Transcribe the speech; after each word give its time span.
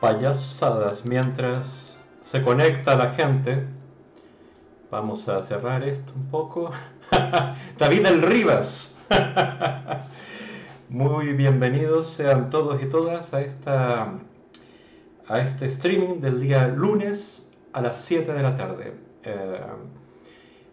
payasadas 0.00 1.04
mientras 1.04 2.00
se 2.20 2.42
conecta 2.42 2.94
la 2.94 3.10
gente. 3.10 3.64
Vamos 4.90 5.28
a 5.28 5.42
cerrar 5.42 5.82
esto 5.82 6.12
un 6.14 6.30
poco. 6.30 6.70
David 7.78 8.06
El 8.06 8.22
Rivas. 8.22 8.96
Muy 10.88 11.32
bienvenidos 11.32 12.06
sean 12.08 12.48
todos 12.48 12.82
y 12.82 12.86
todas 12.86 13.34
a 13.34 13.40
esta 13.42 14.14
a 15.26 15.40
este 15.40 15.66
streaming 15.66 16.20
del 16.20 16.40
día 16.40 16.68
lunes 16.68 17.50
a 17.72 17.82
las 17.82 17.98
7 17.98 18.32
de 18.32 18.42
la 18.42 18.56
tarde. 18.56 18.94
Eh, 19.24 19.60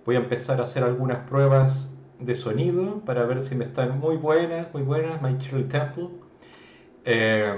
voy 0.05 0.15
a 0.15 0.19
empezar 0.19 0.61
a 0.61 0.63
hacer 0.63 0.83
algunas 0.83 1.27
pruebas 1.27 1.89
de 2.19 2.35
sonido 2.35 3.01
para 3.01 3.25
ver 3.25 3.41
si 3.41 3.55
me 3.55 3.65
están 3.65 3.99
muy 3.99 4.15
buenas, 4.15 4.73
muy 4.73 4.83
buenas, 4.83 5.21
My 5.21 5.35
Shirley 5.37 5.65
Temple. 5.65 6.09
Eh, 7.03 7.53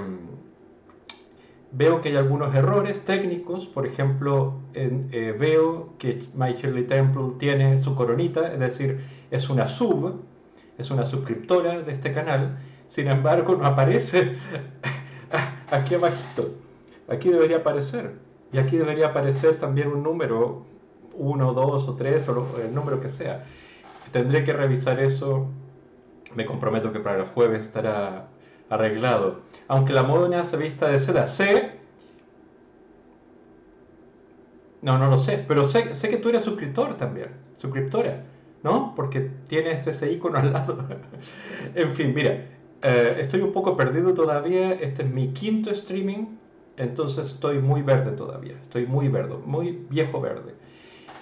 veo 1.72 2.00
que 2.00 2.10
hay 2.10 2.16
algunos 2.16 2.54
errores 2.54 3.04
técnicos, 3.04 3.66
por 3.66 3.86
ejemplo, 3.86 4.54
eh, 4.74 5.36
veo 5.38 5.94
que 5.98 6.22
My 6.34 6.54
Shirley 6.54 6.84
Temple 6.84 7.32
tiene 7.38 7.82
su 7.82 7.94
coronita, 7.94 8.52
es 8.52 8.58
decir, 8.58 9.00
es 9.30 9.48
una 9.50 9.66
sub, 9.66 10.22
es 10.78 10.90
una 10.90 11.04
suscriptora 11.06 11.80
de 11.80 11.92
este 11.92 12.12
canal, 12.12 12.58
sin 12.86 13.08
embargo 13.08 13.56
no 13.56 13.66
aparece 13.66 14.38
aquí 15.70 15.94
abajito, 15.94 16.54
aquí 17.08 17.28
debería 17.28 17.58
aparecer, 17.58 18.14
y 18.52 18.58
aquí 18.58 18.76
debería 18.76 19.08
aparecer 19.08 19.56
también 19.56 19.88
un 19.88 20.02
número, 20.02 20.64
1, 21.18 21.52
2 21.52 21.88
o 21.88 21.94
3 21.94 22.28
o 22.28 22.60
el 22.64 22.74
número 22.74 23.00
que 23.00 23.08
sea. 23.08 23.44
Tendré 24.12 24.44
que 24.44 24.52
revisar 24.52 25.00
eso. 25.00 25.48
Me 26.34 26.46
comprometo 26.46 26.92
que 26.92 27.00
para 27.00 27.18
el 27.18 27.24
jueves 27.26 27.66
estará 27.66 28.28
arreglado. 28.70 29.40
Aunque 29.68 29.92
la 29.92 30.02
moda 30.02 30.44
se 30.44 30.56
vista 30.56 30.88
de 30.88 30.98
seda. 30.98 31.26
Sé. 31.26 31.72
No, 34.82 34.98
no 34.98 35.10
lo 35.10 35.18
sé. 35.18 35.44
Pero 35.46 35.64
sé, 35.64 35.94
sé 35.94 36.08
que 36.08 36.18
tú 36.18 36.28
eres 36.28 36.42
suscriptor 36.42 36.96
también. 36.96 37.28
Suscriptora. 37.56 38.24
¿No? 38.62 38.94
Porque 38.96 39.30
tienes 39.48 39.86
ese 39.86 40.12
icono 40.12 40.38
al 40.38 40.52
lado. 40.52 40.78
en 41.74 41.92
fin, 41.92 42.14
mira. 42.14 42.46
Eh, 42.82 43.16
estoy 43.18 43.40
un 43.40 43.52
poco 43.52 43.76
perdido 43.76 44.14
todavía. 44.14 44.72
Este 44.72 45.02
es 45.02 45.10
mi 45.10 45.32
quinto 45.32 45.70
streaming. 45.70 46.36
Entonces 46.76 47.32
estoy 47.32 47.58
muy 47.58 47.82
verde 47.82 48.12
todavía. 48.12 48.54
Estoy 48.54 48.86
muy 48.86 49.08
verde. 49.08 49.36
Muy 49.44 49.86
viejo 49.90 50.20
verde. 50.20 50.54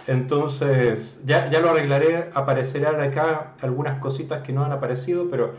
Entonces, 0.07 1.23
ya, 1.25 1.51
ya 1.51 1.61
lo 1.61 1.71
arreglaré, 1.71 2.31
aparecerán 2.33 3.01
acá 3.01 3.55
algunas 3.61 3.99
cositas 3.99 4.43
que 4.43 4.53
no 4.53 4.65
han 4.65 4.73
aparecido, 4.73 5.29
pero 5.31 5.55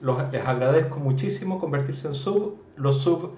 les 0.00 0.46
agradezco 0.46 0.98
muchísimo 0.98 1.58
convertirse 1.58 2.08
en 2.08 2.14
sub. 2.14 2.56
Los 2.76 3.02
sub 3.02 3.32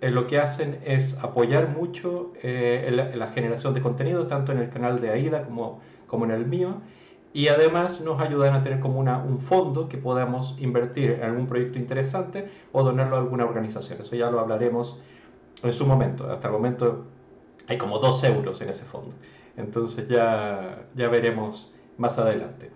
eh, 0.00 0.10
lo 0.10 0.26
que 0.26 0.38
hacen 0.38 0.80
es 0.84 1.18
apoyar 1.22 1.68
mucho 1.68 2.32
eh, 2.42 3.12
la, 3.14 3.28
generación 3.28 3.74
de 3.74 3.80
contenido, 3.80 4.26
tanto 4.26 4.52
en 4.52 4.58
el 4.58 4.68
canal 4.68 5.00
de 5.00 5.10
AIDA 5.10 5.44
como, 5.44 5.80
como 6.06 6.24
en 6.26 6.30
el 6.30 6.46
mío, 6.46 6.82
y 7.32 7.48
además 7.48 8.00
nos 8.00 8.20
ayudan 8.20 8.54
a 8.54 8.62
tener 8.62 8.80
como 8.80 9.00
una, 9.00 9.18
un 9.18 9.40
fondo 9.40 9.88
que 9.88 9.96
podamos 9.96 10.56
invertir 10.58 11.12
en 11.12 11.22
algún 11.22 11.46
proyecto 11.46 11.78
interesante 11.78 12.48
o 12.72 12.82
donarlo 12.82 13.16
a 13.16 13.20
alguna 13.20 13.44
organización. 13.44 14.00
Eso 14.00 14.14
ya 14.14 14.30
lo 14.30 14.40
hablaremos 14.40 14.98
en 15.62 15.72
su 15.72 15.86
momento. 15.86 16.30
Hasta 16.30 16.48
el 16.48 16.52
momento 16.52 17.06
hay 17.66 17.78
como 17.78 17.98
dos 17.98 18.22
euros 18.24 18.60
en 18.60 18.68
ese 18.68 18.84
fondo. 18.84 19.16
Entonces 19.56 20.06
ya, 20.06 20.86
ya 20.94 21.08
veremos 21.08 21.72
más 21.96 22.18
adelante. 22.18 22.70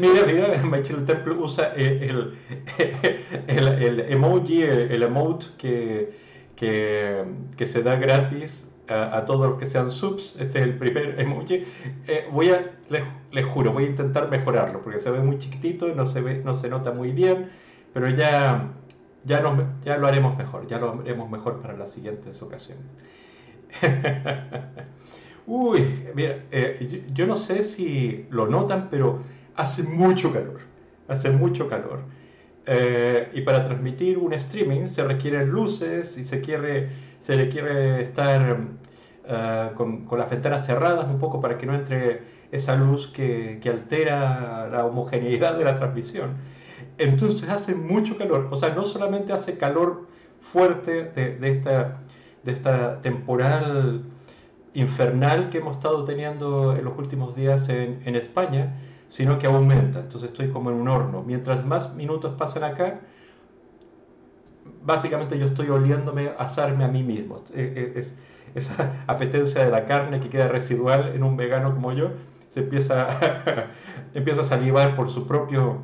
Mira, 0.00 0.26
mira, 0.26 0.62
Michael 0.64 1.04
Temple 1.04 1.34
usa 1.34 1.72
el, 1.74 2.36
el, 3.48 3.68
el, 3.68 4.00
emoji, 4.12 4.62
el, 4.62 5.02
emote 5.02 5.46
que, 5.58 6.12
que, 6.54 7.24
que, 7.56 7.66
se 7.66 7.82
da 7.82 7.96
gratis 7.96 8.72
a, 8.88 9.24
todos 9.24 9.50
los 9.50 9.58
que 9.58 9.66
sean 9.66 9.90
subs. 9.90 10.36
Este 10.38 10.60
es 10.60 10.64
el 10.64 10.78
primer 10.78 11.18
emoji. 11.20 11.64
Eh, 12.06 12.28
voy 12.30 12.50
a, 12.50 12.70
les, 12.88 13.44
juro, 13.46 13.72
voy 13.72 13.84
a 13.84 13.88
intentar 13.88 14.30
mejorarlo 14.30 14.80
porque 14.82 15.00
se 15.00 15.10
ve 15.10 15.18
muy 15.20 15.38
chiquitito, 15.38 15.88
no 15.88 16.06
se, 16.06 16.20
ve, 16.20 16.40
no 16.44 16.54
se 16.54 16.68
nota 16.68 16.92
muy 16.92 17.10
bien, 17.10 17.50
pero 17.92 18.08
ya, 18.10 18.70
ya, 19.24 19.42
ya 19.84 19.98
lo 19.98 20.06
haremos 20.06 20.36
mejor, 20.36 20.66
ya 20.66 20.78
lo 20.78 21.00
haremos 21.00 21.30
mejor 21.30 21.60
para 21.60 21.76
las 21.76 21.90
siguientes 21.90 22.40
ocasiones. 22.42 22.96
Uy, 25.46 25.84
mira, 26.14 26.44
eh, 26.50 27.04
yo, 27.12 27.26
no 27.26 27.36
sé 27.36 27.64
si 27.64 28.26
lo 28.30 28.46
notan, 28.46 28.88
pero 28.90 29.20
hace 29.56 29.82
mucho 29.82 30.32
calor. 30.32 30.60
Hace 31.08 31.30
mucho 31.30 31.68
calor. 31.68 32.00
Eh, 32.66 33.28
y 33.34 33.42
para 33.42 33.62
transmitir 33.64 34.16
un 34.18 34.32
streaming 34.32 34.88
se 34.88 35.04
requieren 35.04 35.50
luces 35.50 36.16
y 36.16 36.24
se, 36.24 36.40
quiere, 36.40 36.88
se 37.20 37.36
le 37.36 37.50
quiere 37.50 38.00
estar 38.00 38.58
eh, 39.26 39.70
con, 39.76 40.06
las 40.16 40.30
ventanas 40.30 40.64
cerradas 40.64 41.06
un 41.06 41.18
poco 41.18 41.40
para 41.40 41.58
que 41.58 41.66
no 41.66 41.74
entre 41.74 42.22
esa 42.52 42.76
luz 42.76 43.08
que, 43.08 43.60
altera 43.66 44.68
la 44.70 44.86
homogeneidad 44.86 45.58
de 45.58 45.64
la 45.64 45.76
transmisión. 45.76 46.36
Entonces 46.98 47.48
hace 47.48 47.74
mucho 47.74 48.16
calor. 48.16 48.48
O 48.50 48.56
sea, 48.56 48.70
no 48.70 48.84
solamente 48.84 49.32
hace 49.32 49.58
calor 49.58 50.06
fuerte 50.40 51.04
de, 51.04 51.50
esta, 51.50 52.00
de 52.44 52.52
esta 52.52 53.00
temporal 53.00 54.04
infernal 54.74 55.50
que 55.50 55.58
hemos 55.58 55.76
estado 55.76 56.04
teniendo 56.04 56.76
en 56.76 56.84
los 56.84 56.98
últimos 56.98 57.34
días 57.34 57.68
en, 57.68 58.16
España, 58.16 58.74
sino 59.14 59.38
que 59.38 59.46
aumenta. 59.46 60.00
Entonces 60.00 60.30
estoy 60.30 60.48
como 60.48 60.70
en 60.70 60.76
un 60.76 60.88
horno. 60.88 61.22
Mientras 61.22 61.64
más 61.64 61.94
minutos 61.94 62.34
pasan 62.36 62.64
acá, 62.64 62.98
básicamente 64.82 65.38
yo 65.38 65.46
estoy 65.46 65.68
oliéndome 65.68 66.32
asarme 66.36 66.82
a 66.82 66.88
mí 66.88 67.04
mismo. 67.04 67.44
Eh, 67.54 67.72
eh, 67.76 67.92
es, 67.94 68.16
esa 68.56 69.04
apetencia 69.06 69.64
de 69.64 69.70
la 69.70 69.86
carne 69.86 70.18
que 70.18 70.28
queda 70.28 70.48
residual 70.48 71.12
en 71.14 71.22
un 71.22 71.36
vegano 71.36 71.72
como 71.74 71.92
yo, 71.92 72.10
se 72.50 72.60
empieza, 72.60 73.70
empieza 74.14 74.40
a 74.40 74.44
salivar 74.44 74.96
por 74.96 75.08
su 75.08 75.28
propio, 75.28 75.82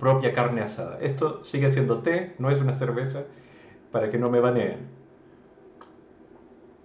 propia 0.00 0.34
carne 0.34 0.62
asada. 0.62 0.98
Esto 1.00 1.44
sigue 1.44 1.70
siendo 1.70 2.00
té, 2.00 2.34
no 2.40 2.50
es 2.50 2.58
una 2.58 2.74
cerveza, 2.74 3.22
para 3.92 4.10
que 4.10 4.18
no 4.18 4.28
me 4.28 4.40
baneen. 4.40 4.88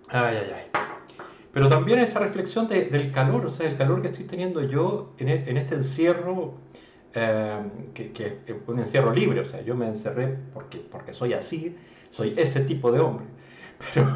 Ay, 0.09 0.37
ay, 0.43 0.51
ay. 0.55 0.88
Pero 1.59 1.67
también 1.67 1.99
esa 1.99 2.19
reflexión 2.19 2.69
del 2.69 3.11
calor, 3.11 3.45
o 3.45 3.49
sea, 3.49 3.67
el 3.67 3.75
calor 3.75 4.01
que 4.01 4.07
estoy 4.07 4.23
teniendo 4.23 4.63
yo 4.63 5.11
en, 5.17 5.27
e, 5.27 5.59
este 5.59 5.75
encierro, 5.75 6.53
eh, 7.13 7.59
que, 7.93 8.13
es 8.47 8.55
un 8.65 8.79
encierro 8.79 9.11
libre, 9.11 9.41
o 9.41 9.45
sea, 9.45 9.61
yo 9.61 9.75
me 9.75 9.85
encerré 9.85 10.37
porque, 10.53 10.77
porque 10.77 11.13
soy 11.13 11.33
así, 11.33 11.75
soy 12.11 12.33
ese 12.37 12.61
tipo 12.61 12.93
de 12.93 13.01
hombre. 13.01 13.25
Pero, 13.93 14.13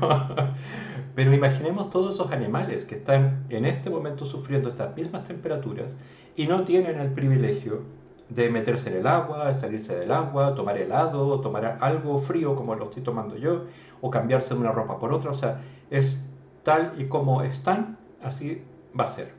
pero 1.15 1.33
imaginemos 1.33 1.89
todos 1.89 2.15
esos 2.15 2.31
animales 2.31 2.85
que 2.85 2.95
están 2.95 3.45
en 3.49 3.65
este 3.65 3.89
momento 3.89 4.25
sufriendo 4.25 4.69
estas 4.69 4.95
mismas 4.95 5.25
temperaturas 5.25 5.97
y 6.35 6.47
no 6.47 6.63
tienen 6.63 6.99
el 6.99 7.11
privilegio 7.11 7.81
de 8.29 8.49
meterse 8.49 8.89
en 8.89 8.97
el 8.97 9.07
agua, 9.07 9.53
salirse 9.53 9.97
del 9.97 10.11
agua, 10.11 10.55
tomar 10.55 10.77
helado, 10.77 11.39
tomar 11.41 11.77
algo 11.81 12.19
frío 12.19 12.55
como 12.55 12.75
lo 12.75 12.85
estoy 12.85 13.03
tomando 13.03 13.37
yo, 13.37 13.65
o 14.01 14.09
cambiarse 14.09 14.53
de 14.53 14.59
una 14.59 14.71
ropa 14.71 14.97
por 14.97 15.13
otra. 15.13 15.31
O 15.31 15.33
sea, 15.33 15.61
es 15.89 16.22
tal 16.63 16.93
y 16.97 17.05
como 17.05 17.43
están, 17.43 17.97
así 18.21 18.61
va 18.97 19.03
a 19.05 19.07
ser. 19.07 19.31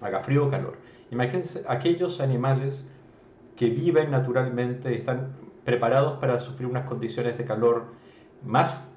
Haga 0.00 0.20
frío 0.20 0.46
o 0.46 0.50
calor. 0.50 0.76
Imagínense 1.10 1.64
aquellos 1.68 2.20
animales 2.20 2.90
que 3.56 3.70
viven 3.70 4.10
naturalmente, 4.10 4.94
están 4.94 5.32
preparados 5.64 6.18
para 6.18 6.38
sufrir 6.38 6.68
unas 6.68 6.84
condiciones 6.86 7.38
de 7.38 7.44
calor 7.44 7.84
más 8.44 8.88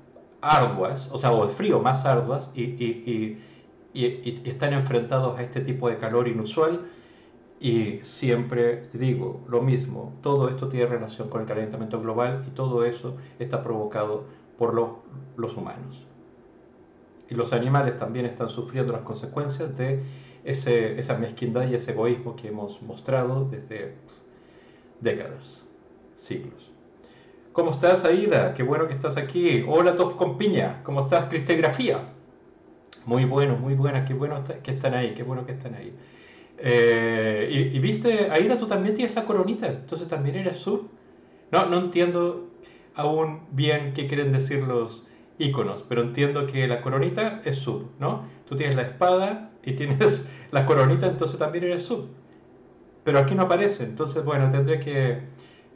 arduas, 0.42 1.10
o 1.12 1.18
sea, 1.18 1.32
o 1.32 1.48
de 1.48 1.54
frío 1.54 1.80
más 1.80 2.06
arduas, 2.06 2.52
y, 2.56 3.38
están 3.94 4.74
enfrentados 4.74 5.40
a 5.40 5.42
este 5.42 5.62
tipo 5.62 5.90
de 5.90 5.98
calor 5.98 6.28
inusual. 6.28 6.82
Y 7.60 8.00
siempre 8.04 8.88
digo 8.94 9.42
lo 9.48 9.62
mismo, 9.62 10.14
todo 10.22 10.50
esto 10.50 10.70
tiene 10.70 10.86
relación 10.86 11.30
con 11.30 11.42
el 11.42 11.48
calentamiento 11.48 12.00
global 12.00 12.46
y 12.48 12.52
todo 12.52 12.86
eso 12.86 13.18
está 13.40 13.64
provocado 13.64 14.26
por 14.60 14.76
los 14.76 15.58
humanos 15.58 16.07
y 17.30 17.36
los 17.36 17.54
animales 17.54 17.98
también 17.98 18.26
están 18.26 18.50
sufriendo 18.50 18.94
las 18.94 19.02
consecuencias 19.02 19.78
de 19.78 20.02
ese, 20.44 21.00
esa 21.00 21.18
mezquindad 21.18 21.68
y 21.70 21.76
ese 21.76 21.92
egoísmo 21.92 22.36
que 22.36 22.48
hemos 22.48 22.82
mostrado 22.82 23.46
desde 23.46 23.96
décadas, 25.02 25.68
siglos. 26.16 26.72
¿Cómo 27.52 27.72
estás, 27.72 28.06
Aida? 28.06 28.54
Qué 28.54 28.64
bueno 28.64 28.88
que 28.88 28.94
estás 28.94 29.18
aquí. 29.18 29.66
Hola, 29.68 29.96
Tof 29.96 30.14
con 30.14 30.38
Piña. 30.38 30.82
¿Cómo 30.84 31.02
estás, 31.02 31.26
Cristigrafía? 31.26 32.14
Muy 33.06 33.26
bueno, 33.26 33.56
muy 33.58 33.74
buena. 33.74 34.06
Qué 34.06 34.14
bueno 34.14 34.44
que 34.62 34.72
están 34.72 34.94
ahí, 34.94 35.16
qué 35.16 35.24
bueno 35.24 35.46
que 35.46 35.54
están 35.54 35.74
ahí. 35.74 35.92
Eh, 36.60 37.70
y, 37.74 37.80
viste, 37.80 38.30
Aida, 38.32 38.58
tú 38.58 38.68
también 38.68 38.96
tienes 38.96 39.16
la 39.16 39.26
coronita, 39.26 39.68
entonces 39.68 40.08
también 40.08 40.36
eres 40.36 40.58
sur. 40.58 40.84
No, 41.52 41.66
no 41.66 41.80
entiendo 41.80 42.48
aún 42.96 43.42
bien 43.52 43.94
qué 43.94 44.08
quieren 44.08 44.32
decir 44.32 44.64
los, 44.64 45.08
iconos, 45.38 45.84
pero 45.88 46.02
entiendo 46.02 46.48
que 46.48 46.68
la 46.68 46.82
coronita 46.82 47.42
es 47.46 47.58
sub, 47.58 47.92
¿no? 48.00 48.26
Tú 48.48 48.56
tienes 48.56 48.76
la 48.76 48.84
espada 48.84 49.52
y 49.64 49.74
tienes 49.74 50.28
la 50.52 50.66
coronita, 50.66 51.08
entonces 51.08 51.38
también 51.38 51.66
eres 51.66 51.84
sub. 51.84 52.08
Pero 53.04 53.20
aquí 53.20 53.36
no 53.36 53.44
aparece, 53.44 53.84
entonces 53.84 54.24
bueno, 54.24 54.50
tendré 54.50 54.80
que 54.80 55.20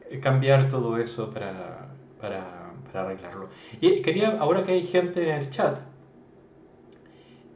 eh, 0.10 0.20
cambiar 0.20 0.70
todo 0.70 0.98
eso 0.98 1.30
para, 1.32 1.90
para, 2.20 2.74
para 2.86 3.06
arreglarlo. 3.06 3.50
Y 3.80 4.02
quería, 4.02 4.38
ahora 4.40 4.64
que 4.64 4.74
hay 4.74 4.84
gente 4.84 5.30
en 5.30 5.36
el 5.36 5.50
chat, 5.50 5.80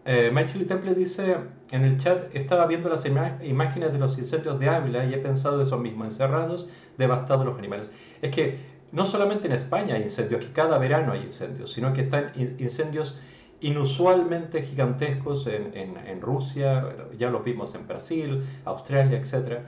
eh, 0.05 0.31
Temple 0.67 0.93
dice 0.93 1.35
en 1.71 1.83
el 1.83 1.97
chat, 1.97 2.33
estaba 2.35 2.67
viendo 2.67 2.89
las 2.89 3.05
imágenes 3.05 3.91
de 3.91 3.97
los 3.97 4.17
incendios 4.19 4.59
de 4.59 4.69
Ávila 4.69 5.03
y 5.05 5.13
he 5.15 5.17
pensado 5.17 5.61
eso 5.63 5.79
mismo, 5.79 6.05
encerrados, 6.05 6.69
devastados 6.97 7.43
los 7.43 7.57
animales. 7.57 7.91
Es 8.21 8.31
que 8.31 8.59
no 8.95 9.05
solamente 9.05 9.47
en 9.47 9.51
España 9.51 9.95
hay 9.95 10.03
incendios, 10.03 10.45
que 10.45 10.53
cada 10.53 10.77
verano 10.77 11.11
hay 11.11 11.23
incendios, 11.23 11.73
sino 11.73 11.91
que 11.91 12.01
están 12.01 12.31
incendios 12.35 13.19
inusualmente 13.59 14.61
gigantescos 14.61 15.47
en, 15.47 16.21
Rusia, 16.21 16.95
ya 17.17 17.29
los 17.29 17.43
vimos 17.43 17.75
en 17.75 17.85
Brasil, 17.87 18.41
Australia, 18.63 19.17
etc., 19.17 19.59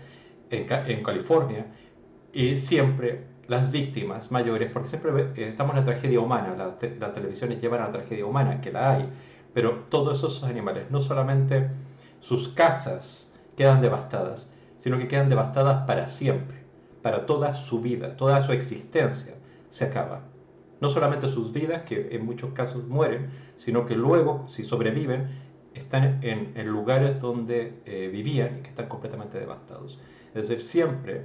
en, 0.49 1.03
California, 1.03 1.65
y 2.31 2.55
siempre 2.55 3.25
las 3.49 3.69
víctimas 3.69 4.31
mayores, 4.31 4.71
porque 4.71 4.87
siempre 4.87 5.11
eh, 5.35 5.49
estamos 5.49 5.75
en 5.75 5.81
la 5.81 5.85
tragedia 5.85 6.21
humana, 6.21 6.55
las, 6.57 6.97
las 6.97 7.13
televisiones 7.13 7.61
llevan 7.61 7.81
a 7.81 7.87
la 7.87 7.91
tragedia 7.91 8.25
humana, 8.25 8.61
que 8.61 8.71
la 8.71 8.93
hay, 8.93 9.09
pero 9.53 9.83
todos 9.89 10.19
esos 10.19 10.43
animales, 10.43 10.89
no 10.89 11.01
solamente 11.01 11.69
sus 12.21 12.47
casas 12.47 13.33
quedan 13.57 13.81
devastadas, 13.81 14.49
sino 14.77 14.97
que 14.97 15.09
quedan 15.09 15.27
devastadas 15.27 15.85
para 15.85 16.07
siempre, 16.07 16.56
para 17.01 17.25
toda 17.25 17.53
su 17.53 17.81
vida, 17.81 18.15
toda 18.17 18.43
su 18.43 18.51
existencia 18.51 19.35
se 19.69 19.85
acaba. 19.85 20.21
No 20.79 20.89
solamente 20.89 21.29
sus 21.29 21.51
vidas, 21.51 21.83
que 21.83 22.09
en 22.11 22.25
muchos 22.25 22.51
casos 22.53 22.87
mueren, 22.87 23.29
sino 23.55 23.85
que 23.85 23.95
luego, 23.95 24.45
si 24.47 24.63
sobreviven, 24.63 25.27
están 25.73 26.19
en, 26.23 26.67
lugares 26.67 27.21
donde 27.21 27.81
eh, 27.85 28.09
vivían 28.11 28.57
y 28.57 28.61
que 28.61 28.69
están 28.69 28.87
completamente 28.87 29.39
devastados. 29.39 29.99
Es 30.33 30.47
decir, 30.47 30.61
siempre 30.61 31.23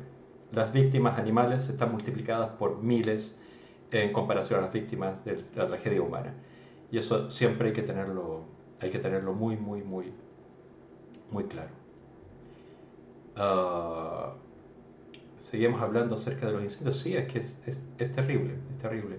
las 0.52 0.72
víctimas 0.72 1.19
animales 1.19 1.69
están 1.69 1.92
multiplicadas 1.92 2.50
por 2.50 2.82
miles 2.82 3.38
en 3.90 4.12
comparación 4.12 4.60
a 4.60 4.62
las 4.62 4.72
víctimas 4.72 5.24
de 5.24 5.42
la 5.54 5.66
tragedia 5.66 6.02
humana. 6.02 6.34
Y 6.90 6.98
eso 6.98 7.30
siempre 7.30 7.69
hay 7.69 7.74
que 7.74 7.82
tenerlo, 7.82 8.44
hay 8.80 8.90
que 8.90 8.98
tenerlo 8.98 9.32
muy, 9.32 9.56
muy, 9.56 9.82
muy, 9.82 10.12
muy 11.30 11.44
claro. 11.44 11.70
Ah, 13.36 14.34
seguimos 15.43 15.83
hablando 15.83 16.15
acerca 16.15 16.47
de 16.47 16.53
los 16.53 16.62
incendios. 16.62 16.99
Sí, 16.99 17.17
es 17.17 17.31
que 17.31 17.39
es, 17.39 17.61
es, 17.99 18.12
terrible, 18.12 18.55
es 18.71 18.79
terrible. 18.79 19.19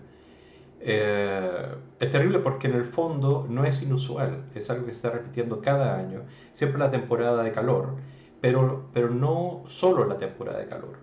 Eh, 0.80 1.76
es 2.00 2.10
terrible 2.10 2.40
porque 2.40 2.68
en 2.68 2.74
el 2.74 2.86
fondo 2.86 3.46
no 3.50 3.64
es 3.66 3.82
inusual, 3.82 4.46
es 4.56 4.70
algo 4.70 4.86
que 4.86 4.92
se 4.92 4.98
está 4.98 5.12
repitiendo 5.12 5.62
cada 5.62 5.96
año, 5.98 6.24
siempre 6.54 6.80
la 6.80 6.92
temporada 6.92 7.42
de 7.44 7.52
calor, 7.52 7.96
pero, 8.42 8.90
pero 8.94 9.10
no 9.10 9.64
solo 9.68 10.06
la 10.06 10.18
temporada 10.18 10.60
de 10.60 10.68
calor. 10.68 10.98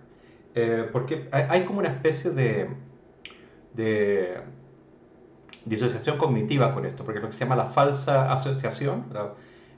Eh, 0.53 0.87
porque 0.91 1.29
hay, 1.31 1.45
hay, 1.49 1.63
como 1.63 1.79
una 1.79 1.87
especie 1.89 2.31
de, 2.31 2.69
de 3.73 4.41
disociación 5.65 6.17
cognitiva 6.17 6.73
con 6.73 6.85
esto, 6.85 7.03
porque 7.03 7.19
lo 7.19 7.27
que 7.27 7.33
se 7.33 7.39
llama 7.39 7.55
la 7.55 7.65
falsa 7.65 8.31
asociación, 8.33 9.05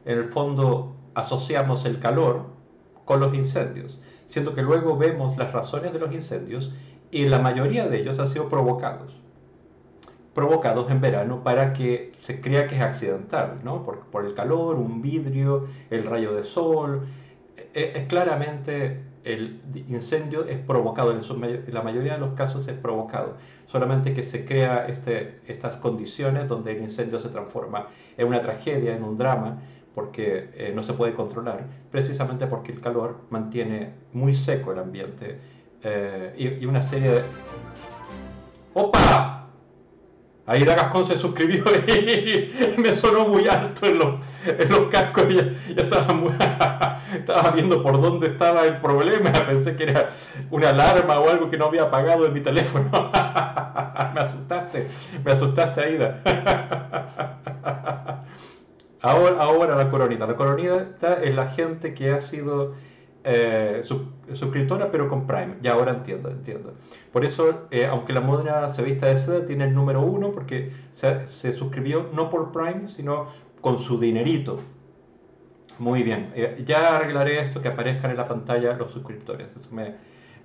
en 0.06 0.18
el 0.18 0.26
fondo 0.26 0.96
asociamos 1.14 1.86
el 1.86 2.00
calor 2.00 2.48
con 3.06 3.20
los 3.20 3.34
incendios, 3.34 4.00
siendo 4.28 4.54
que 4.54 4.62
luego 4.62 4.98
vemos 4.98 5.38
las 5.38 5.52
razones 5.52 5.94
de 5.94 6.00
los 6.00 6.14
incendios 6.14 6.74
y 7.12 7.26
la 7.26 7.40
mayoría 7.40 7.88
de 7.88 8.00
ellos 8.00 8.20
han 8.20 8.28
sido 8.28 8.50
provocados. 8.50 9.16
Provocados 10.34 10.90
en 10.90 11.00
verano 11.00 11.44
para 11.44 11.74
que 11.74 12.12
se 12.20 12.42
crea 12.42 12.68
que 12.68 12.76
es 12.76 12.82
accidental, 12.82 13.60
¿no? 13.64 13.84
por, 13.84 14.00
por 14.08 14.26
el 14.26 14.34
calor, 14.34 14.76
un 14.76 15.02
vidrio, 15.02 15.68
el 15.90 16.04
rayo 16.06 16.34
de 16.34 16.44
sol. 16.44 17.02
Es, 17.74 17.96
es 17.96 18.08
claramente 18.08 19.02
el 19.24 19.62
incendio 19.88 20.46
es 20.46 20.60
provocado, 20.60 21.12
en, 21.12 21.74
la 21.74 21.82
mayoría 21.82 22.14
de 22.14 22.20
los 22.20 22.34
casos 22.34 22.68
es 22.68 22.78
provocado, 22.78 23.36
solamente 23.68 24.14
que 24.14 24.24
se 24.24 24.46
crea 24.46 24.86
este, 24.88 25.40
estas 25.48 25.78
condiciones 25.78 26.48
donde 26.48 26.74
el 26.74 26.82
incendio 26.82 27.20
se 27.20 27.30
transforma 27.30 27.88
en 28.18 28.28
una 28.28 28.42
tragedia, 28.42 28.96
en 28.96 29.04
un 29.04 29.18
drama, 29.18 29.62
porque 29.96 30.50
eh, 30.56 30.72
no 30.74 30.84
se 30.84 30.94
puede 30.94 31.14
controlar, 31.14 31.66
precisamente 31.92 32.48
porque 32.48 32.72
el 32.72 32.82
calor 32.82 33.18
mantiene 33.30 33.94
muy 34.14 34.34
seco 34.34 34.72
el 34.72 34.80
ambiente 34.80 35.38
eh, 35.84 36.58
y, 36.60 36.66
una 36.66 36.82
serie 36.82 37.12
de... 37.12 37.22
¡Opa! 38.74 39.34
Ahí 40.46 40.66
Gascón 40.66 41.06
se 41.06 41.16
suscribió 41.16 41.64
y 41.88 42.78
me 42.78 42.94
sonó 42.96 43.28
muy 43.28 43.48
alto 43.48 43.86
en 43.86 43.98
los, 43.98 44.16
en 44.46 44.70
los 44.70 44.90
cascos. 44.90 45.30
Ya, 45.30 45.44
ya 45.74 45.84
estaba, 45.84 47.00
estaba 47.14 47.52
viendo 47.52 47.82
por 47.82 48.02
dónde 48.02 48.28
estaba 48.28 48.66
el 48.66 48.78
problema. 48.78 49.32
Pensé 49.48 49.76
que 49.78 49.84
era 49.84 50.10
una 50.52 50.70
alarma 50.70 51.20
o 51.20 51.30
algo 51.30 51.50
que 51.50 51.58
no 51.58 51.66
había 51.66 51.84
apagado 51.84 52.26
en 52.26 52.34
mi 52.34 52.42
teléfono. 52.42 52.90
me 52.92 54.20
asustaste, 54.20 54.88
me 55.24 55.32
asustaste, 55.32 55.82
Aida. 55.82 56.22
Ahora, 59.04 59.44
ahora 59.44 59.76
la 59.76 59.92
coronita. 59.92 60.26
La 60.26 60.36
coronita 60.36 61.22
es 61.22 61.36
la 61.36 61.50
gente 61.50 61.94
que 61.94 62.12
ha 62.12 62.20
sido 62.20 62.74
eh, 63.24 63.84
suscriptora, 64.34 64.92
pero 64.92 65.08
con 65.08 65.28
Prime. 65.28 65.56
Ya 65.62 65.74
ahora 65.74 65.92
entiendo, 65.92 66.30
entiendo. 66.30 66.74
Por 67.12 67.24
eso, 67.24 67.68
eh, 67.72 67.86
aunque 67.86 68.12
la 68.14 68.22
moneda 68.22 68.70
se 68.70 68.84
vista 68.84 69.08
de 69.08 69.18
seda, 69.18 69.46
tiene 69.46 69.66
el 69.66 69.74
número 69.74 70.02
uno 70.02 70.32
porque 70.32 70.72
se, 70.90 71.28
suscribió 71.54 72.10
no 72.14 72.30
por 72.30 72.52
Prime, 72.52 72.88
sino 72.88 73.28
con 73.62 73.80
su 73.80 74.00
dinerito. 74.00 74.58
Muy 75.80 76.04
bien. 76.04 76.32
Eh, 76.36 76.64
ya 76.66 76.98
arreglaré 76.98 77.40
esto 77.40 77.62
que 77.62 77.70
aparezcan 77.70 78.12
en 78.12 78.18
la 78.18 78.28
pantalla 78.28 78.74
los 78.74 78.92
suscriptores. 78.92 79.48
Eso 79.60 79.70
me, 79.72 79.96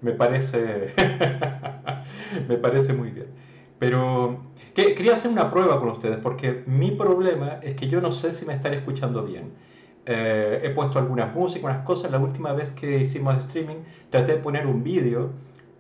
me 0.01 0.13
parece, 0.13 0.95
me 2.49 2.57
parece 2.57 2.93
muy 2.93 3.11
bien. 3.11 3.48
Pero 3.79 4.39
que, 4.75 4.95
quería 4.95 5.15
hacer 5.15 5.31
una 5.31 5.51
prueba 5.51 5.79
con 5.79 5.91
ustedes 5.91 6.19
porque 6.19 6.63
mi 6.67 6.91
problema 6.91 7.61
es 7.63 7.77
que 7.77 7.89
yo 7.89 8.01
no 8.01 8.13
sé 8.13 8.33
si 8.33 8.45
me 8.45 8.55
están 8.55 8.75
escuchando 8.75 9.25
bien. 9.25 9.53
Eh, 10.07 10.61
he 10.65 10.71
puesto 10.71 10.99
algunas 10.99 11.35
músicas, 11.35 11.65
unas 11.65 11.85
cosas. 11.85 12.11
La 12.11 12.19
última 12.19 12.53
vez 12.53 12.71
que 12.73 12.99
hicimos 12.99 13.37
streaming 13.39 13.77
traté 14.11 14.33
de 14.33 14.39
poner 14.39 14.67
un 14.67 14.83
vídeo 14.83 15.33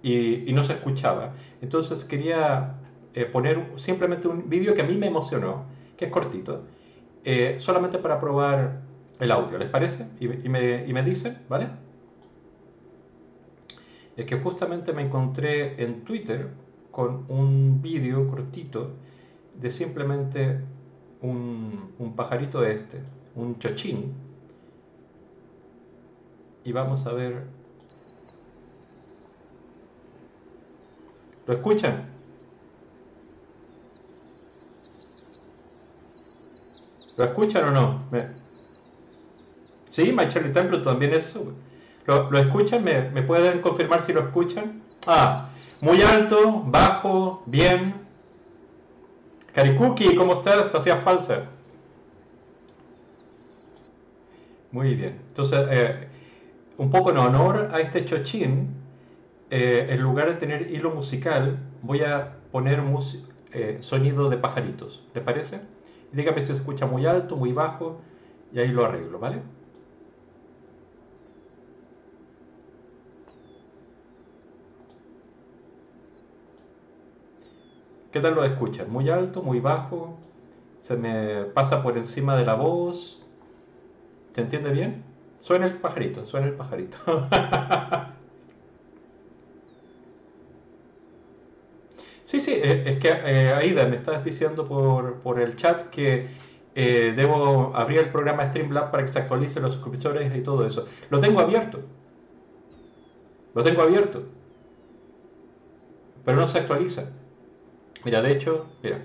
y, 0.02 0.52
no 0.52 0.64
se 0.64 0.74
escuchaba. 0.74 1.32
Entonces 1.60 2.04
quería 2.04 2.74
eh, 3.14 3.24
poner 3.24 3.64
simplemente 3.76 4.28
un 4.28 4.48
vídeo 4.48 4.74
que 4.74 4.82
a 4.82 4.84
mí 4.84 4.96
me 4.96 5.06
emocionó, 5.06 5.64
que 5.96 6.06
es 6.06 6.10
cortito, 6.10 6.64
eh, 7.24 7.56
solamente 7.58 7.98
para 7.98 8.20
probar 8.20 8.80
el 9.18 9.30
audio. 9.32 9.58
¿Les 9.58 9.70
parece? 9.70 10.06
Y, 10.20 10.28
me, 10.48 10.86
y 10.86 10.92
me 10.92 11.02
dicen, 11.02 11.38
¿vale? 11.48 11.68
Es 14.16 14.26
que 14.26 14.36
justamente 14.36 14.92
me 14.92 15.02
encontré 15.02 15.82
en 15.82 16.04
Twitter 16.04 16.48
con 16.98 17.26
un 17.28 17.80
vídeo 17.80 18.28
cortito 18.28 18.90
de 19.54 19.70
simplemente 19.70 20.58
un, 21.22 21.92
un 21.96 22.16
pajarito 22.16 22.64
este 22.64 23.00
un 23.36 23.56
chochín. 23.60 24.12
Y 26.64 26.72
vamos 26.72 27.06
a 27.06 27.12
ver. 27.12 27.44
¿Lo 31.46 31.54
escuchan? 31.54 32.02
¿Lo 37.16 37.24
escuchan 37.24 37.68
o 37.68 37.70
no? 37.70 38.10
Sí, 39.90 40.12
My 40.12 40.28
también 40.82 41.14
eso. 41.14 41.44
¿Lo, 42.06 42.28
¿Lo, 42.28 42.38
escuchan? 42.40 42.82
¿Me, 42.82 43.08
¿Me 43.12 43.22
pueden 43.22 43.60
confirmar 43.60 44.02
si 44.02 44.12
lo 44.12 44.22
escuchan? 44.22 44.82
Ah, 45.06 45.47
muy 45.80 46.02
alto, 46.02 46.62
bajo, 46.66 47.42
bien. 47.46 47.94
Karikuki, 49.52 50.14
¿cómo 50.16 50.34
estás? 50.34 50.70
Te 50.70 50.76
hacía 50.76 50.96
falsa. 50.96 51.44
Muy 54.72 54.94
bien. 54.94 55.20
Entonces, 55.28 55.66
eh, 55.70 56.08
un 56.76 56.90
poco 56.90 57.10
en 57.10 57.18
honor 57.18 57.70
a 57.72 57.80
este 57.80 58.04
chochín, 58.04 58.74
eh, 59.50 59.86
en 59.90 60.00
lugar 60.02 60.28
de 60.28 60.34
tener 60.34 60.70
hilo 60.70 60.90
musical, 60.90 61.58
voy 61.82 62.00
a 62.00 62.36
poner 62.52 62.82
eh, 63.52 63.78
sonido 63.80 64.28
de 64.28 64.36
pajaritos. 64.36 65.04
¿Les 65.14 65.24
parece? 65.24 65.60
dígame 66.12 66.40
si 66.40 66.48
se 66.48 66.52
escucha 66.54 66.86
muy 66.86 67.06
alto, 67.06 67.36
muy 67.36 67.52
bajo, 67.52 68.00
y 68.52 68.60
ahí 68.60 68.68
lo 68.68 68.84
arreglo, 68.84 69.18
¿vale? 69.18 69.42
¿Qué 78.18 78.22
tal 78.22 78.34
lo 78.34 78.42
escuchan? 78.44 78.90
¿Muy 78.90 79.08
alto, 79.10 79.42
muy 79.42 79.60
bajo? 79.60 80.18
¿Se 80.80 80.96
me 80.96 81.44
pasa 81.54 81.84
por 81.84 81.96
encima 81.96 82.36
de 82.36 82.44
la 82.44 82.54
voz? 82.54 83.22
¿Se 84.34 84.40
entiende 84.40 84.72
bien? 84.72 85.04
Suena 85.38 85.66
el 85.66 85.74
pajarito, 85.74 86.26
suena 86.26 86.48
el 86.48 86.54
pajarito. 86.54 86.96
sí, 92.24 92.40
sí, 92.40 92.54
eh, 92.54 92.82
es 92.86 92.98
que 92.98 93.08
eh, 93.08 93.52
Aida 93.52 93.86
me 93.86 93.94
estás 93.94 94.24
diciendo 94.24 94.66
por, 94.66 95.38
el 95.38 95.54
chat 95.54 95.88
que 95.90 96.26
eh, 96.74 97.12
debo 97.14 97.70
abrir 97.76 98.00
el 98.00 98.10
programa 98.10 98.48
Streamlab 98.48 98.90
para 98.90 99.04
que 99.04 99.10
se 99.10 99.20
actualicen 99.20 99.62
los 99.62 99.74
suscriptores 99.74 100.36
y 100.36 100.40
todo 100.40 100.66
eso. 100.66 100.86
Lo 101.08 101.20
tengo 101.20 101.38
abierto. 101.38 101.82
Lo 103.54 103.62
tengo 103.62 103.82
abierto. 103.82 104.24
Pero 106.24 106.36
no 106.36 106.48
se 106.48 106.58
actualiza. 106.58 107.12
Mira, 108.04 108.22
de 108.22 108.32
hecho, 108.32 108.66
mira. 108.82 108.98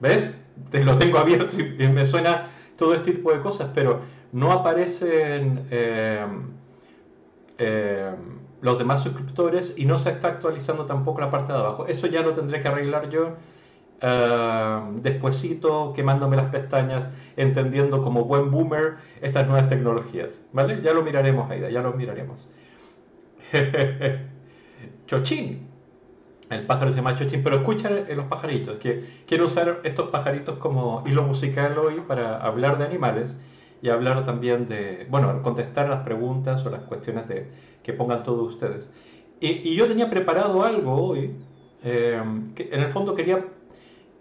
¿Ves? 0.00 0.36
Te 0.70 0.84
lo 0.84 0.96
tengo 0.96 1.18
abierto 1.18 1.52
y 1.58 1.86
me 1.88 2.06
suena 2.06 2.48
todo 2.76 2.94
este 2.94 3.12
tipo 3.12 3.32
de 3.32 3.40
cosas, 3.40 3.70
pero 3.74 4.00
no 4.32 4.52
aparecen 4.52 5.66
eh, 5.70 6.26
eh, 7.58 8.10
los 8.60 8.78
demás 8.78 9.02
suscriptores 9.02 9.74
y 9.76 9.84
no 9.84 9.98
se 9.98 10.10
está 10.10 10.28
actualizando 10.28 10.86
tampoco 10.86 11.20
la 11.20 11.30
parte 11.30 11.52
de 11.52 11.58
abajo. 11.58 11.86
Eso 11.86 12.06
ya 12.06 12.22
lo 12.22 12.34
tendré 12.34 12.60
que 12.60 12.68
arreglar 12.68 13.10
yo 13.10 13.36
uh, 14.02 15.00
despuesito, 15.00 15.92
quemándome 15.94 16.36
las 16.36 16.50
pestañas, 16.50 17.10
entendiendo 17.36 18.02
como 18.02 18.24
buen 18.24 18.50
boomer 18.50 18.96
estas 19.20 19.46
nuevas 19.46 19.68
tecnologías. 19.68 20.40
¿Vale? 20.52 20.80
Ya 20.82 20.92
lo 20.92 21.02
miraremos, 21.02 21.50
Aida, 21.50 21.70
ya 21.70 21.82
lo 21.82 21.92
miraremos. 21.92 22.50
Chochín. 25.06 25.67
El 26.50 26.64
pájaro 26.64 26.90
se 26.90 26.96
llama 26.96 27.14
Chochín, 27.14 27.42
pero 27.42 27.56
escuchen 27.56 28.06
los 28.16 28.26
pajaritos, 28.26 28.78
que 28.78 29.04
quiero 29.26 29.44
usar 29.44 29.80
estos 29.84 30.08
pajaritos 30.08 30.58
como 30.58 31.04
hilo 31.06 31.22
musical 31.22 31.76
hoy 31.78 32.00
para 32.06 32.38
hablar 32.38 32.78
de 32.78 32.86
animales 32.86 33.36
y 33.82 33.90
hablar 33.90 34.24
también 34.24 34.66
de, 34.66 35.06
bueno, 35.10 35.42
contestar 35.42 35.88
las 35.88 36.04
preguntas 36.04 36.64
o 36.64 36.70
las 36.70 36.82
cuestiones 36.84 37.28
de, 37.28 37.48
que 37.82 37.92
pongan 37.92 38.22
todos 38.22 38.54
ustedes. 38.54 38.90
Y, 39.40 39.76
yo 39.76 39.86
tenía 39.86 40.08
preparado 40.08 40.64
algo 40.64 40.94
hoy, 40.94 41.36
eh, 41.84 42.20
que 42.54 42.70
en 42.72 42.80
el 42.80 42.88
fondo 42.88 43.14
quería 43.14 43.44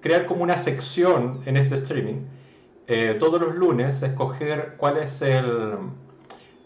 crear 0.01 0.25
como 0.25 0.43
una 0.43 0.57
sección 0.57 1.41
en 1.45 1.55
este 1.55 1.75
streaming, 1.75 2.25
eh, 2.87 3.15
todos 3.19 3.41
los 3.41 3.55
lunes, 3.55 4.03
escoger 4.03 4.75
cuál 4.77 4.97
es 4.97 5.21
el, 5.21 5.77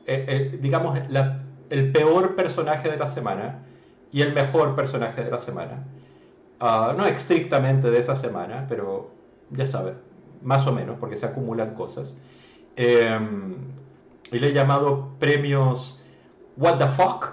eh, 0.07 0.57
digamos, 0.59 0.99
el 1.69 1.91
peor 1.91 2.35
personaje 2.35 2.89
de 2.89 2.97
la 2.97 3.07
semana 3.07 3.63
y 4.11 4.21
el 4.21 4.33
mejor 4.33 4.75
personaje 4.75 5.23
de 5.23 5.31
la 5.31 5.39
semana. 5.39 5.83
Ah, 6.59 6.93
no 6.95 7.05
estrictamente 7.05 7.89
de 7.89 7.99
esa 7.99 8.15
semana, 8.15 8.65
pero 8.69 9.11
ya 9.49 9.67
sabes, 9.67 9.95
más 10.43 10.65
o 10.67 10.71
menos, 10.71 10.97
porque 10.99 11.17
se 11.17 11.25
acumulan 11.25 11.73
cosas. 11.73 12.15
Em, 12.75 13.55
y 14.31 14.39
le 14.39 14.49
he 14.49 14.53
llamado 14.53 15.09
premios 15.19 16.03
What 16.57 16.77
the 16.77 16.87
fuck 16.87 17.29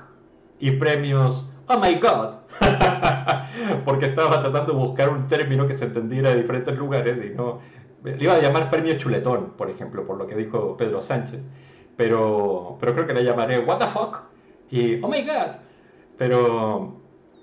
y 0.60 0.72
premios 0.72 1.44
Oh 1.70 1.78
my 1.78 1.96
god, 1.96 2.36
porque 3.84 4.06
estaba 4.06 4.40
tratando 4.40 4.72
de 4.72 4.78
buscar 4.78 5.10
un 5.10 5.28
término 5.28 5.68
que 5.68 5.74
se 5.74 5.84
entendiera 5.84 6.30
de 6.30 6.36
diferentes 6.36 6.76
lugares 6.78 7.20
y 7.22 7.34
no. 7.34 7.60
Le 8.02 8.24
iba 8.24 8.34
a 8.34 8.40
llamar 8.40 8.70
premio 8.70 8.96
chuletón, 8.96 9.50
por 9.50 9.68
ejemplo, 9.68 10.06
por 10.06 10.16
lo 10.16 10.26
que 10.26 10.34
dijo 10.34 10.78
Pedro 10.78 11.02
Sánchez, 11.02 11.40
pero, 11.94 12.78
pero 12.80 12.94
creo 12.94 13.06
que 13.06 13.12
le 13.12 13.22
llamaré 13.22 13.58
What 13.58 13.78
the 13.80 13.86
fuck 13.86 14.20
y 14.70 14.98
Oh 15.02 15.08
my 15.08 15.20
god, 15.22 15.56
pero. 16.18 16.96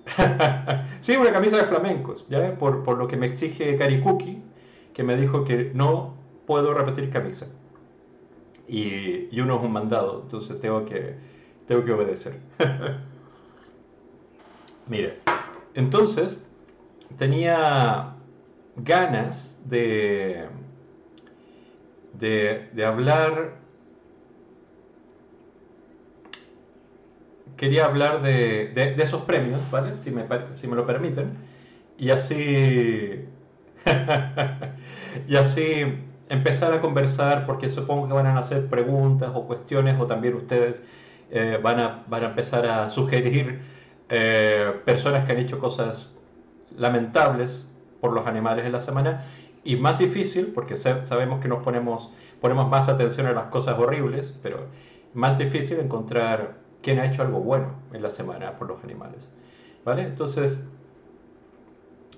sí, 1.02 1.16
una 1.18 1.32
camisa 1.32 1.58
de 1.58 1.64
flamencos, 1.64 2.28
¿ya? 2.30 2.56
Por, 2.60 2.84
por 2.84 2.98
lo 3.00 3.08
que 3.08 3.18
me 3.18 3.26
exige 3.26 3.76
Karikuki, 3.76 4.44
que 4.94 5.04
me 5.04 5.16
dijo 5.16 5.44
que 5.44 5.72
no 5.74 6.14
puedo 6.46 6.76
repetir 6.76 7.10
camisa 7.10 7.48
y, 8.68 9.40
uno 9.40 9.58
es 9.58 9.64
un 9.64 9.72
mandado, 9.72 10.22
entonces 10.24 10.60
tengo 10.60 10.86
que, 10.86 11.16
tengo 11.68 11.84
que 11.84 11.92
obedecer. 11.92 12.40
Mire, 14.88 15.20
entonces 15.74 16.48
tenía 17.18 18.16
ganas 18.76 19.62
de, 19.66 20.48
de, 22.14 22.86
hablar, 22.86 23.60
quería 27.58 27.86
hablar 27.86 28.22
de, 28.22 28.68
de, 28.74 29.02
esos 29.02 29.24
premios, 29.24 29.60
¿vale? 29.72 29.98
Si 30.00 30.12
me, 30.12 30.26
si 30.60 30.68
me 30.68 30.76
lo 30.76 30.86
permiten, 30.86 31.34
y 31.98 32.10
así, 32.10 33.26
y 35.28 35.36
así 35.36 35.84
empezar 36.30 36.74
a 36.74 36.82
conversar, 36.82 37.46
porque 37.46 37.70
supongo 37.70 38.08
que 38.08 38.14
van 38.14 38.28
a 38.28 38.40
hacer 38.40 38.68
preguntas 38.68 39.32
o 39.34 39.46
cuestiones, 39.48 40.00
o 40.00 40.08
también 40.08 40.36
ustedes 40.36 40.82
eh, 41.32 41.60
van, 41.62 41.80
a, 41.80 42.04
van, 42.08 42.24
a, 42.24 42.28
empezar 42.28 42.66
a 42.66 42.90
sugerir 42.90 43.60
eh, 44.10 44.74
personas 44.86 45.26
que 45.26 45.32
han 45.32 45.40
hecho 45.40 45.60
cosas 45.60 46.10
lamentables 46.78 47.72
por 48.02 48.14
los 48.14 48.28
animales 48.28 48.66
en 48.66 48.72
la 48.72 48.80
semana, 48.82 49.24
y 49.64 49.78
más 49.78 49.98
difícil, 49.98 50.52
porque 50.54 50.76
sabemos 50.76 51.42
que 51.42 51.48
nos 51.48 51.64
ponemos, 51.64 52.12
ponemos 52.40 52.70
más 52.70 52.88
atención 52.88 53.26
a 53.28 53.34
las 53.34 53.46
cosas 53.46 53.80
horribles, 53.80 54.38
pero 54.44 54.68
más 55.16 55.40
difícil 55.40 55.80
encontrar 55.80 56.65
quién 56.86 57.00
ha 57.00 57.08
hecho 57.08 57.24
algo 57.24 57.40
bueno 57.40 57.74
en 57.94 58.04
la 58.04 58.12
semana 58.12 58.52
por 58.58 58.68
los 58.68 58.84
animales. 58.84 59.28
¿Vale? 59.84 60.04
Entonces, 60.04 60.64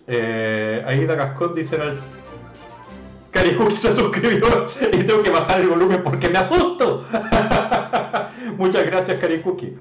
eh, 0.07 0.83
Aida 0.85 1.15
Gascón 1.15 1.55
dice 1.55 1.77
en 1.77 1.81
el 1.83 1.97
se 3.71 3.93
suscribió 3.93 4.65
y 4.91 5.03
tengo 5.03 5.23
que 5.23 5.29
bajar 5.29 5.61
el 5.61 5.67
volumen 5.67 6.01
porque 6.03 6.27
me 6.27 6.39
asusto. 6.39 7.05
Muchas 8.57 8.85
gracias, 8.85 9.19
Karikuki. 9.21 9.77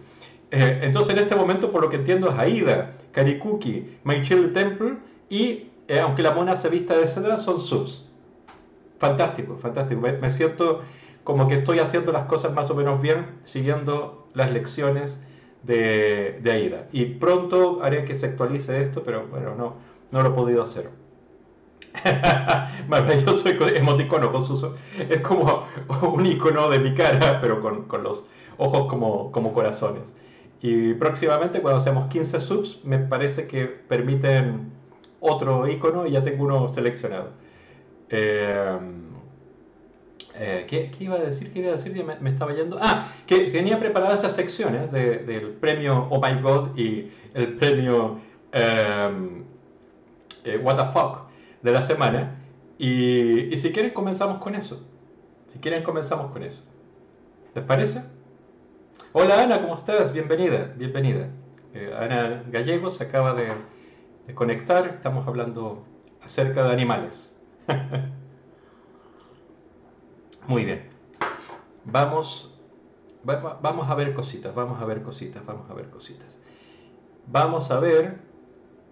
Eh, 0.52 0.80
entonces, 0.82 1.16
en 1.16 1.22
este 1.22 1.34
momento, 1.34 1.72
por 1.72 1.82
lo 1.82 1.90
que 1.90 1.96
entiendo, 1.96 2.28
es 2.28 2.38
Aida, 2.38 2.92
Karikuki, 3.10 3.98
My 4.04 4.22
Chill 4.22 4.52
Temple 4.52 4.98
y, 5.28 5.70
eh, 5.88 5.98
aunque 6.00 6.22
la 6.22 6.32
mona 6.32 6.54
se 6.54 6.68
vista 6.68 6.96
de 6.96 7.08
seda, 7.08 7.38
son 7.38 7.58
subs. 7.58 8.04
Fantástico, 8.98 9.56
fantástico. 9.56 10.00
Me, 10.00 10.30
siento 10.30 10.82
como 11.26 11.48
que 11.48 11.56
estoy 11.56 11.80
haciendo 11.80 12.12
las 12.12 12.26
cosas 12.26 12.54
más 12.54 12.70
o 12.70 12.76
menos 12.76 13.02
bien, 13.02 13.26
siguiendo 13.44 14.28
las 14.32 14.52
lecciones 14.52 15.26
de, 15.64 16.38
de 16.40 16.52
Aida. 16.52 16.86
Y 16.92 17.06
pronto 17.06 17.82
haré 17.82 18.04
que 18.04 18.14
se 18.14 18.26
actualice 18.26 18.80
esto, 18.80 19.02
pero 19.02 19.26
bueno, 19.26 19.56
no, 19.56 19.74
no 20.12 20.22
lo 20.22 20.28
he 20.28 20.32
podido 20.32 20.62
hacer. 20.62 20.88
soy 23.42 23.58
emoticono 23.74 24.30
con 24.30 24.44
sus... 24.44 24.64
Es 25.10 25.20
como 25.22 25.64
un 26.14 26.24
icono 26.26 26.70
de 26.70 26.78
mi 26.78 26.94
cara, 26.94 27.40
pero 27.40 27.60
con, 27.60 27.86
con 27.88 28.04
los 28.04 28.28
ojos 28.56 28.86
como, 28.86 29.32
como 29.32 29.52
corazones. 29.52 30.14
Y 30.62 30.94
próximamente, 30.94 31.60
cuando 31.60 31.80
seamos 31.80 32.06
15 32.06 32.38
subs, 32.38 32.84
me 32.84 32.98
parece 32.98 33.48
que 33.48 33.64
permiten 33.64 34.70
otro 35.18 35.66
icono 35.66 36.06
y 36.06 36.12
ya 36.12 36.22
tengo 36.22 36.44
uno 36.44 36.68
seleccionado. 36.68 37.30
Eh, 38.10 38.78
eh, 40.38 40.66
¿qué, 40.68 40.90
¿qué, 40.90 41.04
iba 41.04 41.16
a 41.16 41.20
decir? 41.20 41.52
¿Qué 41.52 41.60
iba 41.60 41.70
a 41.70 41.76
decir? 41.76 41.92
Me, 42.04 42.16
me 42.20 42.30
estaba 42.30 42.54
yendo. 42.54 42.78
Ah, 42.80 43.08
que 43.26 43.50
tenía 43.50 43.78
preparadas 43.78 44.20
esas 44.20 44.34
secciones 44.34 44.90
de, 44.92 45.18
del 45.18 45.50
premio 45.52 46.06
Oh 46.10 46.20
My 46.20 46.40
God 46.40 46.76
y 46.76 47.10
el 47.34 47.54
premio 47.56 48.18
eh, 48.52 49.38
What 50.62 50.76
the 50.76 50.92
Fuck 50.92 51.26
de 51.62 51.72
la 51.72 51.82
semana. 51.82 52.36
Y, 52.78 53.52
y 53.52 53.58
si 53.58 53.72
quieren 53.72 53.92
comenzamos 53.92 54.38
con 54.38 54.54
eso. 54.54 54.86
Si 55.52 55.58
quieren 55.58 55.82
comenzamos 55.82 56.30
con 56.30 56.42
eso. 56.42 56.62
¿Les 57.54 57.64
parece? 57.64 58.02
Hola 59.12 59.42
Ana, 59.42 59.62
¿cómo 59.62 59.74
estás? 59.74 60.12
Bienvenida, 60.12 60.74
bienvenida. 60.76 61.30
Eh, 61.72 61.90
Ana 61.98 62.44
Gallego 62.50 62.90
se 62.90 63.04
acaba 63.04 63.32
de, 63.32 63.48
de, 64.26 64.34
conectar, 64.34 64.86
estamos 64.86 65.26
hablando 65.26 65.84
acerca 66.22 66.64
de 66.64 66.72
animales. 66.74 67.40
Muy 70.48 70.64
bien. 70.64 70.88
Vamos, 71.84 72.54
vamos 73.24 73.90
a 73.90 73.94
ver 73.94 74.14
cositas, 74.14 74.54
vamos 74.54 74.80
a 74.80 74.84
ver 74.84 75.02
cositas, 75.02 75.44
vamos 75.44 75.70
a 75.70 75.74
ver 75.74 75.90
cositas. 75.90 76.36
Vamos 77.26 77.70
a 77.70 77.80
ver, 77.80 78.18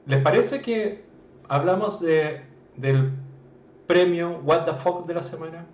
¿les 0.06 0.20
parece 0.23 0.61
que 0.61 1.04
hablamos 1.49 2.00
de 2.00 2.42
del 2.76 3.12
premio 3.87 4.40
What 4.44 4.64
the 4.64 4.75
Fuck 4.75 5.06
de 5.06 5.14
la 5.14 5.23
semana, 5.23 5.66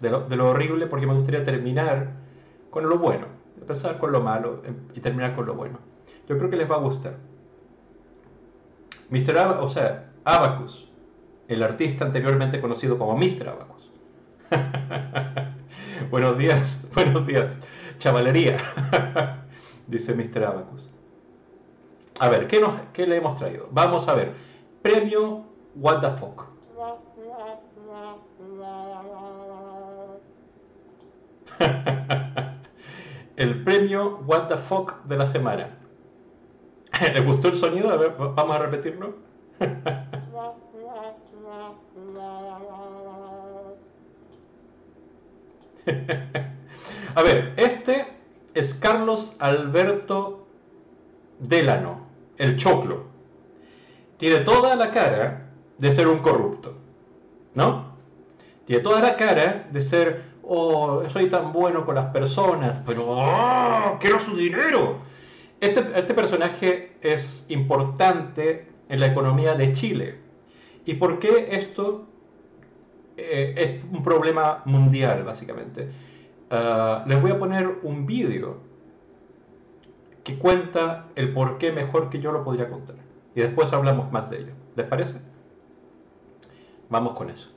de 0.00 0.36
lo, 0.36 0.48
horrible, 0.48 0.86
porque 0.86 1.06
me 1.06 1.14
gustaría 1.14 1.44
terminar 1.44 2.12
con 2.70 2.88
lo 2.88 2.98
bueno, 2.98 3.26
empezar 3.60 3.98
con 3.98 4.12
lo 4.12 4.22
malo 4.22 4.62
em, 4.64 4.76
y 4.94 5.00
terminar 5.00 5.34
con 5.36 5.46
lo 5.46 5.54
bueno. 5.54 5.78
Yo 6.28 6.38
creo 6.38 6.48
que 6.48 6.56
les 6.56 6.70
va 6.70 6.76
a 6.76 6.78
gustar. 6.78 7.16
Mr. 9.10 9.58
o 9.60 9.68
sea, 9.68 10.10
Abacus, 10.24 10.88
el 11.48 11.62
artista 11.62 12.04
anteriormente 12.04 12.60
conocido 12.60 12.96
como 12.96 13.16
Mr. 13.16 13.48
Abacus. 13.48 13.79
buenos 16.10 16.38
días, 16.38 16.88
buenos 16.94 17.26
días, 17.26 17.56
chavalería, 17.98 18.58
dice 19.86 20.14
Mr. 20.14 20.44
Abacus. 20.44 20.88
A 22.18 22.28
ver, 22.28 22.46
¿qué, 22.48 22.60
nos, 22.60 22.74
¿qué 22.92 23.06
le 23.06 23.16
hemos 23.16 23.36
traído? 23.36 23.68
Vamos 23.70 24.06
a 24.08 24.14
ver. 24.14 24.34
Premio 24.82 25.44
What 25.74 26.00
the 26.00 26.10
fuck. 26.10 26.44
el 33.36 33.64
premio 33.64 34.18
What 34.26 34.48
the 34.48 34.56
fuck 34.56 35.04
de 35.04 35.16
la 35.16 35.26
semana. 35.26 35.78
¿Le 37.00 37.20
gustó 37.20 37.48
el 37.48 37.54
sonido? 37.54 37.90
A 37.90 37.96
ver, 37.96 38.14
vamos 38.18 38.54
a 38.54 38.58
repetirlo. 38.58 39.14
a 47.14 47.22
ver, 47.22 47.54
este 47.56 48.06
es 48.54 48.74
Carlos 48.74 49.36
Alberto 49.38 50.46
Delano, 51.38 52.06
el 52.36 52.56
choclo. 52.56 53.04
tiene 54.16 54.40
toda 54.40 54.76
la 54.76 54.90
cara 54.90 55.50
de 55.78 55.92
ser 55.92 56.08
un 56.08 56.18
corrupto, 56.18 56.74
¿no? 57.54 57.90
Tiene 58.66 58.82
toda 58.82 59.00
la 59.00 59.16
cara 59.16 59.68
de 59.70 59.82
ser, 59.82 60.22
oh, 60.42 61.02
soy 61.08 61.28
tan 61.28 61.52
bueno 61.52 61.84
con 61.84 61.94
las 61.94 62.06
personas, 62.06 62.82
pero 62.86 63.04
oh, 63.08 63.98
quiero 63.98 64.20
su 64.20 64.36
dinero. 64.36 64.98
Este, 65.60 65.80
este 65.94 66.14
personaje 66.14 66.96
es 67.00 67.46
importante 67.48 68.68
en 68.88 69.00
la 69.00 69.06
economía 69.06 69.54
de 69.54 69.72
Chile. 69.72 70.18
¿Y 70.84 70.94
por 70.94 71.18
qué 71.18 71.48
esto 71.52 72.06
eh, 73.20 73.54
es 73.56 73.84
un 73.92 74.02
problema 74.02 74.62
mundial, 74.64 75.24
básicamente? 75.24 75.88
Ah, 76.50 77.04
les 77.06 77.20
voy 77.20 77.30
a 77.30 77.38
poner 77.38 77.78
un 77.82 78.06
vídeo 78.06 78.58
que 80.24 80.38
cuenta 80.38 81.08
el 81.14 81.32
por 81.32 81.58
qué 81.58 81.72
mejor 81.72 82.10
que 82.10 82.20
yo 82.20 82.32
lo 82.32 82.44
podría 82.44 82.68
contar. 82.68 82.96
Y 83.34 83.40
después 83.40 83.72
hablamos 83.72 84.10
más 84.12 84.30
de 84.30 84.38
ello. 84.40 84.52
¿Les 84.76 84.86
parece? 84.86 85.20
Vamos 86.88 87.14
con 87.14 87.30
eso. 87.30 87.50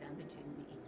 Damaging 0.00 0.66
the 0.70 0.81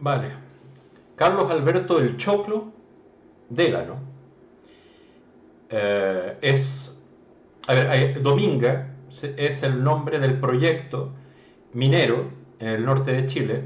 Vale. 0.00 0.28
Carlos 1.16 1.50
Alberto 1.50 1.98
del 2.00 2.16
Choclo 2.16 2.72
Délano 3.48 3.96
eh, 5.68 6.38
es. 6.40 6.96
A 7.66 7.74
ver, 7.74 8.22
Dominga 8.22 8.94
es 9.36 9.62
el 9.62 9.84
nombre 9.84 10.18
del 10.18 10.38
proyecto 10.40 11.12
minero 11.74 12.30
en 12.58 12.68
el 12.68 12.84
norte 12.84 13.12
de 13.12 13.26
Chile, 13.26 13.64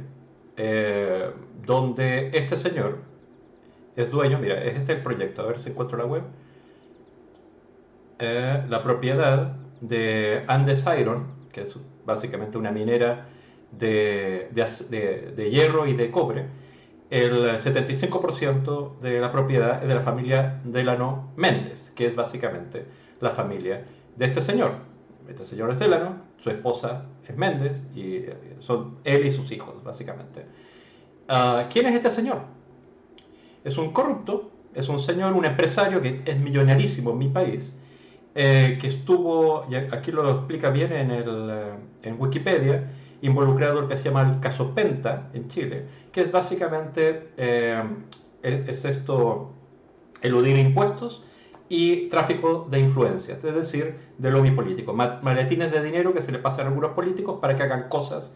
eh, 0.57 1.31
donde 1.64 2.31
este 2.35 2.57
señor 2.57 2.99
es 3.97 4.11
dueño, 4.11 4.38
mira, 4.38 4.62
es 4.62 4.77
este 4.77 4.92
el 4.94 5.03
proyecto, 5.03 5.42
a 5.42 5.47
ver 5.47 5.61
si 5.61 5.70
encuentro 5.70 5.97
la 5.99 6.07
web, 6.07 6.25
Eh, 8.18 8.64
la 8.68 8.83
propiedad 8.83 9.57
de 9.81 10.44
Andes 10.47 10.85
Iron, 10.99 11.27
que 11.53 11.62
es 11.62 11.77
básicamente 12.05 12.57
una 12.59 12.70
minera 12.70 13.27
de, 13.78 14.48
de 14.52 15.32
de- 15.37 15.50
hierro 15.50 15.87
y 15.87 15.94
de 15.94 16.10
cobre, 16.10 16.46
el 17.10 17.58
75% 17.60 18.96
de 19.02 19.20
la 19.20 19.30
propiedad 19.32 19.82
es 19.82 19.88
de 19.88 19.94
la 19.94 20.02
familia 20.02 20.60
Delano 20.64 21.32
Méndez, 21.37 21.92
que 21.94 22.06
es 22.06 22.16
básicamente 22.16 22.87
la 23.20 23.30
familia 23.30 23.84
de 24.16 24.24
este 24.26 24.40
señor. 24.40 24.72
Este 25.28 25.44
señor 25.44 25.70
es 25.70 25.78
Delano, 25.78 26.16
su 26.38 26.50
esposa 26.50 27.06
es 27.28 27.37
Méndez, 27.37 27.82
y 27.94 28.16
eh, 28.16 28.56
son 28.60 28.98
él 29.04 29.26
y 29.26 29.30
sus 29.30 29.50
hijos, 29.52 29.82
básicamente. 29.84 30.46
Ah, 31.28 31.68
¿Quién 31.70 31.87
es 31.87 31.94
este 31.94 32.10
señor? 32.10 32.42
Es 33.64 33.78
un 33.78 33.92
corrupto, 33.92 34.50
es 34.74 34.88
un 34.88 34.98
señor, 34.98 35.32
un 35.32 35.44
empresario 35.44 36.00
que 36.02 36.22
es 36.24 36.38
millonarísimo 36.38 37.12
en 37.12 37.18
mi 37.18 37.28
país, 37.28 37.76
eh, 38.34 38.78
que 38.80 38.88
estuvo, 38.88 39.64
aquí 39.92 40.12
lo 40.12 40.30
explica 40.30 40.70
bien 40.70 40.92
en, 40.92 41.10
el, 41.10 41.48
eh, 41.50 41.74
en 42.02 42.20
Wikipedia, 42.20 42.90
involucrado 43.26 43.76
en 43.78 43.82
lo 43.82 43.88
que 43.88 43.96
se 43.96 44.04
llama 44.04 44.22
el 44.22 44.38
caso 44.40 44.74
Penta 44.74 45.30
en 45.32 45.48
Chile, 45.48 45.87
que 46.12 46.20
es 46.20 46.30
básicamente, 46.30 47.30
eh, 47.37 47.82
es, 48.42 48.68
es 48.68 48.84
esto, 48.84 49.52
eludir 50.20 50.58
impuestos 50.58 51.24
y 51.68 52.08
tráfico 52.10 52.68
de 52.70 52.80
influencias, 52.80 53.42
es 53.42 53.54
decir, 53.54 53.96
de 54.18 54.30
lobby 54.30 54.50
político, 54.50 54.92
ma- 54.92 55.20
maletines 55.22 55.72
de 55.72 55.82
dinero 55.82 56.12
que 56.12 56.20
se 56.20 56.32
le 56.32 56.38
pasan 56.38 56.66
a 56.66 56.68
algunos 56.68 56.92
políticos 56.92 57.38
para 57.40 57.56
que 57.56 57.62
hagan 57.62 57.88
cosas 57.88 58.32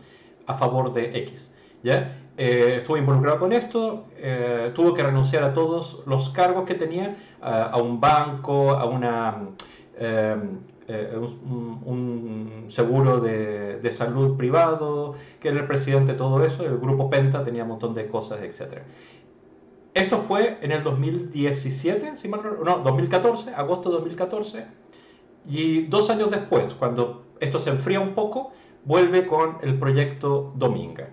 a 0.47 0.55
favor 0.57 0.95
de 0.95 1.19
X. 1.19 1.53
¿ya? 1.83 2.17
Eh, 2.39 2.77
estuvo 2.79 2.97
involucrado 2.97 3.39
con 3.39 3.53
esto, 3.53 4.07
eh, 4.17 4.73
tuvo 4.75 4.95
que 4.95 5.03
renunciar 5.03 5.45
a 5.45 5.53
todos 5.53 6.03
los 6.07 6.31
cargos 6.31 6.65
que 6.65 6.75
tenía, 6.75 7.17
a, 7.43 7.65
a 7.65 7.77
un 7.77 8.01
banco, 8.01 8.71
a 8.71 8.87
una, 8.87 9.51
eh, 10.89 11.15
un, 11.17 12.65
seguro 12.69 13.21
de, 13.21 13.79
de 13.79 13.93
salud 13.93 14.39
privado, 14.39 15.15
que 15.39 15.49
era 15.49 15.61
el 15.61 15.67
presidente 15.67 16.13
de 16.13 16.19
todo 16.19 16.43
eso, 16.45 16.65
el 16.65 16.79
grupo 16.79 17.11
Penta 17.11 17.45
tenía 17.45 17.65
un 17.65 17.71
montón 17.71 17.95
de 17.95 18.07
cosas, 18.07 18.41
etc. 18.43 18.83
Esto 19.93 20.19
fue 20.19 20.59
en 20.63 20.73
el 20.73 20.83
2017, 20.83 22.17
si 22.17 22.29
mal 22.29 22.41
no, 22.43 22.65
no, 22.65 22.79
2014, 22.79 23.55
agosto 23.55 23.91
de 23.91 23.97
2014, 23.97 24.67
y 25.47 25.83
dos 25.85 26.09
años 26.09 26.31
después, 26.31 26.73
cuando 26.75 27.27
esto 27.41 27.61
se 27.61 27.71
enfría 27.71 28.01
un 28.01 28.15
poco, 28.15 28.53
vuelve 28.85 29.27
con 29.27 29.59
el 29.63 29.79
proyecto 29.79 30.53
Dominga, 30.57 31.09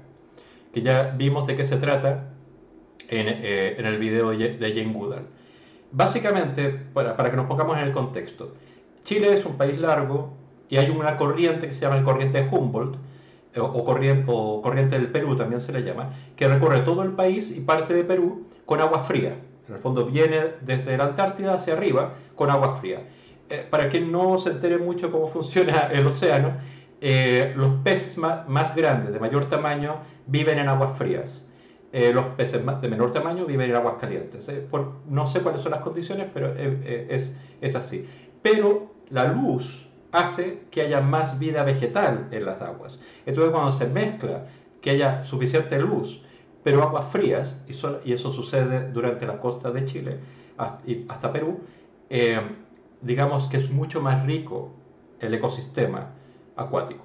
que 0.73 0.81
ya 0.81 1.13
vimos 1.17 1.47
de 1.47 1.55
qué 1.57 1.65
se 1.65 1.77
trata 1.77 2.29
en, 3.09 3.27
eh, 3.27 3.75
en 3.77 3.85
el 3.85 3.97
video 3.97 4.29
de 4.29 4.57
de 4.57 4.69
Jane 4.69 4.93
Goodall. 4.93 5.27
Básicamente, 5.91 6.69
para, 6.69 7.15
para 7.17 7.29
que 7.29 7.38
nos 7.38 7.47
pongamos 7.47 7.77
en 7.77 7.83
el 7.83 7.91
contexto, 7.91 8.53
Chile 9.05 9.33
es 9.33 9.45
un 9.45 9.55
país 9.55 9.79
largo 9.79 10.33
y 10.67 10.77
hay 10.77 10.89
una 10.89 11.15
corriente 11.15 11.67
que 11.67 11.73
se 11.73 11.81
llama 11.81 11.97
el 11.97 12.03
corriente 12.03 12.47
Humboldt, 12.51 12.95
eh, 13.53 13.59
o, 13.61 13.83
corriente, 13.83 14.97
del 14.99 15.11
Perú 15.11 15.35
también 15.35 15.61
se 15.61 15.71
le 15.71 15.83
llama, 15.83 16.11
que 16.35 16.47
recorre 16.47 16.79
todo 16.81 17.03
el 17.03 17.11
país 17.11 17.55
y 17.55 17.61
parte 17.61 17.93
de 17.93 18.03
Perú 18.03 18.47
con 18.65 18.81
agua 18.81 18.99
fría. 19.03 19.35
En 19.69 19.75
el 19.75 19.79
fondo 19.79 20.05
viene 20.05 20.39
desde 20.61 20.97
la 20.97 21.05
Antártida 21.05 21.53
hacia 21.53 21.73
arriba 21.75 22.13
con 22.35 22.49
agua 22.49 22.75
fría. 22.75 23.03
Eh, 23.49 23.65
para 23.69 23.89
quien 23.89 24.11
no 24.11 24.39
se 24.39 24.49
entere 24.49 24.79
mucho 24.79 25.11
cómo 25.11 25.27
funciona 25.37 25.89
el 25.93 26.07
océano, 26.07 26.53
eh, 26.99 27.53
los 27.55 27.75
peces 27.83 28.17
más 28.17 28.75
grandes, 28.75 29.13
de 29.13 29.19
mayor 29.19 29.47
tamaño, 29.49 29.97
viven 30.25 30.57
en 30.59 30.67
aguas 30.67 30.97
frías. 30.97 31.47
Los 31.93 32.25
peces 32.35 32.61
de 32.81 32.89
menor 32.89 33.11
tamaño 33.11 33.45
viven 33.45 33.69
en 33.69 33.75
aguas 33.77 33.95
calientes. 34.01 34.49
Por- 34.69 34.95
no 35.07 35.25
sé 35.27 35.39
cuáles 35.39 35.61
son 35.61 35.71
las 35.71 35.79
condiciones, 35.79 36.27
pero 36.33 36.49
es, 36.53 37.39
es 37.61 37.75
así. 37.75 38.05
Pero 38.41 38.94
la 39.09 39.25
luz 39.31 39.87
hace 40.11 40.63
que 40.71 40.81
haya 40.81 41.01
más 41.01 41.39
vida 41.39 41.63
vegetal 41.63 42.27
en 42.31 42.45
las 42.45 42.61
aguas. 42.61 42.99
Entonces 43.25 43.51
cuando 43.51 43.71
se 43.71 43.87
mezcla 43.87 44.45
que 44.81 44.91
haya 44.91 45.25
suficiente 45.25 45.77
luz, 45.79 46.21
pero 46.63 46.81
aguas 46.81 47.07
frías, 47.11 47.61
y, 47.67 48.13
eso 48.13 48.31
sucede 48.31 48.91
durante 48.91 49.25
la 49.25 49.39
costa 49.39 49.71
de 49.71 49.85
Chile 49.85 50.17
hasta, 50.57 50.89
y 50.89 51.05
hasta 51.09 51.31
Perú, 51.31 51.59
eh, 52.09 52.39
digamos 53.01 53.47
que 53.47 53.57
es 53.57 53.69
mucho 53.69 54.01
más 54.01 54.25
rico 54.25 54.71
el 55.19 55.33
ecosistema 55.33 56.11
acuático. 56.55 57.03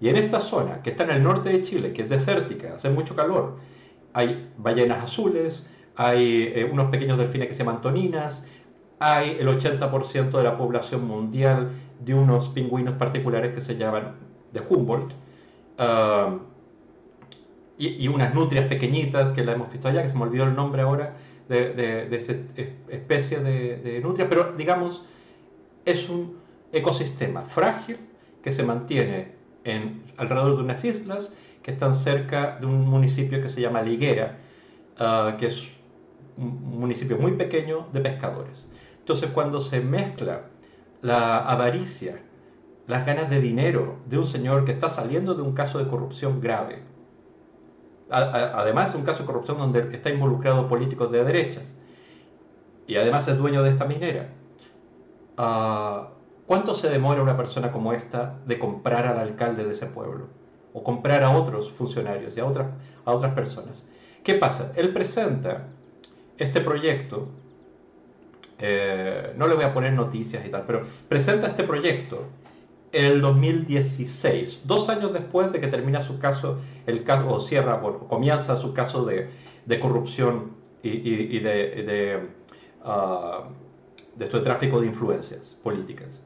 Y 0.00 0.08
en 0.08 0.16
esta 0.16 0.40
zona, 0.40 0.82
que 0.82 0.90
está 0.90 1.04
en 1.04 1.10
el 1.10 1.22
norte 1.22 1.50
de 1.50 1.62
Chile, 1.62 1.92
que 1.92 2.02
es 2.02 2.08
desértica, 2.08 2.74
hace 2.74 2.88
mucho 2.90 3.14
calor, 3.14 3.56
hay 4.12 4.50
ballenas 4.56 5.04
azules, 5.04 5.70
hay 5.96 6.52
eh, 6.54 6.68
unos 6.70 6.90
pequeños 6.90 7.18
delfines 7.18 7.48
que 7.48 7.54
se 7.54 7.64
llaman 7.64 7.82
toninas, 7.82 8.48
hay 8.98 9.36
el 9.38 9.48
80% 9.48 10.30
de 10.30 10.42
la 10.42 10.56
población 10.56 11.06
mundial 11.06 11.70
de 12.00 12.14
unos 12.14 12.48
pingüinos 12.48 12.94
particulares 12.94 13.54
que 13.54 13.60
se 13.60 13.76
llaman 13.76 14.14
de 14.52 14.60
Humboldt, 14.60 15.12
uh, 15.78 16.38
y, 17.78 18.08
unas 18.08 18.34
nutrias 18.34 18.66
pequeñitas 18.66 19.30
que 19.30 19.44
la 19.44 19.52
hemos 19.52 19.70
visto 19.70 19.86
allá, 19.88 20.02
que 20.02 20.08
se 20.08 20.16
me 20.16 20.24
olvidó 20.24 20.44
el 20.44 20.54
nombre 20.56 20.82
ahora 20.82 21.14
de, 21.48 22.08
esa 22.10 22.32
especie 22.88 23.38
de, 23.38 24.00
nutria, 24.02 24.28
pero 24.28 24.52
digamos, 24.56 25.06
es 25.84 26.08
un 26.08 26.36
ecosistema 26.72 27.42
frágil 27.42 27.98
que 28.42 28.50
se 28.50 28.64
mantiene 28.64 29.32
en, 29.64 30.02
alrededor 30.16 30.56
de 30.56 30.62
unas 30.64 30.84
islas 30.84 31.36
que 31.62 31.70
están 31.70 31.94
cerca 31.94 32.58
de 32.60 32.66
un 32.66 32.86
municipio 32.86 33.40
que 33.40 33.48
se 33.48 33.60
llama 33.60 33.80
Liguera, 33.80 34.38
uh, 35.00 35.36
que 35.36 35.46
es 35.46 35.68
un 36.36 36.80
municipio 36.80 37.16
muy 37.16 37.32
pequeño 37.32 37.86
de 37.92 38.00
pescadores. 38.00 38.68
Entonces 39.08 39.30
cuando 39.30 39.62
se 39.62 39.80
mezcla 39.80 40.42
la 41.00 41.38
avaricia, 41.38 42.20
las 42.86 43.06
ganas 43.06 43.30
de 43.30 43.40
dinero 43.40 43.96
de 44.04 44.18
un 44.18 44.26
señor 44.26 44.66
que 44.66 44.72
está 44.72 44.90
saliendo 44.90 45.34
de 45.34 45.40
un 45.40 45.54
caso 45.54 45.78
de 45.78 45.88
corrupción 45.88 46.42
grave, 46.42 46.82
además 48.10 48.94
un 48.94 49.04
caso 49.04 49.20
de 49.20 49.26
corrupción 49.26 49.56
donde 49.56 49.96
está 49.96 50.10
involucrado 50.10 50.68
políticos 50.68 51.10
de 51.10 51.24
derechas 51.24 51.78
y 52.86 52.96
además 52.96 53.26
es 53.28 53.38
dueño 53.38 53.62
de 53.62 53.70
esta 53.70 53.86
minera. 53.86 54.28
Ah, 55.38 56.10
¿Cuánto 56.46 56.74
se 56.74 56.90
demora 56.90 57.22
una 57.22 57.38
persona 57.38 57.72
como 57.72 57.94
esta 57.94 58.38
de 58.44 58.58
comprar 58.58 59.06
al 59.06 59.18
alcalde 59.20 59.64
de 59.64 59.72
ese 59.72 59.86
pueblo? 59.86 60.26
O 60.74 60.82
comprar 60.82 61.22
a 61.22 61.30
otros 61.30 61.70
funcionarios 61.72 62.36
y 62.36 62.40
a 62.40 62.44
otras, 62.44 62.66
a 63.06 63.14
otras 63.14 63.32
personas. 63.32 63.86
¿Qué 64.22 64.34
pasa? 64.34 64.70
Él 64.76 64.92
presenta 64.92 65.68
este 66.36 66.60
proyecto, 66.60 67.28
eh, 68.60 69.32
no 69.36 69.46
le 69.46 69.54
voy 69.54 69.64
a 69.64 69.72
poner 69.72 69.92
noticias 69.92 70.44
y 70.44 70.48
tal, 70.50 70.64
pero 70.66 70.82
presenta 71.08 71.46
este 71.46 71.64
proyecto 71.64 72.26
el 72.92 73.20
2016, 73.20 74.62
dos 74.64 74.88
años 74.88 75.12
después 75.12 75.52
de 75.52 75.60
que 75.60 75.68
termina 75.68 76.02
su 76.02 76.18
caso, 76.18 76.58
el 76.86 77.04
caso, 77.04 77.28
o 77.28 77.40
cierra, 77.40 77.76
bueno, 77.76 78.00
comienza 78.08 78.56
su 78.56 78.72
caso 78.72 79.04
de, 79.04 79.28
corrupción 79.80 80.52
y, 80.82 81.38
de, 81.40 82.28
de, 84.16 84.26
uh, 84.26 84.42
tráfico 84.42 84.80
de 84.80 84.86
influencias 84.86 85.56
políticas. 85.62 86.24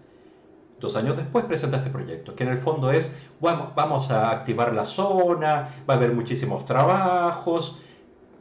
Dos 0.79 0.97
años 0.97 1.17
después 1.17 1.45
presenta 1.45 1.79
este 1.79 1.91
proyecto, 1.91 2.35
que 2.35 2.45
en 2.45 2.51
el 2.51 2.59
fondo 2.59 2.93
es, 2.93 3.15
vamos 3.41 4.11
a 4.11 4.31
activar 4.31 4.75
la 4.75 4.85
zona, 4.85 5.69
va 5.89 5.95
a 5.95 5.97
haber 5.97 6.13
muchísimos 6.13 6.65
trabajos, 6.65 7.77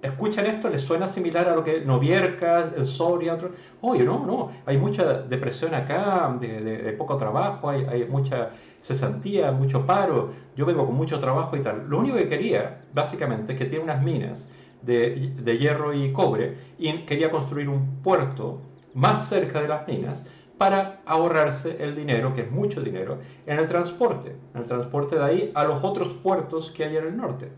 escuchan 0.01 0.45
esto, 0.45 0.69
les 0.69 0.81
suena 0.81 1.07
similar 1.07 1.47
a 1.47 1.55
lo 1.55 1.63
que 1.63 1.81
Novierca, 1.81 2.71
el 2.75 2.85
Soria, 2.85 3.35
otro. 3.35 3.51
Oye, 3.81 4.03
no, 4.03 4.25
no, 4.25 4.51
hay 4.65 4.77
mucha 4.77 5.21
depresión 5.21 5.73
acá, 5.73 6.35
de, 6.39 6.95
poco 6.97 7.17
trabajo, 7.17 7.69
hay, 7.69 7.85
hay, 7.85 8.05
mucha 8.05 8.49
cesantía, 8.81 9.51
mucho 9.51 9.85
paro. 9.85 10.31
Yo 10.55 10.65
vengo 10.65 10.85
con 10.85 10.95
mucho 10.95 11.19
trabajo 11.19 11.55
y 11.55 11.61
tal. 11.61 11.87
Lo 11.87 11.99
único 11.99 12.17
que 12.17 12.27
quería, 12.27 12.81
básicamente, 12.93 13.53
es 13.53 13.59
que 13.59 13.65
tiene 13.65 13.83
unas 13.83 14.01
minas 14.01 14.49
de, 14.81 15.33
de 15.37 15.57
hierro 15.57 15.93
y 15.93 16.11
cobre 16.11 16.55
y 16.79 17.05
quería 17.05 17.29
construir 17.29 17.69
un 17.69 18.01
puerto 18.01 18.61
más 18.93 19.29
cerca 19.29 19.61
de 19.61 19.67
las 19.67 19.87
minas 19.87 20.27
para 20.57 21.01
ahorrarse 21.05 21.77
el 21.83 21.95
dinero, 21.95 22.33
que 22.35 22.41
es 22.41 22.51
mucho 22.51 22.81
dinero, 22.81 23.17
en 23.47 23.57
el 23.57 23.67
transporte, 23.67 24.35
en 24.53 24.61
el 24.61 24.67
transporte 24.67 25.15
de 25.15 25.23
ahí 25.23 25.51
a 25.55 25.63
los 25.63 25.83
otros 25.83 26.09
puertos 26.09 26.71
que 26.71 26.83
hay 26.83 26.97
en 26.97 27.07
el 27.07 27.17
norte 27.17 27.51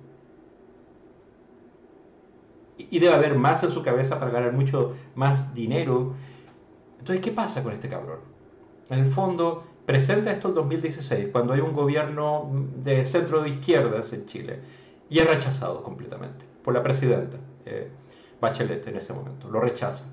y 2.89 2.99
debe 2.99 3.13
haber 3.13 3.35
más 3.35 3.63
en 3.63 3.71
su 3.71 3.81
cabeza 3.81 4.19
para 4.19 4.31
ganar 4.31 4.53
mucho 4.53 4.93
más 5.15 5.53
dinero. 5.53 6.13
Entonces, 6.99 7.23
¿qué 7.23 7.31
pasa 7.31 7.63
con 7.63 7.73
este 7.73 7.89
cabrón? 7.89 8.19
En 8.89 8.99
el 8.99 9.07
fondo, 9.07 9.63
presenta 9.85 10.31
esto 10.31 10.49
en 10.49 10.55
2016, 10.55 11.29
cuando 11.31 11.53
hay 11.53 11.61
un 11.61 11.73
gobierno 11.73 12.49
de 12.83 13.05
centro 13.05 13.43
de 13.43 13.49
izquierdas 13.49 14.13
en 14.13 14.25
Chile, 14.25 14.59
y 15.09 15.19
es 15.19 15.27
rechazado 15.27 15.83
completamente 15.83 16.45
por 16.63 16.73
la 16.73 16.81
presidenta 16.81 17.37
eh, 17.65 17.89
Bachelet 18.41 18.87
en 18.87 18.97
ese 18.97 19.13
momento. 19.13 19.49
Lo 19.49 19.59
rechaza. 19.59 20.05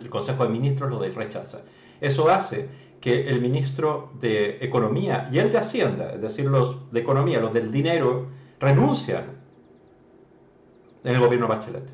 El 0.00 0.10
Consejo 0.10 0.44
de 0.44 0.50
Ministros 0.50 0.90
lo 0.90 1.00
rechaza. 1.00 1.62
Eso 2.00 2.28
hace 2.28 2.68
que 3.00 3.28
el 3.28 3.40
ministro 3.40 4.10
de 4.20 4.58
Economía 4.60 5.28
y 5.32 5.38
el 5.38 5.52
de 5.52 5.58
Hacienda, 5.58 6.12
es 6.14 6.20
decir, 6.20 6.46
los 6.46 6.90
de 6.92 7.00
Economía, 7.00 7.40
los 7.40 7.54
del 7.54 7.70
dinero, 7.70 8.26
renuncian 8.58 9.35
en 11.06 11.14
el 11.14 11.20
gobierno 11.20 11.46
Bachelet. 11.46 11.88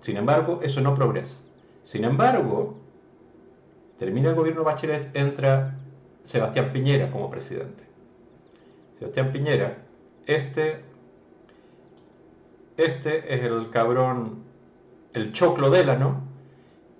Sin 0.00 0.16
embargo, 0.16 0.58
eso 0.62 0.80
no 0.80 0.96
progresa. 0.96 1.36
Sin 1.82 2.04
embargo, 2.04 2.76
termina 3.98 4.30
el 4.30 4.34
gobierno 4.34 4.64
Bachelet, 4.64 5.14
entra 5.14 5.76
Sebastián 6.24 6.72
Piñera 6.72 7.10
como 7.12 7.30
presidente. 7.30 7.84
Sebastián 8.98 9.30
Piñera, 9.32 9.78
este, 10.26 10.80
este 12.76 13.32
es 13.32 13.44
el 13.44 13.70
cabrón, 13.70 14.42
el 15.12 15.32
choclo 15.32 15.70
Délano, 15.70 16.20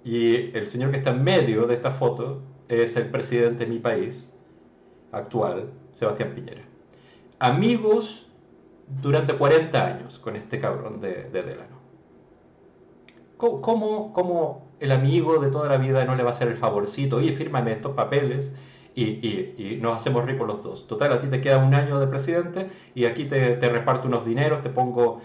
y 0.04 0.56
el 0.56 0.68
señor 0.68 0.92
que 0.92 0.98
está 0.98 1.10
en 1.10 1.24
medio 1.24 1.66
de 1.66 1.74
esta 1.74 1.90
foto 1.90 2.40
es 2.68 2.96
el 2.96 3.08
presidente 3.10 3.64
de 3.64 3.70
mi 3.70 3.80
país 3.80 4.32
actual, 5.10 5.70
Sebastián 5.92 6.32
Piñera. 6.36 6.62
Amigos 7.40 8.31
durante 8.86 9.34
40 9.34 9.86
años 9.86 10.18
con 10.18 10.36
este 10.36 10.60
cabrón 10.60 11.00
de, 11.00 11.24
de 11.30 11.42
Delano. 11.42 11.82
¿Cómo, 13.36 14.12
¿Cómo, 14.12 14.68
el 14.78 14.92
amigo 14.92 15.38
de 15.40 15.50
toda 15.50 15.68
la 15.68 15.76
vida 15.76 16.04
no 16.04 16.14
le 16.14 16.22
va 16.22 16.30
a 16.30 16.32
hacer 16.32 16.46
el 16.46 16.56
favorcito? 16.56 17.16
Oye, 17.16 17.32
fírmame 17.32 17.72
estos 17.72 17.92
papeles 17.94 18.54
y, 18.94 19.04
y, 19.04 19.54
y, 19.58 19.76
nos 19.80 19.96
hacemos 19.96 20.24
ricos 20.24 20.46
los 20.46 20.62
dos. 20.62 20.86
Total, 20.86 21.12
a 21.12 21.20
ti 21.20 21.26
te 21.26 21.40
queda 21.40 21.58
un 21.58 21.74
año 21.74 21.98
de 21.98 22.06
presidente 22.06 22.68
y 22.94 23.04
aquí 23.04 23.24
te, 23.24 23.54
te 23.54 23.68
reparto 23.68 24.06
unos 24.06 24.24
dineros, 24.24 24.62
te 24.62 24.70
pongo... 24.70 25.20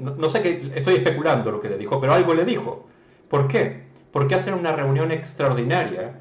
no, 0.00 0.14
no, 0.14 0.28
sé 0.30 0.40
qué, 0.42 0.72
estoy 0.74 0.94
especulando 0.94 1.50
lo 1.50 1.60
que 1.60 1.68
le 1.68 1.76
dijo, 1.76 2.00
pero 2.00 2.14
algo 2.14 2.32
le 2.32 2.46
dijo. 2.46 2.86
¿Por 3.28 3.48
qué? 3.48 3.84
Porque 4.12 4.34
hacen 4.34 4.54
una 4.54 4.72
reunión 4.72 5.12
extraordinaria 5.12 6.20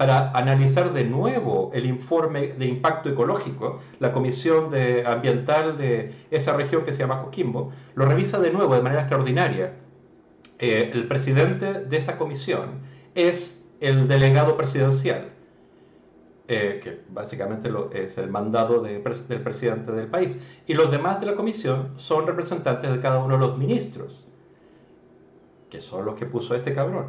para 0.00 0.30
analizar 0.30 0.94
de 0.94 1.04
nuevo 1.04 1.70
el 1.74 1.84
informe 1.84 2.54
de 2.54 2.64
impacto 2.64 3.10
ecológico, 3.10 3.80
la 3.98 4.12
Comisión 4.12 4.70
de 4.70 5.04
Ambiental 5.04 5.76
de 5.76 6.14
esa 6.30 6.56
región 6.56 6.86
que 6.86 6.94
se 6.94 7.00
llama 7.00 7.20
Coquimbo, 7.20 7.70
lo 7.96 8.06
revisa 8.06 8.40
de 8.40 8.50
nuevo 8.50 8.74
de 8.74 8.80
manera 8.80 9.02
extraordinaria. 9.02 9.74
Eh, 10.58 10.90
el 10.94 11.06
presidente 11.06 11.84
de 11.84 11.96
esa 11.98 12.16
comisión 12.16 12.80
es 13.14 13.68
el 13.80 14.08
delegado 14.08 14.56
presidencial, 14.56 15.32
eh, 16.48 16.80
que 16.82 17.02
básicamente 17.10 17.70
es 17.92 18.16
el 18.16 18.30
mandado 18.30 18.80
del 18.80 19.02
presidente 19.02 19.92
del 19.92 20.06
país. 20.06 20.40
Y 20.66 20.72
los 20.72 20.90
demás 20.90 21.20
de 21.20 21.26
la 21.26 21.34
comisión 21.34 21.92
son 21.96 22.26
representantes 22.26 22.90
de 22.90 23.00
cada 23.02 23.18
uno 23.18 23.34
de 23.34 23.40
los 23.40 23.58
ministros, 23.58 24.24
que 25.68 25.82
son 25.82 26.06
los 26.06 26.14
que 26.14 26.24
puso 26.24 26.54
este 26.54 26.72
cabrón. 26.72 27.08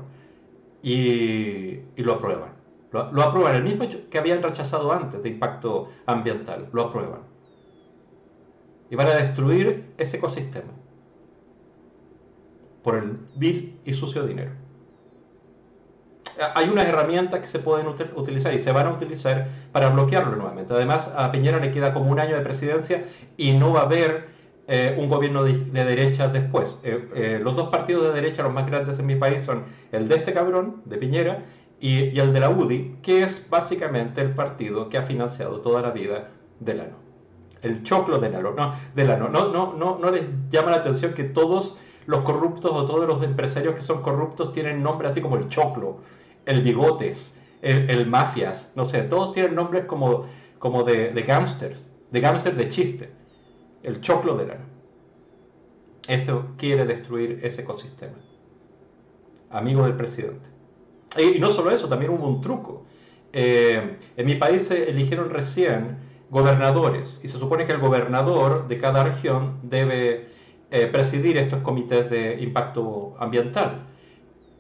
y 0.84 1.80
lo 1.95 2.13
aprueban. 2.15 2.61
Lo, 2.91 3.21
aprueban, 3.21 3.56
el 3.56 3.63
mismo 3.63 3.86
que 4.10 4.17
habían 4.17 4.43
rechazado 4.43 4.91
antes 4.91 5.23
de 5.23 5.30
impacto 5.30 5.88
ambiental, 6.06 6.67
lo 6.73 6.84
aprueban. 6.84 7.21
Y 8.89 8.95
van 8.95 9.08
a 9.08 9.15
destruir 9.15 9.93
ese 9.97 10.17
ecosistema 10.17 10.73
por 12.84 12.95
el 12.95 13.17
vil 13.36 13.80
y 13.86 13.93
sucio 13.93 14.25
dinero. 14.25 14.51
Hay 16.56 16.69
unas 16.69 16.86
herramientas 16.86 17.39
que 17.39 17.47
se 17.47 17.60
pueden 17.60 17.88
utilizar 17.88 18.54
y 18.54 18.60
se 18.60 18.71
van 18.71 18.88
a 18.88 18.91
utilizar 18.91 19.47
para 19.71 19.89
bloquearlo 19.89 20.36
nuevamente. 20.36 20.73
Además, 20.73 21.13
a 21.15 21.32
Piñera 21.32 21.60
le 21.60 21.71
queda 21.71 21.93
como 21.93 22.12
un 22.12 22.19
año 22.19 22.36
de 22.36 22.41
presidencia 22.41 23.06
y 23.38 23.51
no 23.54 23.73
va 23.73 23.82
a 23.82 23.84
haber 23.84 24.27
eh, 24.67 24.95
un 24.97 25.10
gobierno 25.10 25.43
de, 25.43 25.54
derecha 25.71 26.30
después. 26.30 26.77
Eh, 26.84 27.08
eh, 27.13 27.39
los 27.43 27.56
dos 27.56 27.69
partidos 27.69 28.04
de 28.08 28.13
derecha, 28.13 28.43
los 28.43 28.54
más 28.54 28.65
grandes 28.65 28.97
en 28.99 29.06
mi 29.06 29.15
país, 29.15 29.41
son 29.41 29.65
el 29.91 30.08
de 30.08 30.15
este 30.15 30.34
cabrón, 30.34 30.82
de 30.86 30.97
Piñera, 30.97 31.43
y, 31.82 32.17
el 32.20 32.32
de 32.32 32.39
la 32.39 32.50
UDI, 32.50 32.98
que 33.02 33.24
es 33.24 33.50
básicamente 33.50 34.22
el 34.22 34.36
partido 34.36 34.88
que 34.88 35.00
ha 35.00 35.02
financiado 35.02 35.62
toda 35.62 35.82
la 35.82 35.89
vida 35.89 36.30
Delano. 36.60 36.96
El 37.63 37.84
choclo 37.84 38.20
Delano. 38.20 38.54
No, 38.54 38.76
Delano. 38.96 39.30
No, 39.30 39.52
no, 39.52 39.74
no, 39.74 39.98
no 39.98 40.12
les 40.12 40.28
llama 40.52 40.72
la 40.72 40.78
atención 40.78 41.13
que 41.13 41.24
todos 41.24 41.78
los 42.06 42.22
corruptos 42.22 42.72
o 42.72 42.86
todos 42.86 43.08
los 43.08 43.24
empresarios 43.24 43.76
que 43.76 43.82
son 43.82 44.02
corruptos 44.02 44.54
tienen 44.54 44.84
nombres 44.84 45.12
así 45.12 45.22
como 45.22 45.38
el 45.38 45.50
choclo, 45.50 45.98
el 46.46 46.62
bigotes, 46.62 47.38
el, 47.62 48.08
mafias, 48.08 48.74
no 48.76 48.86
sé, 48.86 49.04
todos 49.04 49.34
tienen 49.34 49.54
nombres 49.56 49.86
como, 49.86 50.26
como 50.58 50.84
de, 50.84 51.12
de 51.12 51.22
gángsters, 51.22 51.86
de 52.10 52.20
gángsters 52.20 52.58
de 52.58 52.70
chiste. 52.70 53.12
El 53.84 54.02
choclo 54.02 54.36
Delano. 54.36 54.65
Esto 56.08 56.50
quiere 56.58 56.86
destruir 56.86 57.39
ese 57.44 57.63
ecosistema. 57.63 58.17
Amigo 59.50 59.84
del 59.84 59.96
presidente. 59.96 60.50
Y 61.17 61.39
no 61.39 61.52
solo 61.52 61.71
eso, 61.71 61.88
también 61.88 62.12
hubo 62.12 62.28
un 62.28 62.41
truco. 62.41 62.86
eh, 63.34 63.97
en 64.17 64.26
mi 64.26 64.36
país 64.36 64.67
se 64.67 64.89
eligieron 64.89 65.30
recién 65.30 65.97
gobernadores 66.32 67.19
y 67.24 67.28
se 67.28 67.38
supone 67.38 67.65
que 67.65 67.74
el 67.74 67.80
gobernador 67.80 68.67
de 68.67 68.78
cada 68.78 69.04
región 69.04 69.58
debe 69.63 70.30
eh, 70.71 70.88
presidir 70.88 71.38
estos 71.38 71.62
comités 71.62 72.10
de 72.10 72.41
impacto 72.41 73.15
ambiental. 73.19 73.84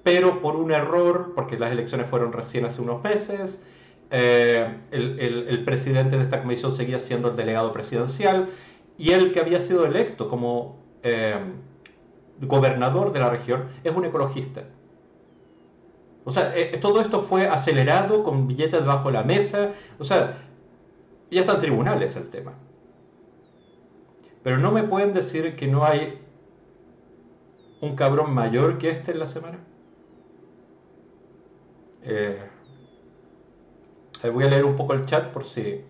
Pero 0.03 0.41
por 0.41 0.57
un 0.57 0.71
error, 0.71 1.31
porque 1.33 1.57
las 1.57 1.71
elecciones 1.71 2.07
fueron 2.07 2.33
recién 2.33 2.65
hace 2.65 2.81
unos 2.81 3.01
meses, 3.01 3.65
eh, 4.09 4.77
el, 4.91 5.63
presidente 5.63 6.17
de 6.17 6.23
esta 6.23 6.41
comisión 6.41 6.73
seguía 6.73 6.99
siendo 6.99 7.29
el 7.29 7.37
delegado 7.37 7.71
presidencial 7.71 8.49
y 8.97 9.11
el 9.11 9.31
que 9.31 9.39
había 9.39 9.61
sido 9.61 9.85
electo 9.85 10.27
como 10.27 10.75
eh, 11.03 11.39
gobernador 12.41 13.13
de 13.13 13.19
la 13.19 13.29
región 13.29 13.69
es 13.85 13.95
un 13.95 14.03
ecologista. 14.03 14.63
O 16.23 16.31
sea, 16.31 16.53
todo 16.79 17.01
esto 17.01 17.19
fue 17.19 17.47
acelerado 17.47 18.23
con 18.23 18.47
billetes 18.47 18.85
bajo 18.85 19.09
la 19.09 19.23
mesa. 19.23 19.71
O 19.99 20.03
sea, 20.03 20.37
ya 21.31 21.41
está 21.41 21.53
en 21.53 21.59
tribunales 21.59 22.15
el 22.15 22.29
tema. 22.29 22.53
Pero 24.43 24.57
no 24.57 24.71
me 24.71 24.83
pueden 24.83 25.13
decir 25.13 25.55
que 25.55 25.67
no 25.67 25.85
hay 25.85 26.19
un 27.81 27.95
cabrón 27.95 28.33
mayor 28.33 28.77
que 28.77 28.91
este 28.91 29.11
en 29.11 29.19
la 29.19 29.27
semana. 29.27 29.59
Eh, 32.03 32.39
voy 34.31 34.43
a 34.43 34.49
leer 34.49 34.65
un 34.65 34.75
poco 34.75 34.93
el 34.93 35.05
chat 35.05 35.31
por 35.31 35.45
si... 35.45 35.81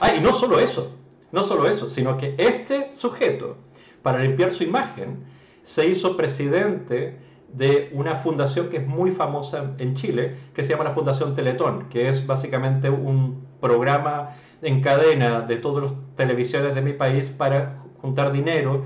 Ah, 0.00 0.14
y 0.14 0.20
no 0.20 0.32
solo 0.32 0.60
eso, 0.60 0.94
no 1.32 1.42
solo 1.42 1.68
eso, 1.68 1.90
sino 1.90 2.16
que 2.16 2.34
este 2.38 2.94
sujeto, 2.94 3.56
para 4.02 4.20
limpiar 4.20 4.52
su 4.52 4.62
imagen, 4.62 5.24
se 5.64 5.86
hizo 5.86 6.16
presidente 6.16 7.18
de 7.52 7.90
una 7.92 8.16
fundación 8.16 8.68
que 8.68 8.78
es 8.78 8.86
muy 8.86 9.10
famosa 9.10 9.74
en 9.78 9.94
Chile, 9.94 10.36
que 10.54 10.62
se 10.62 10.70
llama 10.70 10.84
la 10.84 10.90
Fundación 10.90 11.34
Teletón, 11.34 11.88
que 11.88 12.08
es 12.08 12.26
básicamente 12.26 12.90
un 12.90 13.46
programa 13.60 14.30
en 14.62 14.80
cadena 14.80 15.40
de 15.40 15.56
todas 15.56 15.84
las 15.84 15.92
televisiones 16.16 16.74
de 16.74 16.82
mi 16.82 16.92
país 16.92 17.28
para 17.28 17.82
juntar 18.00 18.32
dinero 18.32 18.84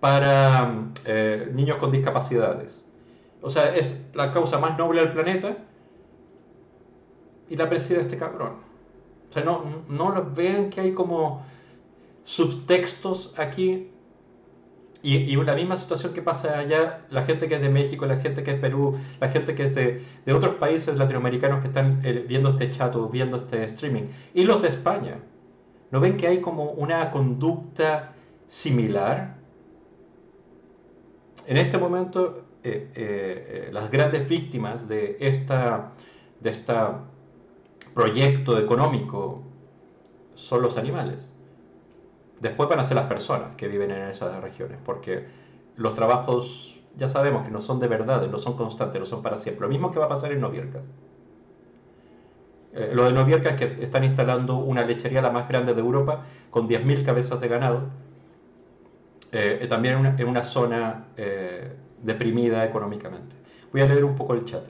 para 0.00 0.90
eh, 1.04 1.50
niños 1.52 1.78
con 1.78 1.90
discapacidades. 1.90 2.84
O 3.42 3.50
sea, 3.50 3.74
es 3.74 4.04
la 4.14 4.32
causa 4.32 4.58
más 4.58 4.78
noble 4.78 5.00
del 5.00 5.12
planeta 5.12 5.56
y 7.48 7.56
la 7.56 7.68
preside 7.68 8.00
este 8.00 8.16
cabrón. 8.16 8.52
O 9.28 9.32
sea, 9.32 9.44
no, 9.44 9.84
no 9.88 10.30
ven 10.34 10.70
que 10.70 10.80
hay 10.80 10.92
como 10.92 11.44
subtextos 12.24 13.34
aquí 13.36 13.90
y, 15.02 15.16
y, 15.16 15.36
la 15.36 15.54
misma 15.54 15.76
situación 15.76 16.12
que 16.14 16.22
pasa 16.22 16.58
allá, 16.58 17.06
la 17.10 17.22
gente 17.24 17.48
que 17.48 17.56
es 17.56 17.60
de 17.60 17.68
México, 17.68 18.06
la 18.06 18.16
gente 18.16 18.42
que 18.42 18.52
es 18.52 18.60
Perú, 18.60 18.98
la 19.20 19.28
gente 19.28 19.54
que 19.54 19.66
es 19.66 19.74
de, 19.74 20.04
de 20.24 20.32
otros 20.32 20.56
países 20.56 20.96
latinoamericanos 20.96 21.60
que 21.60 21.68
están 21.68 22.00
eh, 22.04 22.24
viendo 22.26 22.50
este 22.50 22.70
chat 22.70 22.94
o 22.96 23.08
viendo 23.08 23.36
este 23.36 23.64
streaming, 23.64 24.04
y 24.34 24.44
los 24.44 24.62
de 24.62 24.68
España. 24.68 25.18
¿No 25.90 26.00
ven 26.00 26.16
que 26.16 26.26
hay 26.26 26.40
como 26.40 26.72
una 26.72 27.10
conducta 27.10 28.14
similar? 28.48 29.36
En 31.46 31.56
este 31.56 31.78
momento, 31.78 32.44
eh, 32.64 32.90
eh, 32.94 33.68
las 33.72 33.90
grandes 33.90 34.28
víctimas 34.28 34.88
de 34.88 35.16
esta, 35.20 35.92
de 36.40 36.50
este 36.50 36.74
proyecto 37.94 38.58
económico 38.58 39.42
son 40.34 40.62
los 40.62 40.76
animales. 40.76 41.35
Después 42.40 42.68
van 42.68 42.80
a 42.80 42.84
ser 42.84 42.96
las 42.96 43.06
personas 43.06 43.56
que 43.56 43.68
viven 43.68 43.90
en 43.90 44.02
esas 44.08 44.42
regiones, 44.42 44.78
porque 44.84 45.26
los 45.76 45.94
trabajos 45.94 46.78
ya 46.96 47.08
sabemos 47.08 47.44
que 47.44 47.50
no 47.50 47.60
son 47.60 47.80
de 47.80 47.88
verdad, 47.88 48.26
no 48.28 48.38
son 48.38 48.56
constantes, 48.56 48.98
no 48.98 49.06
son 49.06 49.22
para 49.22 49.36
siempre. 49.36 49.66
Lo 49.66 49.68
mismo 49.68 49.90
que 49.90 49.98
va 49.98 50.06
a 50.06 50.08
pasar 50.08 50.32
en 50.32 50.40
Noviercas. 50.40 50.82
Eh, 52.76 52.90
lo 52.92 53.04
de 53.04 53.12
Noviercas 53.12 53.54
es 53.54 53.58
que 53.58 53.84
están 53.84 54.04
instalando 54.04 54.56
una 54.58 54.84
lechería 54.84 55.22
la 55.22 55.30
más 55.30 55.48
grande 55.48 55.72
de 55.72 55.80
Europa 55.80 56.24
con 56.50 56.68
10.000 56.68 57.04
cabezas 57.04 57.40
de 57.40 57.48
ganado, 57.48 57.84
eh, 59.32 59.60
eh, 59.62 59.66
también 59.66 60.14
en 60.18 60.28
una, 60.28 60.44
zona 60.44 61.06
deprimida 62.02 62.64
económicamente. 62.64 63.34
Voy 63.72 63.80
a 63.80 63.86
leer 63.86 64.04
un 64.04 64.14
poco 64.14 64.34
el 64.34 64.44
chat. 64.44 64.62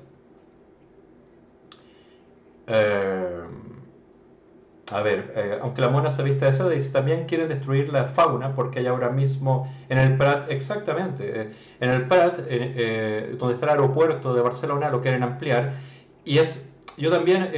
A 4.93 5.03
ver, 5.03 5.33
eh, 5.35 5.59
aunque 5.61 5.81
la 5.81 5.89
mona 5.89 6.13
se 6.13 6.23
vista 6.23 6.47
de 6.47 6.53
seda, 6.53 6.69
dice 6.69 6.91
también 6.91 7.25
quieren 7.27 7.49
destruir 7.49 7.93
la 7.93 8.05
fauna 8.05 8.55
porque 8.55 8.79
hay 8.79 8.87
ahora 8.87 9.11
mismo 9.11 9.69
en 9.89 9.99
el 9.99 10.17
Prat, 10.17 10.49
exactamente, 10.49 11.41
eh, 11.41 11.51
en 11.81 11.91
el 11.91 12.07
Prat, 12.07 12.39
eh, 12.49 13.35
donde 13.37 13.55
está 13.55 13.67
el 13.67 13.73
aeropuerto 13.73 14.33
de 14.33 14.43
Barcelona, 14.43 14.89
lo 14.89 15.03
quieren 15.03 15.25
ampliar. 15.25 15.73
Y 16.25 16.39
es, 16.39 16.71
yo 16.97 17.11
también, 17.11 17.51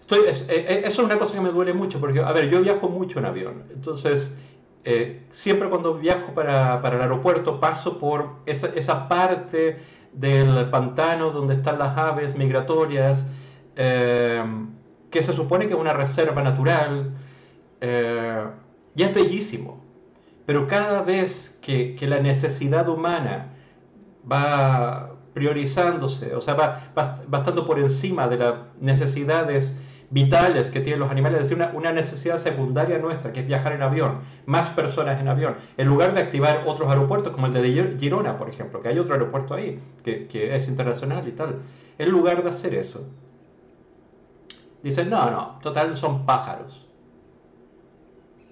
estoy, 0.00 0.20
eso 0.28 0.44
es 0.48 0.98
una 0.98 1.18
cosa 1.18 1.34
que 1.34 1.40
me 1.40 1.50
duele 1.50 1.72
mucho 1.72 2.00
porque, 2.00 2.18
a 2.18 2.32
ver, 2.32 2.50
yo 2.50 2.60
viajo 2.60 2.88
mucho 2.88 3.20
en 3.20 3.26
avión, 3.26 3.62
entonces 3.72 4.36
siempre 5.30 5.68
cuando 5.70 5.94
viajo 5.94 6.34
para, 6.34 6.82
para, 6.82 6.96
el 6.96 7.02
aeropuerto 7.02 7.60
paso 7.60 7.98
por 7.98 8.30
esa, 8.46 8.68
esa 8.74 9.08
parte 9.08 9.78
del 10.12 10.68
pantano 10.70 11.30
donde 11.30 11.54
están 11.54 11.78
las 11.78 11.96
aves 11.96 12.36
migratorias 12.36 13.30
que 15.14 15.22
se 15.22 15.32
supone 15.32 15.68
que 15.68 15.74
es 15.74 15.78
una 15.78 15.92
reserva 15.92 16.42
natural, 16.42 17.12
eh, 17.80 18.44
y 18.96 19.02
es 19.04 19.14
bellísimo. 19.14 19.80
Pero 20.44 20.66
cada 20.66 21.02
vez 21.02 21.56
que, 21.62 21.96
la 22.00 22.18
necesidad 22.18 22.88
humana 22.88 23.52
va 24.30 25.12
priorizándose, 25.34 26.34
o 26.34 26.40
sea, 26.40 26.54
va, 26.54 26.80
va, 26.98 27.38
estando 27.38 27.64
por 27.64 27.78
encima 27.78 28.26
de 28.26 28.38
las 28.38 28.54
necesidades 28.80 29.80
vitales 30.10 30.70
que 30.70 30.80
tienen 30.80 30.98
los 30.98 31.10
animales, 31.12 31.42
es 31.42 31.48
decir, 31.48 31.64
una, 31.72 31.92
necesidad 31.92 32.38
secundaria 32.38 32.98
nuestra, 32.98 33.32
que 33.32 33.40
es 33.40 33.46
viajar 33.46 33.72
en 33.72 33.82
avión, 33.82 34.18
más 34.46 34.66
personas 34.68 35.20
en 35.20 35.28
avión, 35.28 35.54
en 35.76 35.86
lugar 35.86 36.14
de 36.14 36.22
activar 36.22 36.64
otros 36.66 36.88
aeropuertos, 36.88 37.32
como 37.32 37.46
el 37.46 37.52
de 37.52 37.96
Girona, 38.00 38.36
por 38.36 38.48
ejemplo, 38.48 38.82
que 38.82 38.88
hay 38.88 38.98
otro 38.98 39.14
aeropuerto 39.14 39.54
ahí, 39.54 39.80
que, 40.04 40.26
que 40.26 40.56
es 40.56 40.66
internacional 40.66 41.22
y 41.28 41.32
tal, 41.32 41.62
en 41.98 42.10
lugar 42.10 42.42
de 42.42 42.50
hacer 42.50 42.74
eso, 42.74 43.06
Dicen, 44.84 45.08
no, 45.08 45.30
no, 45.30 45.58
total 45.62 45.96
son 45.96 46.26
pájaros. 46.26 46.86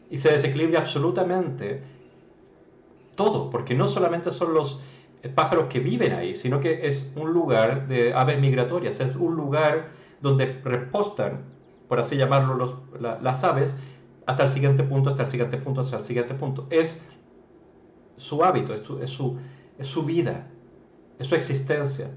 Y 0.08 0.16
se 0.16 0.32
desequilibra 0.32 0.80
absolutamente 0.80 1.82
todo, 3.14 3.50
porque 3.50 3.74
no 3.74 3.86
solamente 3.86 4.30
son 4.30 4.54
los 4.54 4.80
pájaros 5.34 5.66
que 5.66 5.78
viven 5.78 6.14
ahí, 6.14 6.34
sino 6.34 6.58
que 6.58 6.86
es 6.86 7.06
un 7.16 7.34
lugar 7.34 7.86
de 7.86 8.14
aves 8.14 8.40
migratorias, 8.40 8.98
es 8.98 9.14
un 9.14 9.36
lugar 9.36 9.90
donde 10.22 10.58
repostan, 10.64 11.44
por 11.86 12.00
así 12.00 12.16
llamarlo, 12.16 12.80
las 12.98 13.44
aves, 13.44 13.76
hasta 14.24 14.44
el 14.44 14.50
siguiente 14.50 14.84
punto, 14.84 15.10
hasta 15.10 15.24
el 15.24 15.30
siguiente 15.30 15.58
punto, 15.58 15.82
hasta 15.82 15.98
el 15.98 16.06
siguiente 16.06 16.32
punto. 16.32 16.66
Es 16.70 17.06
su 18.16 18.42
hábito, 18.42 18.72
es 18.72 19.10
su, 19.10 19.38
su, 19.80 20.02
vida, 20.02 20.48
es 21.18 21.26
su 21.26 21.34
existencia. 21.34 22.10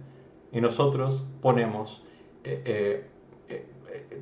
Y 0.54 0.62
nosotros 0.62 1.26
ponemos 1.42 2.02
eh, 2.46 2.62
eh, 2.64 3.10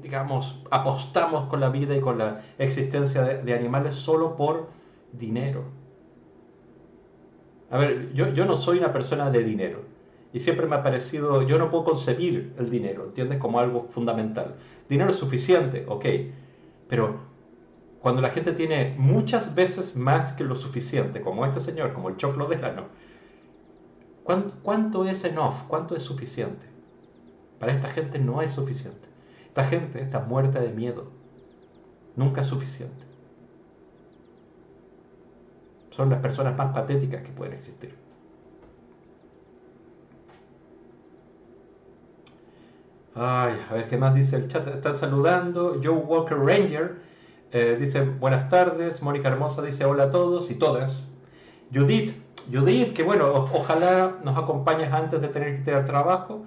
digamos, 0.01 0.61
apostamos 0.71 1.49
con 1.49 1.59
la 1.59 1.69
vida 1.69 1.95
y 1.95 2.01
con 2.01 2.17
la 2.17 2.41
existencia 2.57 3.23
de, 3.23 3.53
animales 3.53 3.95
solo 3.95 4.35
por 4.35 4.69
dinero. 5.11 5.63
A 7.69 7.77
ver, 7.77 8.13
yo, 8.13 8.29
yo, 8.29 8.45
no 8.45 8.57
soy 8.57 8.77
una 8.77 8.91
persona 8.91 9.31
de 9.31 9.43
dinero 9.43 9.81
y 10.31 10.39
siempre 10.39 10.67
me 10.67 10.75
ha 10.75 10.83
parecido, 10.83 11.41
yo 11.43 11.57
no 11.57 11.69
puedo 11.69 11.83
concebir 11.83 12.53
el 12.57 12.69
dinero, 12.69 13.05
¿entiendes? 13.05 13.39
Como 13.39 13.59
algo 13.59 13.85
fundamental. 13.89 14.55
Dinero 14.89 15.11
es 15.11 15.17
suficiente, 15.17 15.85
ok, 15.87 16.05
pero 16.87 17.19
cuando 18.01 18.21
la 18.21 18.29
gente 18.29 18.51
tiene 18.51 18.95
muchas 18.97 19.55
veces 19.55 19.95
más 19.95 20.33
que 20.33 20.43
lo 20.43 20.55
suficiente, 20.55 21.21
como 21.21 21.45
este 21.45 21.59
señor, 21.59 21.93
como 21.93 22.09
el 22.09 22.17
choclo 22.17 22.47
de 22.47 22.57
lano, 22.57 22.87
¿cuánto, 24.23 24.55
¿cuánto 24.61 25.05
es 25.05 25.23
enough? 25.23 25.67
¿Cuánto 25.67 25.95
es 25.95 26.03
suficiente? 26.03 26.67
Para 27.59 27.71
esta 27.71 27.87
gente 27.87 28.19
no 28.19 28.41
es 28.41 28.51
suficiente. 28.51 29.12
Esta 29.53 29.65
gente 29.65 30.01
está 30.01 30.19
muerta 30.19 30.59
de 30.59 30.69
miedo. 30.69 31.11
Nunca 32.15 32.41
es 32.41 32.47
suficiente. 32.47 33.03
Son 35.91 36.09
las 36.09 36.19
personas 36.21 36.57
más 36.57 36.73
patéticas 36.73 37.21
que 37.21 37.31
pueden 37.31 37.53
existir. 37.53 37.93
Ay, 43.13 43.53
a 43.69 43.73
ver 43.75 43.87
qué 43.87 43.95
más 43.95 44.15
dice 44.15 44.37
el 44.37 44.47
chat. 44.47 44.65
Están 44.69 44.97
saludando. 44.97 45.79
Joe 45.83 45.97
Walker 45.97 46.35
Ranger 46.35 46.95
eh, 47.51 47.77
dice 47.79 48.05
buenas 48.05 48.49
tardes. 48.49 49.03
Mónica 49.03 49.27
Hermosa 49.27 49.61
dice 49.61 49.85
hola 49.85 50.05
a 50.05 50.09
todos 50.09 50.49
y 50.49 50.55
todas. 50.55 50.95
Judith, 51.71 52.15
Judith, 52.51 52.95
que 52.95 53.03
bueno, 53.03 53.31
ojalá 53.53 54.15
nos 54.23 54.35
acompañes 54.35 54.91
antes 54.91 55.21
de 55.21 55.27
tener 55.27 55.57
que 55.57 55.63
tener 55.63 55.85
trabajo. 55.85 56.43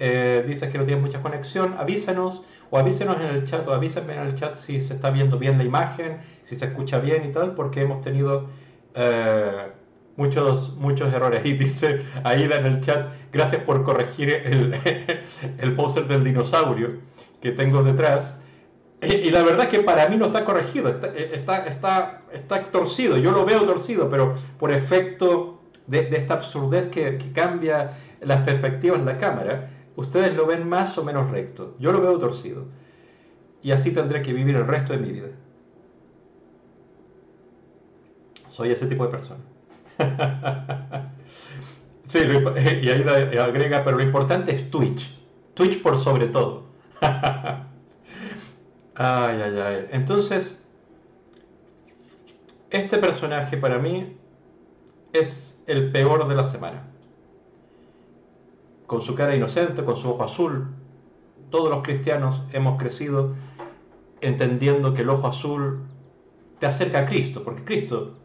Eh, 0.00 0.44
dices 0.46 0.70
que 0.70 0.78
no 0.78 0.84
tienes 0.84 1.02
mucha 1.02 1.20
conexión, 1.20 1.74
avísanos 1.76 2.42
o 2.70 2.78
avísenos 2.78 3.16
en 3.16 3.26
el 3.26 3.44
chat 3.44 3.66
o 3.66 3.72
avísenme 3.72 4.14
en 4.14 4.20
el 4.20 4.34
chat 4.36 4.54
si 4.54 4.80
se 4.80 4.94
está 4.94 5.10
viendo 5.10 5.38
bien 5.38 5.58
la 5.58 5.64
imagen, 5.64 6.18
si 6.44 6.56
se 6.56 6.66
escucha 6.66 7.00
bien 7.00 7.24
y 7.24 7.32
tal, 7.32 7.54
porque 7.56 7.82
hemos 7.82 8.00
tenido 8.00 8.46
eh, 8.94 9.72
muchos, 10.16 10.76
muchos 10.76 11.12
errores. 11.12 11.42
Y 11.44 11.54
dice 11.54 12.04
Aida 12.22 12.58
en 12.58 12.66
el 12.66 12.80
chat, 12.80 13.12
gracias 13.32 13.62
por 13.62 13.82
corregir 13.82 14.30
el, 14.30 14.76
el 15.58 15.74
póster 15.74 16.06
del 16.06 16.22
dinosaurio 16.22 17.00
que 17.40 17.52
tengo 17.52 17.82
detrás. 17.82 18.40
Y, 19.00 19.30
la 19.30 19.42
verdad 19.42 19.62
es 19.62 19.68
que 19.68 19.80
para 19.80 20.08
mí 20.08 20.16
no 20.16 20.26
está 20.26 20.44
corregido, 20.44 20.88
está, 20.88 21.08
está, 21.16 21.66
está, 21.66 22.22
está 22.32 22.64
torcido, 22.64 23.16
yo 23.16 23.30
lo 23.30 23.44
veo 23.44 23.62
torcido, 23.62 24.10
pero 24.10 24.36
por 24.58 24.72
efecto 24.72 25.60
de, 25.86 26.04
de 26.06 26.16
esta 26.16 26.34
absurdez 26.34 26.88
que, 26.88 27.16
que, 27.16 27.30
cambia 27.32 27.92
las 28.20 28.40
perspectivas 28.40 28.98
en 28.98 29.06
la 29.06 29.16
cámara, 29.16 29.70
ustedes 29.98 30.34
lo 30.36 30.46
ven 30.46 30.68
más 30.68 30.96
o 30.96 31.04
menos 31.04 31.28
recto, 31.30 31.74
yo 31.80 31.90
lo 31.90 32.00
veo 32.00 32.18
torcido. 32.18 32.66
Y 33.62 33.72
así 33.72 33.92
tendré 33.92 34.22
que 34.22 34.32
vivir 34.32 34.54
el 34.54 34.64
resto 34.64 34.92
de 34.92 35.00
mi 35.00 35.10
vida. 35.10 35.28
Soy 38.48 38.70
ese 38.70 38.86
tipo 38.86 39.04
de 39.04 39.10
persona. 39.10 39.40
sí, 42.04 42.20
y 42.82 42.88
ahí 42.88 43.38
agrega, 43.38 43.82
pero 43.84 43.96
lo 43.96 44.02
importante 44.04 44.54
es 44.54 44.70
Twitch. 44.70 45.18
Twitch 45.54 45.82
por 45.82 45.98
sobre 45.98 46.28
todo. 46.28 46.66
ay, 47.00 47.66
ay, 48.94 49.58
ay. 49.58 49.88
Entonces, 49.90 50.64
este 52.70 52.98
personaje 52.98 53.56
para 53.56 53.80
mí 53.80 54.16
es 55.12 55.64
el 55.66 55.90
peor 55.90 56.28
de 56.28 56.36
la 56.36 56.44
semana. 56.44 56.84
Con 58.88 59.02
su 59.02 59.14
cara 59.14 59.36
inocente, 59.36 59.84
con 59.84 59.96
su 59.96 60.10
ojo 60.10 60.24
azul, 60.24 60.74
todos 61.50 61.70
los 61.70 61.84
cristianos 61.84 62.42
hemos 62.52 62.76
crecido 62.76 63.34
entendiendo 64.20 64.94
que 64.94 65.02
el 65.02 65.10
ojo 65.10 65.28
azul 65.28 65.82
te 66.58 66.66
acerca 66.66 67.00
a 67.00 67.06
Cristo, 67.06 67.44
porque 67.44 67.64
Cristo 67.64 68.16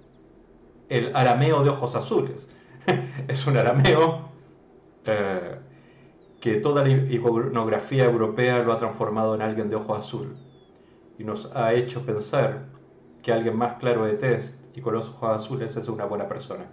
el 0.89 1.15
arameo 1.15 1.63
de 1.63 1.69
ojos 1.69 1.95
azules. 1.95 2.49
es 3.27 3.45
un 3.45 3.57
arameo 3.57 4.29
eh, 5.05 5.59
que 6.41 6.55
toda 6.55 6.83
la 6.83 6.89
iconografía 6.89 8.05
europea 8.05 8.63
lo 8.63 8.73
ha 8.73 8.79
transformado 8.79 9.35
en 9.35 9.41
alguien 9.41 9.69
de 9.69 9.75
ojo 9.75 9.95
azul 9.95 10.35
y 11.17 11.23
nos 11.23 11.51
ha 11.55 11.73
hecho 11.73 12.05
pensar 12.05 12.65
que 13.21 13.31
alguien 13.31 13.57
más 13.57 13.75
claro 13.75 14.05
de 14.05 14.13
test 14.13 14.63
y 14.75 14.81
con 14.81 14.93
los 14.93 15.09
ojos 15.09 15.37
azules 15.37 15.75
es 15.75 15.87
una 15.87 16.05
buena 16.05 16.27
persona. 16.27 16.65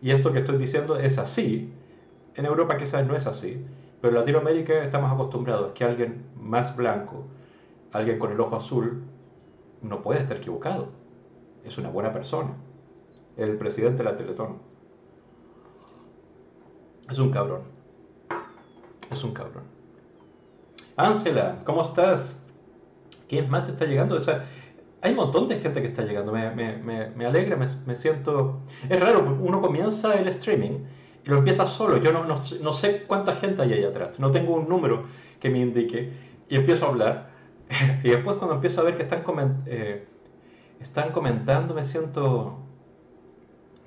Y 0.00 0.10
esto 0.10 0.32
que 0.32 0.40
estoy 0.40 0.58
diciendo 0.58 0.98
es 0.98 1.18
así. 1.18 1.72
En 2.34 2.46
Europa 2.46 2.76
quizás 2.76 3.06
no 3.06 3.16
es 3.16 3.26
así, 3.26 3.64
pero 4.00 4.14
en 4.14 4.20
Latinoamérica 4.20 4.82
estamos 4.84 5.12
acostumbrados 5.12 5.72
que 5.72 5.84
alguien 5.84 6.24
más 6.36 6.76
blanco, 6.76 7.24
alguien 7.92 8.18
con 8.18 8.32
el 8.32 8.40
ojo 8.40 8.56
azul, 8.56 9.02
no 9.82 10.02
puede 10.02 10.20
estar 10.20 10.36
equivocado. 10.36 10.88
Es 11.64 11.78
una 11.78 11.90
buena 11.90 12.12
persona 12.12 12.54
el 13.38 13.56
presidente 13.56 13.98
de 13.98 14.04
la 14.04 14.16
Teletón. 14.16 14.58
Es 17.08 17.18
un 17.18 17.30
cabrón. 17.30 17.62
Es 19.10 19.24
un 19.24 19.32
cabrón. 19.32 19.62
Ángela, 20.96 21.62
¿cómo 21.64 21.82
estás? 21.82 22.36
¿Quién 23.28 23.48
más 23.48 23.68
está 23.68 23.86
llegando? 23.86 24.16
O 24.16 24.20
sea, 24.20 24.44
hay 25.00 25.12
un 25.12 25.18
montón 25.18 25.48
de 25.48 25.58
gente 25.60 25.80
que 25.80 25.86
está 25.86 26.02
llegando. 26.02 26.32
Me, 26.32 26.50
me, 26.50 27.26
alegra, 27.26 27.56
me, 27.56 27.94
siento... 27.94 28.60
Es 28.88 28.98
raro, 28.98 29.38
uno 29.40 29.62
comienza 29.62 30.18
el 30.18 30.26
streaming 30.28 30.80
lo 31.24 31.38
empieza 31.38 31.66
solo. 31.66 31.98
Yo 31.98 32.12
no, 32.12 32.24
no, 32.24 32.72
sé 32.72 33.04
cuánta 33.06 33.36
gente 33.36 33.62
hay 33.62 33.72
ahí 33.74 33.84
atrás. 33.84 34.18
No 34.18 34.30
tengo 34.30 34.54
un 34.54 34.68
número 34.68 35.04
que 35.40 35.50
me 35.50 35.60
indique. 35.60 36.12
Y 36.48 36.56
empiezo 36.56 36.86
a 36.86 36.88
hablar. 36.88 37.30
y 38.02 38.10
después 38.10 38.36
cuando 38.36 38.54
empiezo 38.54 38.80
a 38.80 38.84
ver 38.84 38.96
que 38.96 39.02
están, 39.02 39.22
eh, 39.66 40.06
están 40.80 41.12
comentando, 41.12 41.74
me 41.74 41.84
siento 41.84 42.58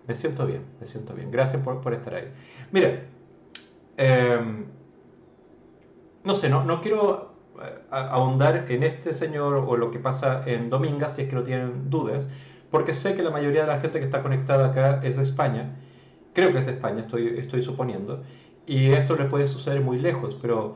me 0.07 0.15
siento 0.15 0.45
bien, 0.45 0.65
me 0.79 0.87
siento 0.87 1.13
bien. 1.13 1.31
Gracias 1.31 1.61
por, 1.63 1.93
estar 1.93 2.15
ahí. 2.15 2.31
Mira, 2.71 3.03
em, 3.97 4.65
no 6.23 6.35
sé, 6.35 6.49
no, 6.49 6.63
no 6.65 6.81
quiero 6.81 7.33
eh, 7.61 7.79
ahondar 7.89 8.65
en 8.69 8.83
este 8.83 9.13
señor 9.13 9.55
o 9.55 9.77
lo 9.77 9.91
que 9.91 9.99
pasa 9.99 10.41
en 10.45 10.69
Domingas, 10.69 11.15
si 11.15 11.23
es 11.23 11.29
que 11.29 11.35
no 11.35 11.43
tienen 11.43 11.89
dudas, 11.89 12.27
porque 12.71 12.93
sé 12.93 13.15
que 13.15 13.23
la 13.23 13.29
mayoría 13.29 13.61
de 13.61 13.67
la 13.67 13.79
gente 13.79 13.99
que 13.99 14.05
está 14.05 14.21
conectada 14.21 14.67
acá 14.67 15.01
es 15.03 15.17
de 15.17 15.23
España. 15.23 15.75
Creo 16.33 16.51
que 16.53 16.59
es 16.59 16.67
España, 16.67 17.01
estoy, 17.01 17.27
estoy 17.37 17.63
suponiendo. 17.63 18.23
Y 18.65 18.91
esto 18.91 19.15
le 19.15 19.25
puede 19.25 19.47
suceder 19.47 19.81
muy 19.81 19.99
lejos, 19.99 20.37
pero 20.41 20.75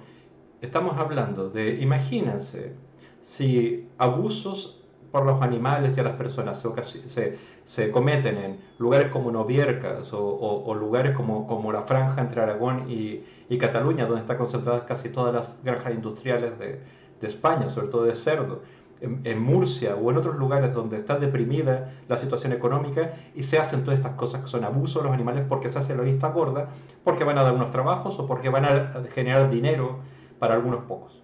estamos 0.62 0.98
hablando 0.98 1.50
de, 1.50 1.82
imagínense, 1.82 2.74
si 3.22 3.88
abusos 3.98 4.82
por 5.12 5.26
los 5.26 5.42
animales 5.42 5.96
y 5.96 6.02
a 6.02 6.04
las 6.04 6.18
personas 6.18 6.62
se, 7.06 7.38
se, 7.64 7.92
cometen 7.92 8.38
en 8.38 8.60
lugares 8.80 9.08
como 9.08 9.32
Noviercas 9.32 10.10
o, 10.12 10.76
lugares 10.78 11.16
como, 11.16 11.48
como, 11.48 11.72
la 11.72 11.84
franja 11.84 12.20
entre 12.20 12.42
Aragón 12.42 12.90
y, 12.90 13.24
y, 13.48 13.58
Cataluña, 13.58 14.06
donde 14.08 14.22
están 14.22 14.38
concentradas 14.38 14.84
casi 14.84 15.08
todas 15.08 15.34
las 15.34 15.48
granjas 15.64 15.94
industriales 15.94 16.60
de, 16.60 16.82
de 17.22 17.28
España, 17.28 17.70
sobre 17.70 17.88
todo 17.88 18.04
de 18.04 18.16
cerdo, 18.16 18.62
en, 19.02 19.40
Murcia 19.40 19.96
o 19.96 20.12
en 20.12 20.18
otros 20.18 20.36
lugares 20.38 20.74
donde 20.74 20.98
está 20.98 21.18
deprimida 21.20 21.94
la 22.08 22.18
situación 22.18 22.54
económica 22.54 23.14
y 23.36 23.44
se 23.44 23.58
hacen 23.58 23.84
todas 23.84 24.00
estas 24.00 24.14
cosas 24.14 24.44
que 24.44 24.48
son 24.48 24.64
abusos 24.64 25.02
de 25.02 25.10
los 25.10 25.14
animales 25.14 25.46
porque 25.48 25.70
se 25.70 25.80
hace 25.80 25.96
la 25.96 26.04
vista 26.04 26.30
gorda, 26.30 26.70
porque 27.04 27.24
van 27.24 27.38
a 27.38 27.44
dar 27.44 27.54
unos 27.54 27.72
trabajos 27.72 28.18
o 28.20 28.26
porque 28.26 28.50
van 28.50 28.66
a 28.66 28.92
generar 29.14 29.50
dinero 29.50 30.00
para 30.40 30.56
algunos 30.56 30.86
pocos. 30.86 31.22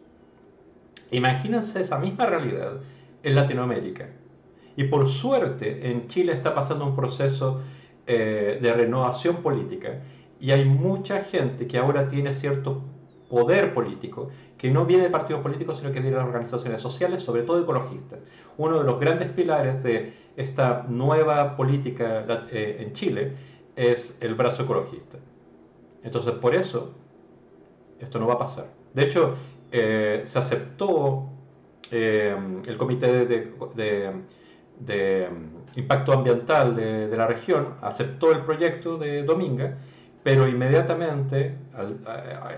Imagínense 1.12 1.81
esa 1.81 1.97
misma 1.97 2.25
realidad 2.25 2.73
en 3.23 3.36
Latinoamérica. 3.36 4.10
Y 4.75 4.86
por 4.86 5.10
suerte 5.10 5.91
en 5.91 6.07
Chile 6.07 6.34
está 6.34 6.55
pasando 6.55 6.86
un 6.86 6.95
proceso 6.95 7.62
eh, 8.07 8.60
de 8.62 8.73
renovación 8.73 9.38
política 9.38 10.01
y 10.39 10.51
hay 10.51 10.65
mucha 10.65 11.23
gente 11.23 11.67
que 11.67 11.77
ahora 11.77 12.07
tiene 12.07 12.34
cierto 12.34 12.81
poder 13.32 13.74
político, 13.74 14.30
que 14.58 14.70
no 14.70 14.86
viene 14.86 15.06
de 15.06 15.10
partidos 15.10 15.41
políticos, 15.41 15.78
sino 15.78 15.91
que 15.94 16.02
viene 16.02 16.17
de 16.17 16.22
organizaciones 16.22 16.82
sociales, 16.82 17.24
sobre 17.24 17.44
todo 17.44 17.62
ecologistas. 17.62 18.20
Uno 18.58 18.80
de 18.80 18.84
los 18.84 19.00
grandes 19.00 19.30
pilares 19.30 19.82
de 19.82 20.13
esta 20.36 20.86
nueva 20.89 21.56
política 21.56 22.26
eh, 22.52 22.78
en 22.82 22.91
Chile 22.91 23.34
es 23.76 24.17
el 24.20 24.36
brazo 24.36 24.63
ecologista. 24.63 25.17
Entonces, 26.04 26.34
por 26.34 26.54
eso, 26.54 26.91
esto 28.00 28.20
no 28.20 28.28
va 28.28 28.34
a 28.34 28.39
pasar. 28.39 28.67
De 28.94 29.04
hecho, 29.04 29.36
eh, 29.72 30.22
se 30.26 30.39
aceptó 30.39 31.30
eh, 31.89 32.36
el 32.65 32.78
Comité 32.78 33.26
de, 33.26 34.12
Impacto 35.76 36.12
Ambiental 36.12 36.76
de, 36.76 37.15
la 37.15 37.28
región 37.28 37.76
aceptó 37.82 38.34
el 38.34 38.41
proyecto 38.41 38.98
de 38.98 39.24
Dominga, 39.24 39.78
pero 40.23 40.47
inmediatamente, 40.47 41.57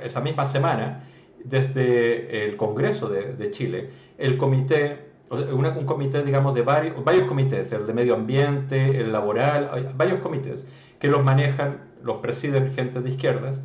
esa 0.04 0.22
misma 0.22 0.46
semana, 0.46 1.04
desde 1.44 2.46
el 2.46 2.58
Congreso 2.58 3.10
de, 3.10 3.52
Chile, 3.52 3.90
el 4.18 4.38
comité, 4.38 5.12
un 5.30 5.86
comité, 5.86 6.24
digamos, 6.24 6.54
de 6.56 6.62
varios, 6.62 7.04
varios 7.04 7.28
comités, 7.28 7.72
el 7.72 7.88
de 7.88 7.94
medio 7.94 8.16
ambiente, 8.16 9.00
el 9.00 9.12
laboral, 9.12 9.94
varios 9.96 10.20
comités 10.20 10.66
que 11.00 11.08
los 11.08 11.24
manejan, 11.24 11.82
los 12.02 12.18
presiden 12.18 12.74
gente 12.74 13.02
de 13.02 13.10
izquierdas, 13.10 13.62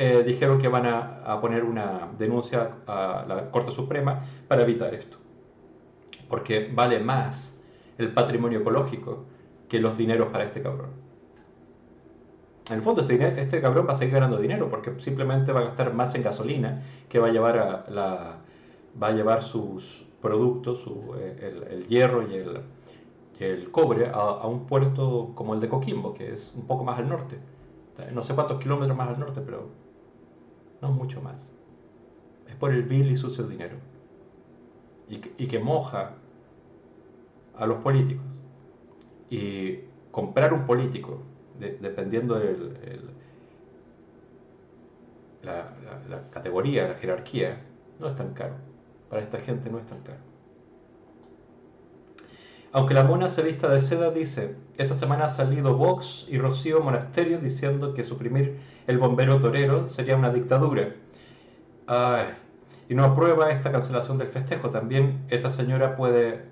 eh, 0.00 0.22
dijeron 0.24 0.60
que 0.60 0.68
van 0.68 0.86
a, 0.86 1.40
poner 1.40 1.64
una 1.64 2.08
denuncia 2.16 2.76
a 2.86 3.24
la 3.28 3.50
Corte 3.50 3.72
Suprema 3.72 4.20
para 4.46 4.62
evitar 4.62 4.94
esto. 4.94 5.18
Porque 6.28 6.70
vale 6.72 7.00
más 7.00 7.60
el 7.98 8.12
patrimonio 8.12 8.60
ecológico 8.60 9.24
que 9.68 9.80
los 9.80 9.98
dineros 9.98 10.28
para 10.28 10.44
este 10.44 10.62
cabrón. 10.62 11.07
En 12.68 12.76
el 12.76 12.82
fondo, 12.82 13.00
este, 13.02 13.40
este 13.40 13.60
cabrón 13.62 13.86
va 13.88 13.92
a 13.92 13.96
seguir 13.96 14.14
ganando 14.14 14.36
dinero 14.38 14.68
porque 14.68 15.00
simplemente 15.00 15.52
va 15.52 15.60
a 15.60 15.64
gastar 15.64 15.94
más 15.94 16.14
en 16.14 16.22
gasolina 16.22 16.82
que 17.08 17.18
va 17.18 17.28
a 17.28 17.30
llevar, 17.30 17.58
a 17.58 17.90
la, 17.90 18.36
va 19.00 19.06
a 19.08 19.12
llevar 19.12 19.42
sus 19.42 20.04
productos, 20.20 20.80
eh, 21.18 21.66
el, 21.70 21.86
hierro 21.86 22.28
y 22.28 22.34
el, 22.34 22.60
el 23.38 23.70
cobre 23.70 24.10
a, 24.12 24.46
un 24.46 24.66
puerto 24.66 25.32
como 25.34 25.54
el 25.54 25.60
de 25.60 25.68
Coquimbo, 25.68 26.12
que 26.12 26.32
es 26.32 26.54
un 26.56 26.66
poco 26.66 26.84
más 26.84 26.98
al 26.98 27.08
norte. 27.08 27.38
No 28.12 28.22
sé 28.22 28.34
cuántos 28.34 28.60
kilómetros 28.60 28.96
más 28.96 29.08
al 29.08 29.18
norte, 29.18 29.40
pero 29.44 29.68
no 30.80 30.92
mucho 30.92 31.20
más. 31.20 31.50
Es 32.48 32.54
por 32.54 32.72
el 32.72 32.84
vil 32.84 33.10
y 33.10 33.16
sucio 33.16 33.44
dinero. 33.44 33.76
Y, 35.08 35.46
que 35.46 35.58
moja 35.58 36.12
a 37.56 37.66
los 37.66 37.78
políticos. 37.78 38.26
Y 39.30 39.80
comprar 40.10 40.52
un 40.52 40.66
político, 40.66 41.22
dependiendo 41.58 42.38
de 42.38 42.56
la, 45.42 45.72
la, 46.08 46.30
categoría, 46.30 46.88
la 46.88 46.94
jerarquía, 46.94 47.60
no 47.98 48.08
es 48.08 48.16
tan 48.16 48.34
caro. 48.34 48.54
Para 49.08 49.22
esta 49.22 49.38
gente 49.38 49.70
no 49.70 49.78
es 49.78 49.86
tan 49.86 50.00
caro. 50.02 50.18
Aunque 52.72 52.92
la 52.92 53.04
mona 53.04 53.30
se 53.30 53.42
vista 53.42 53.68
de 53.68 53.80
seda, 53.80 54.10
dice, 54.10 54.54
esta 54.76 54.94
semana 54.94 55.24
ha 55.24 55.28
salido 55.30 55.76
Vox 55.76 56.26
y 56.28 56.38
Rocío 56.38 56.80
Monasterio 56.80 57.38
diciendo 57.38 57.94
que 57.94 58.02
suprimir 58.02 58.58
el 58.86 58.98
bombero 58.98 59.40
torero 59.40 59.88
sería 59.88 60.16
una 60.16 60.30
dictadura. 60.30 60.94
y 62.88 62.94
no 62.94 63.04
aprueba 63.04 63.50
esta 63.50 63.72
cancelación 63.72 64.18
del 64.18 64.28
festejo. 64.28 64.70
También 64.70 65.24
esta 65.28 65.50
señora 65.50 65.96
puede 65.96 66.42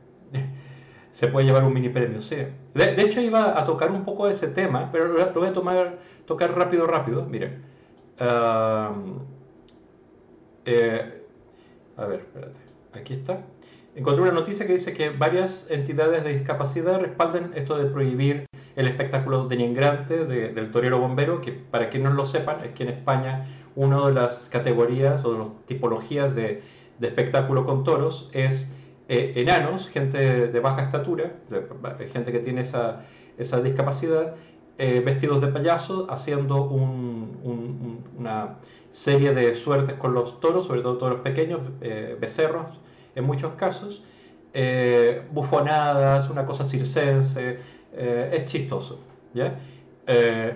se 1.16 1.28
puede 1.28 1.46
llevar 1.46 1.64
un 1.64 1.72
mini 1.72 1.88
premio, 1.88 2.20
sí. 2.20 2.36
De, 2.74 3.00
hecho 3.00 3.22
iba 3.22 3.58
a 3.58 3.64
tocar 3.64 3.90
un 3.90 4.04
poco 4.04 4.26
de 4.26 4.34
ese 4.34 4.48
tema, 4.48 4.90
pero 4.92 5.06
lo, 5.08 5.32
voy 5.32 5.48
a 5.48 5.52
tomar, 5.54 5.96
tocar 6.26 6.54
rápido, 6.54 6.86
rápido. 6.86 7.24
Miren. 7.24 7.62
Eh, 10.66 11.22
a 11.96 12.04
ver, 12.04 12.20
espérate. 12.20 12.58
Aquí 12.92 13.14
está. 13.14 13.40
Encontré 13.94 14.24
una 14.24 14.32
noticia 14.32 14.66
que 14.66 14.74
dice 14.74 14.92
que 14.92 15.08
varias 15.08 15.70
entidades 15.70 16.22
de 16.22 16.34
discapacidad 16.34 17.00
respaldan 17.00 17.52
esto 17.54 17.78
de 17.78 17.86
prohibir 17.86 18.44
el 18.74 18.86
espectáculo 18.86 19.48
denigrante 19.48 20.26
de, 20.26 20.52
del 20.52 20.70
torero 20.70 20.98
bombero, 20.98 21.40
que 21.40 21.52
para 21.52 21.88
quienes 21.88 22.10
no 22.10 22.14
lo 22.14 22.26
sepan, 22.26 22.62
es 22.62 22.72
que 22.72 22.82
en 22.82 22.90
España 22.90 23.46
una 23.74 24.06
de 24.06 24.12
las 24.12 24.50
categorías 24.50 25.24
o 25.24 25.32
de 25.32 25.38
las 25.38 25.48
tipologías 25.64 26.34
de, 26.34 26.62
de 26.98 27.08
espectáculo 27.08 27.64
con 27.64 27.84
toros 27.84 28.28
es 28.34 28.75
eh, 29.08 29.32
enanos, 29.36 29.88
gente 29.88 30.48
de 30.48 30.60
baja 30.60 30.82
estatura, 30.82 31.32
gente 32.12 32.32
que 32.32 32.40
tiene 32.40 32.62
esa, 32.62 33.04
esa 33.38 33.60
discapacidad, 33.60 34.34
eh, 34.78 35.00
vestidos 35.04 35.40
de 35.40 35.48
payaso, 35.48 36.10
haciendo 36.10 36.64
una 38.16 38.56
serie 38.90 39.32
de 39.32 39.54
suertes 39.54 39.94
con 39.96 40.12
los 40.12 40.40
toros, 40.40 40.66
sobre 40.66 40.82
todo 40.82 40.98
toros 40.98 41.20
pequeños, 41.20 41.60
eh, 41.80 42.16
becerros 42.20 42.80
en 43.14 43.24
muchos 43.24 43.52
casos, 43.54 44.02
bufonadas, 45.32 46.30
una 46.30 46.46
cosa 46.46 46.64
circense, 46.64 47.58
es 47.92 48.44
chistoso. 48.46 48.98
¿ya? 49.34 49.58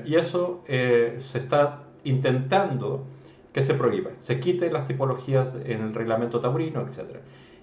y 0.05 0.15
eso 0.15 0.65
se 0.67 1.39
está 1.39 1.83
intentando 2.05 3.05
que 3.53 3.63
se 3.63 3.75
prohíba, 3.75 4.11
se 4.19 4.41
quiten 4.41 4.73
las 4.73 4.87
tipologías 4.87 5.55
en 5.65 5.83
el 5.83 5.95
reglamento 5.95 6.41
taurino, 6.41 6.81
etc. 6.83 7.19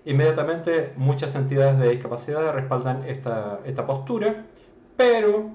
Inmediatamente 0.07 0.93
muchas 0.95 1.35
entidades 1.35 1.77
de 1.79 1.89
discapacidad 1.89 2.53
respaldan 2.53 3.03
esta, 3.03 3.59
esta 3.65 3.85
postura, 3.85 4.45
pero 4.95 5.51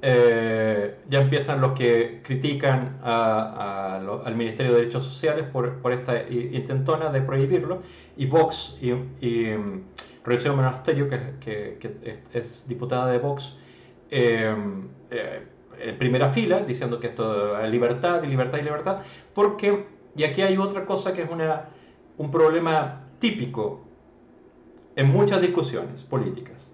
eh, 0.00 0.94
ya 1.10 1.22
empiezan 1.22 1.60
los 1.60 1.72
que 1.72 2.20
critican 2.22 3.00
al 3.02 4.36
Ministerio 4.36 4.74
de 4.74 4.78
Derechos 4.78 5.02
Sociales 5.04 5.44
por, 5.52 5.80
esta 5.90 6.22
intentona 6.30 7.10
de 7.10 7.22
prohibirlo, 7.22 7.82
y 8.16 8.26
Vox 8.26 8.78
y, 8.80 8.92
y 9.20 9.50
um, 9.54 9.82
Monasterio, 10.54 11.08
que, 11.08 11.78
es, 12.32 12.68
diputada 12.68 13.10
de 13.10 13.18
Vox, 13.18 13.56
eh, 14.08 14.54
eh, 15.10 15.42
en 15.80 15.98
primera 15.98 16.30
fila, 16.30 16.60
diciendo 16.60 17.00
que 17.00 17.08
esto 17.08 17.58
es 17.58 17.68
libertad 17.72 18.22
y 18.22 18.28
libertad 18.28 18.58
y 18.58 18.62
libertad, 18.62 18.98
porque, 19.34 19.84
y 20.14 20.22
aquí 20.22 20.42
hay 20.42 20.56
otra 20.58 20.86
cosa 20.86 21.12
que 21.12 21.22
es 21.22 21.28
una 21.28 21.81
un 22.22 22.30
problema 22.30 23.00
típico 23.18 23.80
en 24.94 25.10
muchas 25.10 25.42
discusiones 25.42 26.02
políticas. 26.02 26.70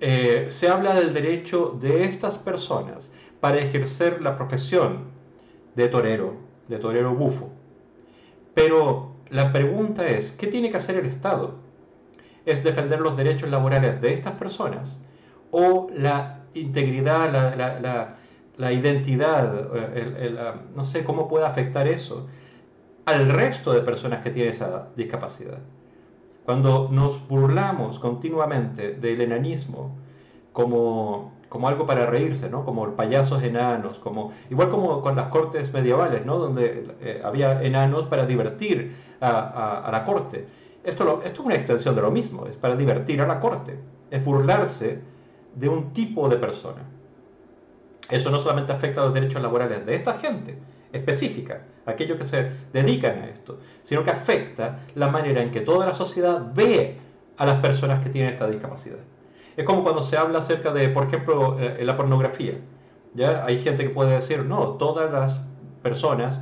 Eh, 0.00 0.48
se 0.50 0.68
habla 0.68 0.94
del 0.96 1.14
derecho 1.14 1.78
de 1.80 2.04
estas 2.04 2.34
personas 2.34 3.08
para 3.38 3.58
ejercer 3.58 4.20
la 4.20 4.36
profesión 4.36 5.04
de 5.76 5.86
torero, 5.86 6.34
de 6.66 6.78
torero 6.78 7.14
bufo. 7.14 7.50
Pero 8.54 9.12
la 9.30 9.52
pregunta 9.52 10.08
es, 10.08 10.32
¿qué 10.32 10.48
tiene 10.48 10.70
que 10.70 10.78
hacer 10.78 10.96
el 10.96 11.06
Estado? 11.06 11.54
¿Es 12.44 12.64
defender 12.64 13.00
los 13.00 13.16
derechos 13.16 13.50
laborales 13.50 14.00
de 14.00 14.12
estas 14.12 14.32
personas 14.32 15.00
o 15.52 15.88
la 15.94 16.40
integridad, 16.54 17.30
la, 18.56 18.72
identidad, 18.72 19.68
no 20.74 20.84
sé 20.84 21.04
cómo 21.04 21.28
puede 21.28 21.46
afectar 21.46 21.86
eso 21.86 22.26
al 23.08 23.30
resto 23.30 23.72
de 23.72 23.80
personas 23.80 24.22
que 24.22 24.30
tienen 24.30 24.50
esa 24.52 24.88
discapacidad. 24.94 25.58
Cuando 26.44 26.90
nos 26.92 27.26
burlamos 27.26 27.98
continuamente 27.98 28.92
del 28.92 29.22
enanismo 29.22 29.96
como, 30.52 31.32
como 31.48 31.68
algo 31.68 31.86
para 31.86 32.04
reírse, 32.04 32.50
¿no? 32.50 32.66
como 32.66 32.90
payasos 32.96 33.42
enanos, 33.42 33.98
como, 33.98 34.32
igual 34.50 34.68
como 34.68 35.00
con 35.00 35.16
las 35.16 35.28
cortes 35.28 35.72
medievales, 35.72 36.26
¿no? 36.26 36.36
donde 36.36 36.86
eh, 37.00 37.22
había 37.24 37.62
enanos 37.62 38.08
para 38.08 38.26
divertir 38.26 38.94
a, 39.22 39.88
la 39.90 40.04
corte. 40.04 40.46
Esto, 40.84 41.22
esto 41.24 41.42
es 41.42 41.46
una 41.46 41.54
extensión 41.54 41.94
de 41.94 42.02
lo 42.02 42.10
mismo, 42.10 42.46
es 42.46 42.56
para 42.56 42.76
divertir 42.76 43.22
a 43.22 43.26
la 43.26 43.40
corte, 43.40 43.78
es 44.10 44.22
burlarse 44.22 45.00
de 45.54 45.68
un 45.68 45.94
tipo 45.94 46.28
de 46.28 46.36
persona. 46.36 46.82
Eso 48.10 48.30
no 48.30 48.38
solamente 48.38 48.72
afecta 48.72 49.00
a 49.00 49.04
los 49.04 49.14
derechos 49.14 49.40
laborales 49.40 49.86
de 49.86 49.94
esta 49.94 50.18
gente, 50.18 50.58
específica, 50.92 51.62
aquellos 51.86 52.18
que 52.18 52.24
se 52.24 52.50
dedican 52.72 53.18
a 53.18 53.28
esto, 53.28 53.58
sino 53.84 54.04
que 54.04 54.10
afecta 54.10 54.80
la 54.94 55.08
manera 55.08 55.42
en 55.42 55.50
que 55.50 55.60
toda 55.60 55.86
la 55.86 55.94
sociedad 55.94 56.52
ve 56.54 56.96
a 57.36 57.46
las 57.46 57.60
personas 57.60 58.02
que 58.02 58.10
tienen 58.10 58.32
esta 58.32 58.48
discapacidad. 58.48 58.98
Es 59.56 59.64
como 59.64 59.82
cuando 59.82 60.02
se 60.02 60.16
habla 60.16 60.38
acerca 60.38 60.72
de, 60.72 60.88
por 60.88 61.06
ejemplo, 61.06 61.58
eh, 61.58 61.84
la 61.84 61.96
pornografía. 61.96 62.54
¿ya? 63.14 63.44
Hay 63.44 63.58
gente 63.58 63.84
que 63.84 63.90
puede 63.90 64.14
decir, 64.14 64.44
no, 64.44 64.74
todas 64.74 65.10
las 65.12 65.40
personas 65.82 66.40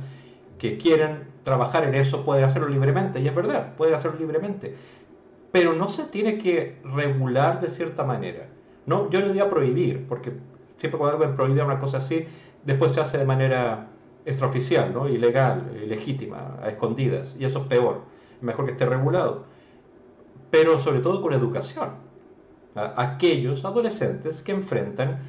que 0.57 0.77
quieren 0.77 1.27
trabajar 1.43 1.83
en 1.85 1.95
eso 1.95 2.25
pueden 2.25 2.43
hacerlo 2.43 2.67
libremente, 2.67 3.19
y 3.19 3.27
es 3.27 3.33
verdad, 3.33 3.73
pueden 3.75 3.95
hacerlo 3.95 4.19
libremente, 4.19 4.75
pero 5.51 5.73
no 5.73 5.87
se 5.89 6.03
tiene 6.03 6.37
que 6.37 6.79
regular 6.83 7.61
de 7.61 7.69
cierta 7.69 8.03
manera. 8.03 8.47
No, 8.85 9.09
yo 9.09 9.21
no 9.21 9.27
diría 9.27 9.49
prohibir, 9.49 10.05
porque 10.07 10.33
siempre 10.77 10.97
cuando 10.97 11.17
algo 11.17 11.29
es 11.29 11.35
prohibir 11.35 11.63
una 11.63 11.79
cosa 11.79 11.97
así, 11.97 12.27
después 12.63 12.91
se 12.91 13.01
hace 13.01 13.17
de 13.17 13.25
manera 13.25 13.87
extraoficial, 14.27 14.93
¿no? 14.93 15.07
ilegal, 15.07 15.71
ilegítima, 15.81 16.57
a 16.61 16.69
escondidas, 16.69 17.35
y 17.39 17.45
eso 17.45 17.61
es 17.61 17.67
peor, 17.67 18.01
mejor 18.41 18.65
que 18.65 18.71
esté 18.71 18.85
regulado, 18.85 19.45
pero 20.51 20.79
sobre 20.79 20.99
todo 20.99 21.21
con 21.21 21.33
educación. 21.33 21.91
Aquellos 22.75 23.65
adolescentes 23.65 24.43
que 24.43 24.51
enfrentan 24.51 25.19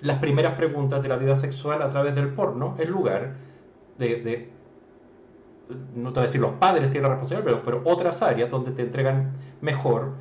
las 0.00 0.18
primeras 0.18 0.54
preguntas 0.54 1.02
de 1.02 1.08
la 1.08 1.16
vida 1.16 1.36
sexual 1.36 1.82
a 1.82 1.90
través 1.90 2.14
del 2.14 2.28
porno, 2.28 2.74
en 2.78 2.90
lugar 2.90 3.36
de, 3.98 4.50
no 5.94 6.12
te 6.12 6.14
voy 6.14 6.20
a 6.20 6.22
decir 6.22 6.40
los 6.40 6.52
padres 6.54 6.90
tienen 6.90 7.02
la 7.04 7.10
responsabilidad, 7.10 7.44
pero, 7.44 7.62
pero 7.64 7.82
otras 7.84 8.22
áreas 8.22 8.50
donde 8.50 8.72
te 8.72 8.82
entregan 8.82 9.32
mejor 9.60 10.12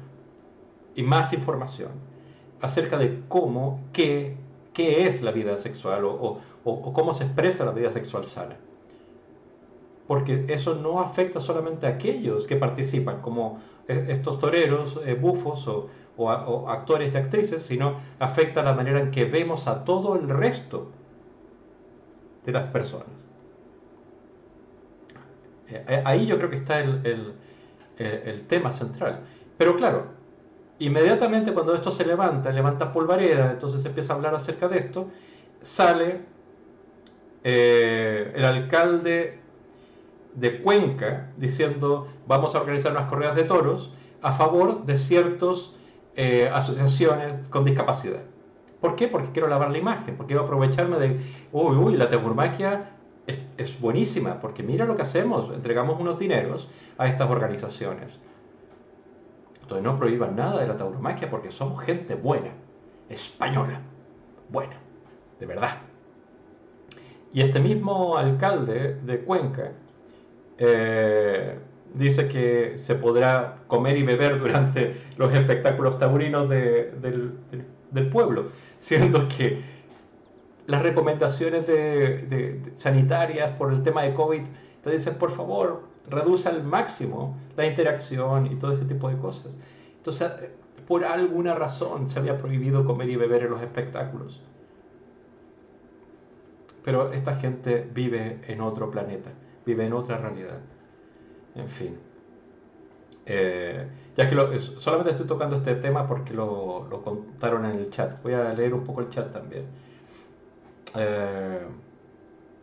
y 0.95 1.01
más 1.01 1.31
información 1.31 1.91
acerca 2.61 2.97
de 2.97 3.21
cómo, 3.27 3.79
qué, 3.93 4.35
qué 4.77 5.07
es 5.07 5.23
la 5.23 5.31
vida 5.31 5.57
sexual 5.57 6.05
o, 6.05 6.39
cómo 6.63 7.11
se 7.15 7.23
expresa 7.23 7.65
la 7.65 7.71
vida 7.71 7.89
sexual 7.89 8.25
sana. 8.25 8.55
Porque 10.05 10.45
eso 10.49 10.75
no 10.75 11.01
afecta 11.01 11.41
solamente 11.41 11.87
a 11.87 11.89
aquellos 11.89 12.45
que 12.45 12.57
participan, 12.57 13.21
como 13.21 13.59
eh, 13.87 14.05
estos 14.09 14.37
toreros, 14.37 14.99
eh, 15.03 15.15
bufos 15.15 15.67
o, 15.67 16.69
actores 16.69 17.15
y 17.15 17.17
actrices, 17.17 17.63
sino 17.63 17.95
afecta 18.19 18.61
la 18.61 18.73
manera 18.73 18.99
en 18.99 19.09
que 19.09 19.25
vemos 19.25 19.67
a 19.67 19.83
todo 19.83 20.15
el 20.15 20.29
resto 20.29 20.91
de 22.45 22.51
las 22.51 22.71
personas. 22.71 23.07
Eh, 25.69 26.03
ahí 26.05 26.27
yo 26.27 26.37
creo 26.37 26.51
que 26.51 26.57
está 26.57 26.81
el 26.81 28.45
tema 28.47 28.71
central. 28.71 29.21
Pero 29.57 29.75
claro, 29.75 30.16
inmediatamente 30.79 31.53
cuando 31.53 31.73
esto 31.73 31.91
se 31.91 32.05
levanta, 32.05 32.51
levanta 32.51 32.91
polvareda, 32.91 33.51
entonces 33.51 33.81
se 33.81 33.87
empieza 33.87 34.13
a 34.13 34.15
hablar 34.17 34.35
acerca 34.35 34.67
de 34.67 34.79
esto, 34.79 35.07
sale 35.61 36.21
eh, 37.43 38.31
el 38.35 38.45
alcalde 38.45 39.39
de 40.35 40.61
Cuenca 40.61 41.31
diciendo 41.37 42.07
vamos 42.27 42.53
a 42.53 42.59
organizar 42.59 42.91
unas 42.91 43.09
corridas 43.09 43.35
de 43.35 43.43
toros 43.43 43.91
a 44.21 44.33
favor 44.33 44.85
de 44.85 44.97
ciertas 44.97 45.71
eh, 46.15 46.49
asociaciones 46.53 47.47
con 47.49 47.65
discapacidad. 47.65 48.21
¿Por 48.81 48.95
qué? 48.95 49.07
Porque 49.07 49.31
quiero 49.31 49.47
lavar 49.47 49.71
la 49.71 49.77
imagen, 49.79 50.15
porque 50.15 50.33
quiero 50.33 50.45
aprovecharme 50.45 50.99
de, 50.99 51.19
uy, 51.51 51.75
uy, 51.75 51.97
la 51.97 52.09
tauromaquia 52.09 52.91
es, 53.25 53.39
es 53.57 53.79
buenísima, 53.79 54.39
porque 54.39 54.61
mira 54.61 54.85
lo 54.85 54.95
que 54.95 55.01
hacemos, 55.01 55.51
entregamos 55.53 55.99
unos 55.99 56.19
dineros 56.19 56.69
a 56.97 57.07
estas 57.07 57.29
organizaciones. 57.29 58.19
Entonces 59.67 59.83
no 59.83 59.99
prohíban 59.99 60.37
nada 60.37 60.61
de 60.61 60.67
la 60.67 60.77
tauromaquia 60.77 61.29
porque 61.29 61.51
somos 61.51 61.83
gente 61.83 62.15
buena, 62.15 62.51
española, 63.09 63.81
buena, 64.47 64.77
de 65.41 65.45
verdad. 65.45 65.79
Y 67.33 67.41
este 67.41 67.59
mismo 67.59 68.15
alcalde 68.17 68.95
de 69.03 69.19
Cuenca 69.25 69.73
eh, 70.57 71.59
dice 71.93 72.29
que 72.29 72.77
se 72.77 72.95
podrá 72.95 73.57
comer 73.67 73.97
y 73.97 74.03
beber 74.03 74.39
durante 74.39 74.95
los 75.17 75.33
espectáculos 75.33 75.99
taurinos 75.99 76.47
del, 76.47 77.33
pueblo, 78.09 78.45
siendo 78.79 79.27
que 79.27 79.61
las 80.65 80.81
recomendaciones 80.81 81.65
sanitarias 82.77 83.51
por 83.51 83.73
el 83.73 83.83
tema 83.83 84.03
de 84.03 84.13
COVID 84.13 84.43
te 84.81 84.91
dicen, 84.91 85.15
por 85.15 85.31
favor, 85.31 85.86
reduce 86.09 86.49
al 86.49 86.63
máximo 86.63 87.37
la 87.55 87.65
interacción 87.65 88.47
y 88.47 88.55
todo 88.55 88.73
ese 88.73 88.85
tipo 88.85 89.09
de 89.09 89.17
cosas. 89.17 89.53
Entonces, 89.97 90.31
por 90.87 91.03
alguna 91.03 91.55
razón 91.55 92.09
se 92.09 92.19
había 92.19 92.37
prohibido 92.37 92.85
comer 92.85 93.09
y 93.09 93.15
beber 93.15 93.43
en 93.43 93.51
los 93.51 93.61
espectáculos 93.61 94.41
pero 96.87 97.11
esta 97.11 97.35
gente 97.35 97.85
vive 97.93 98.39
en 98.47 98.61
otro 98.61 98.89
planeta, 98.89 99.29
vive 99.65 99.85
en 99.85 99.91
otra 99.91 100.19
realidad. 100.19 100.59
En 101.53 101.67
fin. 101.67 101.97
Eh, 103.25 103.85
ya 104.15 104.29
que 104.29 104.59
solamente 104.61 105.11
estoy 105.11 105.27
tocando 105.27 105.57
este 105.57 105.75
tema 105.75 106.07
porque 106.07 106.33
lo, 106.33 106.87
contaron 107.03 107.65
en 107.65 107.71
el 107.71 107.89
chat. 107.89 108.23
Voy 108.23 108.35
a 108.35 108.53
leer 108.53 108.73
un 108.73 108.85
poco 108.85 109.01
el 109.01 109.09
chat 109.09 109.33
también. 109.33 109.65
Eh, 110.95 111.59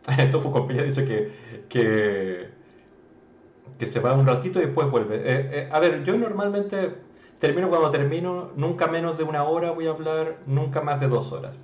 Tofu 0.31 0.51
Compañía 0.51 0.81
dice 0.81 1.05
que, 1.05 1.67
que, 1.69 2.49
que, 3.77 3.85
se 3.85 3.99
va 3.99 4.13
un 4.13 4.25
ratito 4.25 4.59
y 4.59 4.65
después 4.65 4.89
vuelve. 4.91 5.17
Eh, 5.17 5.21
eh, 5.25 5.69
a 5.71 5.79
ver, 5.79 6.03
yo 6.03 6.17
normalmente 6.17 6.95
termino 7.39 7.69
cuando 7.69 7.89
termino, 7.89 8.51
nunca 8.55 8.87
menos 8.87 9.17
de 9.17 9.23
una 9.23 9.43
hora 9.43 9.71
voy 9.71 9.87
a 9.87 9.91
hablar, 9.91 10.37
nunca 10.45 10.81
más 10.81 10.99
de 10.99 11.07
dos 11.07 11.31
horas. 11.31 11.55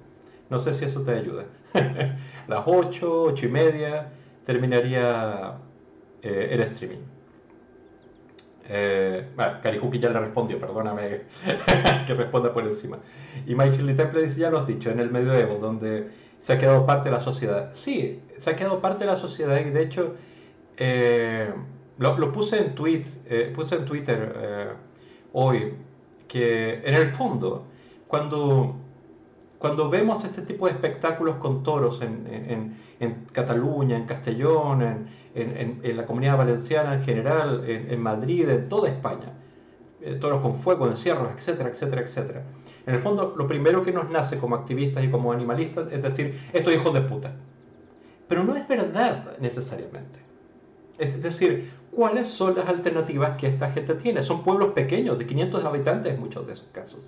No 0.50 0.60
sé 0.60 0.74
si 0.74 0.86
eso 0.86 1.02
te 1.02 1.12
ayuda. 1.12 1.46
Las 2.48 2.64
ocho, 2.66 3.24
ocho 3.24 3.46
y 3.46 3.50
media 3.50 4.10
terminaría 4.46 5.56
eh, 6.22 6.50
el 6.52 6.62
streaming. 6.62 7.04
Eh, 8.68 9.28
bueno, 9.36 9.60
ya 9.64 10.10
le 10.10 10.20
respondió, 10.20 10.60
perdóname 10.60 11.22
que 12.08 12.14
responda 12.14 12.54
por 12.54 12.64
encima. 12.66 13.00
Y 13.46 13.56
Michael 13.56 13.96
Temple 13.96 14.24
dice, 14.24 14.40
ya 14.40 14.50
lo 14.50 14.60
has 14.60 14.68
dicho, 14.68 14.90
en 14.90 15.00
el 15.00 15.10
medioevo, 15.10 15.56
donde 15.56 16.10
se 16.38 16.54
ha 16.54 16.58
quedado 16.60 16.86
parte 16.86 17.10
de 17.10 17.16
la 17.16 17.22
sociedad. 17.22 17.70
Sí, 17.74 18.22
se 18.38 18.50
ha 18.50 18.56
quedado 18.56 18.82
parte 18.82 19.06
de 19.06 19.12
la 19.12 19.18
sociedad 19.18 19.60
y 19.60 19.72
de 19.72 19.82
hecho 19.82 20.16
lo, 22.02 22.32
puse 22.32 22.60
en 22.60 22.76
tweet, 22.76 23.06
eh, 23.26 23.52
puse 23.56 23.76
en 23.76 23.86
Twitter 23.86 24.34
eh, 24.36 24.68
hoy 25.34 25.74
que 26.28 26.82
en 26.84 26.94
el 26.94 27.08
fondo 27.08 27.66
cuando 28.08 28.76
cuando 29.58 29.90
vemos 29.90 30.24
este 30.26 30.42
tipo 30.42 30.66
de 30.66 30.74
espectáculos 30.74 31.36
con 31.36 31.62
toros 31.62 32.02
en, 32.02 32.76
en, 33.00 33.26
Cataluña, 33.32 33.96
en 33.96 34.06
Castellón, 34.06 35.08
en, 35.36 35.80
en, 35.84 35.96
la 35.98 36.04
comunidad 36.04 36.38
valenciana 36.38 36.96
en 36.96 37.04
general, 37.04 37.64
en, 37.68 38.02
Madrid, 38.02 38.50
en 38.50 38.68
toda 38.70 38.90
España, 38.90 39.34
toros 40.20 40.42
con 40.42 40.56
fuego, 40.56 40.88
encierros, 40.88 41.30
etcétera, 41.38 41.70
etcétera, 41.70 42.02
etcétera 42.02 42.44
en 42.86 42.96
el 42.96 43.00
fondo, 43.00 43.36
lo 43.38 43.48
primero 43.48 43.84
que 43.84 43.92
nos 43.92 44.10
nace 44.10 44.40
como 44.40 44.56
activistas 44.56 45.04
y 45.04 45.10
como 45.10 45.32
animalistas 45.32 45.92
es 45.92 46.02
decir, 46.02 46.40
estos 46.52 46.74
hijos 46.74 46.94
de 46.94 47.02
puta. 47.02 47.36
Pero 48.28 48.44
no 48.44 48.56
es 48.56 48.68
verdad 48.68 49.38
necesariamente. 49.40 50.20
Es 50.98 51.22
decir, 51.22 51.72
¿cuáles 51.92 52.28
son 52.28 52.56
las 52.56 52.68
alternativas 52.68 53.38
que 53.38 53.48
esta 53.48 53.70
gente 53.72 53.96
tiene? 53.96 54.22
Son 54.24 54.44
pueblos 54.44 54.74
pequeños, 54.74 55.20
de 55.20 55.26
500 55.26 55.64
habitantes 55.66 56.14
en 56.14 56.20
muchos 56.20 56.48
de 56.48 56.54
esos 56.54 56.68
casos. 56.72 57.02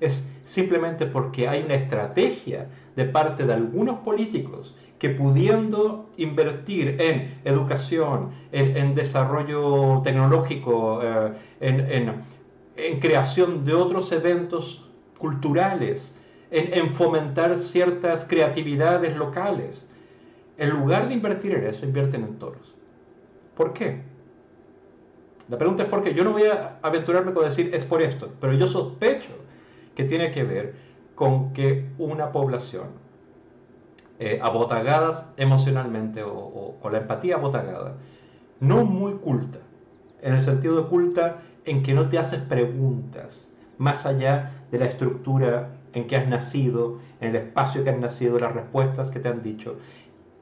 Es 0.00 0.28
simplemente 0.44 1.06
porque 1.06 1.48
hay 1.48 1.62
una 1.62 1.74
estrategia 1.74 2.68
de 2.96 3.04
parte 3.04 3.46
de 3.46 3.54
algunos 3.54 4.00
políticos 4.00 4.74
que 4.98 5.10
pudiendo 5.10 6.10
invertir 6.16 6.96
en 7.00 7.40
educación, 7.44 8.30
en, 8.52 8.94
desarrollo 8.94 10.00
tecnológico, 10.02 11.00
eh, 11.02 11.32
en, 11.60 12.24
en 12.76 13.00
creación 13.00 13.64
de 13.64 13.74
otros 13.74 14.12
eventos 14.12 14.84
culturales, 15.18 16.16
en, 16.50 16.90
fomentar 16.90 17.58
ciertas 17.58 18.24
creatividades 18.24 19.16
locales. 19.16 19.90
En 20.58 20.70
lugar 20.70 21.08
de 21.08 21.14
invertir 21.14 21.54
en 21.54 21.66
eso, 21.66 21.86
invierten 21.86 22.24
en 22.24 22.38
toros. 22.38 22.71
¿Por 23.56 23.72
qué? 23.72 24.02
La 25.48 25.58
pregunta 25.58 25.82
es 25.82 25.88
por 25.88 26.02
qué. 26.02 26.14
Yo 26.14 26.24
no 26.24 26.32
voy 26.32 26.44
a 26.44 26.78
aventurarme 26.82 27.32
con 27.32 27.44
decir 27.44 27.74
es 27.74 27.84
por 27.84 28.00
esto, 28.00 28.30
pero 28.40 28.52
yo 28.54 28.68
sospecho 28.68 29.30
que 29.94 30.04
tiene 30.04 30.30
que 30.32 30.44
ver 30.44 30.74
con 31.14 31.52
que 31.52 31.90
una 31.98 32.32
población 32.32 33.02
eh, 34.18 34.38
abotagada 34.40 35.32
emocionalmente 35.36 36.22
o, 36.22 36.76
con 36.80 36.92
la 36.92 36.98
empatía 36.98 37.34
abotagada, 37.34 37.96
no 38.60 38.84
muy 38.84 39.14
culta, 39.14 39.58
en 40.20 40.34
el 40.34 40.40
sentido 40.40 40.80
de 40.80 40.88
culta 40.88 41.42
en 41.64 41.82
que 41.82 41.92
no 41.92 42.08
te 42.08 42.18
haces 42.18 42.38
preguntas 42.40 43.52
más 43.78 44.06
allá 44.06 44.52
de 44.70 44.78
la 44.78 44.86
estructura 44.86 45.70
en 45.92 46.06
que 46.06 46.16
has 46.16 46.28
nacido, 46.28 47.00
en 47.20 47.30
el 47.30 47.36
espacio 47.36 47.82
que 47.82 47.90
has 47.90 47.98
nacido, 47.98 48.38
las 48.38 48.54
respuestas 48.54 49.10
que 49.10 49.18
te 49.18 49.28
han 49.28 49.42
dicho, 49.42 49.76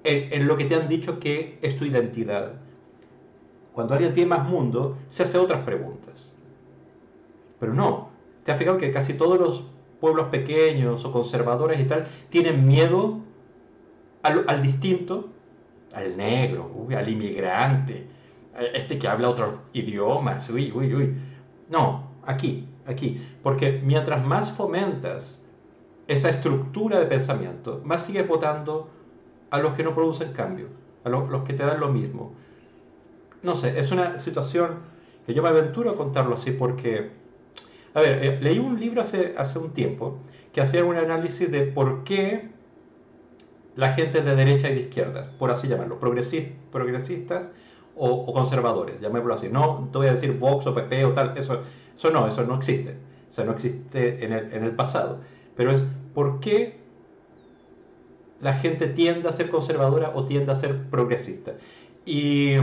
en, 0.04 0.46
lo 0.46 0.56
que 0.56 0.66
te 0.66 0.74
han 0.74 0.88
dicho 0.88 1.18
que 1.18 1.58
es 1.62 1.76
tu 1.76 1.84
identidad. 1.84 2.52
Cuando 3.72 3.94
alguien 3.94 4.12
tiene 4.12 4.30
más 4.30 4.48
mundo, 4.48 4.96
se 5.08 5.22
hace 5.22 5.38
otras 5.38 5.64
preguntas. 5.64 6.32
Pero 7.58 7.74
no, 7.74 8.08
te 8.44 8.52
has 8.52 8.58
fijado 8.58 8.78
que 8.78 8.90
casi 8.90 9.14
todos 9.14 9.38
los 9.38 9.64
pueblos 10.00 10.28
pequeños 10.28 11.04
o 11.04 11.12
conservadores 11.12 11.78
y 11.78 11.84
tal 11.84 12.06
tienen 12.30 12.66
miedo 12.66 13.20
al, 14.22 14.62
distinto, 14.62 15.28
al 15.92 16.16
negro, 16.16 16.88
al 16.96 17.08
inmigrante, 17.08 18.06
este 18.74 18.98
que 18.98 19.08
habla 19.08 19.28
otros 19.28 19.54
idiomas, 19.72 20.48
uy, 20.50 20.72
uy, 20.74 20.94
uy. 20.94 21.14
No, 21.68 22.10
aquí, 22.24 22.68
aquí. 22.86 23.22
Porque 23.42 23.80
mientras 23.82 24.24
más 24.24 24.50
fomentas 24.52 25.46
esa 26.08 26.30
estructura 26.30 26.98
de 26.98 27.06
pensamiento, 27.06 27.80
más 27.84 28.04
sigues 28.04 28.26
votando 28.26 28.90
a 29.50 29.58
los 29.58 29.74
que 29.74 29.84
no 29.84 29.94
producen 29.94 30.32
cambio, 30.32 30.68
a 31.04 31.08
los, 31.08 31.42
que 31.44 31.54
te 31.54 31.64
dan 31.64 31.80
lo 31.80 31.88
mismo. 31.88 32.34
No 33.42 33.56
sé, 33.56 33.78
es 33.78 33.90
una 33.90 34.18
situación 34.18 34.78
que 35.26 35.34
yo 35.34 35.42
me 35.42 35.48
aventuro 35.48 35.90
a 35.90 35.96
contarlo 35.96 36.34
así 36.34 36.50
porque, 36.50 37.10
a 37.94 38.00
ver, 38.00 38.24
eh, 38.24 38.38
leí 38.40 38.58
un 38.58 38.78
libro 38.78 39.00
hace, 39.00 39.34
hace 39.38 39.58
un 39.58 39.70
tiempo 39.72 40.18
que 40.52 40.60
hacía 40.60 40.84
un 40.84 40.96
análisis 40.96 41.50
de 41.50 41.62
por 41.62 42.04
qué 42.04 42.50
la 43.76 43.94
gente 43.94 44.22
de 44.22 44.34
derecha 44.34 44.68
y 44.68 44.74
de 44.74 44.80
izquierda, 44.80 45.30
por 45.38 45.50
así 45.50 45.68
llamarlo, 45.68 45.98
progresistas 45.98 47.50
o, 47.96 48.32
conservadores, 48.32 49.00
llamémoslo 49.00 49.34
así. 49.34 49.48
No 49.48 49.88
te 49.92 49.98
voy 49.98 50.08
a 50.08 50.12
decir 50.12 50.32
Vox 50.38 50.66
o 50.66 50.74
PP 50.74 51.04
o 51.04 51.12
tal, 51.12 51.36
eso, 51.38 51.62
eso 51.96 52.10
no, 52.10 52.26
eso 52.26 52.44
no 52.44 52.56
existe. 52.56 52.96
O 53.30 53.32
sea, 53.32 53.44
no 53.44 53.52
existe 53.52 54.24
en 54.24 54.32
el, 54.32 54.52
en 54.52 54.64
el 54.64 54.72
pasado. 54.72 55.20
Pero 55.56 55.70
es 55.70 55.82
por 56.14 56.40
qué 56.40 56.80
la 58.40 58.54
gente 58.54 58.88
tiende 58.88 59.28
a 59.28 59.32
ser 59.32 59.50
conservadora 59.50 60.12
o 60.14 60.24
tiende 60.24 60.52
a 60.52 60.54
ser 60.54 60.88
progresista. 60.90 61.52
Y, 62.10 62.56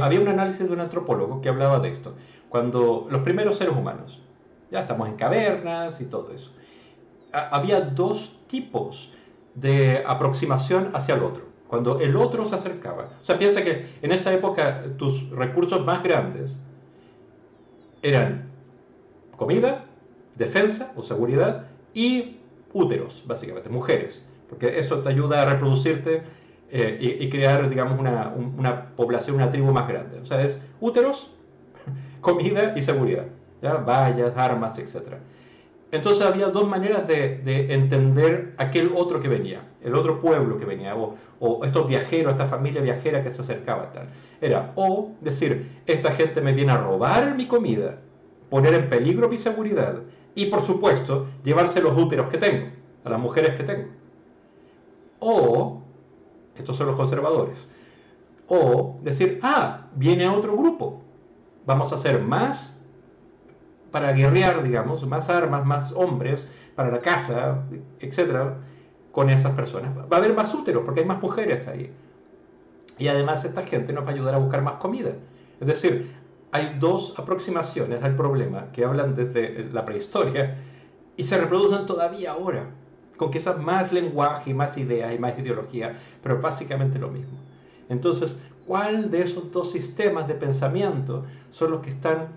había 0.00 0.20
un 0.20 0.28
análisis 0.28 0.66
de 0.66 0.74
un 0.74 0.80
antropólogo 0.80 1.40
que 1.40 1.48
hablaba 1.48 1.78
de 1.78 1.90
esto. 1.90 2.14
Cuando 2.48 3.06
los 3.08 3.22
primeros 3.22 3.56
seres 3.56 3.74
humanos, 3.76 4.20
ya 4.70 4.80
estamos 4.80 5.08
en 5.08 5.14
cavernas 5.16 6.00
y 6.00 6.06
todo 6.06 6.32
eso, 6.34 6.50
había 7.32 7.80
dos 7.80 8.36
tipos 8.48 9.12
de 9.54 10.02
aproximación 10.04 10.90
hacia 10.92 11.14
el 11.14 11.22
otro 11.22 11.50
cuando 11.68 12.00
el 12.00 12.16
otro 12.16 12.44
se 12.46 12.56
acercaba. 12.56 13.10
O 13.22 13.24
sea, 13.24 13.38
piensa 13.38 13.62
que 13.62 13.86
en 14.02 14.10
esa 14.10 14.34
época 14.34 14.82
tus 14.98 15.30
recursos 15.30 15.86
más 15.86 16.02
grandes 16.02 16.60
eran 18.02 18.50
comida, 19.36 19.84
defensa 20.34 20.92
o 20.96 21.04
seguridad 21.04 21.68
y 21.94 22.38
úteros, 22.72 23.22
básicamente, 23.24 23.68
mujeres, 23.68 24.28
porque 24.48 24.80
eso 24.80 24.98
te 24.98 25.10
ayuda 25.10 25.42
a 25.42 25.46
reproducirte 25.46 26.24
eh, 26.72 27.16
y, 27.20 27.28
crear, 27.30 27.68
digamos, 27.68 27.98
una, 27.98 28.32
una, 28.36 28.86
población, 28.94 29.36
una 29.36 29.50
tribu 29.50 29.72
más 29.72 29.88
grande. 29.88 30.20
O 30.20 30.24
sea, 30.24 30.42
es 30.42 30.62
úteros, 30.80 31.30
comida 32.20 32.74
y 32.76 32.82
seguridad, 32.82 33.26
vallas, 33.62 34.36
armas, 34.36 34.78
etc. 34.78 35.14
Entonces 35.92 36.24
había 36.24 36.46
dos 36.46 36.68
maneras 36.68 37.08
de, 37.08 37.38
de 37.38 37.74
entender 37.74 38.54
aquel 38.56 38.92
otro 38.94 39.20
que 39.20 39.28
venía, 39.28 39.62
el 39.82 39.96
otro 39.96 40.20
pueblo 40.20 40.58
que 40.58 40.64
venía, 40.64 40.94
o, 40.94 41.16
o 41.40 41.64
estos 41.64 41.88
viajeros, 41.88 42.32
esta 42.32 42.46
familia 42.46 42.80
viajera 42.80 43.22
que 43.22 43.30
se 43.30 43.42
acercaba. 43.42 43.90
Tal. 43.92 44.06
Era 44.40 44.72
o 44.76 45.12
decir, 45.20 45.80
esta 45.86 46.12
gente 46.12 46.40
me 46.40 46.52
viene 46.52 46.72
a 46.72 46.78
robar 46.78 47.34
mi 47.34 47.46
comida, 47.46 47.98
poner 48.48 48.74
en 48.74 48.88
peligro 48.88 49.28
mi 49.28 49.38
seguridad 49.38 49.96
y 50.34 50.46
por 50.46 50.64
supuesto 50.64 51.26
llevarse 51.44 51.82
los 51.82 52.00
úteros 52.00 52.28
que 52.28 52.38
tengo, 52.38 52.66
a 53.04 53.10
las 53.10 53.18
mujeres 53.18 53.56
que 53.56 53.64
tengo. 53.64 53.88
O, 55.18 55.79
estos 56.56 56.76
son 56.76 56.86
los 56.86 56.96
conservadores, 56.96 57.70
o 58.48 58.98
decir, 59.02 59.38
ah, 59.42 59.86
viene 59.94 60.28
otro 60.28 60.56
grupo, 60.56 61.02
vamos 61.66 61.92
a 61.92 61.96
hacer 61.96 62.20
más 62.20 62.84
para 63.90 64.12
guerrear, 64.12 64.62
digamos, 64.62 65.06
más 65.06 65.28
armas, 65.28 65.64
más 65.64 65.92
hombres 65.92 66.48
para 66.74 66.90
la 66.90 67.00
casa, 67.00 67.64
etcétera 68.00 68.56
con 69.12 69.30
esas 69.30 69.52
personas. 69.52 69.96
Va 69.96 70.16
a 70.16 70.20
haber 70.20 70.34
más 70.34 70.54
úteros 70.54 70.82
porque 70.84 71.00
hay 71.00 71.06
más 71.06 71.20
mujeres 71.20 71.66
ahí. 71.68 71.92
Y 72.98 73.08
además 73.08 73.44
esta 73.44 73.62
gente 73.62 73.92
nos 73.92 74.04
va 74.04 74.10
a 74.10 74.12
ayudar 74.12 74.34
a 74.34 74.38
buscar 74.38 74.62
más 74.62 74.76
comida. 74.76 75.10
Es 75.60 75.66
decir, 75.66 76.12
hay 76.52 76.76
dos 76.78 77.14
aproximaciones 77.16 78.02
al 78.02 78.16
problema 78.16 78.70
que 78.72 78.84
hablan 78.84 79.14
desde 79.14 79.68
la 79.72 79.84
prehistoria 79.84 80.58
y 81.16 81.24
se 81.24 81.38
reproducen 81.38 81.86
todavía 81.86 82.32
ahora, 82.32 82.70
con 83.20 83.30
quizás 83.30 83.58
más 83.58 83.92
lenguaje 83.92 84.48
y 84.48 84.54
más 84.54 84.78
ideas 84.78 85.14
y 85.14 85.18
más 85.18 85.38
ideología, 85.38 85.94
pero 86.22 86.40
básicamente 86.40 86.98
lo 86.98 87.10
mismo. 87.10 87.36
Entonces, 87.90 88.40
¿cuál 88.66 89.10
de 89.10 89.20
esos 89.20 89.52
dos 89.52 89.72
sistemas 89.72 90.26
de 90.26 90.32
pensamiento 90.36 91.26
son 91.50 91.72
los 91.72 91.82
que 91.82 91.90
están 91.90 92.28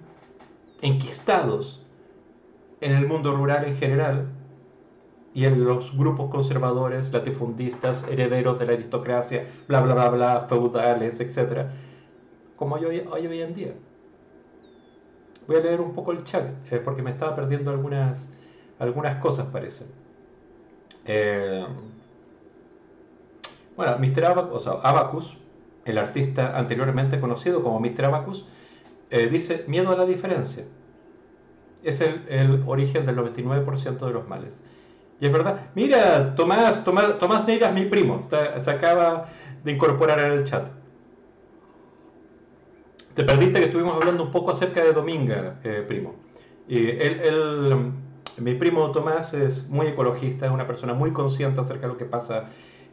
enquistados 0.81 1.81
en 2.81 2.91
el 2.91 3.07
mundo 3.07 3.33
rural 3.33 3.63
en 3.63 3.77
general 3.77 4.27
y 5.33 5.45
en 5.45 5.63
los 5.63 5.95
grupos 5.95 6.29
conservadores, 6.29 7.13
latifundistas, 7.13 8.05
herederos 8.09 8.59
de 8.59 8.65
la 8.65 8.73
aristocracia, 8.73 9.47
bla, 9.69 9.79
bla, 9.79 9.93
bla, 9.93 10.09
bla, 10.09 10.47
feudales, 10.49 11.17
etc., 11.21 11.65
como 12.57 12.75
hoy, 12.75 12.83
hoy, 13.09 13.25
hoy 13.25 13.41
en 13.41 13.53
día. 13.53 13.73
Voy 15.47 15.55
a 15.55 15.59
leer 15.61 15.79
un 15.79 15.93
poco 15.93 16.11
el 16.11 16.25
chat, 16.25 16.43
eh, 16.73 16.81
porque 16.83 17.01
me 17.01 17.11
estaba 17.11 17.37
perdiendo 17.37 17.71
algunas, 17.71 18.33
algunas 18.79 19.15
cosas, 19.21 19.47
parece. 19.47 20.02
Eh, 21.05 21.65
bueno, 23.75 23.97
Mr. 23.97 24.25
Abacus, 24.25 24.53
o 24.53 24.59
sea, 24.59 24.89
Abacus, 24.89 25.37
el 25.85 25.97
artista 25.97 26.57
anteriormente 26.57 27.19
conocido 27.19 27.61
como 27.61 27.79
Mr. 27.79 28.05
Abacus, 28.05 28.45
eh, 29.09 29.27
dice 29.27 29.65
miedo 29.67 29.91
a 29.91 29.97
la 29.97 30.05
diferencia. 30.05 30.65
Es 31.83 32.01
el, 32.01 32.63
origen 32.65 33.05
del 33.05 33.17
99% 33.17 34.05
de 34.05 34.13
los 34.13 34.27
males. 34.27 34.61
Y 35.19 35.25
es 35.25 35.31
verdad. 35.31 35.67
Mira, 35.75 36.35
Tomás, 36.35 36.83
Tomás, 36.83 37.17
Tomás 37.17 37.45
Neira 37.45 37.67
es 37.69 37.73
mi 37.73 37.85
primo. 37.85 38.27
se 38.57 38.71
acaba 38.71 39.29
de 39.63 39.71
incorporar 39.71 40.19
en 40.19 40.31
el 40.31 40.43
chat. 40.45 40.67
Te 43.13 43.23
perdiste 43.23 43.59
que 43.59 43.65
estuvimos 43.65 43.95
hablando 43.95 44.23
un 44.23 44.31
poco 44.31 44.51
acerca 44.51 44.83
de 44.83 44.93
Dominga, 44.93 45.59
eh, 45.63 45.83
primo. 45.87 46.15
Y 46.67 46.89
él, 46.89 47.91
mi 48.39 48.53
primo 48.55 48.91
Tomás 48.91 49.33
es 49.33 49.69
muy 49.69 49.87
ecologista, 49.87 50.45
es 50.45 50.51
una 50.51 50.67
persona 50.67 50.93
muy 50.93 51.11
consciente 51.11 51.61
acerca 51.61 51.87
de 51.87 51.93
lo 51.93 51.97
que 51.97 52.05
pasa 52.05 52.49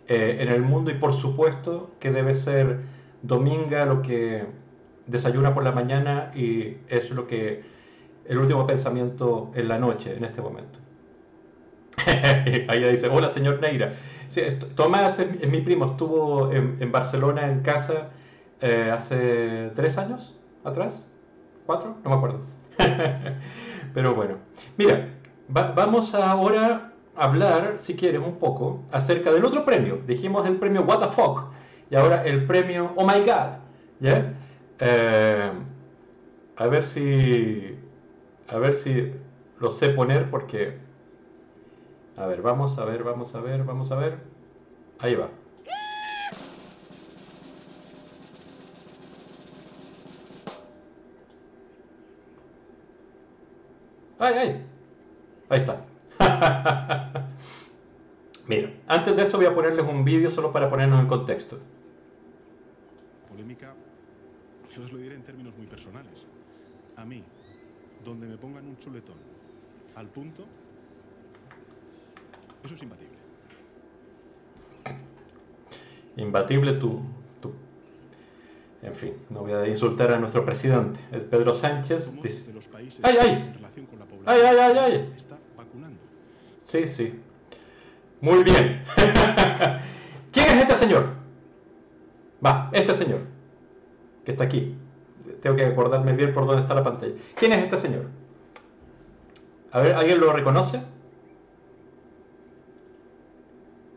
eh, 0.09 0.39
en 0.41 0.49
el 0.49 0.63
mundo 0.63 0.91
y 0.91 0.95
por 0.95 1.15
supuesto 1.15 1.91
que 2.01 2.11
debe 2.11 2.35
ser 2.35 2.81
Dominga 3.23 3.85
lo 3.85 4.01
que 4.01 4.47
desayuna 5.07 5.53
por 5.53 5.63
la 5.63 5.73
mañana 5.73 6.33
y 6.35 6.79
es 6.89 7.11
lo 7.11 7.27
que 7.27 7.63
el 8.27 8.39
último 8.39 8.67
pensamiento 8.67 9.51
en 9.55 9.69
la 9.69 9.79
noche, 9.79 10.17
en 10.17 10.25
este 10.25 10.41
momento. 10.41 10.79
Ahí 12.69 12.83
dice, 12.91 13.09
hola 13.09 13.29
señor 13.29 13.61
Neira. 13.61 13.95
Tomás 14.75 15.19
es, 15.19 15.47
mi 15.49 15.61
primo, 15.61 15.85
estuvo 15.87 16.51
en 16.53 16.93
Barcelona 16.93 17.51
en 17.51 17.61
casa 17.61 18.11
eh, 18.63 18.91
hace 18.93 19.71
tres 19.75 19.97
años 19.97 20.37
atrás, 20.65 21.11
cuatro, 21.65 21.97
no 22.05 22.11
me 22.11 22.17
acuerdo. 22.17 22.41
Pero 23.95 24.15
bueno, 24.15 24.37
mira, 24.77 25.09
vamos 25.51 26.15
ahora 26.15 26.93
a 27.17 27.25
hablar, 27.25 27.77
si 27.79 27.97
quieres, 27.97 28.21
un 28.21 28.39
poco 28.39 28.85
acerca 28.93 29.33
del 29.33 29.45
otro 29.45 29.65
premio. 29.65 29.99
Dijimos 30.07 30.47
el 30.47 30.57
premio 30.57 30.83
What 30.83 31.01
the 31.01 31.13
Fuck 31.13 31.53
y 31.91 31.97
ahora 31.97 32.25
el 32.25 32.47
premio 32.47 32.93
Oh 32.97 33.07
My 33.07 33.21
God. 33.21 33.59
¿ya? 34.01 34.33
Eh, 34.79 35.53
a 36.57 36.67
ver 36.67 36.85
si, 36.85 37.79
a 38.49 38.59
ver 38.59 38.75
si 38.75 39.13
lo 39.59 39.71
sé 39.71 39.91
poner 39.91 40.31
porque, 40.31 40.79
a 42.17 42.27
ver, 42.27 42.43
vamos 42.43 42.79
a 42.79 42.85
ver, 42.85 43.03
vamos 43.05 43.35
a 43.35 43.41
ver, 43.41 43.65
vamos 43.65 43.91
a 43.93 43.97
ver. 43.97 44.19
Ahí 44.99 45.15
va. 45.17 45.31
¡Ay, 54.19 54.35
ay! 54.39 54.67
Ahí 55.51 55.59
está. 55.59 55.85
Mira, 58.47 58.73
antes 58.87 59.17
de 59.17 59.23
eso 59.23 59.37
voy 59.37 59.47
a 59.47 59.55
ponerles 59.55 59.85
un 59.85 60.05
vídeo 60.05 60.31
solo 60.31 60.53
para 60.53 60.71
ponernos 60.71 61.01
en 61.01 61.09
contexto. 61.09 61.59
Polémica, 63.29 63.75
yo 64.75 64.85
os 64.85 64.93
lo 64.93 64.99
diré 64.99 65.17
en 65.17 65.23
términos 65.23 65.53
muy 65.57 65.67
personales. 65.67 66.25
A 66.97 67.05
mí, 67.05 67.25
donde 68.05 68.27
me 68.27 68.37
pongan 68.37 68.65
un 68.65 68.79
chuletón 68.79 69.17
al 69.97 70.07
punto, 70.07 70.47
eso 72.63 72.75
es 72.75 72.83
imbatible. 72.83 73.19
Imbatible 76.17 76.75
tú, 76.75 77.03
en 78.83 78.95
fin, 78.95 79.15
no 79.29 79.41
voy 79.41 79.53
a 79.53 79.69
insultar 79.69 80.11
a 80.11 80.19
nuestro 80.19 80.45
presidente. 80.45 81.01
Es 81.13 81.25
Pedro 81.25 81.53
Sánchez. 81.53 82.11
¡Ay, 83.03 83.17
ay! 83.21 83.55
¡Ay, 84.25 84.41
ay, 84.41 84.57
ay, 84.59 84.79
ay! 84.79 85.13
Está. 85.17 85.40
Sí, 86.71 86.87
sí. 86.87 87.21
Muy 88.21 88.45
bien. 88.45 88.85
¿Quién 90.33 90.51
es 90.51 90.57
este 90.63 90.77
señor? 90.77 91.09
Va, 92.45 92.71
este 92.73 92.95
señor. 92.95 93.23
Que 94.25 94.31
está 94.31 94.45
aquí. 94.45 94.77
Tengo 95.43 95.57
que 95.57 95.65
acordarme 95.65 96.13
bien 96.13 96.33
por 96.33 96.47
dónde 96.47 96.63
está 96.63 96.75
la 96.75 96.85
pantalla. 96.85 97.15
¿Quién 97.35 97.53
es 97.55 97.65
este 97.65 97.77
señor? 97.77 98.05
A 99.73 99.81
ver, 99.81 99.95
¿alguien 99.95 100.21
lo 100.21 100.33
reconoce? 100.33 100.81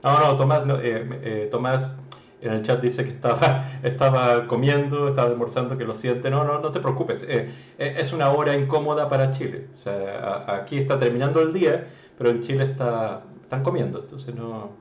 No, 0.01 0.19
no, 0.19 0.35
Tomás, 0.35 0.63
eh, 0.81 1.19
eh, 1.21 1.47
Tomás 1.51 1.95
en 2.43 2.53
el 2.53 2.61
chat 2.63 2.81
dice 2.81 3.05
que 3.05 3.11
estaba, 3.11 3.71
estaba 3.83 4.47
comiendo, 4.47 5.07
estaba 5.07 5.29
almorzando, 5.29 5.77
que 5.77 5.85
lo 5.85 5.95
siente. 5.95 6.29
No, 6.29 6.43
no, 6.43 6.59
no 6.59 6.71
te 6.71 6.79
preocupes. 6.79 7.23
Eh, 7.23 7.49
eh, 7.77 7.95
es 7.97 8.11
una 8.13 8.31
hora 8.31 8.55
incómoda 8.55 9.09
para 9.09 9.31
Chile. 9.31 9.67
O 9.75 9.77
sea, 9.77 10.43
aquí 10.47 10.77
está 10.77 10.99
terminando 10.99 11.41
el 11.41 11.53
día, 11.53 11.87
pero 12.17 12.29
en 12.29 12.41
Chile 12.41 12.63
está, 12.63 13.23
están 13.41 13.63
comiendo. 13.63 13.99
Entonces 13.99 14.33
no, 14.35 14.71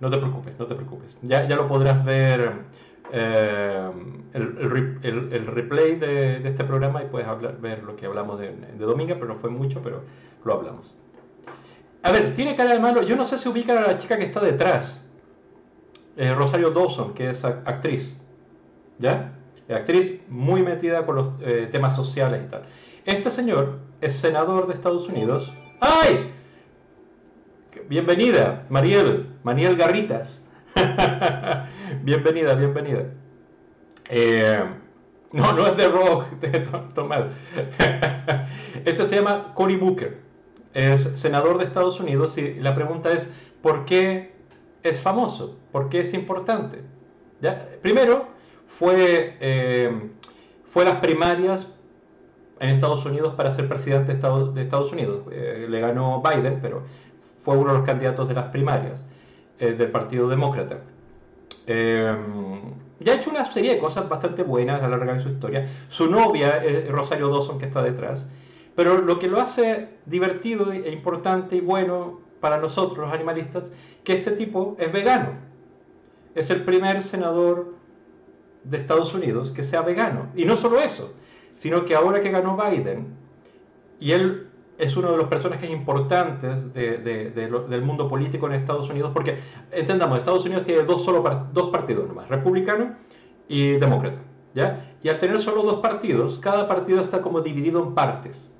no 0.00 0.10
te 0.10 0.16
preocupes, 0.16 0.54
no 0.58 0.66
te 0.66 0.74
preocupes. 0.74 1.16
Ya, 1.22 1.46
ya 1.48 1.56
lo 1.56 1.68
podrás 1.68 2.04
ver 2.04 2.52
eh, 3.12 3.90
el, 4.32 4.98
el, 5.02 5.32
el, 5.32 5.46
replay 5.46 5.96
de, 5.96 6.40
de, 6.40 6.48
este 6.48 6.64
programa 6.64 7.02
y 7.02 7.06
puedes 7.06 7.26
hablar, 7.26 7.60
ver 7.60 7.82
lo 7.82 7.96
que 7.96 8.06
hablamos 8.06 8.38
de, 8.38 8.52
de 8.52 8.84
Dominga, 8.84 9.14
pero 9.14 9.26
no 9.26 9.34
fue 9.34 9.50
mucho, 9.50 9.80
pero 9.82 10.02
lo 10.44 10.54
hablamos. 10.54 10.94
A 12.02 12.12
ver, 12.12 12.34
tiene 12.34 12.54
cara 12.54 12.72
de 12.72 12.78
malo. 12.78 13.02
Yo 13.02 13.16
no 13.16 13.24
sé 13.24 13.36
si 13.36 13.48
ubican 13.48 13.78
a 13.78 13.82
la 13.82 13.98
chica 13.98 14.16
que 14.16 14.24
está 14.24 14.40
detrás. 14.40 15.06
Eh, 16.16 16.34
Rosario 16.34 16.70
Dawson, 16.70 17.14
que 17.14 17.30
es 17.30 17.44
actriz, 17.44 18.20
¿ya? 18.98 19.32
Actriz 19.68 20.20
muy 20.28 20.62
metida 20.62 21.06
con 21.06 21.16
los 21.16 21.28
eh, 21.40 21.68
temas 21.70 21.94
sociales 21.94 22.42
y 22.44 22.50
tal. 22.50 22.62
Este 23.06 23.30
señor 23.30 23.78
es 24.00 24.16
senador 24.16 24.66
de 24.66 24.74
Estados 24.74 25.08
Unidos. 25.08 25.52
¡Ay! 25.80 26.32
Bienvenida, 27.90 28.66
Mariel, 28.68 29.26
Mariel 29.42 29.74
Garritas. 29.74 30.46
bienvenida, 32.04 32.54
bienvenida. 32.54 33.06
Eh, 34.08 34.62
no, 35.32 35.52
no 35.52 35.66
es 35.66 35.76
de 35.76 35.88
rock, 35.88 36.26
Tomás. 36.94 37.24
este 38.84 39.04
se 39.04 39.16
llama 39.16 39.52
Cory 39.54 39.74
Booker. 39.74 40.20
Es 40.72 41.00
senador 41.00 41.58
de 41.58 41.64
Estados 41.64 41.98
Unidos 41.98 42.38
y 42.38 42.54
la 42.60 42.76
pregunta 42.76 43.10
es, 43.10 43.28
¿por 43.60 43.84
qué 43.86 44.36
es 44.84 45.00
famoso? 45.00 45.58
porque 45.72 45.98
es 45.98 46.14
importante? 46.14 46.82
Primero, 47.82 48.28
fue, 48.68 49.36
eh, 49.40 50.10
fue 50.64 50.84
las 50.84 51.00
primarias 51.00 51.66
en 52.60 52.68
Estados 52.68 53.04
Unidos 53.04 53.34
para 53.34 53.50
ser 53.50 53.68
presidente 53.68 54.12
de 54.12 54.62
Estados, 54.62 54.92
Unidos. 54.92 55.24
Eh, 55.32 55.66
le 55.68 55.80
ganó 55.80 56.22
Biden, 56.22 56.60
pero 56.62 56.84
fue 57.40 57.56
uno 57.56 57.72
de 57.72 57.78
los 57.78 57.86
candidatos 57.86 58.28
de 58.28 58.34
las 58.34 58.46
primarias 58.46 59.04
eh, 59.58 59.72
del 59.72 59.90
Partido 59.90 60.28
Demócrata. 60.28 60.78
ya 61.66 63.12
ha 63.12 63.16
hecho 63.16 63.30
una 63.30 63.44
serie 63.44 63.74
de 63.74 63.78
cosas 63.78 64.08
bastante 64.08 64.42
buenas 64.42 64.82
a 64.82 64.88
lo 64.88 64.96
largo 64.96 65.14
de 65.14 65.20
su 65.20 65.30
historia. 65.30 65.66
Su 65.88 66.10
novia 66.10 66.62
es 66.62 66.88
Rosario 66.88 67.28
Dawson, 67.28 67.58
que 67.58 67.66
está 67.66 67.82
detrás. 67.82 68.30
Pero 68.76 68.98
lo 68.98 69.18
que 69.18 69.28
lo 69.28 69.40
hace 69.40 69.88
divertido 70.06 70.72
e 70.72 70.90
importante 70.92 71.56
y 71.56 71.60
bueno 71.60 72.20
para 72.40 72.58
nosotros, 72.58 72.98
los 72.98 73.12
animalistas, 73.12 73.70
que 74.04 74.14
este 74.14 74.32
tipo 74.32 74.76
es 74.78 74.92
vegano. 74.92 75.32
Es 76.34 76.50
el 76.50 76.64
primer 76.64 77.02
senador 77.02 77.74
de 78.64 78.78
Estados 78.78 79.14
Unidos 79.14 79.50
que 79.50 79.62
sea 79.62 79.82
vegano. 79.82 80.28
Y 80.34 80.44
no 80.44 80.56
solo 80.56 80.80
eso, 80.80 81.12
sino 81.52 81.84
que 81.84 81.94
ahora 81.94 82.20
que 82.20 82.30
ganó 82.30 82.56
Biden, 82.56 83.14
y 83.98 84.12
él 84.12 84.49
es 84.80 84.96
uno 84.96 85.12
de 85.12 85.18
los 85.18 85.28
personajes 85.28 85.70
importantes 85.70 86.72
del 86.74 87.82
mundo 87.82 88.08
político 88.08 88.46
en 88.46 88.54
Estados 88.54 88.88
Unidos, 88.88 89.10
porque 89.12 89.38
entendamos, 89.70 90.18
Estados 90.18 90.44
Unidos 90.44 90.64
tiene 90.64 90.82
dos, 90.82 91.04
solo, 91.04 91.48
dos 91.52 91.70
partidos 91.70 92.08
nomás, 92.08 92.28
republicano 92.28 92.94
y 93.48 93.72
demócrata. 93.72 94.18
¿ya? 94.54 94.94
Y 95.02 95.08
al 95.08 95.18
tener 95.18 95.40
solo 95.40 95.62
dos 95.62 95.80
partidos, 95.80 96.38
cada 96.38 96.66
partido 96.66 97.00
está 97.00 97.20
como 97.20 97.40
dividido 97.40 97.82
en 97.82 97.94
partes. 97.94 98.52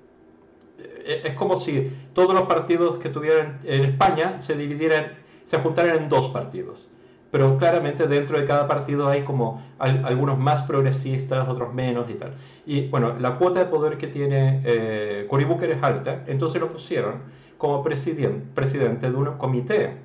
Eh, 0.79 1.23
es 1.25 1.35
como 1.35 1.57
si 1.57 1.91
todos 2.13 2.35
los 2.35 2.43
partidos 2.43 2.99
que 2.99 3.09
tuvieran 3.09 3.61
en 3.65 3.85
España 3.85 4.39
se 4.39 4.57
dividieran, 4.57 5.13
se 5.47 5.59
juntaran 5.59 5.97
en 5.97 6.09
dos 6.09 6.29
partidos. 6.29 6.89
Pero 7.31 7.59
claramente 7.59 8.09
dentro 8.09 8.39
de 8.41 8.45
cada 8.45 8.67
partido 8.67 9.09
hay 9.09 9.23
como 9.23 9.63
algunos 9.79 10.39
más 10.39 10.63
progresistas, 10.63 11.49
otros 11.49 11.73
menos 11.73 12.11
y 12.11 12.15
tal. 12.15 12.35
Y 12.67 12.89
bueno, 12.89 13.15
la 13.19 13.37
cuota 13.37 13.61
de 13.61 13.67
poder 13.67 13.99
que 13.99 14.09
tiene 14.09 14.61
eh, 14.65 15.27
Cory 15.29 15.45
Booker 15.45 15.71
es 15.71 15.83
alta, 15.83 16.25
entonces 16.27 16.61
lo 16.61 16.69
pusieron 16.69 17.23
como 17.57 17.83
presidente, 17.83 18.47
presidente 18.55 19.11
de 19.11 19.17
un 19.17 19.37
comité 19.37 19.97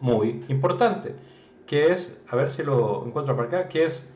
muy 0.00 0.44
importante, 0.48 1.14
que 1.66 1.92
es, 1.92 2.22
a 2.30 2.36
ver 2.36 2.50
si 2.50 2.62
lo 2.62 3.04
encuentro 3.06 3.36
por 3.36 3.46
acá, 3.46 3.68
que 3.68 3.84
es... 3.84 4.10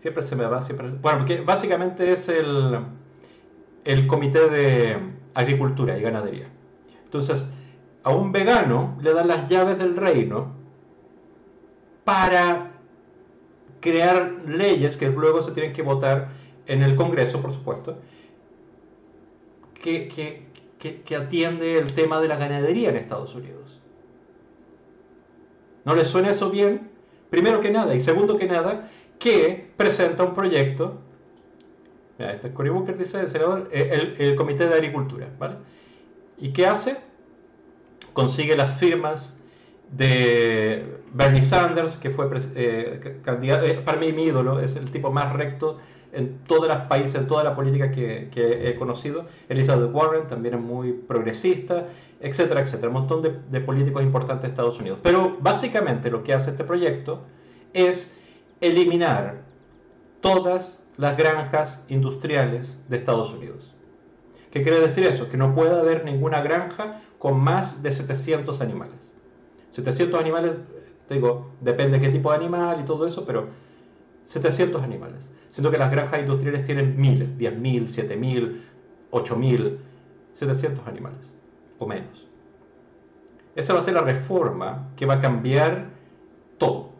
Siempre 0.00 0.22
se 0.22 0.36
me 0.36 0.44
va, 0.44 0.60
siempre... 0.60 0.88
Bueno, 1.00 1.18
porque 1.20 1.40
básicamente 1.40 2.12
es 2.12 2.28
el 2.28 2.80
el 3.84 4.06
Comité 4.06 4.48
de 4.48 4.96
Agricultura 5.34 5.96
y 5.98 6.02
Ganadería. 6.02 6.48
Entonces, 7.04 7.50
a 8.04 8.14
un 8.14 8.32
vegano 8.32 8.96
le 9.02 9.12
dan 9.12 9.28
las 9.28 9.48
llaves 9.48 9.78
del 9.78 9.96
reino 9.96 10.52
para 12.04 12.72
crear 13.80 14.32
leyes 14.46 14.96
que 14.96 15.08
luego 15.08 15.42
se 15.42 15.52
tienen 15.52 15.72
que 15.72 15.82
votar 15.82 16.28
en 16.66 16.82
el 16.82 16.96
Congreso, 16.96 17.40
por 17.40 17.52
supuesto, 17.52 17.98
que, 19.82 20.44
atiende 21.16 21.78
el 21.78 21.94
tema 21.94 22.20
de 22.20 22.28
la 22.28 22.36
ganadería 22.36 22.90
en 22.90 22.96
Estados 22.96 23.34
Unidos. 23.34 23.80
¿No 25.84 25.94
le 25.94 26.04
suena 26.04 26.30
eso 26.30 26.50
bien? 26.50 26.90
Primero 27.30 27.60
que 27.60 27.70
nada, 27.70 27.94
y 27.94 28.00
segundo 28.00 28.38
que 28.38 28.46
nada, 28.46 28.90
que 29.18 29.70
presenta 29.76 30.24
un 30.24 30.34
proyecto. 30.34 30.98
Mira, 32.18 32.32
este 32.32 32.48
es 32.48 32.54
Cory 32.54 32.70
Booker, 32.70 32.96
dice 32.96 33.20
el 33.20 33.30
senador, 33.30 33.68
eh, 33.72 34.14
el, 34.18 34.36
Comité 34.36 34.66
de 34.66 34.74
Agricultura, 34.74 35.28
¿vale? 35.38 35.56
¿Y 36.38 36.52
qué 36.52 36.66
hace? 36.66 36.96
Consigue 38.14 38.56
las 38.56 38.78
firmas 38.78 39.42
de 39.90 41.00
Bernie 41.12 41.42
Sanders, 41.42 41.96
que 41.96 42.10
fue 42.10 42.28
eh, 42.54 43.20
candidato, 43.22 43.66
eh, 43.66 43.74
para 43.84 43.98
mí 43.98 44.12
mi 44.12 44.24
ídolo, 44.24 44.60
es 44.60 44.76
el 44.76 44.90
tipo 44.90 45.12
más 45.12 45.32
recto 45.32 45.78
en 46.12 46.38
todos 46.46 46.68
los 46.68 46.76
países, 46.88 47.16
en 47.16 47.26
toda 47.26 47.44
la 47.44 47.54
política 47.54 47.90
que, 47.90 48.30
he 48.34 48.76
conocido. 48.76 49.26
Elizabeth 49.48 49.92
Warren 49.92 50.26
también 50.28 50.54
es 50.54 50.60
muy 50.60 50.92
progresista, 50.92 51.86
etcétera, 52.20 52.60
etcétera. 52.60 52.88
Un 52.88 52.94
montón 52.94 53.22
de, 53.22 53.60
políticos 53.60 54.02
importantes 54.02 54.42
de 54.42 54.48
Estados 54.48 54.78
Unidos. 54.78 54.98
Pero 55.02 55.36
básicamente 55.40 56.10
lo 56.10 56.22
que 56.22 56.32
hace 56.32 56.50
este 56.50 56.64
proyecto 56.64 57.22
es 57.72 58.18
eliminar 58.60 59.42
todas 60.20 60.86
las 60.96 61.16
granjas 61.16 61.84
industriales 61.88 62.80
de 62.88 62.96
Estados 62.96 63.32
Unidos. 63.32 63.72
¿Qué 64.52 64.62
quiere 64.62 64.80
decir 64.80 65.04
eso? 65.04 65.28
Que 65.28 65.36
no 65.36 65.52
puede 65.52 65.78
haber 65.78 66.04
ninguna 66.04 66.40
granja 66.40 67.00
con 67.24 67.40
más 67.40 67.82
de 67.82 67.90
700 67.90 68.60
animales. 68.60 69.14
700 69.72 70.20
animales, 70.20 70.56
digo, 71.08 71.52
depende 71.62 71.98
de 71.98 72.04
qué 72.04 72.12
tipo 72.12 72.28
de 72.30 72.36
animal 72.36 72.82
y 72.82 72.84
todo 72.84 73.06
eso, 73.06 73.24
pero 73.24 73.48
700 74.26 74.82
animales 74.82 75.30
siendo 75.54 75.70
que 75.70 75.78
las 75.78 75.90
granjas 75.92 76.18
industriales 76.18 76.64
tienen 76.64 77.00
miles, 77.00 77.28
10.000, 77.38 77.84
7.000, 77.84 78.60
8.000, 79.12 79.76
700 80.34 80.86
animales 80.88 81.32
o 81.78 81.86
menos. 81.86 82.26
Esa 83.54 83.72
va 83.72 83.78
a 83.78 83.82
ser 83.82 83.94
la 83.94 84.02
reforma 84.02 84.90
que 84.96 85.06
va 85.06 85.14
a 85.14 85.20
cambiar 85.20 85.90
todo 86.58 86.90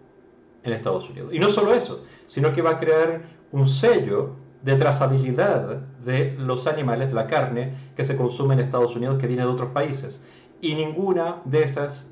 en 0.62 0.72
Estados 0.72 1.11
Unidos. 1.11 1.35
Y 1.35 1.39
no 1.39 1.51
solo 1.51 1.75
eso, 1.75 2.05
sino 2.25 2.55
que 2.55 2.62
va 2.62 2.70
a 2.70 2.79
crear 2.79 3.25
un 3.51 3.66
sello 3.66 4.37
de 4.65 4.77
trazabilidad 4.77 5.81
de 6.05 6.35
los 6.39 6.67
animales, 6.67 7.12
la 7.12 7.27
carne 7.27 7.75
que 7.97 8.05
se 8.05 8.17
consume 8.17 8.55
en 8.55 8.61
Estados 8.61 8.97
Unidos 8.97 9.19
que 9.19 9.27
viene 9.27 9.43
de 9.43 9.49
otros 9.49 9.71
países. 9.71 10.25
Y 10.61 10.75
ninguna 10.75 11.43
de 11.45 11.62
esas 11.62 12.11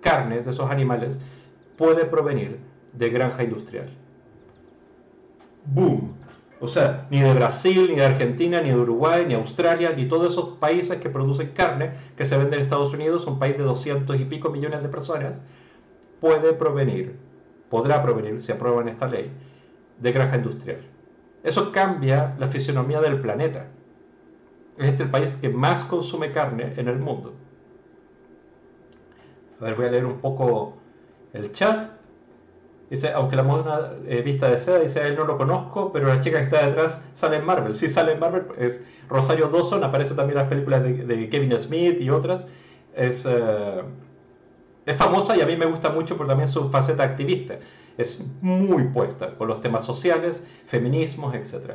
carnes, 0.00 0.44
de 0.44 0.50
esos 0.50 0.70
animales, 0.70 1.18
puede 1.76 2.04
provenir 2.04 2.58
de 2.92 3.10
granja 3.10 3.44
industrial 3.44 3.88
boom. 5.66 6.14
O 6.58 6.68
sea, 6.68 7.06
ni 7.10 7.20
de 7.20 7.34
Brasil, 7.34 7.86
ni 7.90 7.96
de 7.96 8.04
Argentina, 8.04 8.62
ni 8.62 8.70
de 8.70 8.76
Uruguay, 8.76 9.24
ni 9.26 9.34
Australia, 9.34 9.92
ni 9.94 10.06
todos 10.06 10.32
esos 10.32 10.56
países 10.58 10.98
que 10.98 11.10
producen 11.10 11.50
carne 11.52 11.92
que 12.16 12.24
se 12.24 12.36
venden 12.36 12.54
en 12.54 12.64
Estados 12.64 12.94
Unidos, 12.94 13.26
un 13.26 13.38
país 13.38 13.58
de 13.58 13.64
200 13.64 14.18
y 14.18 14.24
pico 14.24 14.48
millones 14.48 14.82
de 14.82 14.88
personas, 14.88 15.44
puede 16.18 16.54
provenir, 16.54 17.16
podrá 17.68 18.02
provenir, 18.02 18.40
si 18.40 18.52
aprueban 18.52 18.88
esta 18.88 19.06
ley, 19.06 19.30
de 20.00 20.12
granja 20.12 20.36
industrial. 20.36 20.95
Eso 21.46 21.70
cambia 21.70 22.34
la 22.40 22.48
fisionomía 22.48 23.00
del 23.00 23.20
planeta. 23.20 23.66
Es 24.78 24.88
este 24.88 25.04
el 25.04 25.10
país 25.10 25.38
que 25.40 25.48
más 25.48 25.84
consume 25.84 26.32
carne 26.32 26.72
en 26.76 26.88
el 26.88 26.98
mundo. 26.98 27.34
A 29.60 29.64
ver, 29.64 29.76
voy 29.76 29.86
a 29.86 29.90
leer 29.92 30.06
un 30.06 30.18
poco 30.18 30.74
el 31.32 31.52
chat. 31.52 31.92
Dice, 32.90 33.12
aunque 33.12 33.36
la 33.36 33.44
moda 33.44 33.96
eh, 34.08 34.22
vista 34.22 34.48
de 34.48 34.58
seda, 34.58 34.80
dice, 34.80 35.06
él 35.06 35.14
no 35.14 35.22
lo 35.22 35.38
conozco, 35.38 35.92
pero 35.92 36.08
la 36.08 36.20
chica 36.20 36.38
que 36.38 36.44
está 36.46 36.66
detrás 36.66 37.04
sale 37.14 37.36
en 37.36 37.44
Marvel. 37.44 37.76
Sí, 37.76 37.88
sale 37.88 38.12
en 38.12 38.18
Marvel, 38.18 38.46
es 38.58 38.84
Rosario 39.08 39.46
Dawson, 39.46 39.84
aparece 39.84 40.14
también 40.14 40.38
en 40.38 40.42
las 40.42 40.48
películas 40.48 40.82
de, 40.82 41.28
Kevin 41.30 41.56
Smith 41.60 42.00
y 42.00 42.10
otras. 42.10 42.44
Es, 42.92 43.24
eh, 43.24 43.82
es 44.84 44.96
famosa 44.96 45.36
y 45.36 45.42
a 45.42 45.46
mí 45.46 45.56
me 45.56 45.66
gusta 45.66 45.90
mucho 45.90 46.16
por 46.16 46.26
también 46.26 46.48
su 46.48 46.70
faceta 46.70 47.04
activista. 47.04 47.54
Es 47.98 48.22
muy 48.40 48.84
puesta 48.84 49.34
con 49.36 49.48
los 49.48 49.60
temas 49.60 49.84
sociales, 49.84 50.46
feminismos, 50.66 51.34
etc. 51.34 51.74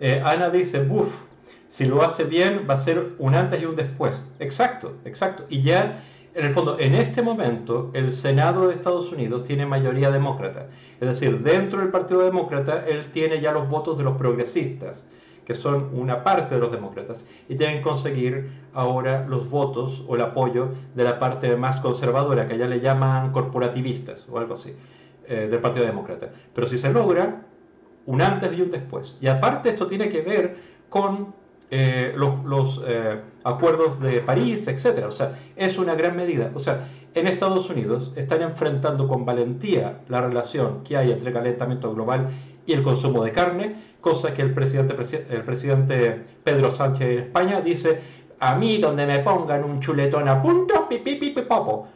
Eh, 0.00 0.22
Ana 0.24 0.50
dice, 0.50 0.84
buf, 0.84 1.22
si 1.68 1.86
lo 1.86 2.02
hace 2.02 2.24
bien 2.24 2.66
va 2.68 2.74
a 2.74 2.78
ser 2.78 3.14
un 3.18 3.34
antes 3.34 3.62
y 3.62 3.66
un 3.66 3.76
después. 3.76 4.22
Exacto, 4.38 4.94
exacto. 5.04 5.44
Y 5.48 5.62
ya 5.62 6.02
en 6.36 6.44
el 6.44 6.52
fondo, 6.52 6.78
en 6.78 6.94
este 6.94 7.22
momento, 7.22 7.90
el 7.94 8.12
Senado 8.12 8.68
de 8.68 8.74
Estados 8.74 9.10
Unidos 9.10 9.44
tiene 9.44 9.64
mayoría 9.64 10.10
demócrata. 10.10 10.66
Es 11.00 11.08
decir, 11.08 11.38
dentro 11.42 11.80
del 11.80 11.88
Partido 11.88 12.20
Demócrata, 12.20 12.84
él 12.86 13.06
tiene 13.10 13.40
ya 13.40 13.52
los 13.52 13.70
votos 13.70 13.96
de 13.96 14.04
los 14.04 14.18
progresistas, 14.18 15.06
que 15.46 15.54
son 15.54 15.88
una 15.94 16.24
parte 16.24 16.56
de 16.56 16.60
los 16.60 16.70
demócratas, 16.70 17.24
y 17.48 17.56
que 17.56 17.80
conseguir 17.80 18.50
ahora 18.74 19.24
los 19.26 19.48
votos 19.48 20.04
o 20.06 20.16
el 20.16 20.20
apoyo 20.20 20.68
de 20.94 21.04
la 21.04 21.18
parte 21.18 21.56
más 21.56 21.80
conservadora, 21.80 22.46
que 22.46 22.58
ya 22.58 22.66
le 22.66 22.80
llaman 22.80 23.32
corporativistas 23.32 24.26
o 24.28 24.38
algo 24.38 24.54
así, 24.54 24.76
eh, 25.28 25.48
del 25.50 25.60
Partido 25.60 25.86
Demócrata. 25.86 26.30
Pero 26.54 26.66
si 26.66 26.78
se 26.78 26.92
logra, 26.92 27.42
un 28.06 28.22
antes 28.22 28.56
y 28.56 28.62
un 28.62 28.70
después. 28.70 29.16
Y 29.20 29.26
aparte 29.26 29.68
esto 29.68 29.86
tiene 29.86 30.08
que 30.08 30.22
ver 30.22 30.56
con 30.88 31.34
eh, 31.70 32.14
los, 32.16 32.80
eh, 32.86 33.20
acuerdos 33.44 34.00
de 34.00 34.20
París, 34.20 34.68
etc. 34.68 35.04
O 35.06 35.10
sea, 35.10 35.32
es 35.56 35.78
una 35.78 35.94
gran 35.94 36.16
medida. 36.16 36.50
O 36.54 36.60
sea, 36.60 36.88
en 37.14 37.26
Estados 37.26 37.68
Unidos 37.68 38.12
están 38.16 38.42
enfrentando 38.42 39.08
con 39.08 39.24
valentía 39.24 40.00
la 40.08 40.20
relación 40.20 40.84
que 40.84 40.96
hay 40.96 41.10
entre 41.10 41.32
calentamiento 41.32 41.92
global 41.92 42.28
y 42.66 42.72
el 42.72 42.82
consumo 42.82 43.24
de 43.24 43.32
carne, 43.32 43.76
cosa 44.00 44.34
que 44.34 44.42
el 44.42 44.52
presidente, 44.52 44.94
el 45.30 45.42
presidente 45.42 46.24
Pedro 46.44 46.70
Sánchez 46.70 47.08
en 47.08 47.18
España 47.18 47.60
dice, 47.60 48.00
a 48.38 48.54
mí 48.56 48.78
donde 48.78 49.06
me 49.06 49.20
pongan 49.20 49.64
un 49.64 49.80
chuletón 49.80 50.28
a 50.28 50.40
punto, 50.42 50.88
pipi, 50.88 51.16
pipi, 51.16 51.42
popo. 51.42 51.88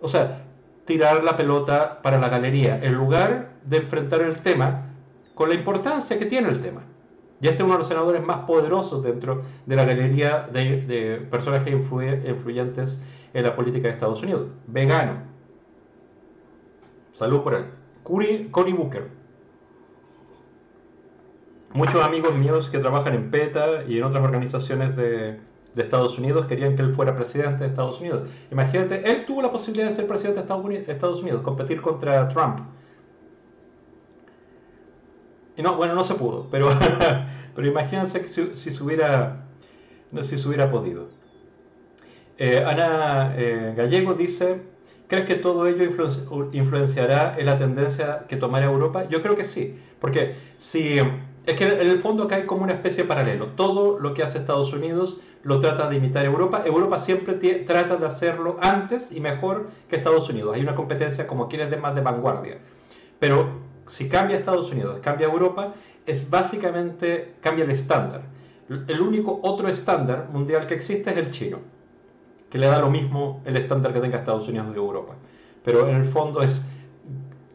O 0.00 0.08
sea, 0.08 0.42
tirar 0.84 1.22
la 1.24 1.36
pelota 1.36 2.02
para 2.02 2.18
la 2.18 2.28
galería, 2.28 2.78
en 2.82 2.94
lugar 2.94 3.50
de 3.64 3.78
enfrentar 3.78 4.20
el 4.22 4.36
tema 4.36 4.86
con 5.34 5.48
la 5.48 5.54
importancia 5.54 6.18
que 6.18 6.26
tiene 6.26 6.48
el 6.48 6.60
tema. 6.60 6.82
Y 7.40 7.48
este 7.48 7.58
es 7.58 7.64
uno 7.64 7.72
de 7.72 7.78
los 7.78 7.88
senadores 7.88 8.22
más 8.24 8.38
poderosos 8.44 9.02
dentro 9.02 9.42
de 9.66 9.76
la 9.76 9.84
galería 9.84 10.48
de, 10.52 11.26
personajes 11.30 11.72
influyentes 11.72 13.02
en 13.34 13.42
la 13.42 13.56
política 13.56 13.88
de 13.88 13.94
Estados 13.94 14.22
Unidos. 14.22 14.48
Vegano. 14.66 15.14
Salud 17.18 17.42
por 17.42 17.54
él. 17.54 17.64
Cory 18.04 18.72
Booker. 18.72 19.08
Muchos 21.72 22.04
amigos 22.04 22.34
míos 22.34 22.68
que 22.70 22.78
trabajan 22.78 23.14
en 23.14 23.30
PETA 23.30 23.84
y 23.88 23.98
en 23.98 24.04
otras 24.04 24.22
organizaciones 24.22 24.94
de, 24.94 25.40
de 25.74 25.82
Estados 25.82 26.18
Unidos 26.18 26.46
querían 26.46 26.76
que 26.76 26.82
él 26.82 26.94
fuera 26.94 27.14
presidente 27.16 27.64
de 27.64 27.70
Estados 27.70 28.00
Unidos. 28.00 28.28
Imagínate, 28.50 29.10
él 29.10 29.24
tuvo 29.26 29.42
la 29.42 29.50
posibilidad 29.50 29.86
de 29.86 29.92
ser 29.92 30.06
presidente 30.06 30.42
de 30.42 30.92
Estados 30.92 31.20
Unidos 31.20 31.42
competir 31.42 31.80
contra 31.80 32.28
Trump 32.28 32.60
no, 35.62 35.76
bueno, 35.76 35.94
no 35.94 36.04
se 36.04 36.14
pudo, 36.14 36.48
pero, 36.50 36.68
pero 37.54 37.68
imagínense 37.68 38.26
si, 38.28 38.52
si, 38.56 38.74
se 38.74 38.82
hubiera, 38.82 39.44
si 40.22 40.38
se 40.38 40.48
hubiera 40.48 40.70
podido. 40.70 41.08
Eh, 42.38 42.64
Ana 42.66 43.34
eh, 43.36 43.74
Gallego 43.76 44.14
dice, 44.14 44.62
¿crees 45.06 45.26
que 45.26 45.36
todo 45.36 45.66
ello 45.66 45.84
influenciará 46.52 47.36
en 47.38 47.46
la 47.46 47.58
tendencia 47.58 48.24
que 48.28 48.36
tomará 48.36 48.66
Europa? 48.66 49.08
Yo 49.08 49.22
creo 49.22 49.36
que 49.36 49.44
sí, 49.44 49.78
porque 50.00 50.34
si 50.56 50.98
es 51.46 51.56
que 51.56 51.66
en 51.66 51.80
el 51.80 52.00
fondo 52.00 52.24
acá 52.24 52.36
hay 52.36 52.46
como 52.46 52.62
una 52.62 52.72
especie 52.72 53.02
de 53.02 53.08
paralelo. 53.08 53.48
Todo 53.48 53.98
lo 53.98 54.14
que 54.14 54.22
hace 54.22 54.38
Estados 54.38 54.72
Unidos 54.72 55.18
lo 55.44 55.60
trata 55.60 55.88
de 55.88 55.96
imitar 55.96 56.24
Europa. 56.24 56.62
Europa 56.64 56.98
siempre 56.98 57.34
trata 57.64 57.96
de 57.96 58.06
hacerlo 58.06 58.58
antes 58.60 59.12
y 59.12 59.20
mejor 59.20 59.68
que 59.88 59.96
Estados 59.96 60.28
Unidos. 60.28 60.54
Hay 60.54 60.62
una 60.62 60.74
competencia 60.74 61.26
como 61.26 61.48
quienes 61.48 61.70
de 61.70 61.76
más 61.76 61.94
de 61.94 62.00
vanguardia. 62.00 62.58
Pero 63.18 63.60
si 63.88 64.08
cambia 64.08 64.36
Estados 64.36 64.70
Unidos, 64.70 65.00
cambia 65.02 65.26
Europa, 65.26 65.74
es 66.06 66.28
básicamente 66.30 67.34
cambia 67.40 67.64
el 67.64 67.70
estándar. 67.70 68.22
El 68.68 69.00
único 69.00 69.40
otro 69.42 69.68
estándar 69.68 70.28
mundial 70.32 70.66
que 70.66 70.74
existe 70.74 71.10
es 71.10 71.16
el 71.16 71.30
chino, 71.30 71.58
que 72.50 72.58
le 72.58 72.66
da 72.66 72.80
lo 72.80 72.90
mismo 72.90 73.42
el 73.44 73.56
estándar 73.56 73.92
que 73.92 74.00
tenga 74.00 74.18
Estados 74.18 74.48
Unidos 74.48 74.68
y 74.72 74.78
Europa. 74.78 75.14
Pero 75.64 75.88
en 75.88 75.96
el 75.96 76.04
fondo 76.04 76.42
es, 76.42 76.64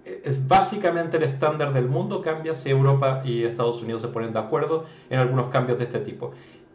es 0.05 0.47
básicamente 0.47 1.17
el 1.17 1.23
estándar 1.23 1.73
del 1.73 1.87
mundo 1.87 2.21
cambia 2.21 2.53
si 2.53 2.69
Europa 2.69 3.21
y 3.25 3.43
Estados 3.43 3.81
Unidos 3.81 4.01
se 4.01 4.09
ponen 4.09 4.33
de 4.33 4.39
acuerdo 4.39 4.85
en 5.09 5.19
algunos 5.19 5.47
cambios 5.47 5.79
de 5.79 5.85
este 5.85 5.99
tipo. 5.99 6.31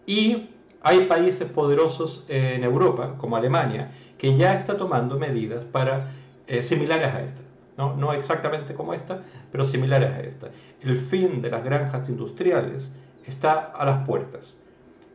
Y 0.07 0.49
hay 0.83 1.07
países 1.07 1.49
poderosos 1.49 2.25
en 2.29 2.65
Europa, 2.65 3.15
como 3.19 3.37
Alemania, 3.37 3.93
que 4.19 4.37
ya 4.37 4.55
está 4.55 4.77
tomando 4.77 5.19
medidas 5.19 5.65
para 5.65 6.13
eh, 6.47 6.63
similares 6.63 7.09
a 7.09 7.23
estas. 7.23 7.43
No, 7.77 8.13
exactamente 8.13 8.75
como 8.75 8.95
esta, 8.95 9.23
pero 9.51 9.65
similares 9.65 10.11
a 10.11 10.21
esta. 10.21 10.49
El 10.83 10.97
fin 10.97 11.43
de 11.43 11.51
las 11.51 11.65
granjas 11.65 12.09
industriales 12.09 12.95
está 13.27 13.73
a 13.75 13.85
las 13.85 14.07
puertas. 14.07 14.55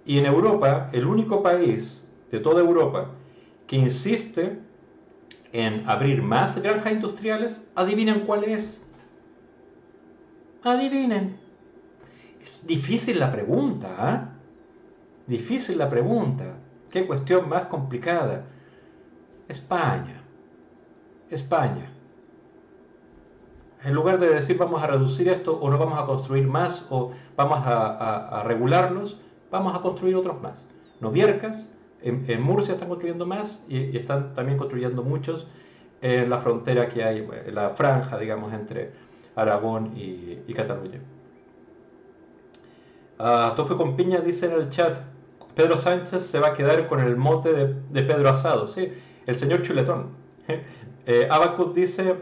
Y 0.06 0.18
en 0.18 0.26
Europa, 0.26 0.90
el 0.92 1.06
único 1.06 1.44
país 1.44 2.06
de 2.32 2.40
toda 2.40 2.60
Europa 2.60 3.12
que 3.68 3.78
insiste 3.78 4.60
en 5.54 5.88
abrir 5.88 6.22
más 6.22 6.62
granjas 6.62 6.94
industriales, 6.94 7.66
adivinen 7.76 8.22
cuál 8.22 8.44
es. 8.44 8.82
Adivinen. 10.64 11.38
Difícil 12.66 13.20
la 13.20 13.32
pregunta, 13.32 13.96
¿ah? 13.98 14.37
Difícil 15.28 15.78
la 15.78 15.90
pregunta. 15.90 16.56
Qué 16.90 17.06
cuestión 17.06 17.50
más 17.50 17.64
complicada. 17.64 18.46
España. 19.48 20.24
España. 21.30 21.92
En 23.84 23.94
lugar 23.94 24.20
de 24.20 24.30
decir 24.30 24.58
vamos 24.58 24.82
a 24.82 24.88
reducir 24.88 25.30
esto 25.30 25.60
o 25.60 25.70
no 25.70 25.78
vamos 25.78 26.00
a 26.00 26.06
construir 26.06 26.48
más 26.48 26.88
o 26.90 27.12
vamos 27.36 27.62
a, 27.64 28.44
regularlos, 28.46 29.20
vamos 29.52 29.76
a 29.76 29.82
construir 29.82 30.16
otros 30.16 30.42
más. 30.42 30.66
Noviercas, 31.00 31.76
en, 32.02 32.42
Murcia 32.42 32.74
están 32.74 32.90
construyendo 32.90 33.26
más 33.26 33.66
y, 33.70 33.96
están 33.96 34.34
también 34.34 34.58
construyendo 34.58 35.04
muchos 35.04 35.48
en 36.02 36.30
la 36.30 36.40
frontera 36.40 36.90
que 36.90 37.04
hay, 37.04 37.28
en 37.46 37.56
la 37.56 37.72
franja, 37.72 38.18
digamos, 38.18 38.54
entre 38.54 38.92
Aragón 39.36 39.94
y, 39.96 40.54
Cataluña. 40.54 41.00
Uh, 43.20 43.56
Tofe 43.56 43.76
con 43.76 43.96
Piña 43.96 44.20
dice 44.20 44.46
en 44.46 44.54
el 44.54 44.70
chat, 44.70 45.00
Pedro 45.58 45.76
Sánchez 45.76 46.22
se 46.22 46.40
va 46.40 46.50
a 46.50 46.54
quedar 46.54 46.88
con 46.88 47.00
el 47.00 47.18
mote 47.18 47.52
de, 47.52 48.04
Pedro 48.04 48.30
Asado, 48.30 48.68
¿sí? 48.68 48.94
El 49.26 49.36
señor 49.36 49.64
chuletón. 49.64 50.12
eh, 51.08 51.28
Abacus 51.32 51.74
dice, 51.74 52.14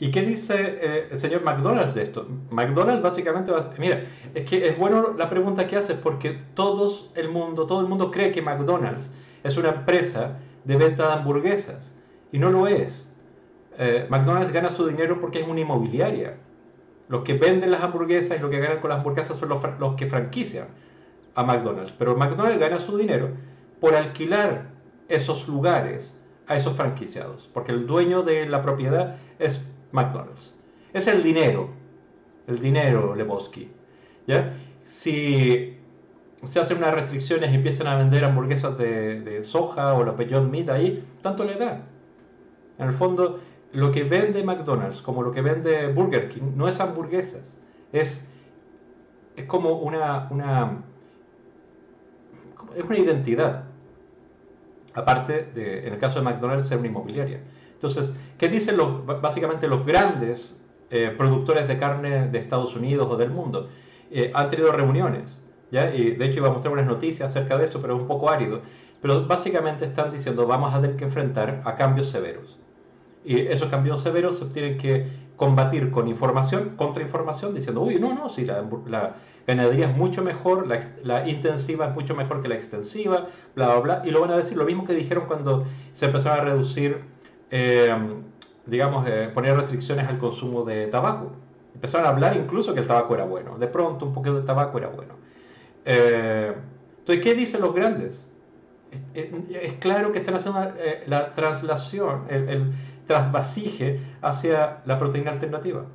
¿y 0.00 0.10
qué 0.10 0.22
dice 0.22 0.54
eh, 0.58 1.08
el 1.10 1.20
señor 1.20 1.44
McDonald's 1.44 1.94
de 1.94 2.04
esto? 2.04 2.26
McDonald's 2.50 3.02
básicamente 3.02 3.52
va 3.52 3.60
a... 3.60 3.70
Mira, 3.76 4.04
es 4.34 4.48
que 4.48 4.66
es 4.66 4.78
bueno 4.78 5.14
la 5.18 5.28
pregunta 5.28 5.66
que 5.66 5.76
haces 5.76 5.98
porque 5.98 6.40
todo 6.54 6.90
el 7.14 7.28
mundo, 7.28 7.66
todo 7.66 7.82
el 7.82 7.88
mundo 7.88 8.10
cree 8.10 8.32
que 8.32 8.40
McDonald's 8.40 9.12
es 9.44 9.58
una 9.58 9.68
empresa 9.68 10.38
de 10.64 10.76
venta 10.76 11.08
de 11.08 11.12
hamburguesas 11.12 11.94
y 12.32 12.38
no 12.38 12.48
lo 12.48 12.66
es. 12.68 13.12
Eh, 13.76 14.06
McDonald's 14.08 14.50
gana 14.50 14.70
su 14.70 14.86
dinero 14.86 15.20
porque 15.20 15.40
es 15.40 15.46
una 15.46 15.60
inmobiliaria. 15.60 16.38
Los 17.08 17.22
que 17.22 17.34
venden 17.34 17.70
las 17.70 17.82
hamburguesas 17.82 18.38
y 18.38 18.40
los 18.40 18.50
que 18.50 18.60
ganan 18.60 18.80
con 18.80 18.88
las 18.88 19.00
hamburguesas 19.00 19.36
son 19.36 19.50
los 19.50 19.94
que 19.96 20.06
franquician 20.06 20.68
a 21.34 21.42
McDonald's. 21.42 21.92
Pero 21.92 22.16
McDonald's 22.16 22.58
gana 22.58 22.78
su 22.78 22.96
dinero 22.96 23.30
por 23.80 23.94
alquilar 23.94 24.70
esos 25.08 25.48
lugares 25.48 26.18
a 26.46 26.56
esos 26.56 26.74
franquiciados, 26.74 27.48
porque 27.52 27.72
el 27.72 27.86
dueño 27.86 28.22
de 28.22 28.46
la 28.48 28.62
propiedad 28.62 29.16
es 29.38 29.62
McDonald's. 29.92 30.54
Es 30.92 31.06
el 31.06 31.22
dinero, 31.22 31.70
el 32.46 32.58
dinero 32.58 33.14
Lebowski. 33.14 33.70
¿ya? 34.26 34.54
Si 34.84 35.78
se 36.44 36.60
hacen 36.60 36.78
unas 36.78 36.94
restricciones 36.94 37.50
y 37.50 37.56
empiezan 37.56 37.88
a 37.88 37.96
vender 37.96 38.24
hamburguesas 38.24 38.78
de, 38.78 39.42
soja 39.42 39.94
o 39.94 40.04
los 40.04 40.16
Beyond 40.16 40.50
Meat 40.50 40.68
ahí, 40.70 41.04
tanto 41.20 41.44
le 41.44 41.56
da. 41.56 41.82
En 42.78 42.88
el 42.88 42.94
fondo, 42.94 43.40
lo 43.72 43.90
que 43.90 44.04
vende 44.04 44.44
McDonald's, 44.44 45.02
como 45.02 45.22
lo 45.22 45.32
que 45.32 45.42
vende 45.42 45.88
Burger 45.88 46.28
King, 46.28 46.52
no 46.54 46.68
es 46.68 46.80
hamburguesas, 46.80 47.60
es, 47.92 48.32
es 49.36 49.44
como 49.44 49.80
una, 49.80 50.28
una, 50.30 50.84
es 52.76 52.84
una 52.84 52.98
identidad. 52.98 53.64
Aparte 54.94 55.50
de, 55.54 55.86
en 55.86 55.92
el 55.94 55.98
caso 55.98 56.18
de 56.18 56.24
McDonald's, 56.24 56.68
ser 56.68 56.78
una 56.78 56.88
inmobiliaria. 56.88 57.40
Entonces, 57.72 58.12
¿qué 58.38 58.48
dicen 58.48 58.76
los, 58.76 59.06
básicamente 59.06 59.68
los 59.68 59.86
grandes 59.86 60.64
eh, 60.90 61.14
productores 61.16 61.68
de 61.68 61.78
carne 61.78 62.28
de 62.28 62.38
Estados 62.38 62.74
Unidos 62.74 63.06
o 63.10 63.16
del 63.16 63.30
mundo? 63.30 63.68
Eh, 64.10 64.32
han 64.34 64.50
tenido 64.50 64.72
reuniones, 64.72 65.40
¿ya? 65.70 65.94
Y 65.94 66.12
de 66.12 66.26
hecho 66.26 66.38
iba 66.38 66.48
a 66.48 66.52
mostrar 66.52 66.72
unas 66.72 66.86
noticias 66.86 67.30
acerca 67.30 67.56
de 67.56 67.66
eso, 67.66 67.80
pero 67.80 67.94
es 67.94 68.00
un 68.00 68.08
poco 68.08 68.30
árido. 68.30 68.62
Pero 69.00 69.26
básicamente 69.26 69.84
están 69.84 70.10
diciendo, 70.10 70.46
vamos 70.46 70.74
a 70.74 70.80
tener 70.80 70.96
que 70.96 71.04
enfrentar 71.04 71.62
a 71.64 71.76
cambios 71.76 72.08
severos. 72.08 72.58
Y 73.24 73.38
esos 73.38 73.68
cambios 73.68 74.02
severos 74.02 74.38
se 74.38 74.46
tienen 74.46 74.78
que 74.78 75.06
combatir 75.36 75.92
con 75.92 76.08
información, 76.08 76.72
contrainformación, 76.76 77.54
diciendo, 77.54 77.82
uy, 77.82 78.00
no, 78.00 78.12
no, 78.12 78.28
si 78.28 78.44
la, 78.44 78.64
la 78.86 79.14
ganadería 79.48 79.86
es 79.86 79.96
mucho 79.96 80.22
mejor, 80.22 80.66
la, 80.66 81.26
intensiva 81.26 81.86
es 81.86 81.94
mucho 81.94 82.14
mejor 82.14 82.42
que 82.42 82.48
la 82.48 82.54
extensiva, 82.54 83.28
bla, 83.56 83.68
bla, 83.68 83.80
bla. 83.80 84.02
Y 84.04 84.10
lo 84.10 84.20
van 84.20 84.30
a 84.30 84.36
decir 84.36 84.58
lo 84.58 84.64
mismo 84.64 84.84
que 84.84 84.92
dijeron 84.92 85.24
cuando 85.26 85.64
se 85.94 86.04
empezaron 86.04 86.40
a 86.40 86.50
reducir, 86.50 87.00
eh, 87.50 87.96
digamos, 88.66 89.08
eh, 89.08 89.30
poner 89.32 89.56
restricciones 89.56 90.06
al 90.06 90.18
consumo 90.18 90.64
de 90.64 90.86
tabaco. 90.88 91.32
Empezaron 91.74 92.06
a 92.06 92.10
hablar 92.10 92.36
incluso 92.36 92.74
que 92.74 92.80
el 92.80 92.86
tabaco 92.86 93.14
era 93.14 93.24
bueno. 93.24 93.56
De 93.56 93.68
pronto 93.68 94.04
un 94.04 94.12
poquito 94.12 94.38
de 94.38 94.42
tabaco 94.46 94.76
era 94.76 94.88
bueno. 94.88 95.14
Eh, 95.86 96.52
entonces, 96.98 97.24
¿qué 97.24 97.34
dicen 97.34 97.62
los 97.62 97.74
grandes? 97.74 98.30
Es, 99.14 99.72
claro 99.80 100.12
que 100.12 100.18
están 100.18 100.34
haciendo 100.34 100.60
la 101.06 101.34
translación, 101.34 102.26
el 102.28 102.72
trasvasije 103.06 103.98
hacia 104.20 104.82
la 104.84 104.98
proteína 104.98 105.30
alternativa. 105.30 105.86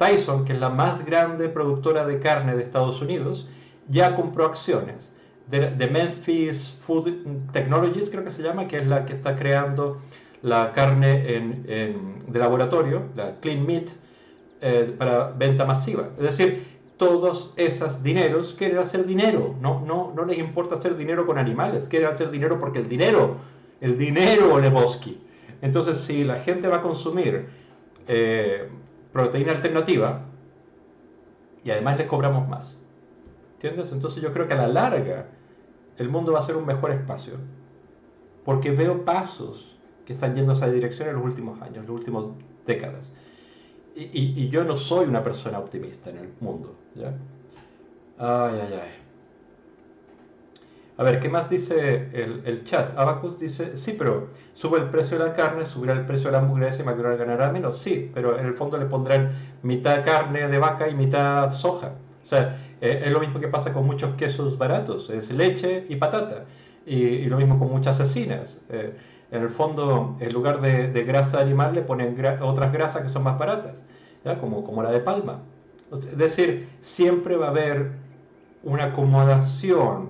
Tyson, 0.00 0.44
que 0.44 0.54
es 0.54 0.58
la 0.58 0.70
más 0.70 1.04
grande 1.04 1.48
productora 1.48 2.04
de 2.04 2.18
carne 2.18 2.56
de 2.56 2.62
Estados 2.62 3.00
Unidos, 3.00 3.48
ya 3.88 4.16
compró 4.16 4.46
acciones 4.46 5.12
de, 5.46 5.86
Memphis 5.88 6.76
Food 6.80 7.08
Technologies, 7.52 8.10
creo 8.10 8.24
que 8.24 8.30
se 8.30 8.42
llama, 8.42 8.66
que 8.66 8.78
es 8.78 8.86
la 8.86 9.06
que 9.06 9.12
está 9.12 9.36
creando 9.36 10.00
la 10.42 10.72
carne 10.72 11.36
en, 11.36 12.24
de 12.26 12.38
laboratorio, 12.38 13.02
la 13.14 13.36
Clean 13.40 13.64
Meat, 13.64 13.90
eh, 14.62 14.94
para 14.98 15.30
venta 15.30 15.64
masiva. 15.64 16.08
Es 16.18 16.24
decir, 16.24 16.66
todos 16.96 17.52
esos 17.56 18.02
dineros 18.02 18.54
quieren 18.56 18.78
hacer 18.78 19.06
dinero, 19.06 19.54
no, 19.60 19.80
no, 19.86 20.12
no 20.16 20.24
les 20.24 20.38
importa 20.38 20.74
hacer 20.74 20.96
dinero 20.96 21.26
con 21.26 21.38
animales, 21.38 21.88
quieren 21.88 22.08
hacer 22.08 22.30
dinero 22.30 22.58
porque 22.58 22.78
el 22.78 22.88
dinero, 22.88 23.36
el 23.80 23.96
dinero 23.98 24.58
Lebowski 24.58 25.20
entonces, 25.62 25.98
si 25.98 26.24
la 26.24 26.36
gente 26.36 26.68
va 26.68 26.78
a 26.78 26.82
consumir 26.82 27.48
eh, 28.08 28.68
proteína 29.12 29.52
alternativa 29.52 30.22
y 31.64 31.70
además 31.70 31.98
le 31.98 32.06
cobramos 32.06 32.48
más, 32.48 32.78
¿entiendes? 33.54 33.92
Entonces 33.92 34.22
yo 34.22 34.32
creo 34.32 34.46
que 34.46 34.54
a 34.54 34.56
la 34.56 34.68
larga 34.68 35.28
el 35.98 36.08
mundo 36.08 36.32
va 36.32 36.38
a 36.38 36.42
ser 36.42 36.56
un 36.56 36.66
mejor 36.66 36.92
espacio, 36.92 37.34
porque 38.44 38.70
veo 38.70 39.04
pasos 39.04 39.76
que 40.06 40.14
están 40.14 40.34
yendo 40.34 40.52
a 40.52 40.54
esa 40.54 40.68
dirección 40.68 41.08
en 41.08 41.16
los 41.16 41.24
últimos 41.24 41.60
años, 41.60 41.78
en 41.78 41.82
las 41.82 41.90
últimas 41.90 42.24
décadas. 42.66 43.12
Y, 43.94 44.08
y 44.14 44.48
yo 44.48 44.64
no 44.64 44.76
soy 44.76 45.06
una 45.06 45.22
persona 45.22 45.58
optimista 45.58 46.10
en 46.10 46.18
el 46.18 46.32
mundo, 46.40 46.74
¿ya? 46.94 47.12
Ay, 48.18 48.60
ay, 48.62 48.80
ay. 48.82 49.00
A 51.00 51.02
ver, 51.02 51.18
¿qué 51.18 51.30
más 51.30 51.48
dice 51.48 52.10
el, 52.12 52.62
chat? 52.64 52.94
Abacus 52.98 53.38
dice, 53.38 53.78
sí, 53.78 53.94
pero 53.96 54.28
sube 54.60 54.78
el 54.78 54.90
precio 54.90 55.18
de 55.18 55.24
la 55.24 55.34
carne, 55.34 55.64
subirá 55.64 55.94
el 55.94 56.04
precio 56.04 56.26
de 56.26 56.32
la 56.32 56.38
hamburguesa 56.38 56.82
y 56.82 56.84
McDonald's 56.84 57.18
ganará 57.18 57.50
menos. 57.50 57.78
Sí, 57.78 58.10
pero 58.12 58.38
en 58.38 58.44
el 58.44 58.54
fondo 58.54 58.76
le 58.76 58.84
pondrán 58.84 59.30
mitad 59.62 60.04
carne 60.04 60.48
de 60.48 60.58
vaca 60.58 60.86
y 60.88 60.94
mitad 60.94 61.50
soja. 61.52 61.92
O 62.22 62.26
sea, 62.26 62.58
eh, 62.82 63.04
es 63.06 63.12
lo 63.12 63.20
mismo 63.20 63.40
que 63.40 63.48
pasa 63.48 63.72
con 63.72 63.86
muchos 63.86 64.14
quesos 64.16 64.58
baratos, 64.58 65.08
es 65.08 65.30
leche 65.30 65.86
y 65.88 65.96
patata. 65.96 66.44
Y, 66.84 67.24
lo 67.26 67.38
mismo 67.38 67.58
con 67.58 67.70
muchas 67.70 67.96
cecinas. 67.96 68.60
Eh, 68.68 68.94
en 69.30 69.42
el 69.42 69.48
fondo, 69.48 70.16
en 70.20 70.32
lugar 70.32 70.60
de, 70.60 71.04
grasa 71.04 71.40
animal, 71.40 71.74
le 71.74 71.82
ponen 71.82 72.16
otras 72.42 72.72
grasas 72.72 73.02
que 73.02 73.08
son 73.08 73.22
más 73.22 73.38
baratas, 73.38 73.82
¿ya? 74.24 74.38
Como, 74.38 74.64
como 74.64 74.82
la 74.82 74.90
de 74.90 75.00
palma. 75.00 75.40
Es 75.92 76.18
decir, 76.18 76.68
siempre 76.80 77.36
va 77.36 77.46
a 77.46 77.50
haber 77.50 77.92
una 78.62 78.86
acomodación 78.86 80.09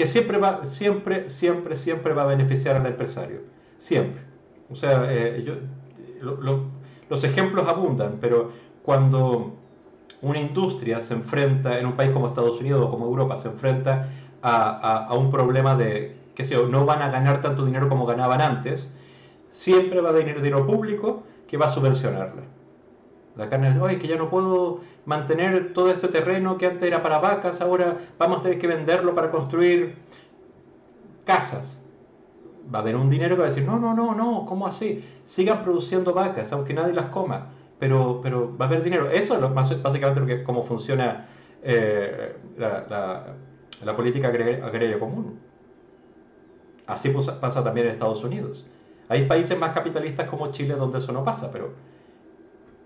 que 0.00 0.06
siempre 0.06 0.38
va, 0.38 0.64
siempre, 0.64 1.28
siempre, 1.28 1.76
siempre 1.76 2.14
va 2.14 2.22
a 2.22 2.24
beneficiar 2.24 2.74
al 2.74 2.86
empresario. 2.86 3.42
Siempre. 3.76 4.22
O 4.70 4.74
sea, 4.74 5.04
eh, 5.12 5.44
los 7.10 7.22
ejemplos 7.22 7.68
abundan, 7.68 8.16
pero 8.18 8.50
cuando 8.82 9.52
una 10.22 10.40
industria 10.40 11.02
se 11.02 11.12
enfrenta 11.12 11.78
en 11.78 11.84
un 11.84 11.96
país 11.96 12.12
como 12.12 12.28
Estados 12.28 12.58
Unidos 12.58 12.86
o 12.86 12.90
como 12.90 13.04
Europa, 13.04 13.36
se 13.36 13.48
enfrenta 13.48 14.08
a, 14.40 15.14
un 15.18 15.30
problema 15.30 15.76
de, 15.76 16.16
que 16.34 16.44
sé 16.44 16.56
no 16.56 16.86
van 16.86 17.02
a 17.02 17.10
ganar 17.10 17.42
tanto 17.42 17.66
dinero 17.66 17.90
como 17.90 18.06
ganaban 18.06 18.40
antes, 18.40 18.90
siempre 19.50 20.00
va 20.00 20.08
a 20.08 20.12
venir 20.12 20.36
dinero 20.36 20.66
público 20.66 21.24
que 21.46 21.58
va 21.58 21.66
a 21.66 21.68
subvencionarla. 21.68 22.44
La 23.36 23.50
carne, 23.50 23.78
oye, 23.78 23.98
que 23.98 24.08
ya 24.08 24.16
no 24.16 24.30
puedo 24.30 24.80
mantener 25.10 25.72
todo 25.72 25.90
este 25.90 26.06
terreno 26.06 26.56
que 26.56 26.66
antes 26.66 26.84
era 26.84 27.02
para 27.02 27.18
vacas, 27.18 27.60
ahora 27.60 27.96
vamos 28.16 28.38
a 28.38 28.42
tener 28.44 28.60
que 28.60 28.68
venderlo 28.68 29.12
para 29.12 29.28
construir 29.28 29.96
casas. 31.24 31.82
Va 32.72 32.78
a 32.78 32.82
haber 32.82 32.94
un 32.94 33.10
dinero 33.10 33.34
que 33.34 33.40
va 33.40 33.48
a 33.48 33.50
decir, 33.50 33.64
no, 33.64 33.80
no, 33.80 33.92
no, 33.92 34.14
no, 34.14 34.46
¿cómo 34.46 34.68
así? 34.68 35.04
Sigan 35.26 35.64
produciendo 35.64 36.14
vacas, 36.14 36.52
aunque 36.52 36.74
nadie 36.74 36.92
las 36.92 37.06
coma, 37.06 37.48
pero, 37.80 38.20
pero 38.22 38.56
va 38.56 38.66
a 38.66 38.68
haber 38.68 38.84
dinero. 38.84 39.10
Eso 39.10 39.34
es 39.34 39.40
lo, 39.40 39.52
básicamente 39.52 40.20
lo 40.20 40.26
que, 40.26 40.44
cómo 40.44 40.62
funciona 40.62 41.26
eh, 41.64 42.36
la, 42.56 43.96
política 43.96 44.28
agraria 44.28 45.00
común. 45.00 45.40
Así 46.86 47.12
pasa 47.40 47.64
también 47.64 47.88
en 47.88 47.94
Estados 47.94 48.22
Unidos. 48.22 48.64
Hay 49.08 49.26
países 49.26 49.58
más 49.58 49.72
capitalistas 49.72 50.28
como 50.28 50.52
Chile 50.52 50.74
donde 50.74 50.98
eso 50.98 51.10
no 51.10 51.24
pasa, 51.24 51.50
pero, 51.50 51.72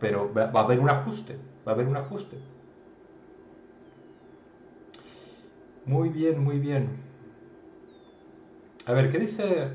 pero 0.05 0.31
va 0.35 0.51
a 0.53 0.65
haber 0.65 0.79
un 0.81 0.91
ajuste 0.91 1.39
va 1.67 1.73
a 1.73 1.75
haber 1.75 1.87
un 1.87 1.97
ajuste. 1.97 2.37
Muy 5.87 6.11
bien, 6.11 6.43
muy 6.43 6.59
bien. 6.59 6.91
A 8.87 8.93
ver, 8.93 9.11
¿qué 9.11 9.19
dice 9.19 9.71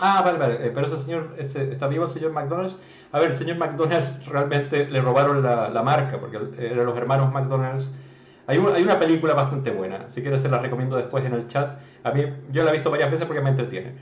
Ah, 0.00 0.22
vale, 0.24 0.38
vale, 0.38 0.54
eh, 0.66 0.72
pero 0.74 0.86
ese 0.86 0.98
señor, 0.98 1.34
¿está 1.38 1.86
vivo 1.86 2.04
el 2.04 2.10
señor 2.10 2.32
McDonald's? 2.32 2.80
A 3.12 3.20
ver, 3.20 3.32
el 3.32 3.36
señor 3.36 3.58
McDonald's 3.58 4.24
realmente 4.26 4.88
le 4.88 5.00
robaron 5.02 5.42
la, 5.42 5.68
la 5.68 5.82
marca, 5.82 6.18
porque 6.18 6.38
eran 6.58 6.86
los 6.86 6.96
hermanos 6.96 7.30
McDonald's. 7.32 7.94
Hay, 8.46 8.56
hay, 8.58 8.82
una 8.82 8.98
película 8.98 9.34
bastante 9.34 9.70
buena, 9.70 10.08
si 10.08 10.22
quieres 10.22 10.40
se 10.42 10.48
la 10.48 10.58
recomiendo 10.58 10.96
después 10.96 11.24
en 11.24 11.34
el 11.34 11.46
chat. 11.48 11.78
A 12.02 12.12
mí, 12.12 12.24
yo 12.50 12.64
la 12.64 12.70
he 12.70 12.72
visto 12.72 12.90
varias 12.90 13.10
veces 13.10 13.26
porque 13.26 13.42
me 13.42 13.50
entretiene. 13.50 13.92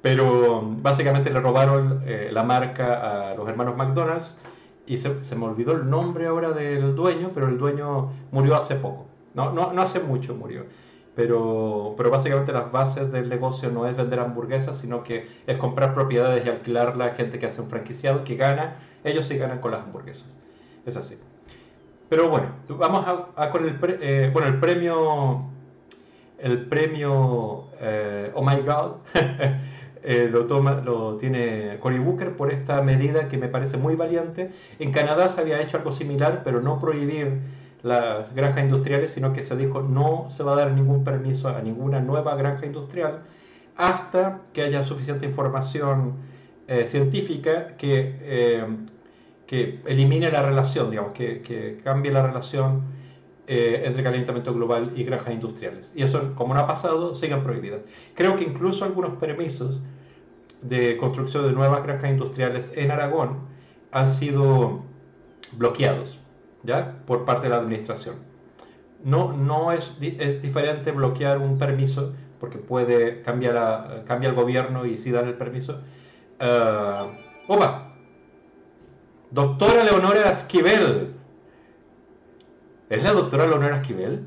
Pero 0.00 0.62
básicamente 0.64 1.30
le 1.30 1.40
robaron 1.40 2.02
eh, 2.06 2.30
la 2.32 2.42
marca 2.42 3.30
a 3.30 3.34
los 3.34 3.46
hermanos 3.46 3.76
McDonald's 3.76 4.40
y 4.86 4.98
se, 4.98 5.24
se, 5.24 5.36
me 5.36 5.46
olvidó 5.46 5.72
el 5.72 5.88
nombre 5.88 6.26
ahora 6.26 6.52
del 6.52 6.94
dueño, 6.94 7.30
pero 7.34 7.48
el 7.48 7.58
dueño 7.58 8.10
murió 8.30 8.56
hace 8.56 8.76
poco. 8.76 9.06
No, 9.34 9.52
no, 9.52 9.72
no 9.72 9.82
hace 9.82 10.00
mucho 10.00 10.34
murió. 10.34 10.64
Pero, 11.14 11.94
pero 11.96 12.10
básicamente 12.10 12.52
las 12.52 12.72
bases 12.72 13.12
del 13.12 13.28
negocio 13.28 13.70
no 13.70 13.86
es 13.86 13.96
vender 13.96 14.18
hamburguesas, 14.18 14.78
sino 14.78 15.04
que 15.04 15.28
es 15.46 15.56
comprar 15.58 15.94
propiedades 15.94 16.46
y 16.46 16.48
alquilarla 16.48 17.06
a 17.06 17.14
gente 17.14 17.38
que 17.38 17.46
hace 17.46 17.60
un 17.60 17.68
franquiciado, 17.68 18.24
que 18.24 18.36
gana, 18.36 18.76
ellos 19.04 19.26
sí 19.26 19.36
ganan 19.36 19.60
con 19.60 19.72
las 19.72 19.82
hamburguesas. 19.82 20.34
Es 20.86 20.96
así. 20.96 21.18
Pero 22.08 22.28
bueno, 22.28 22.48
vamos 22.68 23.06
a, 23.36 23.50
con 23.50 23.64
el, 23.64 23.78
eh, 24.00 24.30
bueno, 24.32 24.48
el 24.48 24.58
premio, 24.58 25.44
el 26.38 26.66
premio 26.66 27.68
eh, 27.80 28.30
Oh 28.34 28.42
My 28.42 28.56
God, 28.62 28.96
eh, 30.02 30.28
lo, 30.30 30.46
toma, 30.46 30.80
lo 30.84 31.16
tiene 31.16 31.78
Cory 31.80 31.98
Booker 31.98 32.36
por 32.36 32.52
esta 32.52 32.82
medida 32.82 33.28
que 33.28 33.38
me 33.38 33.48
parece 33.48 33.76
muy 33.76 33.94
valiente. 33.94 34.50
En 34.78 34.92
Canadá 34.92 35.28
se 35.28 35.40
había 35.40 35.60
hecho 35.60 35.76
algo 35.76 35.92
similar, 35.92 36.42
pero 36.44 36.60
no 36.60 36.80
prohibir 36.80 37.40
las 37.82 38.34
granjas 38.34 38.64
industriales, 38.64 39.12
sino 39.12 39.32
que 39.32 39.42
se 39.42 39.56
dijo 39.56 39.82
no 39.82 40.28
se 40.30 40.42
va 40.42 40.52
a 40.52 40.56
dar 40.56 40.72
ningún 40.72 41.04
permiso 41.04 41.48
a 41.48 41.60
ninguna 41.62 42.00
nueva 42.00 42.36
granja 42.36 42.66
industrial 42.66 43.22
hasta 43.76 44.40
que 44.52 44.62
haya 44.62 44.84
suficiente 44.84 45.26
información 45.26 46.14
eh, 46.68 46.86
científica 46.86 47.76
que, 47.76 48.16
eh, 48.22 48.66
que 49.46 49.80
elimine 49.86 50.30
la 50.30 50.42
relación, 50.42 50.90
digamos, 50.90 51.12
que, 51.12 51.42
que 51.42 51.80
cambie 51.82 52.12
la 52.12 52.22
relación 52.22 52.82
eh, 53.46 53.82
entre 53.84 54.04
calentamiento 54.04 54.54
global 54.54 54.92
y 54.94 55.04
granjas 55.04 55.34
industriales. 55.34 55.92
Y 55.94 56.02
eso, 56.02 56.32
como 56.36 56.54
no 56.54 56.60
ha 56.60 56.66
pasado, 56.66 57.14
sigan 57.14 57.42
prohibidas. 57.42 57.80
Creo 58.14 58.36
que 58.36 58.44
incluso 58.44 58.84
algunos 58.84 59.18
permisos 59.18 59.80
de 60.62 60.96
construcción 60.96 61.46
de 61.46 61.52
nuevas 61.52 61.82
granjas 61.82 62.10
industriales 62.10 62.72
en 62.76 62.92
Aragón 62.92 63.40
han 63.90 64.08
sido 64.08 64.82
bloqueados 65.52 66.18
¿ya? 66.62 66.98
por 67.06 67.24
parte 67.24 67.44
de 67.44 67.50
la 67.50 67.56
administración. 67.56 68.16
No, 69.04 69.32
no 69.32 69.72
es, 69.72 69.92
es 70.00 70.40
diferente 70.40 70.92
bloquear 70.92 71.38
un 71.38 71.58
permiso, 71.58 72.14
porque 72.38 72.58
puede 72.58 73.22
cambiar, 73.22 73.54
la, 73.54 74.02
cambia 74.06 74.28
el 74.28 74.36
gobierno 74.36 74.86
y 74.86 74.96
si 74.96 75.10
dan 75.10 75.26
el 75.26 75.34
permiso. 75.34 75.80
Uh, 76.40 77.52
¡Opa! 77.52 77.92
Doctora 79.32 79.82
Leonora 79.82 80.30
Esquivel. 80.30 81.21
¿Es 82.92 83.02
la 83.02 83.12
doctora 83.12 83.46
Leonora 83.46 83.76
Esquivel? 83.76 84.26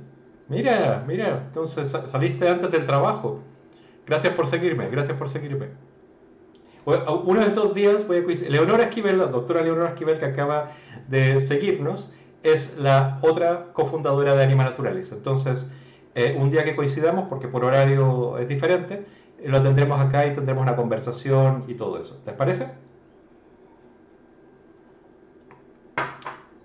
Mira, 0.50 1.04
mira, 1.06 1.44
entonces 1.46 1.96
saliste 2.08 2.50
antes 2.50 2.72
del 2.72 2.88
trabajo. 2.88 3.44
Gracias 4.08 4.34
por 4.34 4.48
seguirme, 4.48 4.90
gracias 4.90 5.16
por 5.20 5.30
seguirme. 5.30 5.68
Uno 6.84 7.42
de 7.42 7.46
estos 7.46 7.76
días 7.76 8.08
voy 8.08 8.18
a 8.18 8.24
coincidir. 8.24 8.52
Leonora 8.52 8.86
Esquivel, 8.86 9.20
la 9.20 9.28
doctora 9.28 9.62
Leonora 9.62 9.90
Esquivel 9.90 10.18
que 10.18 10.26
acaba 10.26 10.72
de 11.08 11.40
seguirnos, 11.42 12.10
es 12.42 12.76
la 12.80 13.20
otra 13.22 13.68
cofundadora 13.72 14.36
de 14.36 14.44
Anima 14.44 14.64
Naturalis. 14.64 15.12
Entonces, 15.12 15.68
eh, 16.16 16.36
un 16.36 16.50
día 16.50 16.64
que 16.64 16.76
coincidamos, 16.76 17.28
porque 17.30 17.48
por 17.48 17.64
horario 17.66 18.40
es 18.40 18.48
diferente, 18.48 19.06
eh, 19.38 19.48
lo 19.48 19.62
tendremos 19.62 20.02
acá 20.02 20.26
y 20.26 20.34
tendremos 20.34 20.64
una 20.64 20.76
conversación 20.76 21.66
y 21.68 21.76
todo 21.76 22.02
eso. 22.02 22.20
¿Les 22.26 22.34
parece? 22.34 22.66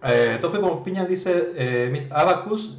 Eh, 0.02 0.38
Tope 0.40 0.60
como 0.60 0.82
Piña 0.82 1.04
dice, 1.04 1.52
eh, 1.56 2.08
Abacus, 2.10 2.76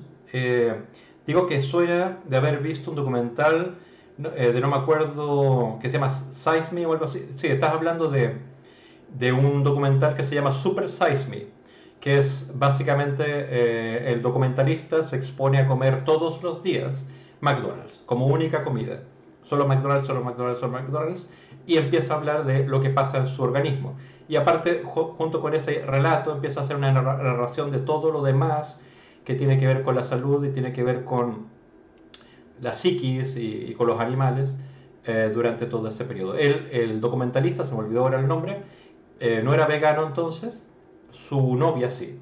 digo 1.28 1.48
que 1.48 1.62
suena 1.62 2.20
de 2.26 2.38
haber 2.38 2.60
visto 2.60 2.90
un 2.90 2.96
documental 2.96 3.76
de 4.18 4.62
no 4.62 4.68
me 4.68 4.78
acuerdo, 4.78 5.80
que 5.82 5.88
se 5.88 5.94
llama 5.94 6.10
Size 6.10 6.70
Me 6.72 6.86
o 6.86 6.94
algo 6.94 7.06
así. 7.06 7.28
Sí, 7.36 7.48
estás 7.48 7.72
hablando 7.72 8.10
de, 8.10 8.38
de 9.18 9.32
un 9.32 9.64
documental 9.64 10.16
que 10.16 10.24
se 10.24 10.36
llama 10.36 10.52
Super 10.52 10.88
Size 10.88 11.28
Me 11.30 11.62
que 12.02 12.18
es 12.18 12.52
básicamente 12.56 13.24
eh, 13.28 14.12
el 14.12 14.22
documentalista 14.22 15.04
se 15.04 15.16
expone 15.16 15.60
a 15.60 15.68
comer 15.68 16.04
todos 16.04 16.42
los 16.42 16.64
días 16.64 17.08
McDonald's 17.40 18.02
como 18.08 18.26
única 18.26 18.64
comida. 18.64 19.04
Solo 19.44 19.68
McDonald's, 19.68 20.08
solo 20.08 20.24
McDonald's, 20.24 20.60
solo 20.60 20.72
McDonald's. 20.72 21.30
Y 21.68 21.78
empieza 21.78 22.14
a 22.14 22.18
hablar 22.18 22.46
de 22.46 22.66
lo 22.66 22.82
que 22.82 22.90
pasa 22.90 23.20
en 23.20 23.28
su 23.28 23.44
organismo. 23.44 23.96
Y 24.32 24.38
aparte, 24.38 24.82
junto 24.86 25.42
con 25.42 25.54
ese 25.56 25.86
relato, 25.86 26.32
empieza 26.32 26.62
a 26.62 26.64
hacer 26.64 26.78
una 26.78 26.94
narración 26.94 27.70
de 27.70 27.80
todo 27.80 28.12
lo 28.12 28.22
demás 28.22 28.82
que 29.26 29.36
tiene 29.36 29.60
que 29.60 29.68
ver 29.68 29.84
con 29.84 29.94
la 29.94 30.04
salud 30.04 30.46
y 30.46 30.52
tiene 30.52 30.72
que 30.72 30.86
ver 30.86 31.04
con 31.04 31.48
la 32.62 32.72
psiquis 32.72 33.36
y, 33.36 33.74
con 33.74 33.88
los 33.88 34.00
animales 34.00 34.56
eh, 35.04 35.32
durante 35.34 35.66
todo 35.66 35.90
ese 35.90 36.06
periodo. 36.06 36.36
Él, 36.36 36.70
el 36.72 37.02
documentalista, 37.02 37.66
se 37.66 37.74
me 37.74 37.80
olvidó 37.80 38.04
ahora 38.04 38.22
el 38.22 38.28
nombre, 38.30 38.62
eh, 39.20 39.42
no 39.44 39.54
era 39.54 39.68
vegano 39.68 40.08
entonces, 40.08 40.66
su 41.12 41.58
novia 41.58 41.90
sí. 41.90 42.18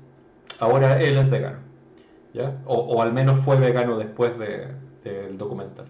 Ahora 0.60 1.00
él 1.00 1.16
es 1.16 1.30
vegano. 1.30 1.60
¿ya? 2.34 2.60
O, 2.66 3.04
al 3.04 3.14
menos 3.14 3.40
fue 3.40 3.58
vegano 3.58 4.00
después 4.00 4.32
del 4.40 5.38
documental. 5.38 5.86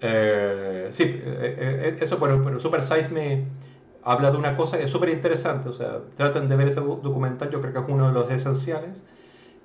Eh, 0.00 0.86
sí, 0.88 1.20
eh, 1.22 1.98
eso, 2.00 2.18
pero, 2.18 2.42
pero 2.42 2.58
Super 2.58 2.82
Size 2.82 3.10
Me 3.10 3.67
habla 4.02 4.30
de 4.30 4.38
una 4.38 4.56
cosa 4.56 4.78
que 4.78 4.84
es 4.84 4.90
súper 4.90 5.10
interesante. 5.10 5.68
O 5.68 5.72
sea, 5.72 6.00
traten 6.16 6.48
de 6.48 6.56
ver 6.56 6.68
ese 6.68 6.80
documental, 6.80 7.50
yo 7.50 7.60
creo 7.60 7.72
que 7.72 7.78
es 7.80 7.84
uno 7.88 8.08
de 8.08 8.12
los 8.12 8.30
esenciales. 8.30 9.04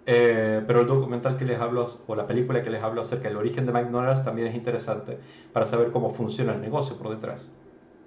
pero 0.06 0.82
el 0.82 0.88
documental 0.88 1.38
que 1.38 1.46
les 1.46 1.60
hablo, 1.60 1.88
o 2.08 2.16
la 2.16 2.28
película 2.28 2.62
que 2.62 2.70
les 2.70 2.84
hablo 2.84 3.02
acerca 3.02 3.30
del 3.30 3.38
origen 3.38 3.66
de 3.66 3.72
McDonald's 3.72 4.24
también 4.24 4.48
es 4.48 4.56
interesante 4.56 5.18
para 5.54 5.66
saber 5.66 5.92
cómo 5.92 6.12
funciona 6.12 6.54
el 6.54 6.62
negocio 6.62 6.98
por 6.98 7.10
detrás. 7.10 7.50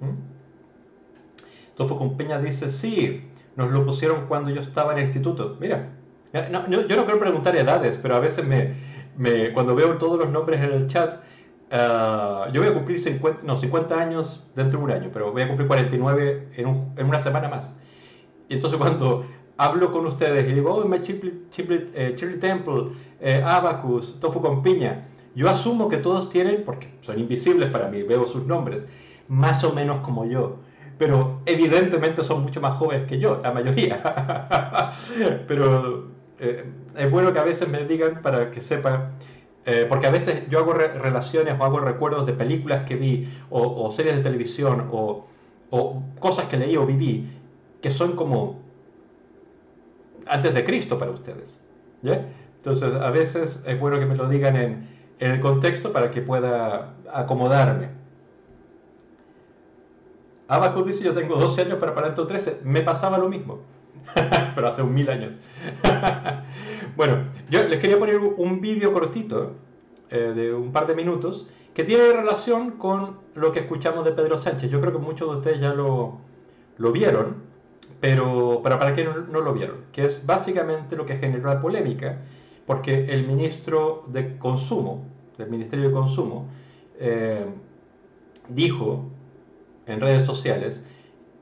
¿Mm? 0.00 0.36
Tofo 1.76 1.98
con 1.98 2.16
Peña 2.16 2.38
dice, 2.38 2.70
sí, 2.70 3.22
nos 3.54 3.70
lo 3.70 3.84
pusieron 3.84 4.26
cuando 4.26 4.50
yo 4.50 4.60
estaba 4.60 4.92
en 4.92 4.98
el 4.98 5.04
instituto. 5.04 5.56
Mira, 5.60 5.90
yo 6.32 6.78
no 6.78 6.86
quiero 6.86 7.18
preguntar 7.18 7.56
edades, 7.56 7.98
pero 7.98 8.16
a 8.16 8.20
veces 8.20 8.46
me, 8.46 8.74
me 9.16 9.52
cuando 9.52 9.74
veo 9.74 9.96
todos 9.98 10.18
los 10.18 10.30
nombres 10.30 10.60
en 10.62 10.72
el 10.72 10.86
chat, 10.86 11.20
uh, 11.72 12.52
yo 12.52 12.60
voy 12.60 12.68
a 12.68 12.74
cumplir 12.74 12.98
50, 12.98 13.42
no, 13.42 13.56
50 13.56 14.00
años 14.00 14.44
dentro 14.54 14.78
de 14.78 14.84
un 14.84 14.90
año, 14.90 15.10
pero 15.12 15.32
voy 15.32 15.42
a 15.42 15.48
cumplir 15.48 15.68
49 15.68 16.48
en, 16.56 16.66
un, 16.66 16.92
en 16.96 17.06
una 17.06 17.18
semana 17.18 17.48
más. 17.48 17.76
Y 18.48 18.54
entonces 18.54 18.78
cuando 18.78 19.26
hablo 19.56 19.90
con 19.90 20.06
ustedes 20.06 20.48
y 20.48 20.52
digo, 20.52 20.74
oh, 20.74 20.84
my 20.84 20.98
Shirley, 20.98 21.90
eh, 21.94 22.38
Temple, 22.40 22.92
eh, 23.20 23.42
Abacus, 23.44 24.20
Tofu 24.20 24.40
con 24.40 24.62
piña, 24.62 25.08
yo 25.34 25.48
asumo 25.48 25.88
que 25.88 25.98
todos 25.98 26.30
tienen, 26.30 26.64
porque 26.64 26.88
son 27.02 27.18
invisibles 27.18 27.70
para 27.70 27.88
mí, 27.88 28.02
veo 28.02 28.26
sus 28.26 28.46
nombres, 28.46 28.88
más 29.28 29.62
o 29.64 29.72
menos 29.72 30.00
como 30.00 30.24
yo 30.24 30.58
pero 30.98 31.42
evidentemente 31.46 32.22
son 32.22 32.42
mucho 32.42 32.60
más 32.60 32.76
jóvenes 32.76 33.06
que 33.06 33.18
yo, 33.18 33.40
la 33.42 33.52
mayoría. 33.52 34.00
pero 35.48 36.08
eh, 36.38 36.64
es 36.96 37.10
bueno 37.10 37.32
que 37.32 37.38
a 37.38 37.44
veces 37.44 37.68
me 37.68 37.84
digan 37.84 38.22
para 38.22 38.50
que 38.50 38.60
sepan, 38.60 39.12
eh, 39.68 39.84
porque 39.88 40.06
a 40.06 40.10
veces 40.10 40.48
yo 40.48 40.60
hago 40.60 40.74
relaciones 40.74 41.58
o 41.58 41.64
hago 41.64 41.80
recuerdos 41.80 42.24
de 42.24 42.32
películas 42.32 42.86
que 42.86 42.94
vi, 42.94 43.28
o, 43.50 43.90
series 43.90 44.16
de 44.16 44.22
televisión, 44.22 44.88
o, 44.92 45.26
cosas 46.20 46.46
que 46.46 46.56
leí 46.56 46.76
o 46.76 46.86
viví, 46.86 47.28
que 47.82 47.90
son 47.90 48.14
como 48.14 48.60
antes 50.26 50.54
de 50.54 50.64
Cristo 50.64 51.00
para 51.00 51.10
ustedes. 51.10 51.60
Entonces, 52.02 52.94
a 52.94 53.10
veces 53.10 53.64
es 53.66 53.80
bueno 53.80 53.98
que 53.98 54.06
me 54.06 54.14
lo 54.14 54.28
digan 54.28 54.56
en, 54.56 54.96
el 55.18 55.40
contexto 55.40 55.92
para 55.92 56.10
que 56.12 56.20
pueda 56.20 56.94
acomodarme. 57.12 57.88
Abacus 60.46 60.86
dice, 60.86 61.04
yo 61.04 61.12
tengo 61.12 61.36
12 61.36 61.62
años 61.62 61.78
para 61.78 61.94
Parento 61.94 62.24
13. 62.26 62.60
Me 62.62 62.82
pasaba 62.82 63.18
lo 63.18 63.28
mismo, 63.28 63.60
pero 64.54 64.68
hace 64.68 64.82
un 64.82 64.94
mil 64.94 65.08
años. 65.10 65.34
bueno, 66.96 67.24
yo 67.50 67.66
les 67.66 67.80
quería 67.80 67.98
poner 67.98 68.18
un 68.18 68.60
vídeo 68.60 68.92
cortito, 68.92 69.54
eh, 70.10 70.32
de 70.34 70.54
un 70.54 70.72
par 70.72 70.86
de 70.86 70.94
minutos, 70.94 71.48
que 71.74 71.84
tiene 71.84 72.12
relación 72.12 72.72
con 72.72 73.18
lo 73.34 73.52
que 73.52 73.60
escuchamos 73.60 74.04
de 74.04 74.12
Pedro 74.12 74.36
Sánchez. 74.36 74.70
Yo 74.70 74.80
creo 74.80 74.92
que 74.92 74.98
muchos 74.98 75.30
de 75.30 75.36
ustedes 75.36 75.60
ya 75.60 75.74
lo, 75.74 76.20
lo 76.78 76.92
vieron, 76.92 77.46
pero, 78.00 78.62
para 78.62 78.94
qué 78.94 79.04
no, 79.04 79.40
lo 79.40 79.52
vieron, 79.52 79.78
que 79.92 80.04
es 80.04 80.26
básicamente 80.26 80.96
lo 80.96 81.06
que 81.06 81.16
generó 81.16 81.52
la 81.52 81.60
polémica, 81.60 82.20
porque 82.66 83.06
el 83.06 83.26
ministro 83.26 84.04
de 84.08 84.38
Consumo, 84.38 85.04
del 85.38 85.50
Ministerio 85.50 85.88
de 85.88 85.92
Consumo, 85.92 86.46
eh, 86.98 87.46
dijo 88.48 89.04
en 89.86 90.00
redes 90.00 90.24
sociales 90.24 90.84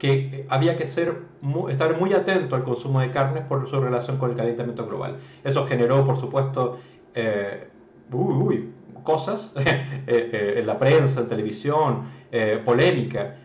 que 0.04 0.44
había 0.50 0.76
que 0.76 0.84
ser, 0.84 1.22
estar 1.70 1.98
muy 1.98 2.12
atento 2.12 2.56
al 2.56 2.62
consumo 2.62 3.00
de 3.00 3.10
carnes 3.10 3.44
por 3.44 3.66
su 3.70 3.80
relación 3.80 4.18
con 4.18 4.32
el 4.32 4.36
calentamiento 4.36 4.86
global. 4.86 5.16
Eso 5.42 5.64
generó, 5.64 6.04
por 6.04 6.20
supuesto, 6.20 6.78
eh, 7.14 7.68
cosas 9.02 9.54
en 10.06 10.66
la 10.66 10.78
prensa, 10.78 11.22
en 11.22 11.28
televisión, 11.30 12.02
polémica, 12.66 13.36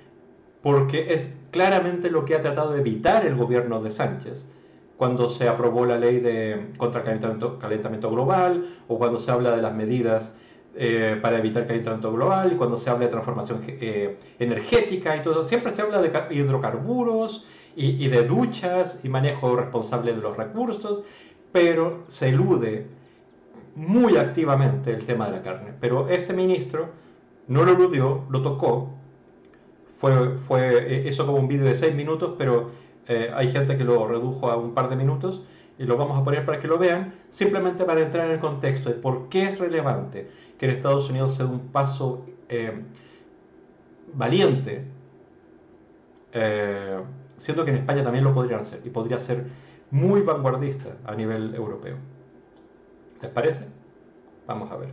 porque 0.62 1.14
es 1.14 1.38
claramente 1.52 2.12
lo 2.12 2.26
que 2.26 2.36
ha 2.36 2.42
tratado 2.42 2.74
de 2.74 2.82
evitar 2.82 3.26
el 3.26 3.36
gobierno 3.36 3.82
de 3.82 3.92
Sánchez 3.92 4.46
cuando 4.98 5.30
se 5.30 5.48
aprobó 5.48 5.86
la 5.86 5.98
ley 5.98 6.20
de 6.20 6.74
contra 6.76 7.00
el 7.00 7.20
calentamiento, 7.58 8.12
global 8.12 8.66
o 8.90 8.98
cuando 8.98 9.18
se 9.18 9.32
habla 9.32 9.56
de 9.56 9.62
las 9.62 9.74
medidas 9.74 10.38
eh, 10.82 11.20
para 11.22 11.40
evitar 11.40 11.68
calentamiento 11.68 12.14
global 12.14 12.56
cuando 12.56 12.78
se 12.78 12.90
habla 12.90 13.08
de 13.08 13.12
transformación 13.12 13.62
eh, 13.68 14.18
energética 14.40 15.18
y 15.18 15.22
todo. 15.22 15.46
Siempre 15.46 15.74
se 15.74 15.82
habla 15.82 16.02
de 16.02 16.10
hidrocarburos 16.34 17.46
y, 17.76 18.02
y, 18.02 18.08
de 18.08 18.24
duchas 18.24 19.02
y 19.04 19.10
manejo 19.10 19.58
responsable 19.58 20.14
de 20.14 20.22
los 20.22 20.38
recursos, 20.38 21.04
pero 21.52 22.06
se 22.08 22.30
elude 22.30 22.88
muy 23.76 24.16
activamente 24.16 24.94
el 24.94 25.04
tema 25.04 25.26
de 25.26 25.32
la 25.34 25.42
carne. 25.42 25.74
Pero 25.82 26.08
este 26.08 26.32
ministro 26.32 26.92
no 27.50 27.66
lo 27.66 27.74
eludió, 27.74 28.24
lo 28.30 28.42
tocó. 28.42 28.94
Fue, 29.98 30.38
fue, 30.38 31.10
eso 31.10 31.26
como 31.26 31.40
un 31.40 31.50
vídeo 31.50 31.66
de 31.66 31.76
seis 31.76 31.94
minutos, 31.94 32.36
pero 32.38 32.72
eh, 33.10 33.30
hay 33.36 33.52
gente 33.52 33.76
que 33.76 33.84
lo 33.84 34.08
redujo 34.08 34.50
a 34.50 34.56
un 34.56 34.74
par 34.74 34.88
de 34.90 34.96
minutos 34.96 35.44
y 35.78 35.84
lo 35.84 35.98
vamos 35.98 36.18
a 36.18 36.24
poner 36.24 36.46
para 36.46 36.62
que 36.62 36.70
lo 36.70 36.78
vean, 36.78 37.16
simplemente 37.30 37.84
para 37.84 38.00
entrar 38.00 38.28
en 38.28 38.32
el 38.32 38.40
contexto 38.40 38.88
de 38.88 38.96
por 38.96 39.28
qué 39.28 39.44
es 39.44 39.60
relevante 39.60 40.30
que 40.60 40.66
en 40.66 40.74
Estados 40.74 41.10
Unidos 41.10 41.36
sea 41.36 41.46
un 41.46 41.70
paso 41.70 42.26
eh, 42.50 42.84
valiente, 44.14 44.84
eh, 46.34 47.00
siendo 47.38 47.64
que 47.64 47.72
en 47.72 47.78
España 47.78 48.04
también 48.04 48.26
lo 48.26 48.34
podrían 48.34 48.60
hacer 48.60 48.82
y 48.86 48.90
podría 48.90 49.18
ser 49.20 49.46
muy 49.90 50.22
vanguardista 50.22 50.98
a 51.06 51.16
nivel 51.16 51.56
europeo. 51.56 51.96
¿Les 53.22 53.32
parece? 53.32 53.66
Vamos 54.46 54.70
a 54.72 54.76
ver. 54.76 54.90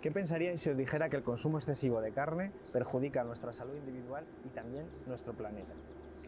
¿Qué 0.00 0.10
pensaríais 0.10 0.60
si 0.60 0.70
os 0.70 0.76
dijera 0.76 1.08
que 1.08 1.16
el 1.16 1.22
consumo 1.22 1.58
excesivo 1.58 2.00
de 2.00 2.12
carne 2.12 2.50
perjudica 2.72 3.24
nuestra 3.24 3.52
salud 3.52 3.74
individual 3.76 4.24
y 4.44 4.48
también 4.48 4.86
nuestro 5.06 5.34
planeta? 5.34 5.72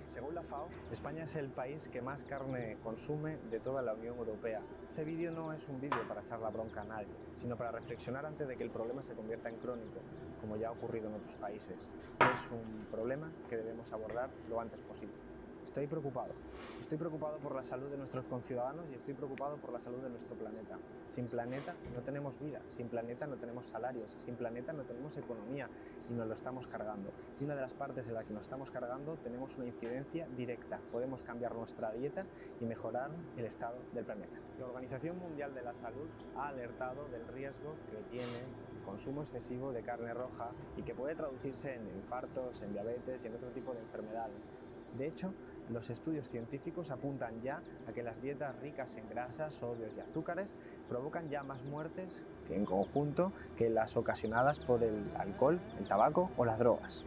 Según 0.07 0.35
la 0.35 0.43
FAO, 0.43 0.69
España 0.93 1.25
es 1.25 1.35
el 1.37 1.49
país 1.49 1.89
que 1.89 2.01
más 2.01 2.23
carne 2.25 2.77
consume 2.83 3.39
de 3.51 3.59
toda 3.59 3.83
la 3.83 3.95
Unión 3.95 4.17
Europea. 4.17 4.61
Este 4.97 5.11
vídeo 5.11 5.31
no 5.31 5.53
es 5.53 5.69
un 5.69 5.79
vídeo 5.79 6.09
para 6.09 6.23
echar 6.23 6.41
la 6.41 6.49
bronca 6.49 6.81
a 6.81 6.85
nadie, 6.85 7.13
sino 7.35 7.55
para 7.55 7.71
reflexionar 7.71 8.25
antes 8.25 8.49
de 8.49 8.57
que 8.57 8.65
el 8.65 8.71
problema 8.71 9.03
se 9.03 9.15
convierta 9.15 9.51
en 9.51 9.59
crónico, 9.59 10.01
como 10.41 10.57
ya 10.57 10.69
ha 10.69 10.73
ocurrido 10.73 11.09
en 11.09 11.17
otros 11.17 11.37
países. 11.37 11.91
Es 12.19 12.51
un 12.51 12.87
problema 12.91 13.31
que 13.47 13.59
debemos 13.59 13.93
abordar 13.93 14.31
lo 14.49 14.59
antes 14.59 14.81
posible. 14.89 15.26
Estoy 15.67 15.89
preocupado. 15.89 16.33
Estoy 16.81 16.97
preocupado 16.97 17.39
por 17.39 17.55
la 17.55 17.63
salud 17.65 17.91
de 17.91 17.99
nuestros 17.99 18.25
conciudadanos 18.27 18.87
y 18.89 18.95
estoy 18.95 19.15
preocupado 19.15 19.57
por 19.57 19.73
la 19.73 19.81
salud 19.81 19.99
de 19.99 20.09
nuestro 20.09 20.37
planeta. 20.37 20.79
Sin 21.09 21.27
planeta 21.27 21.75
no 21.93 22.03
tenemos 22.03 22.39
vida, 22.39 22.63
sin 22.69 22.89
planeta 22.89 23.27
no 23.27 23.37
tenemos 23.37 23.67
salarios, 23.67 24.13
sin 24.13 24.37
planeta 24.37 24.73
no 24.73 24.85
tenemos 24.85 25.17
economía 25.17 25.69
y 26.09 26.15
nos 26.15 26.29
lo 26.29 26.35
estamos 26.35 26.69
cargando. 26.69 27.11
Y 27.41 27.45
una 27.45 27.57
de 27.57 27.63
las 27.63 27.75
partes 27.75 28.07
en 28.07 28.15
la 28.15 28.23
que 28.23 28.33
nos 28.33 28.45
estamos 28.45 28.71
cargando 28.71 29.17
tenemos 29.17 29.59
una 29.59 29.67
incidencia 29.67 30.29
directa. 30.37 30.79
Podemos 30.93 31.25
cambiar 31.25 31.55
nuestra 31.55 31.91
dieta 31.91 32.25
y 32.61 32.65
mejorar 32.65 33.11
el 33.37 33.45
estado 33.45 33.77
del 33.93 34.05
planeta. 34.05 34.39
La 34.61 34.67
Organización 34.67 35.19
Mundial 35.19 35.53
de 35.53 35.63
la 35.63 35.75
Salud 35.75 36.09
ha 36.37 36.49
alertado 36.49 37.09
del 37.09 37.27
riesgo 37.27 37.75
que 37.91 37.97
tiene 38.09 38.39
el 38.79 38.83
consumo 38.85 39.21
excesivo 39.21 39.73
de 39.73 39.83
carne 39.83 40.15
roja 40.15 40.53
y 40.77 40.85
que 40.85 40.95
puede 40.95 41.17
traducirse 41.17 41.75
en 41.75 41.89
infartos, 41.89 42.63
en 42.63 42.73
diabetes 42.73 43.25
y 43.25 43.27
en 43.27 43.35
otro 43.35 43.51
tipo 43.51 43.75
de 43.75 43.81
enfermedades. 43.81 44.49
De 44.97 45.07
hecho, 45.07 45.35
los 45.71 45.91
estudios 45.91 46.29
científicos 46.29 46.91
apuntan 46.91 47.41
ya 47.43 47.61
a 47.89 47.93
que 47.93 48.03
las 48.03 48.21
dietas 48.23 48.59
ricas 48.61 48.97
en 48.97 49.09
grasas, 49.09 49.55
sodios 49.55 49.97
y 49.97 50.01
azúcares 50.01 50.57
provocan 50.89 51.29
ya 51.29 51.43
más 51.43 51.63
muertes 51.65 52.25
en 52.51 52.65
conjunto 52.65 53.33
que 53.57 53.69
las 53.71 53.97
ocasionadas 53.97 54.61
por 54.61 54.83
el 54.83 55.11
alcohol, 55.19 55.61
el 55.79 55.89
tabaco 55.89 56.31
o 56.37 56.45
las 56.45 56.59
drogas. 56.59 57.05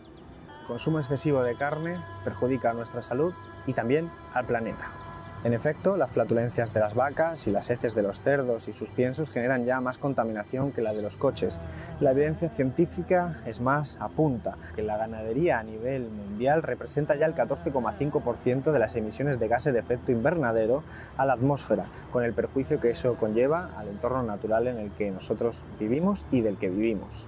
El 0.62 0.68
consumo 0.68 1.00
excesivo 1.00 1.42
de 1.42 1.56
carne 1.56 2.00
perjudica 2.24 2.72
a 2.72 2.74
nuestra 2.74 3.02
salud 3.02 3.34
y 3.66 3.74
también 3.74 4.12
al 4.34 4.46
planeta. 4.46 5.09
En 5.46 5.54
efecto, 5.54 5.96
las 5.96 6.12
flatulencias 6.12 6.74
de 6.74 6.82
las 6.82 6.96
vacas 6.96 7.48
y 7.48 7.52
las 7.52 7.70
heces 7.70 7.96
de 7.96 8.04
los 8.04 8.20
cerdos 8.20 8.68
y 8.68 8.74
sus 8.74 8.92
piensos 8.92 9.32
generan 9.32 9.64
ya 9.64 9.80
más 9.80 9.98
contaminación 9.98 10.74
que 10.74 10.82
la 10.82 10.94
de 10.94 11.02
los 11.02 11.16
coches. 11.16 11.62
La 12.02 12.12
evidencia 12.12 12.50
científica 12.50 13.38
es 13.46 13.62
más 13.62 13.98
apunta 14.02 14.58
que 14.76 14.84
la 14.84 14.98
ganadería 14.98 15.60
a 15.60 15.64
nivel 15.64 16.10
mundial 16.10 16.62
representa 16.62 17.16
ya 17.16 17.26
el 17.26 17.36
14,5% 17.36 18.74
de 18.74 18.80
las 18.80 18.98
emisiones 18.98 19.40
de 19.40 19.48
gases 19.48 19.72
de 19.72 19.80
efecto 19.80 20.12
invernadero 20.12 20.84
a 21.16 21.26
la 21.26 21.34
atmósfera, 21.34 21.86
con 22.12 22.26
el 22.26 22.34
perjuicio 22.34 22.82
que 22.82 22.90
eso 22.90 23.16
conlleva 23.16 23.70
al 23.78 23.88
entorno 23.88 24.22
natural 24.24 24.68
en 24.68 24.78
el 24.78 24.92
que 24.92 25.10
nosotros 25.10 25.64
vivimos 25.80 26.26
y 26.32 26.42
del 26.42 26.58
que 26.58 26.70
vivimos. 26.70 27.28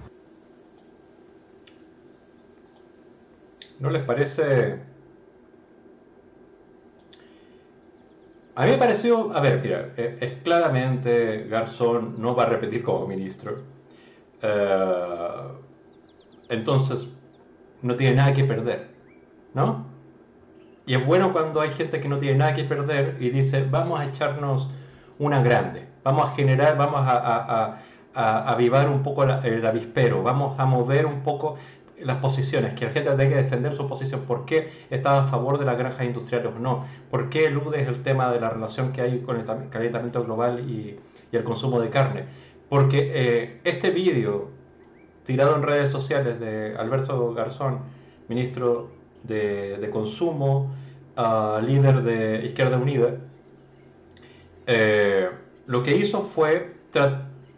¿No 3.80 3.88
les 3.88 4.04
parece 4.04 4.91
A 8.54 8.64
mí 8.66 8.72
me 8.72 8.78
pareció, 8.78 9.34
a 9.34 9.40
ver, 9.40 9.60
mira, 9.62 9.94
eh, 9.96 10.18
es, 10.20 10.32
claramente 10.42 11.46
Garzón 11.48 12.16
no 12.18 12.34
va 12.34 12.44
a 12.44 12.46
repetir 12.46 12.82
como 12.82 13.06
ministro. 13.06 13.62
Eh, 14.42 15.28
entonces, 16.50 17.08
no 17.80 17.96
tiene 17.96 18.16
nada 18.16 18.34
que 18.34 18.44
perder, 18.44 18.88
¿no? 19.54 19.86
Y 20.84 20.94
es 20.94 21.06
bueno 21.06 21.32
cuando 21.32 21.60
hay 21.60 21.70
gente 21.70 22.00
que 22.00 22.08
no 22.08 22.18
tiene 22.18 22.38
nada 22.38 22.54
que 22.54 22.64
perder 22.64 23.16
y 23.20 23.30
dice, 23.30 23.66
vamos 23.70 24.00
a 24.00 24.06
echarnos 24.06 24.68
una 25.18 25.42
grande, 25.42 25.86
vamos 26.02 26.28
a 26.28 26.34
generar, 26.34 26.76
vamos 26.76 27.00
a, 27.06 27.78
avivar 28.14 28.90
un 28.90 29.02
poco 29.02 29.24
el 29.24 29.64
avispero, 29.64 30.22
vamos 30.22 30.58
a 30.60 30.66
mover 30.66 31.06
un 31.06 31.22
poco 31.22 31.56
las 32.04 32.18
posiciones, 32.18 32.74
que 32.74 32.88
gente 32.90 33.10
tenga 33.10 33.28
que 33.28 33.42
defender 33.42 33.74
su 33.74 33.88
posición, 33.88 34.22
por 34.22 34.44
qué 34.44 34.70
está 34.90 35.20
a 35.20 35.24
favor 35.24 35.58
de 35.58 35.64
las 35.64 35.78
granjas 35.78 36.06
industriales 36.06 36.52
o 36.54 36.58
no, 36.58 36.84
por 37.10 37.28
qué 37.28 37.46
eludes 37.46 37.86
el 37.88 38.02
tema 38.02 38.32
de 38.32 38.40
la 38.40 38.50
relación 38.50 38.92
que 38.92 39.02
hay 39.02 39.20
con 39.20 39.36
el 39.36 39.44
calentamiento 39.70 40.24
global 40.24 40.60
y, 40.68 40.98
el 41.32 41.44
consumo 41.44 41.80
de 41.80 41.88
carne. 41.88 42.24
Porque 42.68 43.10
eh, 43.14 43.60
este 43.64 43.90
vídeo 43.90 44.50
tirado 45.24 45.56
en 45.56 45.62
redes 45.62 45.90
sociales 45.90 46.38
de 46.38 46.76
Alberto 46.76 47.32
Garzón, 47.32 47.78
ministro 48.28 48.90
de, 49.22 49.88
Consumo, 49.90 50.70
líder 51.66 52.02
de 52.02 52.44
Izquierda 52.44 52.76
Unida, 52.76 53.16
eh, 54.66 55.30
lo 55.66 55.82
que 55.82 55.96
hizo 55.96 56.20
fue 56.20 56.74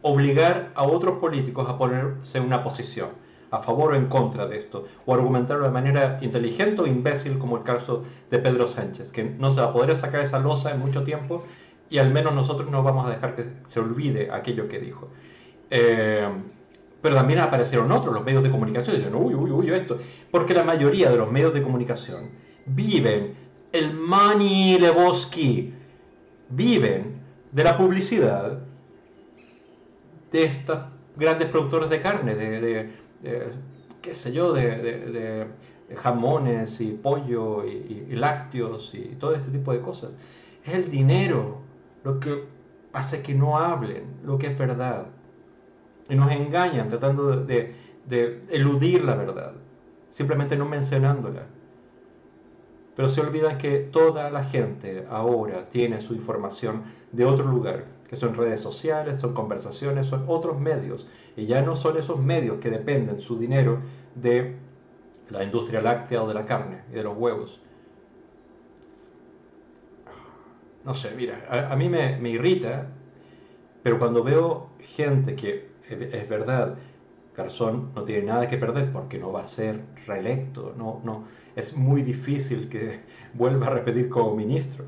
obligar 0.02 0.70
a 0.74 0.84
otros 0.84 1.18
políticos 1.18 1.68
a 1.68 1.76
ponerse 1.78 2.38
en 2.38 2.44
una 2.44 2.62
posición 2.62 3.08
a 3.54 3.62
favor 3.62 3.92
o 3.92 3.96
en 3.96 4.06
contra 4.06 4.46
de 4.46 4.58
esto, 4.58 4.86
o 5.06 5.14
argumentarlo 5.14 5.64
de 5.64 5.70
manera 5.70 6.18
inteligente 6.20 6.82
o 6.82 6.86
imbécil, 6.86 7.38
como 7.38 7.56
el 7.56 7.62
caso 7.62 8.04
de 8.30 8.38
Pedro 8.38 8.66
Sánchez, 8.66 9.12
que 9.12 9.24
no 9.24 9.50
se 9.50 9.60
va 9.60 9.68
a 9.68 9.72
poder 9.72 9.94
sacar 9.94 10.20
esa 10.20 10.38
losa 10.38 10.72
en 10.72 10.80
mucho 10.80 11.04
tiempo 11.04 11.44
y 11.88 11.98
al 11.98 12.12
menos 12.12 12.34
nosotros 12.34 12.70
no 12.70 12.82
vamos 12.82 13.06
a 13.06 13.10
dejar 13.10 13.36
que 13.36 13.46
se 13.66 13.80
olvide 13.80 14.30
aquello 14.32 14.68
que 14.68 14.80
dijo. 14.80 15.08
Eh, 15.70 16.28
pero 17.00 17.14
también 17.16 17.40
aparecieron 17.40 17.92
otros, 17.92 18.14
los 18.14 18.24
medios 18.24 18.42
de 18.42 18.50
comunicación, 18.50 18.96
dicen, 18.96 19.14
uy, 19.14 19.34
uy, 19.34 19.50
uy, 19.50 19.70
esto, 19.70 19.98
porque 20.30 20.54
la 20.54 20.64
mayoría 20.64 21.10
de 21.10 21.18
los 21.18 21.30
medios 21.30 21.52
de 21.52 21.62
comunicación 21.62 22.22
viven 22.68 23.34
el 23.72 23.92
money 23.92 24.78
Lebowski, 24.78 25.74
viven 26.48 27.20
de 27.52 27.64
la 27.64 27.76
publicidad 27.76 28.58
de 30.32 30.44
estos 30.44 30.78
grandes 31.16 31.48
productores 31.48 31.90
de 31.90 32.00
carne, 32.00 32.34
de, 32.34 32.90
qué 34.02 34.14
sé 34.14 34.32
yo, 34.32 34.52
de, 34.52 35.46
jamones 35.96 36.80
y 36.80 36.92
pollo 36.92 37.64
y, 37.64 38.06
lácteos 38.10 38.94
y 38.94 39.16
todo 39.18 39.34
este 39.34 39.50
tipo 39.50 39.72
de 39.72 39.80
cosas. 39.80 40.16
Es 40.64 40.74
el 40.74 40.90
dinero 40.90 41.60
lo 42.04 42.20
que 42.20 42.44
hace 42.92 43.22
que 43.22 43.34
no 43.34 43.58
hablen 43.58 44.04
lo 44.24 44.38
que 44.38 44.48
es 44.48 44.58
verdad. 44.58 45.06
Y 46.08 46.14
nos 46.14 46.30
engañan 46.30 46.88
tratando 46.88 47.44
de, 47.44 47.74
eludir 48.50 49.04
la 49.04 49.14
verdad, 49.14 49.54
simplemente 50.10 50.56
no 50.56 50.66
mencionándola. 50.66 51.46
Pero 52.94 53.08
se 53.08 53.20
olvidan 53.20 53.58
que 53.58 53.78
toda 53.78 54.30
la 54.30 54.44
gente 54.44 55.06
ahora 55.10 55.64
tiene 55.64 56.00
su 56.00 56.14
información 56.14 56.84
de 57.10 57.24
otro 57.24 57.46
lugar, 57.46 57.86
son 58.16 58.34
redes 58.34 58.60
sociales, 58.60 59.20
son 59.20 59.34
conversaciones, 59.34 60.06
son 60.06 60.24
otros 60.28 60.60
medios 60.60 61.08
y 61.36 61.46
ya 61.46 61.62
no 61.62 61.76
son 61.76 61.96
esos 61.96 62.20
medios 62.20 62.58
que 62.58 62.70
dependen 62.70 63.18
su 63.18 63.38
dinero 63.38 63.78
de 64.14 64.56
la 65.30 65.42
industria 65.42 65.80
láctea 65.80 66.22
o 66.22 66.28
de 66.28 66.34
la 66.34 66.46
carne 66.46 66.82
y 66.90 66.94
de 66.94 67.02
los 67.02 67.16
huevos. 67.16 67.60
No 70.84 70.92
sé, 70.92 71.12
mira, 71.16 71.46
a, 71.70 71.74
mí 71.76 71.88
me, 71.88 72.28
irrita, 72.28 72.88
pero 73.82 73.98
cuando 73.98 74.22
veo 74.22 74.68
gente 74.80 75.34
que 75.34 75.68
es, 75.88 76.28
verdad, 76.28 76.76
Garzón 77.34 77.92
no 77.94 78.04
tiene 78.04 78.24
nada 78.24 78.48
que 78.48 78.58
perder 78.58 78.92
porque 78.92 79.18
no 79.18 79.32
va 79.32 79.40
a 79.40 79.44
ser 79.46 79.80
reelecto, 80.06 80.74
no, 80.76 81.00
no, 81.02 81.24
es 81.56 81.74
muy 81.74 82.02
difícil 82.02 82.68
que 82.68 83.00
vuelva 83.34 83.68
a 83.68 83.70
repetir 83.70 84.10
como 84.10 84.34
ministro. 84.34 84.84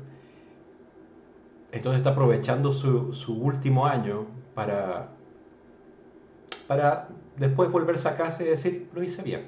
Entonces 1.71 1.99
está 1.99 2.11
aprovechando 2.11 2.71
su, 2.71 3.13
su 3.13 3.33
último 3.33 3.85
año 3.85 4.25
para, 4.55 5.09
para 6.67 7.09
después 7.37 7.71
volverse 7.71 8.07
a 8.09 8.17
casa 8.17 8.43
y 8.43 8.47
decir, 8.47 8.89
lo 8.93 9.03
hice 9.03 9.21
bien. 9.21 9.47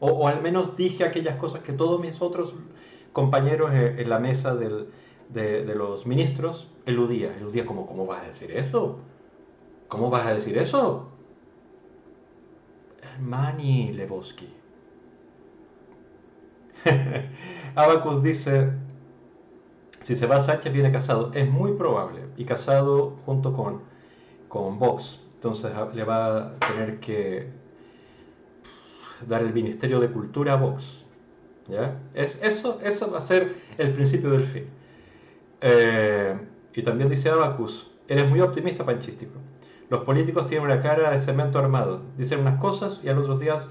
O, 0.00 0.28
al 0.28 0.42
menos 0.42 0.76
dije 0.76 1.04
aquellas 1.04 1.36
cosas 1.36 1.62
que 1.62 1.72
todos 1.72 2.00
mis 2.00 2.20
otros 2.20 2.52
compañeros 3.12 3.72
en 3.72 4.08
la 4.10 4.18
mesa 4.18 4.54
de, 4.54 5.74
los 5.74 6.06
ministros 6.06 6.68
eludían. 6.84 7.34
Eludía 7.34 7.64
como, 7.64 7.86
¿cómo 7.86 8.06
vas 8.06 8.22
a 8.22 8.28
decir 8.28 8.50
eso? 8.52 8.98
¿Cómo 9.88 10.10
vas 10.10 10.26
a 10.26 10.34
decir 10.34 10.58
eso? 10.58 11.08
Mani 13.20 13.92
Lebowski. 13.92 14.48
Abacus 17.74 18.22
dice, 18.22 18.72
si 20.04 20.16
se 20.16 20.26
va 20.26 20.38
Sánchez 20.38 20.70
viene 20.70 20.92
casado. 20.92 21.32
Es 21.34 21.48
muy 21.48 21.72
probable. 21.72 22.20
Y 22.36 22.44
casado 22.44 23.16
junto 23.24 23.54
con, 23.54 23.80
con 24.48 24.78
Vox. 24.78 25.18
Entonces 25.36 25.72
ah, 25.74 25.88
le 25.94 26.04
va 26.04 26.36
a 26.36 26.58
tener 26.58 27.00
que 27.00 27.48
dar 29.26 29.42
el 29.42 29.54
Ministerio 29.54 30.00
de 30.00 30.10
Cultura 30.10 30.52
a 30.52 30.56
Vox. 30.56 31.04
¿Ya? 31.68 31.96
Es, 32.12 32.38
eso, 32.42 32.78
eso 32.84 33.10
va 33.10 33.16
a 33.16 33.22
ser 33.22 33.54
el 33.78 33.92
principio 33.92 34.30
del 34.30 34.44
fin. 34.44 34.66
Eh, 35.62 36.36
y 36.74 36.82
también 36.82 37.08
dice 37.08 37.30
Abacus, 37.30 37.90
eres 38.06 38.28
muy 38.28 38.42
optimista 38.42 38.84
panchístico. 38.84 39.38
Los 39.88 40.04
políticos 40.04 40.48
tienen 40.48 40.66
una 40.66 40.82
cara 40.82 41.12
de 41.12 41.20
cemento 41.20 41.58
armado. 41.58 42.02
Dicen 42.18 42.40
unas 42.40 42.60
cosas 42.60 43.00
y 43.02 43.08
al 43.08 43.16
otro 43.16 43.38
días 43.38 43.70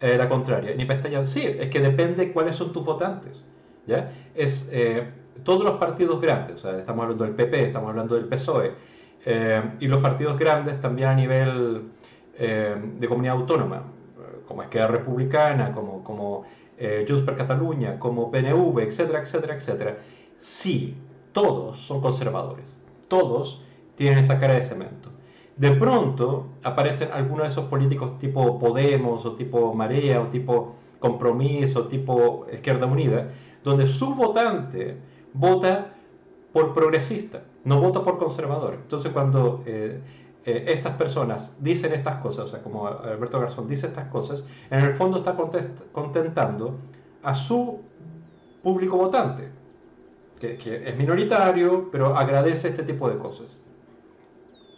eh, 0.00 0.16
la 0.16 0.28
contraria. 0.28 0.76
Ni 0.76 0.84
pestallan. 0.84 1.26
Sí, 1.26 1.44
es 1.44 1.70
que 1.70 1.80
depende 1.80 2.30
cuáles 2.30 2.54
son 2.54 2.72
tus 2.72 2.84
votantes. 2.84 3.42
¿ya? 3.88 4.12
Es 4.36 4.70
eh, 4.72 5.08
todos 5.44 5.64
los 5.64 5.78
partidos 5.78 6.20
grandes. 6.20 6.64
estamos 6.64 7.02
hablando 7.02 7.24
del 7.24 7.34
PP, 7.34 7.66
estamos 7.66 7.90
hablando 7.90 8.14
del 8.14 8.26
PSOE. 8.26 8.72
Eh, 9.24 9.62
y 9.80 9.86
los 9.86 10.00
partidos 10.00 10.38
grandes 10.38 10.80
también 10.80 11.08
a 11.08 11.14
nivel 11.14 11.90
de 12.38 13.06
comunidad 13.08 13.36
autónoma, 13.36 13.84
como 14.48 14.62
Esquerra 14.62 14.88
Republicana, 14.88 15.72
como, 15.72 16.02
como 16.02 16.44
Junts 17.06 17.22
per 17.24 17.36
Cataluña, 17.36 17.98
como 17.98 18.32
PNV, 18.32 18.80
etcétera, 18.80 19.20
etcétera, 19.20 19.54
etcétera. 19.54 19.96
Sí, 20.40 20.96
todos 21.32 21.78
son 21.78 22.00
conservadores. 22.00 22.64
Todos 23.06 23.62
tienen 23.94 24.18
esa 24.18 24.40
cara 24.40 24.54
de 24.54 24.62
cemento 24.62 25.12
de 25.56 25.70
pronto 25.72 26.46
aparecen 26.62 27.10
algunos 27.12 27.46
de 27.46 27.52
esos 27.52 27.66
políticos 27.66 28.18
tipo 28.18 28.58
Podemos 28.58 29.24
o 29.24 29.34
tipo 29.34 29.74
Marea 29.74 30.20
o 30.20 30.26
tipo 30.26 30.76
Compromiso, 30.98 31.80
o 31.80 31.86
tipo 31.88 32.46
Izquierda 32.52 32.86
Unida, 32.86 33.28
donde 33.62 33.86
su 33.86 34.14
votante 34.14 34.96
vota 35.32 35.94
por 36.52 36.74
progresista, 36.74 37.42
no 37.64 37.80
vota 37.80 38.02
por 38.02 38.18
conservador. 38.18 38.74
Entonces 38.74 39.12
cuando 39.12 39.62
eh, 39.66 40.00
eh, 40.44 40.64
estas 40.68 40.96
personas 40.96 41.56
dicen 41.60 41.92
estas 41.92 42.16
cosas, 42.16 42.46
o 42.46 42.48
sea, 42.48 42.62
como 42.62 42.86
Alberto 42.86 43.40
Garzón 43.40 43.66
dice 43.66 43.86
estas 43.86 44.06
cosas, 44.06 44.44
en 44.70 44.80
el 44.80 44.94
fondo 44.94 45.18
está 45.18 45.36
contentando 45.92 46.78
a 47.22 47.34
su 47.34 47.80
público 48.62 48.96
votante, 48.96 49.48
que 50.40 50.82
es 50.88 50.96
minoritario, 50.96 51.88
pero 51.92 52.16
agradece 52.16 52.68
este 52.68 52.82
tipo 52.82 53.08
de 53.08 53.18
cosas 53.18 53.62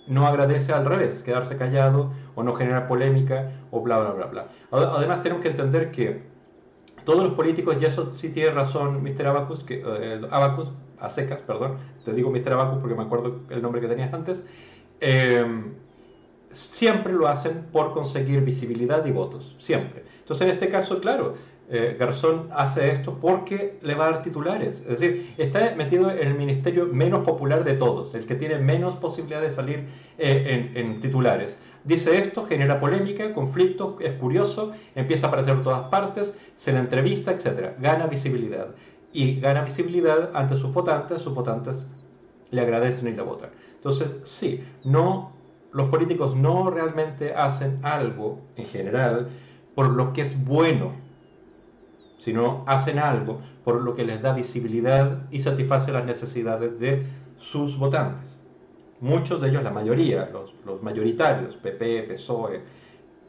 no 0.06 0.26
agradece 0.26 0.72
al 0.72 0.84
revés, 0.84 1.22
quedarse 1.22 1.56
callado 1.56 2.12
o 2.34 2.42
no 2.42 2.52
generar 2.52 2.88
polémica 2.88 3.52
o 3.70 3.80
bla, 3.80 3.98
bla, 3.98 4.10
bla, 4.12 4.26
bla. 4.26 4.46
Además 4.70 5.22
tenemos 5.22 5.42
que 5.42 5.50
entender 5.50 5.90
que 5.90 6.22
todos 7.04 7.24
los 7.24 7.34
políticos, 7.34 7.76
y 7.80 7.84
eso 7.84 8.14
sí 8.16 8.30
tiene 8.30 8.50
razón 8.50 9.02
Mr. 9.02 9.26
Abacus, 9.26 9.60
que, 9.60 9.82
eh, 9.84 10.20
Abacus, 10.30 10.68
a 10.98 11.10
secas, 11.10 11.40
perdón, 11.40 11.76
te 12.04 12.12
digo 12.12 12.30
Mr. 12.30 12.52
Abacus 12.52 12.78
porque 12.78 12.94
me 12.94 13.02
acuerdo 13.02 13.40
el 13.50 13.62
nombre 13.62 13.80
que 13.80 13.88
tenías 13.88 14.12
antes, 14.12 14.46
eh, 15.00 15.44
siempre 16.50 17.12
lo 17.12 17.28
hacen 17.28 17.64
por 17.72 17.92
conseguir 17.92 18.40
visibilidad 18.42 19.04
y 19.04 19.10
votos, 19.10 19.56
siempre. 19.58 20.04
Entonces 20.20 20.46
en 20.46 20.54
este 20.54 20.68
caso, 20.70 21.00
claro, 21.00 21.34
eh, 21.70 21.96
Garzón 21.98 22.48
hace 22.54 22.92
esto 22.92 23.16
porque 23.18 23.78
le 23.82 23.94
va 23.94 24.08
a 24.08 24.10
dar 24.12 24.22
titulares. 24.22 24.80
Es 24.80 25.00
decir, 25.00 25.34
está 25.38 25.74
metido 25.76 26.10
en 26.10 26.28
el 26.28 26.34
ministerio 26.34 26.86
menos 26.86 27.24
popular 27.24 27.64
de 27.64 27.74
todos, 27.74 28.14
el 28.14 28.26
que 28.26 28.34
tiene 28.34 28.58
menos 28.58 28.96
posibilidad 28.96 29.40
de 29.40 29.50
salir 29.50 29.88
eh, 30.18 30.70
en, 30.74 31.00
titulares. 31.00 31.60
Dice 31.84 32.18
esto, 32.18 32.46
genera 32.46 32.80
polémica, 32.80 33.34
conflicto, 33.34 33.98
es 34.00 34.12
curioso, 34.12 34.72
empieza 34.94 35.26
a 35.26 35.28
aparecer 35.28 35.54
por 35.54 35.64
todas 35.64 35.88
partes, 35.88 36.38
se 36.56 36.72
le 36.72 36.78
entrevista, 36.78 37.32
etc. 37.32 37.78
Gana 37.78 38.06
visibilidad. 38.06 38.68
Y 39.12 39.40
gana 39.40 39.62
visibilidad 39.62 40.30
ante 40.34 40.56
sus 40.56 40.72
votantes, 40.72 41.22
sus 41.22 41.34
votantes 41.34 41.86
le 42.50 42.60
agradecen 42.60 43.08
y 43.08 43.12
le 43.12 43.22
votan. 43.22 43.50
Entonces, 43.76 44.10
sí, 44.24 44.64
no, 44.84 45.32
los 45.72 45.90
políticos 45.90 46.34
no 46.34 46.70
realmente 46.70 47.34
hacen 47.34 47.80
algo 47.82 48.40
en 48.56 48.66
general 48.66 49.28
por 49.74 49.90
lo 49.90 50.12
que 50.12 50.22
es 50.22 50.44
bueno 50.44 51.04
sino 52.24 52.64
hacen 52.66 52.98
algo 52.98 53.42
por 53.64 53.82
lo 53.82 53.94
que 53.94 54.04
les 54.04 54.22
da 54.22 54.32
visibilidad 54.32 55.30
y 55.30 55.40
satisface 55.40 55.92
las 55.92 56.06
necesidades 56.06 56.80
de 56.80 57.06
sus 57.38 57.78
votantes. 57.78 58.33
Muchos 59.00 59.40
de 59.40 59.50
ellos, 59.50 59.62
la 59.62 59.70
mayoría, 59.70 60.30
los, 60.64 60.82
mayoritarios, 60.82 61.56
PP, 61.56 62.04
PSOE, 62.04 62.60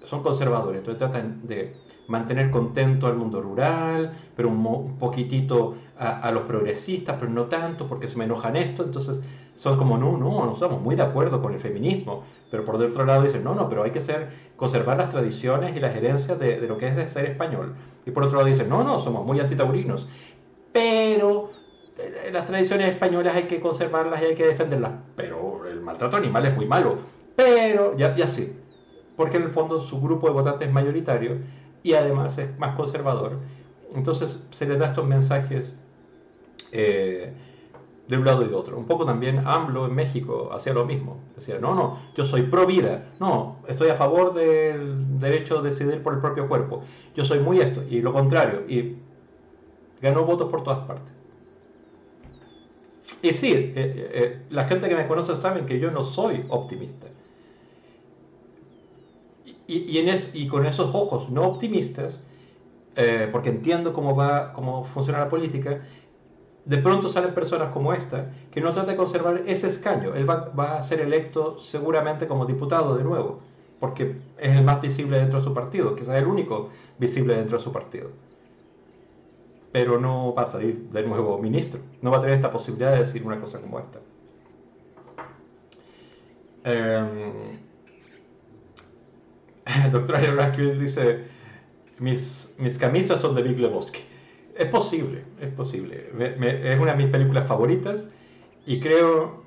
son 0.04 0.22
conservadores, 0.22 0.80
entonces 0.80 1.00
tratan 1.00 1.48
de 1.48 1.74
mantener 2.08 2.52
contento 2.52 3.08
al 3.08 3.16
mundo 3.16 3.42
rural, 3.42 4.16
pero 4.36 4.50
un, 4.50 4.98
poquitito 4.98 5.76
a, 5.98 6.32
los 6.32 6.44
progresistas, 6.44 7.18
pero 7.20 7.32
no 7.32 7.46
tanto 7.46 7.88
porque 7.88 8.08
se 8.08 8.18
me 8.18 8.26
enojan 8.26 8.56
esto, 8.56 8.84
entonces 8.84 9.22
son 9.56 9.78
como, 9.78 9.98
no, 9.98 10.18
no, 10.18 10.46
no 10.46 10.54
estamos 10.54 10.82
muy 10.82 10.96
de 10.96 11.02
acuerdo 11.02 11.42
con 11.42 11.54
el 11.54 11.60
feminismo, 11.60 12.24
pero 12.52 12.64
por 12.64 12.76
otro 12.76 13.06
lado 13.06 13.24
dicen, 13.24 13.44
no, 13.44 13.56
no, 13.56 13.68
pero 13.68 13.84
hay 13.84 13.92
que 13.92 14.02
ser, 14.02 14.30
conservar 14.56 14.98
las 14.98 15.10
tradiciones 15.10 15.76
y 15.76 15.80
las 15.80 15.96
herencias 15.96 16.38
de, 16.38 16.60
de 16.60 16.68
lo 16.68 16.78
que 16.78 16.88
es 16.88 17.12
ser 17.12 17.26
español. 17.26 17.74
Y 18.06 18.12
por 18.12 18.24
otro 18.24 18.38
lado 18.38 18.48
dicen, 18.48 18.70
no, 18.70 18.84
no, 18.84 19.00
somos 19.00 19.26
muy 19.26 19.40
antitaurinos, 19.40 20.08
pero 20.72 21.50
eh, 21.98 22.30
las 22.32 22.46
tradiciones 22.46 22.90
españolas 22.90 23.36
hay 23.36 23.44
que 23.44 23.62
conservarlas 23.62 24.22
y 24.22 24.26
hay 24.26 24.36
que 24.36 24.46
defenderlas. 24.46 24.92
Pero 25.16 25.55
maltrato 25.86 26.18
animal 26.18 26.46
es 26.46 26.56
muy 26.56 26.66
malo. 26.66 26.98
Pero, 27.36 27.98
ya, 27.98 28.28
sí, 28.28 28.58
porque 29.16 29.38
en 29.38 29.44
el 29.44 29.50
fondo 29.50 29.82
su 29.82 30.00
grupo 30.00 30.28
de 30.28 30.34
votantes 30.34 30.68
es 30.68 30.74
mayoritario 30.74 31.38
y 31.84 31.94
además 31.94 32.38
es 32.38 32.58
más 32.58 32.76
conservador. 32.76 33.38
Entonces 33.94 34.46
se 34.52 34.66
les 34.66 34.80
da 34.80 34.88
estos 34.88 35.06
mensajes 35.06 35.80
eh, 36.72 37.34
de 38.08 38.18
un 38.18 38.26
lado 38.26 38.44
y 38.44 38.50
de 38.50 38.56
otro. 38.56 38.78
Un 38.78 38.86
poco 38.86 39.06
también 39.06 39.42
AMLO 39.46 39.86
en 39.86 39.96
México 39.96 40.50
hacía 40.54 40.74
lo 40.74 40.86
mismo. 40.86 41.22
Decía, 41.36 41.60
no, 41.60 41.76
no, 41.76 42.00
yo 42.16 42.26
soy 42.26 42.44
pro 42.44 42.66
vida. 42.66 43.06
No, 43.20 43.58
estoy 43.68 43.90
a 43.90 43.96
favor 43.96 44.34
del 44.34 45.20
derecho 45.20 45.60
a 45.60 45.62
decidir 45.62 46.02
por 46.04 46.14
el 46.14 46.22
propio 46.22 46.48
cuerpo. 46.48 46.84
Yo 47.16 47.26
soy 47.26 47.40
muy 47.40 47.60
esto. 47.60 47.84
Y 47.84 48.02
lo 48.02 48.14
contrario. 48.14 48.64
Y 48.68 48.98
ganó 50.02 50.24
votos 50.24 50.50
por 50.50 50.64
todas 50.64 50.86
partes. 50.86 51.25
Y 53.22 53.34
sí, 53.34 53.52
eh, 53.54 53.74
eh, 53.76 54.12
eh, 54.14 54.42
la 54.50 54.66
gente 54.68 54.90
que 54.90 54.96
me 54.96 55.08
conoce 55.08 55.36
sabe 55.36 55.66
que 55.66 55.80
yo 55.80 55.92
no 55.92 56.04
soy 56.04 56.46
optimista. 56.50 57.08
Y, 59.68 60.48
con 60.48 60.66
esos 60.68 60.94
ojos 60.94 61.30
no 61.32 61.44
optimistas, 61.44 62.24
porque 63.32 63.50
entiendo 63.50 63.94
cómo 63.94 64.16
va, 64.16 64.54
cómo 64.54 64.86
funciona 64.86 65.18
la 65.18 65.30
política, 65.30 65.82
de 66.66 66.78
pronto 66.78 67.10
salen 67.10 67.34
personas 67.34 67.72
como 67.72 67.92
esta 67.92 68.32
que 68.52 68.62
no 68.62 68.74
trata 68.74 68.92
de 68.92 68.98
conservar 68.98 69.42
ese 69.48 69.68
escaño. 69.68 70.14
Él 70.14 70.30
va, 70.30 70.78
a 70.78 70.84
ser 70.84 71.02
electo 71.02 71.60
seguramente 71.60 72.28
como 72.28 72.46
diputado 72.46 72.96
de 72.96 73.04
nuevo, 73.04 73.40
porque 73.80 74.18
es 74.38 74.56
el 74.56 74.64
más 74.64 74.82
visible 74.82 75.18
dentro 75.18 75.40
de 75.40 75.46
su 75.46 75.54
partido, 75.54 75.96
quizás 75.96 76.16
el 76.16 76.28
único 76.28 76.70
visible 77.00 77.36
dentro 77.36 77.58
de 77.58 77.64
su 77.64 77.72
partido. 77.72 78.12
Pero 79.76 80.00
no 80.00 80.34
va 80.34 80.44
a 80.44 80.46
salir 80.46 80.88
de 80.90 81.04
nuevo 81.04 81.38
ministro, 81.38 81.82
no 82.02 82.10
va 82.10 82.20
a 82.20 82.22
tener 82.22 82.38
esta 82.38 82.50
posibilidad 82.50 82.94
de 82.94 83.00
decir 83.00 83.26
una 83.26 83.42
cosa 83.42 83.60
como 83.60 83.78
esta. 83.78 84.00
Eh, 86.64 87.60
el 89.84 89.92
doctor 89.92 90.18
dice, 90.80 91.26
mis, 92.00 92.56
mis 92.58 92.78
camisas 92.78 93.20
son 93.20 93.36
de 93.36 93.44
Big 93.44 93.60
Lebowski. 93.60 94.00
Es 94.58 94.70
posible, 94.70 95.26
es 95.42 95.52
posible. 95.52 96.10
es 96.20 96.80
una 96.80 96.94
de 96.94 96.98
mis 96.98 97.12
películas 97.12 97.46
favoritas 97.46 98.10
y 98.66 98.80
creo 98.80 99.44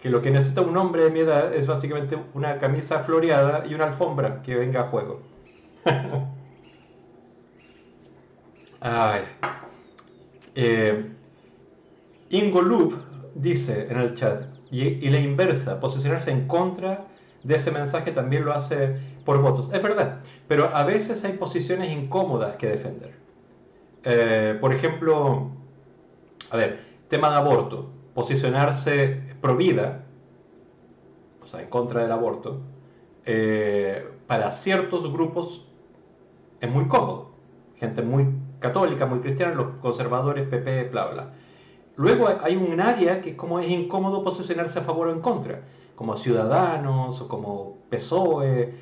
que 0.00 0.08
lo 0.08 0.22
que 0.22 0.30
necesita 0.30 0.62
un 0.62 0.78
hombre 0.78 1.04
de 1.04 1.10
mi 1.10 1.20
edad 1.20 1.52
es 1.52 1.66
básicamente 1.66 2.16
una 2.32 2.58
camisa 2.58 3.00
floreada 3.00 3.66
y 3.66 3.74
una 3.74 3.84
alfombra 3.84 4.40
que 4.40 4.54
venga 4.54 4.80
a 4.80 4.84
juego. 4.84 5.20
Eh, 10.54 11.10
Ingo 12.30 12.62
Lub 12.62 13.02
dice 13.34 13.86
en 13.90 13.98
el 13.98 14.14
chat, 14.14 14.44
y, 14.70 15.08
la 15.10 15.18
inversa, 15.18 15.80
posicionarse 15.80 16.30
en 16.30 16.46
contra 16.46 17.06
de 17.42 17.56
ese 17.56 17.70
mensaje 17.70 18.12
también 18.12 18.44
lo 18.44 18.52
hace 18.52 18.96
por 19.24 19.40
votos. 19.40 19.70
Es 19.72 19.82
verdad, 19.82 20.20
pero 20.46 20.74
a 20.74 20.84
veces 20.84 21.24
hay 21.24 21.32
posiciones 21.32 21.90
incómodas 21.90 22.56
que 22.56 22.68
defender. 22.68 23.14
Eh, 24.04 24.56
por 24.60 24.72
ejemplo, 24.72 25.50
a 26.50 26.56
ver, 26.56 26.80
tema 27.08 27.30
de 27.30 27.36
aborto, 27.36 27.90
posicionarse 28.14 29.20
pro 29.40 29.56
vida, 29.56 30.04
sea, 31.50 31.60
en 31.60 31.68
contra 31.68 32.02
del 32.02 32.12
aborto, 32.12 32.60
eh, 33.26 34.08
para 34.26 34.52
ciertos 34.52 35.12
grupos 35.12 35.66
es 36.60 36.70
muy 36.70 36.86
cómodo. 36.86 37.30
Gente 37.76 38.02
muy 38.02 38.26
católica, 38.60 39.06
muy 39.06 39.20
cristiana, 39.20 39.54
los 39.54 39.74
conservadores, 39.80 40.46
PP, 40.48 40.90
bla, 40.90 41.06
bla. 41.06 41.30
Luego 41.96 42.28
hay 42.42 42.56
un 42.56 42.80
área 42.80 43.20
que 43.20 43.36
como 43.36 43.60
es 43.60 43.68
incómodo 43.68 44.24
posicionarse 44.24 44.78
a 44.78 44.82
favor 44.82 45.08
o 45.08 45.12
en 45.12 45.20
contra, 45.20 45.60
como 45.96 46.16
Ciudadanos 46.16 47.20
o 47.20 47.28
como 47.28 47.76
PSOE. 47.90 48.74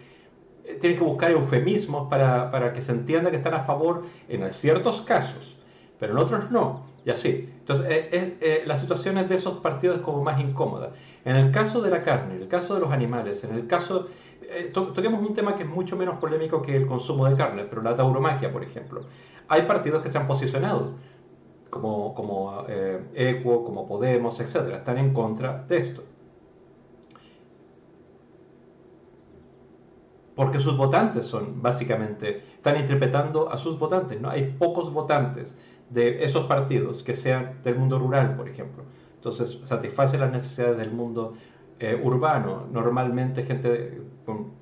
Eh, 0.65 0.79
tienen 0.81 0.99
que 0.99 1.05
buscar 1.05 1.33
eufemismos 1.33 2.09
para, 2.09 2.51
para 2.53 2.73
que 2.73 2.81
se 2.81 2.93
entienda 2.93 3.31
que 3.31 3.39
están 3.39 3.55
a 3.55 3.65
favor 3.65 4.05
en 4.29 4.53
ciertos 4.53 5.01
casos, 5.03 5.57
pero 5.99 6.13
en 6.13 6.19
otros 6.19 6.51
no. 6.53 6.85
Y 7.05 7.11
así. 7.11 7.53
Entonces, 7.59 7.87
eh, 7.89 8.37
eh, 8.41 8.63
las 8.67 8.79
situaciones 8.81 9.29
de 9.29 9.35
esos 9.35 9.59
partidos 9.59 9.97
es 9.97 10.03
como 10.03 10.23
más 10.23 10.39
incómoda. 10.39 10.93
En 11.25 11.35
el 11.35 11.51
caso 11.51 11.81
de 11.81 11.91
la 11.91 12.03
carne, 12.03 12.37
en 12.37 12.43
el 12.43 12.49
caso 12.49 12.75
de 12.75 12.81
los 12.81 12.93
animales, 12.93 13.43
en 13.43 13.55
el 13.55 13.67
caso... 13.67 14.09
toquemos 14.73 15.21
un 15.21 15.35
tema 15.35 15.57
que 15.57 15.65
es 15.65 15.69
mucho 15.69 15.97
menos 15.97 16.19
polémico 16.21 16.63
que 16.63 16.77
el 16.77 16.87
consumo 16.87 17.29
de 17.29 17.37
carne, 17.37 17.65
pero 17.65 17.83
la 17.83 17.97
tauromaquia, 17.97 18.53
por 18.53 18.63
ejemplo. 18.63 19.07
Hay 19.49 19.63
partidos 19.63 20.03
que 20.03 20.11
se 20.11 20.19
han 20.19 20.27
posicionado 20.27 20.93
como, 21.71 22.15
como 22.15 22.65
eh, 22.69 23.01
Equo, 23.15 23.65
como 23.65 23.87
Podemos, 23.87 24.39
etcétera, 24.41 24.79
están 24.79 24.99
en 24.99 25.13
contra 25.13 25.65
de 25.69 25.79
esto. 25.79 26.03
Porque 30.35 30.61
sus 30.61 30.77
votantes 30.77 31.27
son, 31.27 31.61
básicamente, 31.61 32.45
están 32.55 32.79
interpretando 32.79 33.51
a 33.51 33.57
sus 33.57 33.79
votantes, 33.79 34.21
¿no? 34.21 34.31
Hay 34.31 34.55
pocos 34.59 34.93
votantes 34.93 35.59
de 35.91 36.25
esos 36.25 36.47
partidos 36.47 37.03
que 37.03 37.15
sean 37.15 37.61
del 37.65 37.77
mundo 37.77 37.99
rural, 37.99 38.37
por 38.37 38.49
ejemplo. 38.49 38.85
Entonces, 39.17 39.59
satisface 39.65 40.17
las 40.17 40.31
necesidades 40.31 40.77
del 40.77 40.93
mundo 40.93 41.35
eh, 41.81 42.01
urbano, 42.01 42.67
normalmente 42.71 43.43
gente 43.43 44.01
con, 44.25 44.53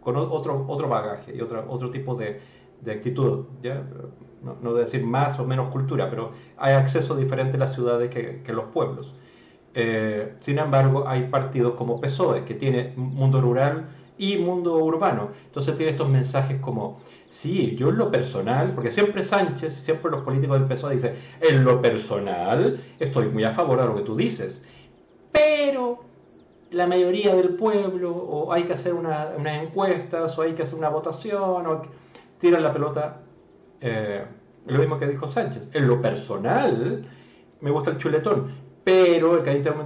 con, 0.00 0.16
otro, 0.16 0.64
otro 0.68 0.88
bagaje 0.88 1.34
y 1.34 1.40
otro, 1.40 1.64
otro 1.68 1.90
tipo 1.90 2.14
de, 2.14 2.40
de 2.80 2.92
actitud, 2.92 3.46
¿ya? 3.62 3.84
no, 4.42 4.74
decir 4.74 5.04
más 5.04 5.38
o 5.38 5.44
menos 5.44 5.70
cultura, 5.70 6.08
pero 6.10 6.32
hay 6.56 6.74
acceso 6.74 7.16
diferente 7.16 7.56
a 7.56 7.60
las 7.60 7.74
ciudades 7.74 8.10
que, 8.10 8.42
que 8.42 8.52
los 8.52 8.66
pueblos. 8.66 9.14
Eh, 9.74 10.34
sin 10.40 10.58
embargo, 10.58 11.06
hay 11.06 11.24
partidos 11.24 11.74
como 11.74 12.00
PSOE, 12.00 12.44
que 12.44 12.54
tiene 12.54 12.92
mundo 12.96 13.40
rural 13.40 13.88
y 14.16 14.36
mundo 14.36 14.76
urbano. 14.76 15.30
Entonces 15.46 15.76
tiene 15.76 15.92
estos 15.92 16.08
mensajes 16.08 16.60
como, 16.60 17.00
sí, 17.28 17.76
yo 17.76 17.90
en 17.90 17.98
lo 17.98 18.10
personal, 18.10 18.72
porque 18.74 18.90
siempre 18.90 19.22
Sánchez, 19.22 19.74
siempre 19.74 20.10
los 20.10 20.22
políticos 20.22 20.58
del 20.58 20.68
PSOE 20.68 20.94
dicen, 20.94 21.14
en 21.40 21.64
lo 21.64 21.80
personal 21.80 22.80
estoy 22.98 23.28
muy 23.28 23.44
a 23.44 23.52
favor 23.52 23.80
de 23.80 23.86
lo 23.86 23.94
que 23.94 24.02
tú 24.02 24.16
dices, 24.16 24.64
pero 25.30 26.00
la 26.70 26.86
mayoría 26.86 27.34
del 27.34 27.50
pueblo, 27.50 28.10
o 28.10 28.52
hay 28.52 28.64
que 28.64 28.72
hacer 28.72 28.94
unas 28.94 29.28
encuestas, 29.46 30.36
o 30.38 30.42
hay 30.42 30.52
que 30.52 30.62
hacer 30.62 30.78
una 30.78 30.88
votación, 30.88 31.66
o 31.66 31.82
tiran 32.38 32.62
la 32.62 32.72
pelota 32.72 33.20
eh, 33.80 34.24
lo 34.66 34.78
mismo 34.78 34.98
que 34.98 35.06
dijo 35.06 35.26
Sánchez. 35.26 35.68
En 35.72 35.88
lo 35.88 36.00
personal, 36.00 37.04
me 37.60 37.70
gusta 37.70 37.90
el 37.90 37.98
chuletón, 37.98 38.52
pero 38.84 39.42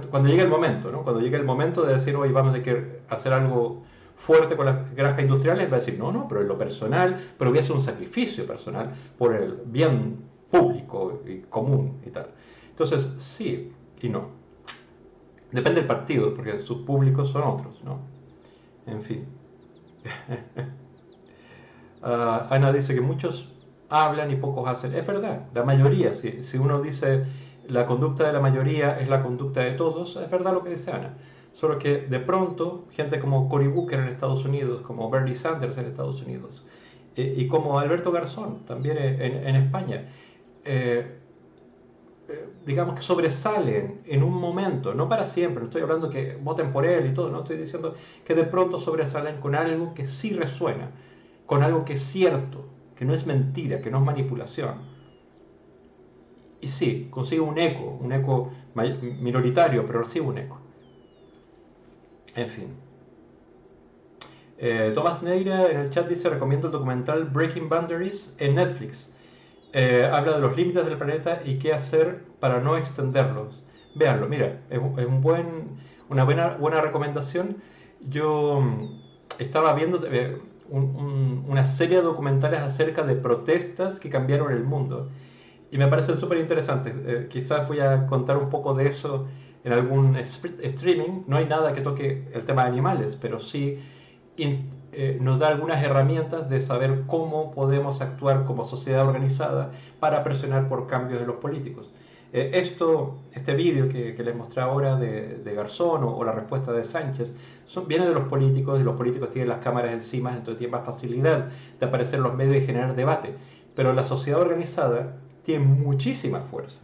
cuando 0.09 0.29
llegue 0.29 0.43
el 0.43 0.49
momento, 0.49 0.91
¿no? 0.91 1.03
cuando 1.03 1.21
llegue 1.21 1.37
el 1.37 1.45
momento 1.45 1.83
de 1.85 1.93
decir, 1.93 2.15
hoy 2.15 2.31
vamos 2.31 2.55
a 2.55 3.13
hacer 3.13 3.33
algo 3.33 3.83
fuerte 4.15 4.55
con 4.55 4.65
las 4.65 4.93
granjas 4.95 5.21
industriales, 5.21 5.71
va 5.71 5.77
a 5.77 5.79
decir, 5.79 5.97
no, 5.97 6.11
no, 6.11 6.27
pero 6.27 6.41
en 6.41 6.47
lo 6.47 6.57
personal, 6.57 7.19
pero 7.37 7.51
voy 7.51 7.57
a 7.59 7.61
hacer 7.61 7.75
un 7.75 7.81
sacrificio 7.81 8.45
personal 8.45 8.91
por 9.17 9.35
el 9.35 9.61
bien 9.65 10.17
público 10.49 11.21
y 11.27 11.39
común 11.49 11.99
y 12.05 12.09
tal. 12.09 12.27
Entonces, 12.69 13.09
sí 13.17 13.71
y 14.01 14.09
no. 14.09 14.29
Depende 15.51 15.81
del 15.81 15.87
partido, 15.87 16.33
porque 16.33 16.61
sus 16.61 16.81
públicos 16.81 17.29
son 17.29 17.43
otros, 17.43 17.83
¿no? 17.83 17.99
En 18.85 19.01
fin. 19.01 19.25
Ah, 22.03 22.47
Ana 22.49 22.71
dice 22.71 22.93
que 22.93 23.01
muchos 23.01 23.47
hablan 23.89 24.31
y 24.31 24.35
pocos 24.35 24.67
hacen. 24.67 24.93
Es 24.93 25.07
verdad, 25.07 25.47
la 25.53 25.63
mayoría, 25.63 26.13
si, 26.15 26.43
si 26.43 26.57
uno 26.57 26.81
dice 26.81 27.23
la 27.69 27.85
conducta 27.85 28.27
de 28.27 28.33
la 28.33 28.39
mayoría 28.41 28.99
es 28.99 29.07
la 29.07 29.23
conducta 29.23 29.61
de 29.61 29.71
todos, 29.71 30.17
es 30.17 30.29
verdad 30.29 30.53
lo 30.53 30.63
que 30.63 30.71
dice 30.71 30.91
Ana. 30.91 31.13
Solo 31.53 31.77
que 31.79 31.99
de 31.99 32.19
pronto, 32.19 32.87
gente 32.91 33.19
como 33.19 33.47
Cory 33.47 33.67
Booker 33.67 33.99
en 33.99 34.07
Estados 34.07 34.43
Unidos, 34.43 34.81
como 34.81 35.09
Bernie 35.09 35.35
Sanders 35.35 35.77
en 35.77 35.85
Estados 35.85 36.21
Unidos, 36.21 36.65
eh, 37.15 37.35
y 37.37 37.47
como 37.47 37.79
Alberto 37.79 38.11
Garzón 38.11 38.65
también 38.65 38.97
en, 38.97 39.55
España, 39.55 40.09
eh, 40.65 41.19
eh, 42.27 42.49
digamos 42.65 42.95
que 42.95 43.01
sobresalen 43.03 44.01
en 44.05 44.23
un 44.23 44.33
momento, 44.33 44.93
no 44.95 45.07
para 45.07 45.25
siempre, 45.25 45.61
no 45.61 45.67
estoy 45.67 45.83
hablando 45.83 46.09
que 46.09 46.37
voten 46.41 46.71
por 46.73 46.85
él 46.85 47.05
y 47.05 47.13
todo, 47.13 47.29
no 47.29 47.39
estoy 47.39 47.57
diciendo 47.57 47.95
que 48.25 48.33
de 48.33 48.45
pronto 48.45 48.79
sobresalen 48.79 49.39
con 49.39 49.55
algo 49.55 49.93
que 49.93 50.07
sí 50.07 50.33
resuena, 50.33 50.91
con 51.45 51.63
algo 51.63 51.85
que 51.85 51.93
es 51.93 52.01
cierto, 52.01 52.69
que 52.95 53.05
no 53.05 53.13
es 53.13 53.25
mentira, 53.25 53.81
que 53.81 53.91
no 53.91 53.99
es 53.99 54.03
manipulación. 54.03 54.93
Y 56.61 56.69
sí, 56.69 57.07
consigue 57.09 57.41
un 57.41 57.57
eco, 57.57 57.97
un 58.01 58.13
eco 58.13 58.51
minoritario, 59.19 59.85
pero 59.85 60.03
recibe 60.03 60.27
un 60.27 60.37
eco. 60.37 60.61
En 62.35 62.49
fin. 62.49 62.67
Eh, 64.57 64.91
Tomás 64.95 65.21
Neira 65.21 65.69
en 65.69 65.79
el 65.79 65.89
chat 65.89 66.07
dice, 66.07 66.29
recomiendo 66.29 66.67
el 66.67 66.73
documental 66.73 67.25
Breaking 67.25 67.67
Boundaries 67.67 68.35
en 68.39 68.55
Netflix. 68.55 69.13
Eh, 69.73 70.07
habla 70.09 70.35
de 70.35 70.41
los 70.41 70.55
límites 70.55 70.85
del 70.85 70.97
planeta 70.97 71.41
y 71.43 71.57
qué 71.59 71.73
hacer 71.73 72.21
para 72.39 72.61
no 72.61 72.77
extenderlos. 72.77 73.63
Véanlo, 73.95 74.27
mira, 74.27 74.61
es, 74.69 74.79
un 74.79 75.21
buen, 75.21 75.79
una 76.09 76.23
buena, 76.23 76.55
buena 76.55 76.79
recomendación. 76.79 77.57
Yo 78.01 78.61
mm, 78.61 79.01
estaba 79.39 79.73
viendo, 79.73 80.05
eh, 80.07 80.39
una 80.73 81.65
serie 81.65 81.97
de 81.97 82.03
documentales 82.03 82.61
acerca 82.61 83.03
de 83.03 83.15
protestas 83.15 83.99
que 83.99 84.09
cambiaron 84.09 84.51
el 84.51 84.63
mundo. 84.63 85.09
Y 85.71 85.77
me 85.77 85.87
parecen 85.87 86.17
súper 86.17 86.39
interesantes. 86.39 86.95
Eh, 87.05 87.27
quizás 87.29 87.67
voy 87.67 87.79
a 87.79 88.07
contar 88.07 88.37
un 88.37 88.49
poco 88.49 88.73
de 88.73 88.87
eso 88.87 89.27
en 89.63 89.73
algún 89.73 90.15
streaming. 90.17 91.23
No 91.27 91.37
hay 91.37 91.45
nada 91.45 91.73
que 91.73 91.81
toque 91.81 92.27
el 92.33 92.45
tema 92.45 92.63
de 92.63 92.69
animales, 92.69 93.17
pero 93.19 93.39
sí 93.39 93.79
eh, 94.37 95.17
nos 95.21 95.39
da 95.39 95.49
algunas 95.49 95.83
herramientas 95.83 96.49
de 96.49 96.61
saber 96.61 97.03
cómo 97.07 97.51
podemos 97.53 98.01
actuar 98.01 98.45
como 98.45 98.65
sociedad 98.65 99.07
organizada 99.07 99.71
para 99.99 100.23
presionar 100.23 100.67
por 100.69 100.87
cambios 100.87 101.19
de 101.19 101.27
los 101.27 101.37
políticos. 101.37 101.95
Eh, 102.35 102.49
esto, 102.55 103.19
este 103.31 103.53
vídeo 103.53 103.87
que, 103.87 104.15
les 104.23 104.35
mostré 104.35 104.63
ahora 104.63 104.95
de, 104.95 105.53
Garzón 105.53 106.03
o, 106.03 106.23
la 106.23 106.31
respuesta 106.31 106.73
de 106.73 106.83
Sánchez 106.83 107.35
son, 107.67 107.87
viene 107.87 108.07
de 108.07 108.13
los 108.13 108.27
políticos 108.27 108.81
y 108.81 108.83
los 108.83 108.95
políticos 108.95 109.29
tienen 109.29 109.49
las 109.49 109.63
cámaras 109.63 109.93
encima, 109.93 110.31
entonces 110.31 110.57
tienen 110.57 110.71
más 110.71 110.83
facilidad 110.83 111.49
de 111.79 111.85
aparecer 111.85 112.15
en 112.15 112.23
los 112.23 112.35
medios 112.35 112.63
y 112.63 112.65
generar 112.65 112.95
debate. 112.95 113.35
Pero 113.75 113.93
la 113.93 114.03
sociedad 114.03 114.41
organizada 114.41 115.15
tiene 115.45 115.63
muchísima 115.63 116.41
fuerza, 116.41 116.81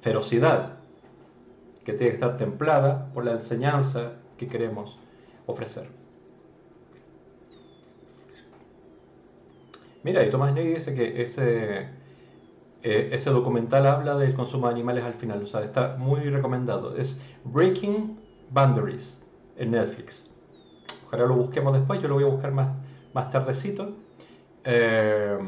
ferocidad, 0.00 0.78
que 1.84 1.92
tiene 1.92 2.08
que 2.08 2.14
estar 2.14 2.38
templada 2.38 3.12
por 3.12 3.26
la 3.26 3.32
enseñanza 3.32 4.12
que 4.38 4.48
queremos 4.48 4.98
ofrecer. 5.44 5.88
Mira, 10.02 10.24
y 10.24 10.30
Tomás 10.30 10.54
Negri 10.54 10.74
dice 10.74 10.94
que 10.94 11.20
ese 11.22 12.03
eh, 12.86 13.08
ese 13.12 13.30
documental 13.30 13.86
habla 13.86 14.14
del 14.16 14.34
consumo 14.34 14.66
de 14.66 14.74
animales 14.74 15.04
al 15.04 15.14
final, 15.14 15.42
o 15.42 15.46
sea, 15.46 15.64
está 15.64 15.96
muy 15.96 16.20
recomendado. 16.28 16.94
Es 16.94 17.18
Breaking 17.44 18.20
Boundaries 18.50 19.18
en 19.56 19.70
Netflix. 19.70 20.30
Ojalá 21.06 21.24
lo 21.24 21.36
busquemos 21.36 21.72
después, 21.72 22.02
yo 22.02 22.08
lo 22.08 22.16
voy 22.16 22.24
a 22.24 22.26
buscar 22.26 22.52
más, 22.52 22.76
más 23.14 23.30
tardecito. 23.30 23.88
Eh, 24.64 25.38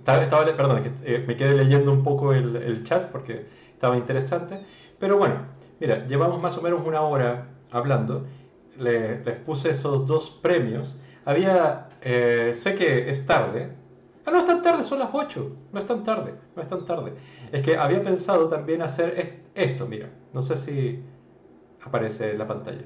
estaba, 0.00 0.44
perdón, 0.54 0.82
eh, 1.04 1.24
me 1.26 1.34
quedé 1.34 1.54
leyendo 1.54 1.92
un 1.92 2.04
poco 2.04 2.34
el, 2.34 2.84
chat 2.84 3.10
porque 3.10 3.46
estaba 3.72 3.96
interesante. 3.96 4.60
Pero 4.98 5.16
bueno, 5.16 5.36
mira, 5.80 6.06
llevamos 6.06 6.42
más 6.42 6.58
o 6.58 6.60
menos 6.60 6.86
una 6.86 7.00
hora 7.00 7.48
hablando. 7.70 8.26
les 8.78 9.42
puse 9.46 9.70
esos 9.70 10.06
dos 10.06 10.38
premios. 10.42 10.94
Había 11.24 11.88
eh, 12.04 12.52
sé 12.54 12.74
que 12.74 13.10
es 13.10 13.24
tarde. 13.26 13.70
Ah, 14.26 14.30
no 14.30 14.40
es 14.40 14.46
tan 14.46 14.62
tarde, 14.62 14.84
son 14.84 14.98
las 14.98 15.10
8. 15.12 15.56
No 15.72 15.80
es 15.80 15.86
tan 15.86 16.04
tarde, 16.04 16.34
no 16.54 16.62
es 16.62 16.68
tan 16.68 16.84
tarde. 16.84 17.12
Es 17.50 17.62
que 17.62 17.76
había 17.76 18.02
pensado 18.02 18.48
también 18.48 18.82
hacer 18.82 19.42
esto, 19.54 19.86
mira. 19.86 20.10
No 20.32 20.42
sé 20.42 20.56
si 20.56 21.02
aparece 21.84 22.32
en 22.32 22.38
la 22.38 22.46
pantalla. 22.46 22.82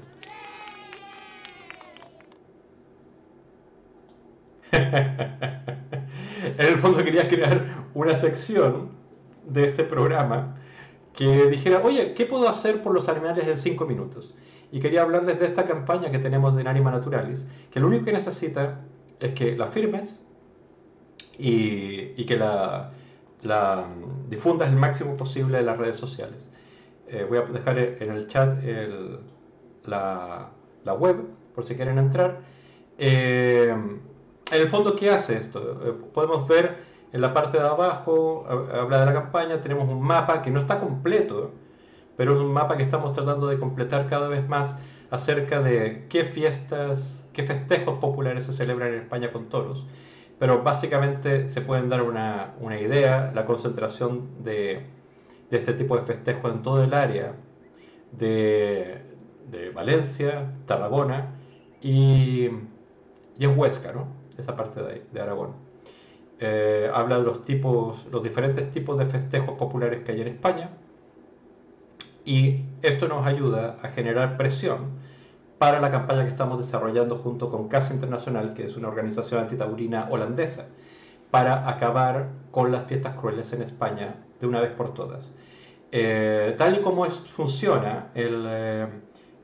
en 4.71 6.59
el 6.59 6.77
fondo 6.79 7.03
quería 7.03 7.27
crear 7.27 7.87
una 7.93 8.15
sección 8.15 8.91
de 9.45 9.65
este 9.65 9.83
programa 9.83 10.57
que 11.13 11.47
dijera, 11.47 11.81
oye, 11.83 12.13
¿qué 12.13 12.25
puedo 12.25 12.47
hacer 12.47 12.81
por 12.83 12.93
los 12.93 13.09
animales 13.09 13.47
en 13.47 13.57
5 13.57 13.85
minutos? 13.85 14.35
Y 14.71 14.79
quería 14.79 15.01
hablarles 15.01 15.39
de 15.39 15.45
esta 15.45 15.65
campaña 15.65 16.11
que 16.11 16.19
tenemos 16.19 16.55
de 16.55 16.61
Inanima 16.61 16.91
Naturalis, 16.91 17.49
que 17.71 17.79
lo 17.79 17.87
único 17.87 18.05
que 18.05 18.11
necesita 18.11 18.81
es 19.19 19.33
que 19.33 19.55
la 19.57 19.67
firmes 19.67 20.23
y, 21.37 22.25
que 22.25 22.37
la 22.37 22.91
la 23.43 23.85
difundas 24.29 24.69
el 24.69 24.75
máximo 24.75 25.15
posible 25.15 25.59
en 25.59 25.65
las 25.65 25.77
redes 25.77 25.97
sociales. 25.97 26.51
Eh, 27.07 27.25
voy 27.27 27.37
a 27.37 27.41
dejar 27.43 27.77
en 27.77 28.11
el 28.11 28.27
chat 28.27 28.57
la, 29.85 30.49
web 30.85 31.17
por 31.55 31.63
si 31.63 31.75
quieren 31.75 31.97
entrar. 31.97 32.41
Eh, 32.97 33.69
en 33.69 34.61
el 34.61 34.69
fondo, 34.69 34.95
¿qué 34.95 35.09
hace 35.11 35.37
esto? 35.37 35.79
Eh, 35.85 35.93
podemos 36.13 36.47
ver 36.47 36.77
en 37.13 37.21
la 37.21 37.33
parte 37.33 37.57
de 37.57 37.65
abajo, 37.65 38.45
habla 38.47 38.99
de 38.99 39.05
la 39.05 39.13
campaña, 39.13 39.61
tenemos 39.61 39.87
un 39.87 40.01
mapa 40.01 40.41
que 40.41 40.51
no 40.51 40.59
está 40.59 40.79
completo, 40.79 41.51
pero 42.17 42.35
es 42.35 42.41
un 42.41 42.51
mapa 42.51 42.75
que 42.75 42.83
estamos 42.83 43.13
tratando 43.13 43.47
de 43.47 43.59
completar 43.59 44.07
cada 44.07 44.27
vez 44.27 44.47
más 44.47 44.77
acerca 45.09 45.61
de 45.61 46.07
qué 46.09 46.25
fiestas, 46.25 47.26
qué 47.37 47.43
festejos 47.43 47.99
populares 47.99 48.45
se 48.45 48.53
celebran 48.53 48.95
en 48.95 49.01
España 49.01 49.31
con 49.31 49.47
toros. 49.47 49.85
Pero 50.39 50.63
básicamente 50.63 51.47
se 51.47 51.61
pueden 51.61 51.87
dar 51.87 52.01
una, 52.01 52.55
una 52.59 52.79
idea, 52.81 53.31
la 53.33 53.45
concentración 53.45 54.43
de, 54.43 54.81
de, 55.51 55.57
este 55.57 55.73
tipo 55.73 55.95
de 55.95 56.01
festejos 56.01 56.51
en 56.51 56.63
todo 56.63 56.83
el 56.83 56.95
área 56.95 57.35
de, 58.11 59.03
de 59.51 59.69
Valencia, 59.69 60.51
Tarragona 60.65 61.35
y, 61.79 62.49
y, 63.37 63.45
en 63.45 63.57
Huesca, 63.57 63.91
¿no? 63.93 64.07
esa 64.37 64.55
parte 64.55 64.81
de, 64.81 65.03
de 65.11 65.21
Aragón. 65.21 65.51
Eh, 66.39 66.89
habla 66.91 67.19
de 67.19 67.23
los 67.23 67.45
tipos, 67.45 68.05
los 68.11 68.23
diferentes 68.23 68.71
tipos 68.71 68.97
de 68.97 69.05
festejos 69.05 69.57
populares 69.57 70.01
que 70.01 70.11
hay 70.11 70.21
en 70.21 70.27
España 70.27 70.71
y 72.25 72.63
esto 72.81 73.07
nos 73.07 73.25
ayuda 73.25 73.77
a 73.81 73.89
generar 73.89 74.37
presión 74.37 75.06
para 75.57 75.79
la 75.79 75.91
campaña 75.91 76.23
que 76.23 76.29
estamos 76.29 76.59
desarrollando 76.59 77.15
junto 77.15 77.49
con 77.49 77.67
Casa 77.67 77.93
Internacional, 77.93 78.53
que 78.53 78.65
es 78.65 78.77
una 78.77 78.89
organización 78.89 79.41
antitaurina 79.41 80.07
holandesa, 80.09 80.67
para 81.31 81.69
acabar 81.69 82.29
con 82.51 82.71
las 82.71 82.85
fiestas 82.85 83.15
crueles 83.15 83.51
en 83.53 83.61
España 83.61 84.15
de 84.39 84.47
una 84.47 84.61
vez 84.61 84.71
por 84.71 84.93
todas. 84.93 85.31
Eh, 85.91 86.55
tal 86.57 86.77
y 86.77 86.81
como 86.81 87.05
funciona 87.05 88.09
el, 88.13 88.45
eh, 88.47 88.87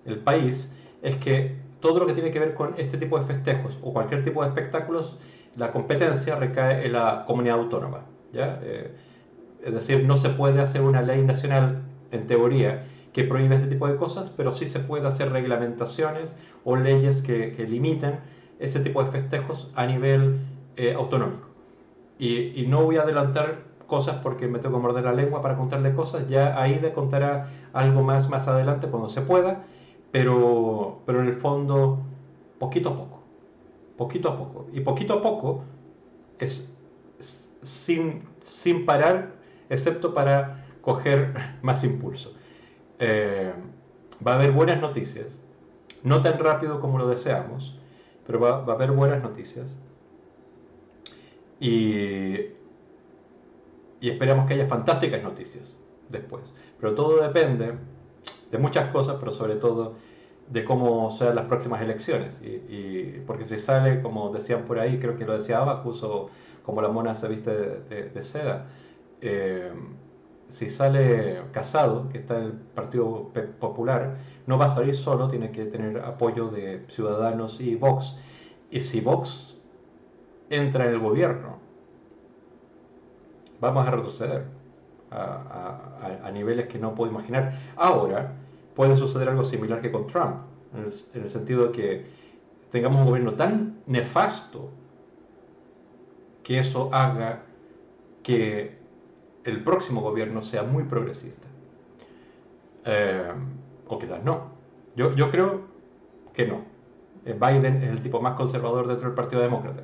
el, 0.06 0.18
país, 0.19 0.76
es 1.02 1.18
que 1.18 1.56
todo 1.80 1.99
lo 1.99 2.06
que 2.06 2.14
tiene 2.14 2.31
que 2.31 2.40
ver 2.40 2.53
con 2.53 2.76
este 2.77 2.98
tipo 2.98 3.18
de 3.18 3.26
festejos 3.26 3.77
o 3.81 3.91
cualquier 3.94 4.23
tipo 4.23 4.41
de 4.41 4.49
espectáculos, 4.49 5.18
la 5.56 5.72
competencia 5.72 6.35
recae 6.35 6.85
en 6.85 6.94
la 6.94 7.23
comunidad 7.26 7.57
autónoma. 7.60 8.02
¿ya? 8.31 8.60
Eh, 8.61 8.94
es 9.64 9.73
decir, 9.73 10.03
no 10.06 10.18
se 10.18 10.30
puede 10.30 10.61
hacer 10.61 10.81
una 10.81 11.02
ley 11.02 11.22
nacional, 11.22 11.84
en 12.11 12.27
teoría, 12.27 12.84
que 13.14 13.23
prohíbe 13.23 13.56
este 13.56 13.68
tipo 13.68 13.88
de 13.88 13.95
cosas, 13.95 14.31
pero 14.35 14.52
sí 14.52 14.68
se 14.68 14.80
puede 14.80 15.07
hacer 15.07 15.31
reglamentaciones 15.31 16.35
o 16.65 16.76
leyes 16.76 17.22
que, 17.22 17.53
que 17.53 17.65
limiten 17.65 18.19
ese 18.60 18.80
tipo 18.80 19.03
de 19.03 19.11
festejos 19.11 19.69
a 19.76 19.85
nivel 19.85 20.40
eh, 20.76 20.94
autonómico. 20.94 21.48
Y, 22.18 22.65
no 22.68 22.84
voy 22.84 22.98
a 22.98 23.02
adelantar 23.02 23.64
cosas 23.88 24.18
porque 24.23 24.48
me 24.48 24.60
tengo 24.60 24.77
que 24.77 24.81
morder 24.81 25.03
la 25.03 25.14
lengua 25.14 25.41
para 25.41 25.56
contarle 25.56 25.94
cosas, 25.94 26.27
ya 26.30 26.60
ahí 26.61 26.80
le 26.80 26.94
contará 26.94 27.48
algo 27.73 28.02
más 28.02 28.30
más 28.30 28.48
adelante 28.48 28.88
cuando 28.88 29.10
se 29.10 29.22
pueda, 29.22 29.65
pero, 30.11 31.02
pero 31.06 31.22
en 31.22 31.27
el 31.27 31.34
fondo, 31.34 31.99
poquito 32.60 32.90
a 32.90 32.98
poco, 32.98 33.19
poquito 33.98 34.30
a 34.30 34.38
poco. 34.38 34.68
Y 34.72 34.80
poquito 34.81 35.15
a 35.15 35.22
poco 35.22 35.64
es 36.40 36.69
sin, 37.19 38.23
sin 38.38 38.85
parar, 38.85 39.34
excepto 39.69 40.14
para 40.14 40.65
coger 40.81 41.34
más 41.61 41.84
impulso. 41.84 42.34
Eh, 42.99 43.53
va 44.26 44.34
a 44.34 44.36
haber 44.36 44.52
buenas 44.52 44.80
noticias. 44.82 45.40
No 46.03 46.22
tan 46.22 46.40
rápido 46.40 46.80
como 46.82 46.98
lo 46.98 47.07
deseamos, 47.07 47.78
pero 48.26 48.40
va, 48.40 48.64
a 48.65 48.72
haber 48.74 48.91
buenas 48.91 49.22
noticias. 49.22 49.68
Y, 51.60 52.34
y 54.02 54.10
esperamos 54.10 54.48
que 54.48 54.56
haya 54.56 54.68
fantásticas 54.68 55.24
noticias 55.24 55.78
después. 56.10 56.53
Pero 56.80 56.94
todo 56.94 57.22
depende 57.22 57.74
de 58.52 58.57
muchas 58.57 58.91
cosas, 58.91 59.18
pero 59.20 59.32
sobre 59.32 59.56
todo 59.56 59.95
de 60.49 60.64
cómo 60.65 61.10
sean 61.10 61.36
las 61.36 61.45
próximas 61.45 61.82
elecciones. 61.82 62.36
Y, 62.41 63.20
porque 63.26 63.45
si 63.45 63.57
sale, 63.57 64.02
como 64.02 64.30
decían 64.30 64.64
por 64.64 64.80
ahí, 64.80 64.99
creo 64.99 65.18
que 65.18 65.26
lo 65.26 65.34
decía 65.34 65.60
Abacus, 65.60 66.03
o 66.03 66.30
como 66.64 66.82
la 66.82 66.90
mona 66.90 67.15
se 67.15 67.28
viste 67.28 67.52
de, 67.52 68.24
seda, 68.24 68.68
eh, 69.22 69.72
si 70.53 70.69
sale 70.69 71.41
Casado, 71.51 72.09
que 72.09 72.19
está 72.19 72.38
en 72.38 72.43
el 72.43 72.51
Partido 72.51 73.31
Popular, 73.59 74.17
no 74.45 74.59
va 74.59 74.65
a 74.65 74.69
salir 74.69 74.95
solo, 74.95 75.27
tiene 75.27 75.51
que 75.51 75.65
tener 75.65 75.97
apoyo 75.97 76.49
de 76.49 76.85
Ciudadanos 76.89 77.59
y 77.59 77.73
Vox. 77.73 78.15
Y 78.69 78.81
si 78.81 79.01
Vox 79.01 79.55
entra 80.51 80.85
en 80.85 80.91
el 80.91 80.99
gobierno, 80.99 81.57
vamos 83.59 83.88
a 83.88 83.89
retroceder 83.89 84.45
a, 85.09 86.30
niveles 86.31 86.67
que 86.67 86.77
no 86.77 86.93
puedo 86.93 87.11
imaginar. 87.11 87.53
Ahora 87.75 88.34
puede 88.75 88.95
suceder 88.95 89.30
algo 89.30 89.43
similar 89.43 89.81
que 89.81 89.91
con 89.91 90.05
Trump, 90.05 90.35
en 90.75 90.84
el, 90.84 90.93
en 91.15 91.23
el 91.23 91.30
sentido 91.31 91.67
de 91.67 91.71
que 91.71 92.05
tengamos 92.71 92.99
un 92.99 93.07
gobierno 93.07 93.34
tan 93.34 93.80
nefasto 93.88 94.69
que 96.43 96.59
eso 96.59 96.93
haga 96.93 97.41
que 98.21 98.82
el 99.44 99.64
próximo 99.64 100.02
gobierno 100.02 100.41
sea 100.41 100.64
muy 100.64 100.84
progresista. 100.84 101.48
Eh, 102.86 103.32
o 103.88 103.99
quizás 103.99 104.24
no. 104.24 104.52
Yo, 104.95 105.15
yo 105.15 105.30
creo 105.30 105.61
que 106.34 106.48
no. 106.48 106.61
Eh, 107.26 107.34
Biden 107.34 107.84
es 107.84 107.91
el 107.91 108.02
tipo 108.02 108.22
más 108.22 108.36
conservador 108.36 108.88
dentro 108.88 109.07
del 109.07 109.15
Partido 109.15 109.41
Demócrata 109.41 109.84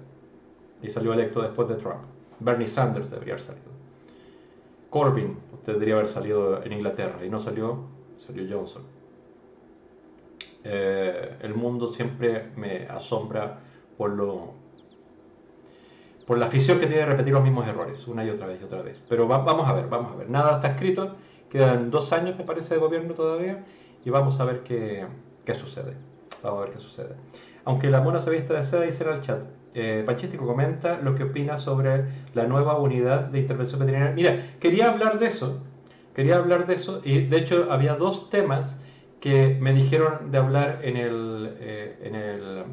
y 0.82 0.90
salió 0.90 1.14
electo 1.14 1.42
después 1.42 1.68
de 1.68 1.76
Trump. 1.76 2.04
Bernie 2.40 2.68
Sanders 2.68 3.10
debería 3.10 3.34
haber 3.34 3.44
salido. 3.44 3.70
Corbyn 4.90 5.38
debería 5.66 5.96
haber 5.96 6.10
salido 6.10 6.64
en 6.64 6.74
Inglaterra 6.74 7.24
y 7.24 7.30
no 7.30 7.40
salió, 7.40 7.84
salió 8.18 8.46
Johnson. 8.50 8.84
Eh, 10.64 11.38
el 11.42 11.54
mundo 11.54 11.88
siempre 11.88 12.50
me 12.56 12.88
asombra 12.88 13.60
por 13.98 14.12
lo 14.12 14.54
por 16.30 16.38
la 16.38 16.46
afición 16.46 16.78
que 16.78 16.86
tiene 16.86 17.02
de 17.02 17.08
repetir 17.08 17.34
los 17.34 17.42
mismos 17.42 17.68
errores 17.68 18.08
una 18.08 18.24
y 18.24 18.30
otra 18.30 18.46
vez 18.46 18.60
y 18.62 18.64
otra 18.64 18.84
vez. 18.84 19.02
Pero 19.10 19.28
vamos 19.28 19.68
a 19.68 19.74
ver, 19.74 19.88
vamos 19.90 20.12
a 20.12 20.16
ver. 20.16 20.30
Nada 20.30 20.58
está 20.58 20.68
escrito, 20.68 21.16
quedan 21.50 21.90
dos 21.90 22.14
años 22.14 22.38
me 22.38 22.44
parece 22.44 22.76
de 22.76 22.80
gobierno 22.80 23.16
todavía 23.16 23.66
y 24.06 24.12
vamos 24.12 24.40
a 24.40 24.46
ver 24.46 24.60
qué, 24.60 25.08
qué 25.44 25.56
sucede. 25.56 25.96
Vamos 26.44 26.60
a 26.60 26.66
ver 26.66 26.74
qué 26.76 26.80
sucede. 26.82 27.16
Aunque 27.66 27.90
la 27.90 28.02
mona 28.02 28.22
se 28.22 28.30
vista 28.30 28.54
de 28.54 28.64
seda, 28.64 28.84
dice 28.84 29.06
en 29.06 29.10
el 29.10 29.22
chat. 29.22 29.40
Eh, 29.74 30.04
Pachístico 30.06 30.46
comenta 30.46 31.00
lo 31.02 31.16
que 31.16 31.24
opina 31.24 31.58
sobre 31.58 32.06
la 32.36 32.44
nueva 32.44 32.78
unidad 32.78 33.22
de 33.22 33.40
intervención 33.40 33.80
veterinaria. 33.80 34.14
Mira, 34.14 34.38
quería 34.60 34.92
hablar 34.92 35.18
de 35.18 35.26
eso, 35.26 35.64
quería 36.14 36.36
hablar 36.36 36.68
de 36.68 36.76
eso, 36.76 37.02
y 37.04 37.26
de 37.26 37.38
hecho 37.38 37.70
había 37.72 37.96
dos 37.96 38.30
temas 38.30 38.84
que 39.20 39.58
me 39.60 39.74
dijeron 39.74 40.30
de 40.30 40.38
hablar 40.38 40.82
en 40.84 40.96
el, 40.96 41.56
eh, 41.60 41.98
en 42.04 42.14
el 42.14 42.64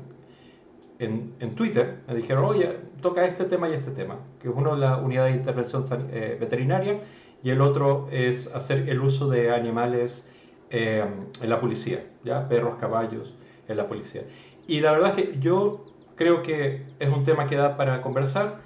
en, 0.99 1.55
Twitter, 1.55 1.99
me 2.09 2.15
dijeron, 2.15 2.45
oye, 2.45 2.77
toca 3.01 3.25
este 3.25 3.45
tema 3.45 3.69
y 3.69 3.75
este 3.75 3.91
tema, 3.91 4.19
que 4.41 4.49
uno 4.49 4.75
es 4.75 4.81
la 4.81 4.97
unidad 4.99 5.27
de 5.27 5.33
intervención 5.33 5.85
eh, 6.11 6.37
veterinaria 6.41 7.01
y 7.43 7.51
el 7.51 7.61
otro 7.61 8.09
es 8.11 8.55
hacer 8.55 8.89
el 8.89 9.01
uso 9.01 9.29
de 9.29 9.51
animales 9.51 10.33
eh, 10.71 11.05
en 11.41 11.51
la 11.51 11.61
policía, 11.61 12.05
¿ya? 12.25 12.49
perros, 12.49 12.77
caballos 12.77 13.35
en 13.69 13.77
la 13.77 13.89
policía. 13.89 14.23
Y 14.67 14.81
la 14.81 14.93
verdad 14.93 15.19
es 15.19 15.27
que 15.27 15.39
yo 15.39 15.85
creo 16.17 16.43
que 16.43 16.83
es 16.99 17.09
un 17.09 17.25
tema 17.25 17.47
que 17.47 17.57
da 17.57 17.77
para 17.77 18.03
conversar 18.03 18.61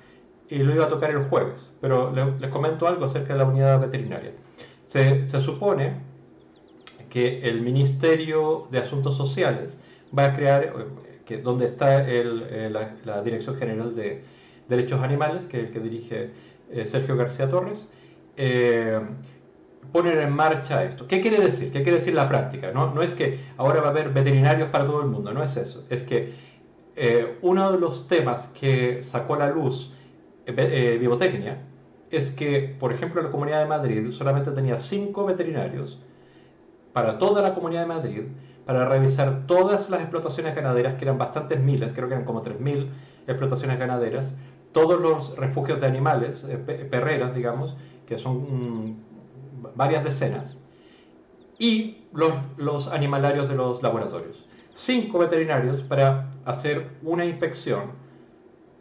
y 0.48 0.59
lo 0.59 0.74
iba 0.74 0.86
a 0.86 0.89
tocar 0.89 1.11
el 1.11 1.19
jueves, 1.19 1.70
pero 1.81 2.12
les, 2.12 2.51
comento 2.51 2.86
algo 2.86 3.05
acerca 3.05 3.35
de 3.35 3.39
la 3.40 3.44
unidad 3.44 3.81
veterinaria. 3.81 4.32
Se, 4.86 5.24
se 5.27 5.40
supone 5.40 5.94
que 7.09 7.40
el 7.43 7.61
Ministerio 7.61 8.69
de 8.70 8.78
Asuntos 8.78 9.16
Sociales 9.16 9.78
va 10.16 10.27
a 10.27 10.35
crear 10.35 10.73
donde 11.39 11.66
está 11.66 12.09
eh, 12.09 12.70
la, 13.05 13.23
Dirección 13.23 13.57
General 13.57 13.94
de 13.94 14.23
Derechos 14.69 15.01
Animales, 15.02 15.47
que 15.47 15.59
es 15.59 15.66
el 15.66 15.73
que 15.73 15.81
dirige 15.81 16.31
eh, 16.70 16.86
Sergio 16.86 17.16
García 17.16 17.48
Torres, 17.48 17.86
eh, 18.36 19.01
poner 19.93 20.19
en 20.19 20.32
marcha 20.32 20.85
esto. 20.85 21.07
¿Qué 21.07 21.20
quiere 21.20 21.39
decir? 21.39 21.73
¿Qué 21.73 21.82
quiere 21.82 21.98
decir 21.98 22.15
la 22.15 22.28
práctica? 22.28 22.73
No, 22.73 22.94
no 22.94 23.02
es 23.02 23.12
que 23.12 23.39
ahora 23.57 23.81
va 23.81 23.89
a 23.89 23.90
haber 23.90 24.11
veterinarios 24.11 24.69
para 24.69 24.86
todo 24.86 25.02
el 25.02 25.09
mundo, 25.09 25.32
no 25.32 25.43
es 25.43 25.57
eso. 25.57 25.85
Es 25.90 26.02
que 26.02 26.51
uno 27.40 27.73
de 27.73 27.78
los 27.78 28.09
temas 28.09 28.48
que 28.48 29.02
sacó 29.05 29.35
a 29.35 29.39
la 29.39 29.51
luz 29.51 29.90
Biotecnia 30.47 31.57
es 32.11 32.31
que, 32.31 32.77
por 32.78 32.93
ejemplo, 32.93 33.23
la 33.23 33.31
Comunidad 33.31 33.61
de 33.62 33.69
Madrid 33.69 34.11
solamente 34.11 34.51
tenía 34.51 34.78
cinco 34.78 35.24
veterinarios 35.24 35.98
para 36.93 37.19
toda 37.19 37.43
la 37.43 37.55
Comunidad 37.55 37.82
de 37.82 37.86
Madrid, 37.86 38.23
para 38.71 38.85
revisar 38.85 39.49
todas 39.49 39.91
las 39.91 40.01
explotaciones 40.01 40.55
ganaderas, 40.55 40.95
que 40.95 41.05
eran 41.05 41.19
bastantes 41.19 41.59
miles, 41.59 41.91
creo 41.93 42.07
que 42.07 42.15
eran 42.15 42.25
como 42.25 42.41
3.000 42.41 42.87
explotaciones 43.27 43.81
ganaderas, 43.81 44.37
todos 44.71 45.01
los 45.01 45.37
refugios 45.37 45.81
de 45.81 45.89
animales, 45.89 46.47
eh, 46.49 46.57
perreras, 46.57 47.35
digamos, 47.35 47.77
que 48.07 48.17
son 48.17 48.37
mm, 48.37 48.97
varias 49.75 50.05
decenas, 50.05 50.57
y 51.59 52.05
los, 52.13 52.87
animalarios 52.87 53.49
de 53.49 53.57
los 53.57 53.83
laboratorios. 53.83 54.47
Cinco 54.73 55.19
veterinarios 55.19 55.83
para 55.83 56.31
hacer 56.45 56.91
una 57.03 57.25
inspección 57.25 57.87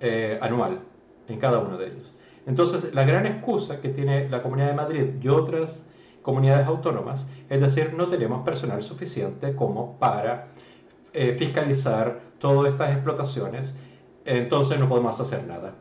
eh, 0.02 0.38
anual 0.40 0.82
en 1.28 1.40
cada 1.40 1.58
uno 1.58 1.80
de 1.80 1.88
ellos. 1.88 2.14
Entonces, 2.46 2.94
la 2.94 3.06
gran 3.06 3.26
excusa 3.26 3.82
que 3.82 3.90
tiene 3.90 4.30
la 4.30 4.44
Comunidad 4.44 4.68
de 4.68 4.76
Madrid 4.76 5.06
y 5.20 5.30
otras 5.30 5.84
comunidades 6.30 6.68
autónomas 6.68 7.28
es 7.50 7.60
decir, 7.60 7.94
no 7.96 8.08
tenemos 8.08 8.44
personal 8.46 8.84
suficiente 8.84 9.56
como 9.56 9.98
para 9.98 10.50
eh, 11.14 11.36
fiscalizar 11.40 12.20
todas 12.38 12.72
estas 12.72 12.92
explotaciones, 12.92 13.76
entonces 14.26 14.80
no 14.80 14.88
podemos 14.88 15.20
hacer 15.20 15.48
nada. 15.48 15.74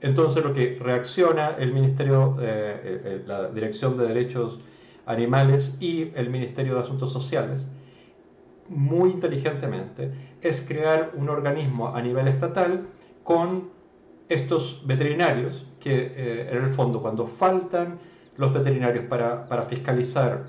Entonces 0.00 0.44
lo 0.44 0.54
que 0.54 0.78
reacciona 0.80 1.56
el 1.58 1.72
Ministerio, 1.72 2.36
eh, 2.40 3.24
la 3.26 3.48
Dirección 3.48 3.96
de 3.98 4.06
Derechos 4.06 4.60
Animales 5.06 5.78
y 5.80 6.12
el 6.14 6.30
Ministerio 6.30 6.76
de 6.76 6.82
Asuntos 6.82 7.12
Sociales, 7.12 7.66
muy 8.68 9.10
inteligentemente, 9.10 10.12
es 10.40 10.60
crear 10.60 11.10
un 11.14 11.28
organismo 11.28 11.88
a 11.88 12.00
nivel 12.00 12.28
estatal 12.28 12.86
con 13.24 13.70
estos 14.28 14.82
veterinarios 14.86 15.66
que 15.80 16.12
eh, 16.14 16.48
en 16.52 16.64
el 16.64 16.70
fondo 16.70 17.02
cuando 17.02 17.26
faltan 17.26 17.98
los 18.36 18.52
veterinarios 18.52 19.06
para, 19.06 19.46
para, 19.46 19.62
fiscalizar, 19.62 20.46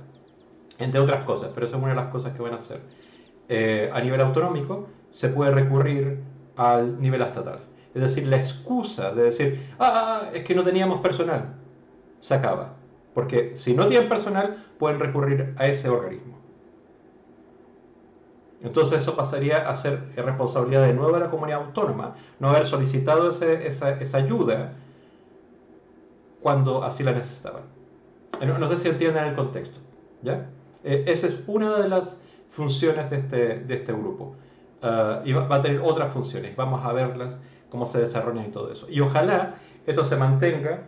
entre 0.80 1.00
otras 1.00 1.24
cosas, 1.24 1.52
pero 1.54 1.66
esa 1.66 1.78
es 1.78 1.82
una 1.82 1.92
de 1.92 1.98
las 1.98 2.10
cosas 2.10 2.34
que 2.34 2.42
van 2.42 2.54
a 2.54 2.58
hacer, 2.58 2.82
eh, 3.48 3.90
a 3.94 4.02
nivel 4.02 4.22
autonómico, 4.22 4.88
se 5.12 5.30
puede 5.30 5.52
recurrir 5.52 6.20
al 6.56 7.00
nivel 7.00 7.22
estatal. 7.22 7.60
Es 7.94 8.02
decir, 8.02 8.28
la 8.28 8.38
excusa 8.38 9.14
de 9.14 9.24
decir, 9.24 9.70
ah, 9.80 10.24
es 10.34 10.44
que 10.44 10.54
no 10.54 10.64
teníamos 10.64 11.00
personal, 11.00 11.54
se 12.20 12.34
acaba. 12.34 12.74
Porque 13.14 13.56
si 13.56 13.74
no 13.74 13.88
tienen 13.88 14.10
personal, 14.10 14.66
pueden 14.78 15.00
recurrir 15.00 15.56
a 15.58 15.68
ese 15.68 15.88
organismo. 15.88 16.36
Entonces 18.62 19.00
eso 19.04 19.16
pasaría 19.16 19.70
a 19.70 19.76
ser 19.76 20.10
responsabilidad 20.16 20.88
de 20.88 20.94
nuevo 20.94 21.14
de 21.14 21.20
la 21.20 21.30
comunidad 21.30 21.62
autónoma, 21.62 22.16
no 22.40 22.50
haber 22.50 22.66
solicitado 22.66 23.30
esa, 23.30 24.18
ayuda 24.18 24.74
cuando 26.46 26.84
así 26.84 27.04
la 27.04 27.12
necesitaban. 27.12 27.64
Eh, 28.40 28.46
no, 28.46 28.70
sé 28.70 28.78
si 28.78 28.88
entienden 28.88 29.24
el 29.24 29.34
contexto. 29.34 29.80
¿ya? 30.22 30.48
Eh, 30.84 31.04
esa 31.08 31.26
es 31.26 31.40
una 31.48 31.80
de 31.80 31.90
las 31.90 32.22
funciones 32.50 33.10
de 33.10 33.18
este, 33.18 33.60
de 33.62 33.74
este 33.74 33.92
grupo. 33.92 34.36
Ah, 34.84 35.24
y 35.26 35.34
va, 35.34 35.48
a 35.50 35.60
tener 35.64 35.82
otras 35.84 36.14
funciones. 36.14 36.56
Vamos 36.56 36.86
a 36.86 36.94
verlas, 36.94 37.40
cómo 37.72 37.88
se 37.88 38.00
desarrollan 38.00 38.46
y 38.46 38.50
todo 38.50 38.72
eso. 38.72 38.86
Y 38.88 39.00
ojalá 39.00 39.56
esto 39.88 40.06
se 40.06 40.18
mantenga 40.18 40.84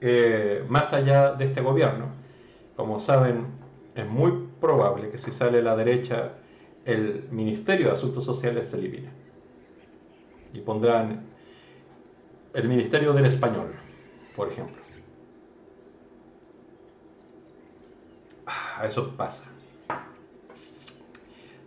eh, 0.00 0.64
más 0.70 0.94
allá 0.94 1.32
de 1.32 1.44
este 1.44 1.60
gobierno. 1.60 2.06
Como 2.74 2.98
saben, 2.98 3.48
es 3.94 4.08
muy 4.08 4.48
probable 4.58 5.10
que 5.10 5.18
si 5.18 5.32
sale 5.32 5.60
la 5.62 5.76
derecha, 5.76 6.30
el 6.86 7.28
Ministerio 7.30 7.88
de 7.88 7.92
Asuntos 7.92 8.24
Sociales 8.24 8.68
se 8.68 8.78
elimine. 8.78 9.10
Y 10.54 10.60
pondrán 10.60 11.26
el 12.54 12.68
Ministerio 12.68 13.12
del 13.12 13.26
Español, 13.26 13.81
por 14.36 14.48
ejemplo. 14.48 14.82
Ah, 18.46 18.84
eso 18.86 19.08
pasa. 19.16 19.44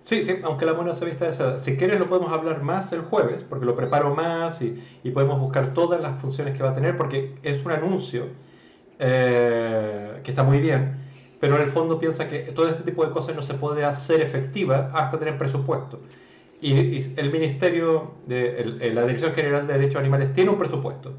Sí, 0.06 0.24
sí, 0.24 0.36
aunque 0.44 0.66
la 0.66 0.74
mona 0.74 0.94
se 0.94 1.04
vista 1.04 1.28
esa. 1.28 1.60
Si 1.60 1.78
quieres 1.78 2.00
lo 2.00 2.08
podemos 2.08 2.32
hablar 2.32 2.62
más 2.62 2.92
el 2.94 3.02
jueves, 3.02 3.44
porque 3.50 3.66
lo 3.66 3.76
preparo 3.76 4.14
más 4.14 4.62
y, 4.62 4.80
podemos 5.12 5.40
buscar 5.40 5.74
todas 5.74 6.00
las 6.00 6.22
funciones 6.22 6.56
que 6.56 6.62
va 6.62 6.72
a 6.72 6.76
tener, 6.76 6.96
porque 6.96 7.36
es 7.42 7.66
un 7.66 7.72
anuncio 7.72 8.28
eh, 9.00 10.20
que 10.24 10.30
está 10.32 10.44
muy 10.44 10.60
bien, 10.60 10.98
pero 11.40 11.56
en 11.56 11.64
el 11.64 11.70
fondo 11.70 12.00
piensa 12.00 12.30
que 12.30 12.40
todo 12.54 12.70
este 12.70 12.84
tipo 12.84 13.04
de 13.06 13.12
cosas 13.12 13.36
no 13.36 13.42
se 13.42 13.56
puede 13.56 13.84
hacer 13.84 14.22
efectiva 14.22 14.92
hasta 14.94 15.18
tener 15.18 15.40
presupuesto. 15.40 16.00
Y, 16.62 17.20
el 17.20 17.32
Ministerio, 17.32 18.14
de 18.28 18.92
la 18.94 19.06
Dirección 19.06 19.34
General 19.34 19.66
de 19.66 19.74
Derechos 19.74 19.98
Animales 19.98 20.34
tiene 20.34 20.52
un 20.52 20.60
presupuesto, 20.60 21.14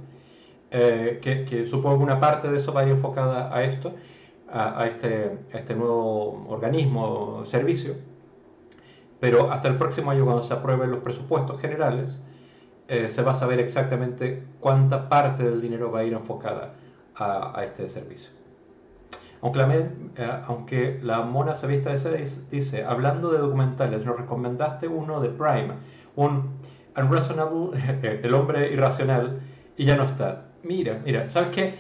eh, 0.71 1.21
que, 1.23 1.67
supongo 1.67 1.99
que 1.99 2.05
una 2.05 2.21
parte 2.21 2.51
de 2.51 2.59
eso 2.59 2.73
va 2.73 2.83
a 2.83 2.85
ir 2.85 2.91
enfocada 2.91 3.55
a 3.55 3.65
esto, 3.65 3.95
a, 4.49 4.87
este, 4.87 5.39
a 5.53 5.59
este 5.59 5.75
nuevo 5.75 6.47
organismo, 6.49 7.45
servicio 7.45 7.95
pero 9.21 9.51
hasta 9.51 9.69
el 9.69 9.77
próximo 9.77 10.11
año, 10.11 10.25
cuando 10.25 10.43
se 10.43 10.55
aprueben 10.55 10.91
los 10.91 11.03
presupuestos 11.03 11.61
generales, 11.61 12.21
eh, 12.89 13.09
se 13.09 13.23
va 13.23 13.33
a 13.33 13.35
saber 13.35 13.59
exactamente 13.61 14.45
cuánta 14.61 15.09
parte 15.09 15.43
del 15.43 15.61
dinero 15.61 15.91
va 15.91 16.01
a 16.01 16.05
ir 16.05 16.13
enfocada 16.13 16.75
a, 17.15 17.63
este 17.65 17.89
servicio. 17.89 18.31
Aunque 19.41 19.59
la, 19.59 19.75
eh, 19.75 20.43
aunque 20.47 21.01
la 21.03 21.23
mona 21.23 21.55
se 21.55 21.67
vista 21.67 21.93
ese 21.95 22.25
dice, 22.51 22.85
hablando 22.85 23.33
de 23.33 23.39
documentales, 23.39 24.05
nos 24.05 24.19
recomendaste 24.19 24.87
uno 24.87 25.21
de 25.21 25.31
Prime, 25.31 25.75
un 26.15 26.51
Unreasonable, 26.97 27.71
el 28.23 28.35
hombre 28.35 28.73
irracional, 28.73 29.41
y 29.77 29.87
ya 29.87 29.97
no 29.97 30.05
está. 30.05 30.45
Mira, 30.67 31.01
mira, 31.05 31.29
¿sabes 31.29 31.51
qué? 31.51 31.75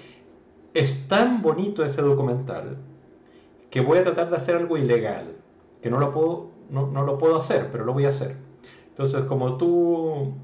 Es 0.74 1.08
tan 1.08 1.42
bonito 1.42 1.84
ese 1.84 2.02
documental 2.02 2.76
que 3.70 3.80
voy 3.80 3.98
a 3.98 4.04
tratar 4.04 4.30
de 4.30 4.36
hacer 4.36 4.56
algo 4.56 4.76
ilegal, 4.76 5.32
que 5.82 5.90
no 5.90 5.98
lo 5.98 6.12
puedo 6.12 6.56
no, 6.70 6.86
no, 6.88 7.04
lo 7.04 7.18
puedo 7.18 7.36
hacer, 7.36 7.68
pero 7.70 7.84
lo 7.84 7.92
voy 7.92 8.06
a 8.06 8.08
hacer. 8.08 8.36
Entonces, 8.88 9.24
como 9.24 9.56
tú, 9.56 10.34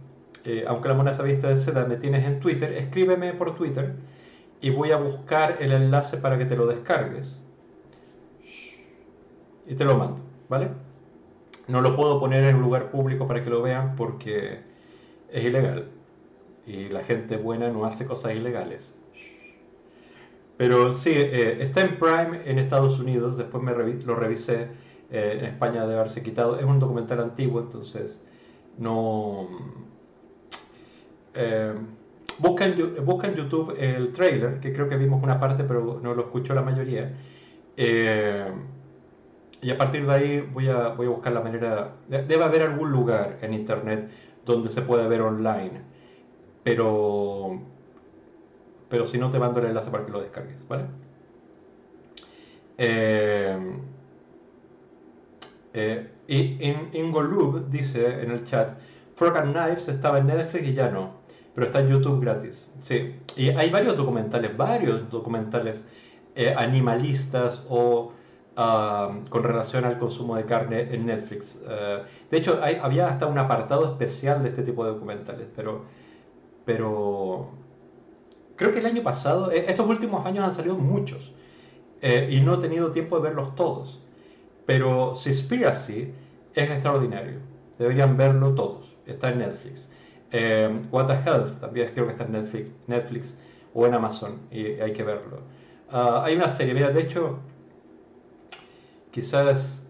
eh, 0.44 0.64
aunque 0.66 0.88
la 0.88 0.94
moneda 0.94 1.22
vista 1.22 1.48
de 1.48 1.56
seda 1.56 1.84
me 1.84 1.96
tienes 1.96 2.24
en 2.24 2.40
Twitter, 2.40 2.72
escríbeme 2.72 3.32
por 3.32 3.54
Twitter 3.54 3.94
y 4.60 4.70
voy 4.70 4.92
a 4.92 4.96
buscar 4.96 5.56
el 5.60 5.72
enlace 5.72 6.16
para 6.18 6.38
que 6.38 6.44
te 6.44 6.56
lo 6.56 6.66
descargues. 6.66 7.40
Y 9.66 9.74
te 9.74 9.84
lo 9.84 9.96
mando, 9.96 10.20
¿vale? 10.48 10.68
No 11.68 11.80
lo 11.80 11.96
puedo 11.96 12.20
poner 12.20 12.44
en 12.44 12.56
un 12.56 12.62
lugar 12.62 12.90
público 12.90 13.26
para 13.26 13.42
que 13.42 13.50
lo 13.50 13.62
vean 13.62 13.96
porque 13.96 14.60
es 15.30 15.44
ilegal. 15.44 15.88
Y 16.66 16.88
la 16.88 17.02
gente 17.02 17.36
buena 17.36 17.68
no 17.68 17.84
hace 17.84 18.06
cosas 18.06 18.34
ilegales. 18.34 18.98
Pero 20.56 20.92
sí, 20.92 21.10
eh, 21.14 21.58
está 21.60 21.82
en 21.82 21.98
Prime 21.98 22.40
en 22.44 22.58
Estados 22.58 23.00
Unidos, 23.00 23.36
después 23.36 23.62
me 23.62 23.72
lo 23.72 24.14
revisé 24.14 24.68
eh, 25.12 25.36
en 25.40 25.44
España 25.44 25.82
debe 25.82 26.00
haberse 26.00 26.22
quitado. 26.22 26.58
Es 26.58 26.64
un 26.64 26.78
documental 26.78 27.20
antiguo, 27.20 27.60
entonces 27.60 28.24
no... 28.78 29.48
Eh, 31.34 31.74
busca, 32.38 32.64
en, 32.64 32.76
YouTube 33.34 33.74
el 33.78 34.12
trailer, 34.12 34.60
que 34.60 34.72
creo 34.72 34.88
que 34.88 34.96
vimos 34.96 35.22
una 35.22 35.38
parte, 35.38 35.64
pero 35.64 36.00
no 36.02 36.14
lo 36.14 36.22
escuchó 36.22 36.54
la 36.54 36.62
mayoría. 36.62 37.12
Eh, 37.76 38.50
y 39.60 39.70
a 39.70 39.78
partir 39.78 40.06
de 40.06 40.12
ahí 40.12 40.40
voy 40.52 40.68
a, 40.68 40.88
voy 40.88 41.06
a 41.06 41.10
buscar 41.10 41.34
la 41.34 41.42
manera... 41.42 41.92
Debe 42.08 42.42
haber 42.42 42.62
algún 42.62 42.90
lugar 42.90 43.38
en 43.42 43.52
Internet 43.52 44.10
donde 44.46 44.70
se 44.70 44.80
pueda 44.80 45.06
ver 45.08 45.20
online. 45.20 45.91
Pero... 46.64 47.60
Pero 48.88 49.06
si 49.06 49.18
no, 49.18 49.30
te 49.30 49.38
mando 49.38 49.60
el 49.60 49.66
enlace 49.66 49.90
para 49.90 50.04
que 50.04 50.12
lo 50.12 50.20
descargues, 50.20 50.68
¿vale? 50.68 50.84
Eh, 52.76 53.56
eh, 55.74 56.08
y 56.28 56.98
Ingolub 56.98 57.68
dice 57.70 58.22
en 58.22 58.30
el 58.30 58.44
chat, 58.44 58.78
Fork 59.14 59.36
and 59.36 59.54
Knives 59.54 59.88
estaba 59.88 60.18
en 60.18 60.26
Netflix 60.26 60.66
y 60.68 60.74
ya 60.74 60.90
no, 60.90 61.12
pero 61.54 61.66
está 61.66 61.80
en 61.80 61.88
YouTube 61.88 62.20
gratis. 62.20 62.72
Sí, 62.82 63.14
y 63.36 63.50
hay 63.50 63.70
varios 63.70 63.96
documentales, 63.96 64.56
varios 64.56 65.10
documentales 65.10 65.88
eh, 66.34 66.54
animalistas 66.56 67.62
o 67.68 68.12
ah, 68.56 69.18
con 69.28 69.42
relación 69.42 69.84
al 69.84 69.98
consumo 69.98 70.36
de 70.36 70.44
carne 70.44 70.94
en 70.94 71.06
Netflix. 71.06 71.62
Eh, 71.68 72.02
de 72.30 72.36
hecho, 72.38 72.60
había 72.82 73.08
hasta 73.08 73.26
un 73.26 73.38
apartado 73.38 73.84
especial 73.84 74.42
de 74.42 74.48
este 74.50 74.62
tipo 74.62 74.84
de 74.84 74.92
documentales, 74.92 75.48
pero, 75.54 75.84
pero 76.64 77.50
creo 78.56 78.72
que 78.72 78.80
el 78.80 78.86
año 78.86 79.02
pasado, 79.02 79.50
estos 79.50 79.86
últimos 79.86 80.24
años 80.26 80.44
han 80.44 80.52
salido 80.52 80.76
muchos 80.76 81.32
y 82.02 82.40
no 82.40 82.54
he 82.54 82.58
tenido 82.58 82.90
tiempo 82.90 83.16
de 83.16 83.28
verlos 83.28 83.54
todos. 83.54 84.00
Pero 84.66 85.14
Seaspiracy 85.14 86.12
es 86.54 86.70
extraordinario. 86.70 87.38
Deberían 87.78 88.16
verlo 88.16 88.54
todos. 88.54 88.96
Está 89.06 89.30
en 89.30 89.38
Netflix. 89.38 89.88
Eh, 90.32 90.80
What 90.90 91.06
the 91.06 91.30
Health 91.30 91.60
también 91.60 91.90
creo 91.92 92.06
que 92.06 92.12
está 92.12 92.24
en 92.24 92.32
Netflix, 92.32 92.70
Netflix 92.86 93.38
o 93.74 93.86
en 93.86 93.94
Amazon 93.94 94.40
y 94.50 94.64
hay 94.80 94.92
que 94.92 95.02
verlo. 95.02 95.40
Ah, 95.90 96.22
hay 96.24 96.36
una 96.36 96.48
serie, 96.48 96.72
mira, 96.72 96.90
de 96.90 97.02
hecho, 97.02 97.38
quizás 99.10 99.86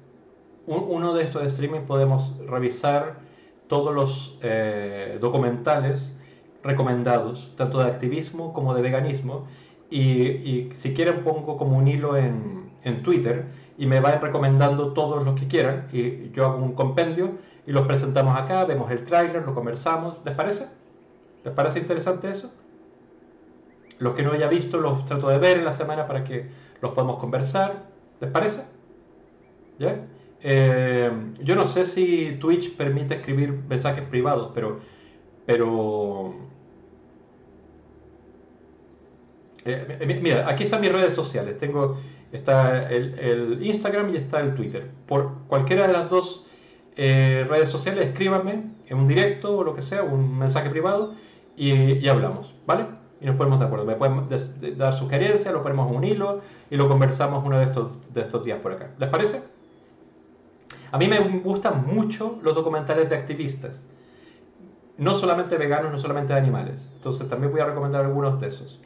uno 0.66 1.15
de 1.15 1.23
estos 1.24 1.44
streaming 1.44 1.82
podemos 1.82 2.36
revisar 2.47 3.20
todos 3.69 3.94
los 3.94 4.39
eh, 4.43 5.19
documentales 5.20 6.19
recomendados, 6.62 7.52
tanto 7.56 7.78
de 7.80 7.86
activismo 7.86 8.52
como 8.52 8.74
de 8.74 8.82
veganismo. 8.82 9.47
Y, 9.90 10.70
si 10.72 10.94
quieren 10.94 11.22
pongo 11.22 11.59
como 11.59 11.76
un 11.76 11.86
hilo 11.86 12.16
en, 12.16 12.70
en 12.82 13.02
Twitter 13.02 13.47
y 13.76 13.86
me 13.86 14.01
van 14.01 14.20
recomendando 14.20 14.93
todos 14.93 15.24
los 15.24 15.39
que 15.39 15.48
quieran 15.48 15.89
y 15.93 16.30
yo 16.30 16.47
hago 16.47 16.64
un 16.64 16.72
compendio 16.72 17.32
y 17.66 17.72
los 17.72 17.86
presentamos 17.86 18.39
acá, 18.39 18.64
vemos 18.64 18.90
el 18.90 19.05
tráiler, 19.05 19.44
lo 19.44 19.55
conversamos. 19.55 20.16
¿Les 20.24 20.34
parece? 20.34 20.66
¿Les 21.44 21.55
parece 21.55 21.78
interesante 21.78 22.30
eso? 22.30 22.51
Los 23.98 24.14
que 24.14 24.22
no 24.22 24.32
haya 24.32 24.48
visto 24.48 24.78
los 24.78 25.05
trato 25.05 25.28
de 25.28 25.39
ver 25.39 25.59
en 25.59 25.64
la 25.64 25.72
semana 25.72 26.06
para 26.06 26.24
que 26.24 26.48
los 26.80 26.93
podamos 26.93 27.18
conversar. 27.18 27.84
¿Les 28.20 28.30
parece? 28.30 28.64
¿Ya? 29.78 30.06
Eh, 30.40 31.10
yo 31.40 31.55
no 31.55 31.66
sé 31.66 31.86
si 31.86 32.36
Twitch 32.40 32.76
permite 32.76 33.14
escribir 33.14 33.52
mensajes 33.68 34.05
privados, 34.05 34.51
pero, 34.55 34.80
pero 35.47 36.34
Eh, 39.64 40.20
mira, 40.22 40.48
aquí 40.48 40.64
están 40.64 40.80
mis 40.80 40.93
redes 40.93 41.14
sociales. 41.14 41.59
Tengo 41.59 41.97
está 42.32 42.90
el, 42.90 43.59
Instagram 43.62 44.10
y 44.14 44.16
está 44.16 44.40
el 44.40 44.55
Twitter. 44.55 44.90
Por 45.06 45.47
cualquiera 45.47 45.86
de 45.86 45.93
las 45.93 46.09
dos 46.10 46.44
eh, 46.97 47.47
redes 47.48 47.70
sociales, 47.70 48.09
escríbanme 48.09 48.74
en 48.89 48.98
un 48.98 49.06
directo 49.06 49.56
o 49.56 49.64
lo 49.64 49.74
que 49.74 49.82
sea, 49.82 50.02
un 50.02 50.39
mensaje 50.39 50.70
privado 50.70 51.14
y, 51.56 52.06
hablamos, 52.09 52.55
¿vale? 52.66 52.86
Y 53.20 53.26
nos 53.26 53.36
ponemos 53.36 53.60
de 53.60 53.66
acuerdo. 53.66 53.84
Me 53.84 53.94
pueden 53.94 54.26
dar 54.78 54.94
sugerencias, 54.94 55.52
lo 55.52 55.62
ponemos 55.62 55.90
en 55.90 55.97
un 55.97 56.05
hilo 56.05 56.40
y 56.70 56.76
lo 56.76 56.89
conversamos 56.89 57.44
uno 57.44 57.59
de 57.59 57.66
estos, 57.66 58.12
de 58.12 58.22
estos 58.22 58.44
días 58.44 58.59
por 58.60 58.72
acá. 58.72 58.90
¿Les 58.98 59.09
parece? 59.09 59.43
A 60.90 60.98
mí 60.98 61.06
me 61.06 61.18
gustan 61.20 61.86
mucho 61.86 62.39
los 62.43 62.55
documentales 62.55 63.09
de 63.09 63.16
activistas. 63.16 63.84
No 64.98 65.14
solamente 65.14 65.56
veganos, 65.56 65.93
no 65.93 65.98
solamente 65.98 66.32
de 66.32 66.39
animales. 66.39 66.89
Entonces 66.97 67.28
también 67.28 67.52
voy 67.52 67.60
a 67.60 67.66
recomendar 67.66 68.05
algunos 68.05 68.40
de 68.40 68.48
esos. 68.48 68.80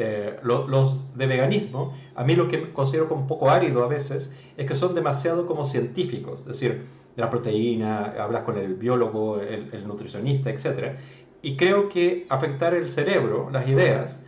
Eh, 0.00 0.38
los 0.44 1.18
de 1.18 1.26
veganismo, 1.26 1.92
a 2.14 2.22
mí 2.22 2.36
lo 2.36 2.46
que 2.46 2.72
considero 2.72 3.08
como 3.08 3.22
un 3.22 3.26
poco 3.26 3.50
árido 3.50 3.82
a 3.82 3.88
veces 3.88 4.32
es 4.56 4.66
que 4.66 4.76
son 4.76 4.94
demasiado 4.94 5.44
como 5.44 5.66
científicos, 5.66 6.38
es 6.40 6.46
decir, 6.46 6.86
de 7.16 7.22
la 7.22 7.28
proteína, 7.28 8.14
hablas 8.16 8.44
con 8.44 8.58
el 8.58 8.74
biólogo, 8.74 9.40
el, 9.40 9.88
nutricionista, 9.88 10.50
etc. 10.50 10.98
Y 11.42 11.56
creo 11.56 11.88
que 11.88 12.26
afectar 12.28 12.74
el 12.74 12.88
cerebro, 12.90 13.50
las 13.50 13.66
ideas, 13.66 14.22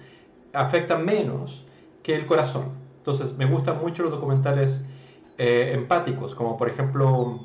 afectan 0.53 1.05
menos 1.05 1.65
que 2.03 2.17
el 2.17 2.27
corazón. 2.27 2.73
Entonces, 2.99 3.37
me 3.39 3.47
gustan 3.47 3.79
mucho 3.81 4.03
los 4.03 4.11
documentales 4.11 4.85
eh, 5.39 5.71
empáticos, 5.73 6.35
como 6.35 6.59
por 6.59 6.69
ejemplo 6.69 7.39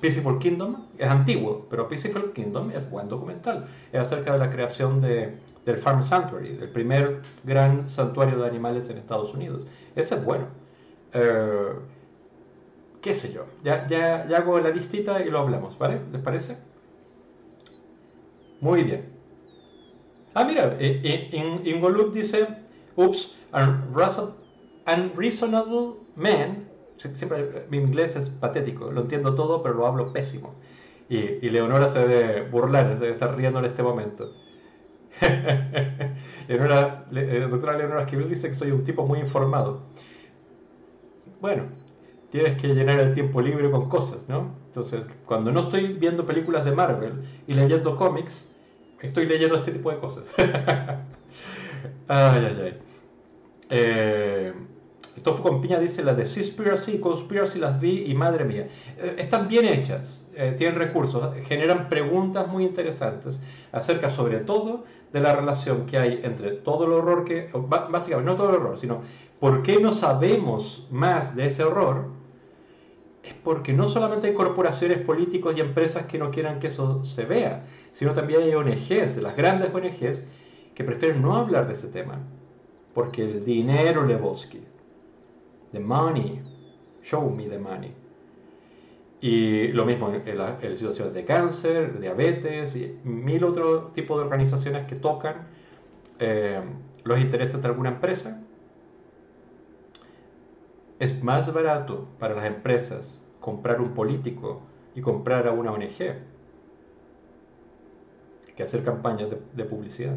Peaceful 0.00 0.40
Kingdom, 0.40 0.76
es 0.98 1.08
antiguo, 1.08 1.66
pero 1.70 1.88
Peaceful 1.88 2.32
Kingdom 2.32 2.72
es 2.72 2.90
buen 2.90 3.08
documental. 3.08 3.68
Es 3.92 4.00
acerca 4.00 4.32
de 4.32 4.40
la 4.40 4.50
creación 4.50 5.00
de, 5.00 5.38
del 5.64 5.78
Farm 5.78 6.02
Sanctuary, 6.02 6.58
el 6.60 6.70
primer 6.70 7.20
gran 7.44 7.88
santuario 7.88 8.38
de 8.38 8.46
animales 8.46 8.88
en 8.90 8.98
Estados 8.98 9.34
Unidos. 9.34 9.62
Ese 9.94 10.14
es 10.16 10.24
bueno. 10.24 10.46
Eh, 11.12 11.72
¿Qué 13.02 13.14
sé 13.14 13.32
yo? 13.32 13.46
Ya, 13.62 13.86
ya, 13.86 14.24
hago 14.36 14.58
la 14.60 14.70
listita 14.70 15.20
y 15.22 15.30
lo 15.30 15.38
hablamos, 15.38 15.78
¿vale? 15.78 16.00
¿Les 16.12 16.20
parece? 16.22 16.58
Muy 18.60 18.82
bien. 18.82 19.08
Ah, 20.34 20.44
mira, 20.44 20.76
eh, 20.78 21.00
eh, 21.04 21.60
Ingolup 21.64 22.12
dice, 22.12 22.46
ups, 22.96 23.34
unreasonable 24.86 25.94
man. 26.16 26.68
Siempre, 26.96 27.66
mi 27.70 27.78
inglés 27.78 28.16
es 28.16 28.28
patético, 28.28 28.90
lo 28.90 29.02
entiendo 29.02 29.34
todo, 29.34 29.62
pero 29.62 29.74
lo 29.74 29.86
hablo 29.86 30.12
pésimo. 30.12 30.54
Y, 31.08 31.18
y 31.46 31.50
Leonora 31.50 31.88
se 31.88 32.00
debe 32.06 32.48
burlar, 32.50 32.98
debe 32.98 33.12
estar 33.12 33.36
riendo 33.36 33.60
en 33.60 33.66
este 33.66 33.82
momento. 33.82 34.34
Leonora, 36.48 37.04
eh, 37.12 37.46
doctora 37.50 37.76
Leonora 37.76 38.02
Esquivel 38.02 38.28
dice 38.28 38.48
que 38.48 38.54
soy 38.54 38.70
un 38.70 38.84
tipo 38.84 39.06
muy 39.06 39.18
informado. 39.18 39.82
Bueno, 41.40 41.70
tienes 42.30 42.60
que 42.60 42.68
llenar 42.68 42.98
el 43.00 43.14
tiempo 43.14 43.40
libre 43.40 43.70
con 43.70 43.88
cosas, 43.88 44.28
¿no? 44.28 44.56
Entonces, 44.66 45.02
cuando 45.26 45.52
no 45.52 45.60
estoy 45.60 45.94
viendo 45.94 46.26
películas 46.26 46.64
de 46.64 46.72
Marvel 46.72 47.24
y 47.46 47.52
leyendo 47.54 47.96
cómics, 47.96 48.50
estoy 49.00 49.26
leyendo 49.26 49.58
este 49.58 49.72
tipo 49.72 49.90
de 49.90 49.98
cosas. 49.98 50.32
ay, 50.38 51.06
ay, 52.08 52.60
ay. 52.62 52.78
Eh, 53.70 54.52
con 55.42 55.60
Piña 55.60 55.78
dice, 55.78 56.02
la 56.04 56.14
de 56.14 56.22
Conspiracy, 56.22 56.98
Conspiracy 57.00 57.58
las 57.58 57.80
vi 57.80 58.04
y 58.06 58.14
madre 58.14 58.44
mía. 58.44 58.68
Eh, 58.96 59.16
están 59.18 59.48
bien 59.48 59.66
hechas, 59.66 60.22
tienen 60.56 60.76
recursos, 60.76 61.34
generan 61.46 61.88
preguntas 61.88 62.46
muy 62.46 62.64
interesantes 62.64 63.40
acerca 63.72 64.08
sobre 64.08 64.38
todo 64.38 64.84
de 65.12 65.20
la 65.20 65.34
relación 65.34 65.86
que 65.86 65.98
hay 65.98 66.20
entre 66.22 66.52
todo 66.52 66.84
el 66.84 66.92
horror 66.92 67.24
que, 67.24 67.50
básicamente 67.52 68.30
no 68.30 68.36
todo 68.36 68.50
el 68.50 68.56
horror, 68.56 68.78
sino 68.78 69.02
por 69.40 69.62
qué 69.62 69.80
no 69.80 69.92
sabemos 69.92 70.86
más 70.90 71.34
de 71.34 71.46
ese 71.46 71.64
horror, 71.64 72.10
es 73.22 73.34
porque 73.34 73.72
no 73.72 73.88
solamente 73.88 74.28
hay 74.28 74.34
corporaciones 74.34 74.98
políticos 74.98 75.54
y 75.56 75.60
empresas 75.60 76.06
que 76.06 76.18
no 76.18 76.30
quieran 76.30 76.58
que 76.58 76.68
eso 76.68 77.04
se 77.04 77.24
vea, 77.24 77.64
sino 77.92 78.12
también 78.12 78.42
hay 78.42 78.54
ONGs, 78.54 79.18
las 79.18 79.36
grandes 79.36 79.72
ONGs, 79.74 80.26
que 80.74 80.84
prefieren 80.84 81.22
no 81.22 81.36
hablar 81.36 81.66
de 81.66 81.74
ese 81.74 81.88
tema, 81.88 82.20
porque 82.94 83.24
el 83.24 83.44
dinero 83.44 84.04
le 84.04 84.16
bosque. 84.16 84.60
The 85.72 85.80
money, 85.80 86.40
show 87.02 87.28
me 87.30 87.44
the 87.48 87.58
money. 87.58 87.92
Y 89.20 89.68
lo 89.68 89.84
mismo 89.84 90.12
en, 90.12 90.38
las 90.38 90.60
situaciones 90.60 91.12
de 91.12 91.24
cáncer, 91.24 92.00
diabetes 92.00 92.76
y 92.76 92.98
mil 93.02 93.44
otros 93.44 93.92
tipos 93.92 94.18
de 94.18 94.24
organizaciones 94.24 94.86
que 94.86 94.94
tocan 94.94 95.48
eh, 96.20 96.60
los 97.04 97.18
intereses 97.18 97.60
de 97.60 97.68
alguna 97.68 97.90
empresa. 97.90 98.44
Es 101.00 101.22
más 101.22 101.52
barato 101.52 102.08
para 102.18 102.34
las 102.34 102.46
empresas 102.46 103.24
comprar 103.40 103.80
un 103.80 103.94
político 103.94 104.62
y 104.94 105.00
comprar 105.00 105.46
a 105.48 105.52
una 105.52 105.72
ONG 105.72 105.96
que 108.56 108.62
hacer 108.62 108.84
campañas 108.84 109.30
de 109.52 109.64
publicidad. 109.64 110.16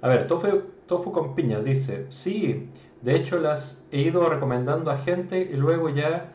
A 0.00 0.08
ver, 0.08 0.28
tofu, 0.28 0.62
tofu 0.88 1.12
con 1.12 1.36
piña 1.36 1.60
dice, 1.60 2.06
sí, 2.10 2.68
de 3.02 3.14
hecho 3.14 3.38
las 3.38 3.84
he 3.92 4.00
ido 4.00 4.28
recomendando 4.28 4.90
a 4.90 4.98
gente 4.98 5.40
y 5.40 5.56
luego 5.56 5.88
ya 5.90 6.32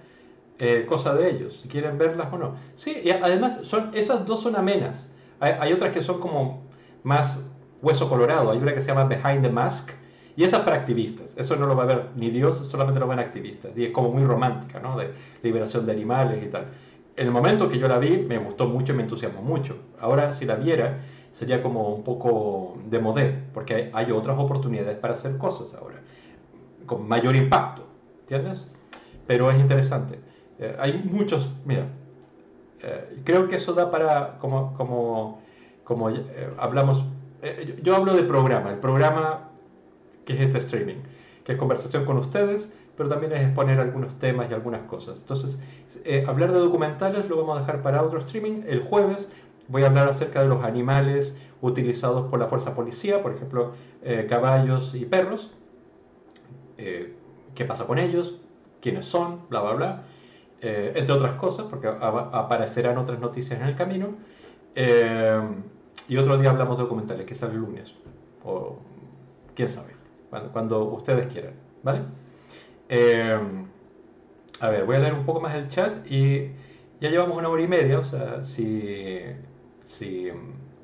eh, 0.60 0.86
cosa 0.88 1.14
de 1.14 1.30
ellos, 1.30 1.60
si 1.62 1.68
quieren 1.68 1.98
verlas 1.98 2.32
o 2.32 2.38
no. 2.38 2.56
Sí, 2.76 3.02
y 3.04 3.10
además 3.10 3.62
son, 3.64 3.92
esas 3.94 4.26
dos 4.26 4.42
son 4.42 4.56
amenas. 4.56 5.14
Hay, 5.40 5.74
otras 5.74 5.92
que 5.92 6.02
son 6.02 6.22
como 6.22 6.64
más 7.04 7.46
hueso 7.82 8.08
colorado, 8.08 8.52
hay 8.52 8.60
una 8.60 8.74
que 8.74 8.80
se 8.80 8.88
llama 8.88 9.04
Behind 9.04 9.42
the 9.42 9.50
Mask 9.50 9.92
y 10.38 10.46
esa 10.46 10.60
es 10.60 10.64
para 10.64 10.78
activistas. 10.78 11.34
Eso 11.36 11.58
no 11.58 11.66
lo 11.66 11.76
va 11.76 11.84
a 11.84 11.88
ver 11.88 12.06
ni 12.16 12.30
Dios, 12.30 12.66
solamente 12.70 13.00
lo 13.00 13.08
ven 13.08 13.20
activistas. 13.20 13.74
Y 13.76 13.86
es 13.86 13.92
como 13.92 14.10
muy 14.10 14.24
romántica, 14.24 14.80
¿no? 14.80 14.98
De 14.98 15.12
liberación 15.42 15.86
de 15.86 15.92
animales 15.92 16.42
y 16.44 16.48
tal. 16.48 16.68
En 17.18 17.28
el 17.28 17.34
momento 17.34 17.68
que 17.68 17.78
yo 17.78 17.88
la 17.88 18.00
vi, 18.00 18.18
me 18.18 18.38
gustó 18.38 18.68
mucho 18.68 18.94
y 18.94 18.96
me 18.96 19.04
entusiasmó 19.04 19.42
mucho. 19.42 19.76
Ahora, 20.00 20.32
si 20.32 20.46
la 20.46 20.56
viera, 20.56 21.00
sería 21.34 21.62
como 21.62 21.90
un 21.90 22.04
poco 22.04 22.78
de 22.90 23.00
modé, 23.00 23.36
porque 23.54 23.90
hay 23.92 24.12
otras 24.12 24.40
oportunidades 24.40 24.98
para 24.98 25.14
hacer 25.14 25.38
cosas 25.38 25.74
ahora, 25.74 26.00
con 26.86 27.08
mayor 27.08 27.36
impacto, 27.36 27.84
¿entiendes? 28.22 28.72
Pero 29.26 29.50
es 29.50 29.60
interesante. 29.60 30.20
Eh, 30.60 30.76
hay 30.80 31.04
muchos, 31.12 31.50
mira, 31.66 31.88
eh, 32.84 33.22
creo 33.24 33.48
que 33.48 33.56
eso 33.56 33.74
da 33.74 33.90
para, 33.90 34.38
como, 34.38 34.76
como, 34.76 35.42
como 35.84 36.12
eh, 36.12 36.24
hablamos, 36.58 37.04
yo 37.82 37.96
hablo 37.96 38.14
de 38.14 38.24
programa, 38.24 38.70
el 38.70 38.78
programa 38.78 39.50
que 40.26 40.34
es 40.34 40.40
este 40.40 40.60
streaming, 40.60 41.02
que 41.44 41.54
es 41.54 41.58
conversación 41.58 42.06
con 42.06 42.18
ustedes, 42.18 42.72
pero 42.96 43.10
también 43.10 43.34
es 43.34 43.42
exponer 43.42 43.80
algunos 43.80 44.18
temas 44.20 44.50
y 44.50 44.54
algunas 44.54 44.84
cosas. 44.84 45.18
Entonces, 45.18 45.60
hablar 46.28 46.54
de 46.54 46.60
documentales 46.60 47.28
lo 47.28 47.38
vamos 47.38 47.58
a 47.58 47.62
dejar 47.62 47.82
para 47.82 48.02
otro 48.02 48.20
streaming. 48.20 48.62
El 48.68 48.82
jueves 48.82 49.30
voy 49.68 49.84
a 49.84 49.88
hablar 49.88 50.10
acerca 50.10 50.42
de 50.42 50.48
los 50.48 50.64
animales 50.64 51.40
utilizados 51.62 52.30
por 52.30 52.40
la 52.40 52.48
fuerza 52.48 52.76
policía, 52.76 53.24
por 53.24 53.34
ejemplo, 53.34 53.74
eh, 54.04 54.28
caballos 54.30 54.94
y 54.96 55.06
perros. 55.06 55.52
Eh, 56.78 57.16
¿Qué 57.56 57.66
pasa 57.66 57.86
con 57.86 58.00
ellos? 58.00 58.40
¿Quiénes 58.82 59.06
son? 59.06 59.40
Bla, 59.50 59.62
bla, 59.62 59.74
bla. 59.74 60.04
Eh, 60.62 60.94
entre 60.96 61.14
otras 61.14 61.34
cosas, 61.34 61.68
porque 61.70 61.88
aparecerán 61.88 62.98
otras 62.98 63.20
noticias 63.20 63.60
en 63.60 63.68
el 63.68 63.76
camino. 63.76 64.10
y 66.10 66.18
otro 66.18 66.38
día 66.38 66.50
hablamos 66.50 66.78
de 66.78 66.84
documentales, 66.84 67.26
quizás 67.26 67.52
el 67.52 67.58
lunes. 67.58 67.94
O 68.44 68.78
quién 69.56 69.70
sabe, 69.70 69.94
cuando 70.52 70.84
ustedes 70.86 71.28
quieran. 71.28 71.54
¿Vale? 71.84 72.02
a 74.60 74.70
ver, 74.70 74.86
voy 74.86 74.96
a 74.96 75.00
leer 75.00 75.14
un 75.14 75.26
poco 75.26 75.40
más 75.40 75.56
el 75.56 75.68
chat 75.70 76.06
y 76.10 76.52
ya 77.02 77.10
llevamos 77.10 77.38
una 77.38 77.50
hora 77.50 77.62
y 77.62 77.68
media, 77.68 78.00
o 78.00 78.04
sea, 78.04 78.44
si 78.44 79.20
si, 79.98 80.32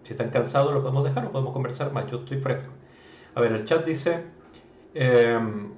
están 0.09 0.29
cansados 0.29 0.73
lo 0.73 0.81
podemos 0.81 1.03
dejar 1.03 1.25
o 1.25 1.31
podemos 1.31 1.53
conversar 1.53 1.91
más. 1.91 2.09
Yo 2.09 2.17
estoy 2.17 2.37
fresco. 2.39 2.71
A 3.35 3.41
ver, 3.41 3.51
el 3.53 3.65
chat 3.65 3.85
dice... 3.85 4.23
Em, 4.93 5.71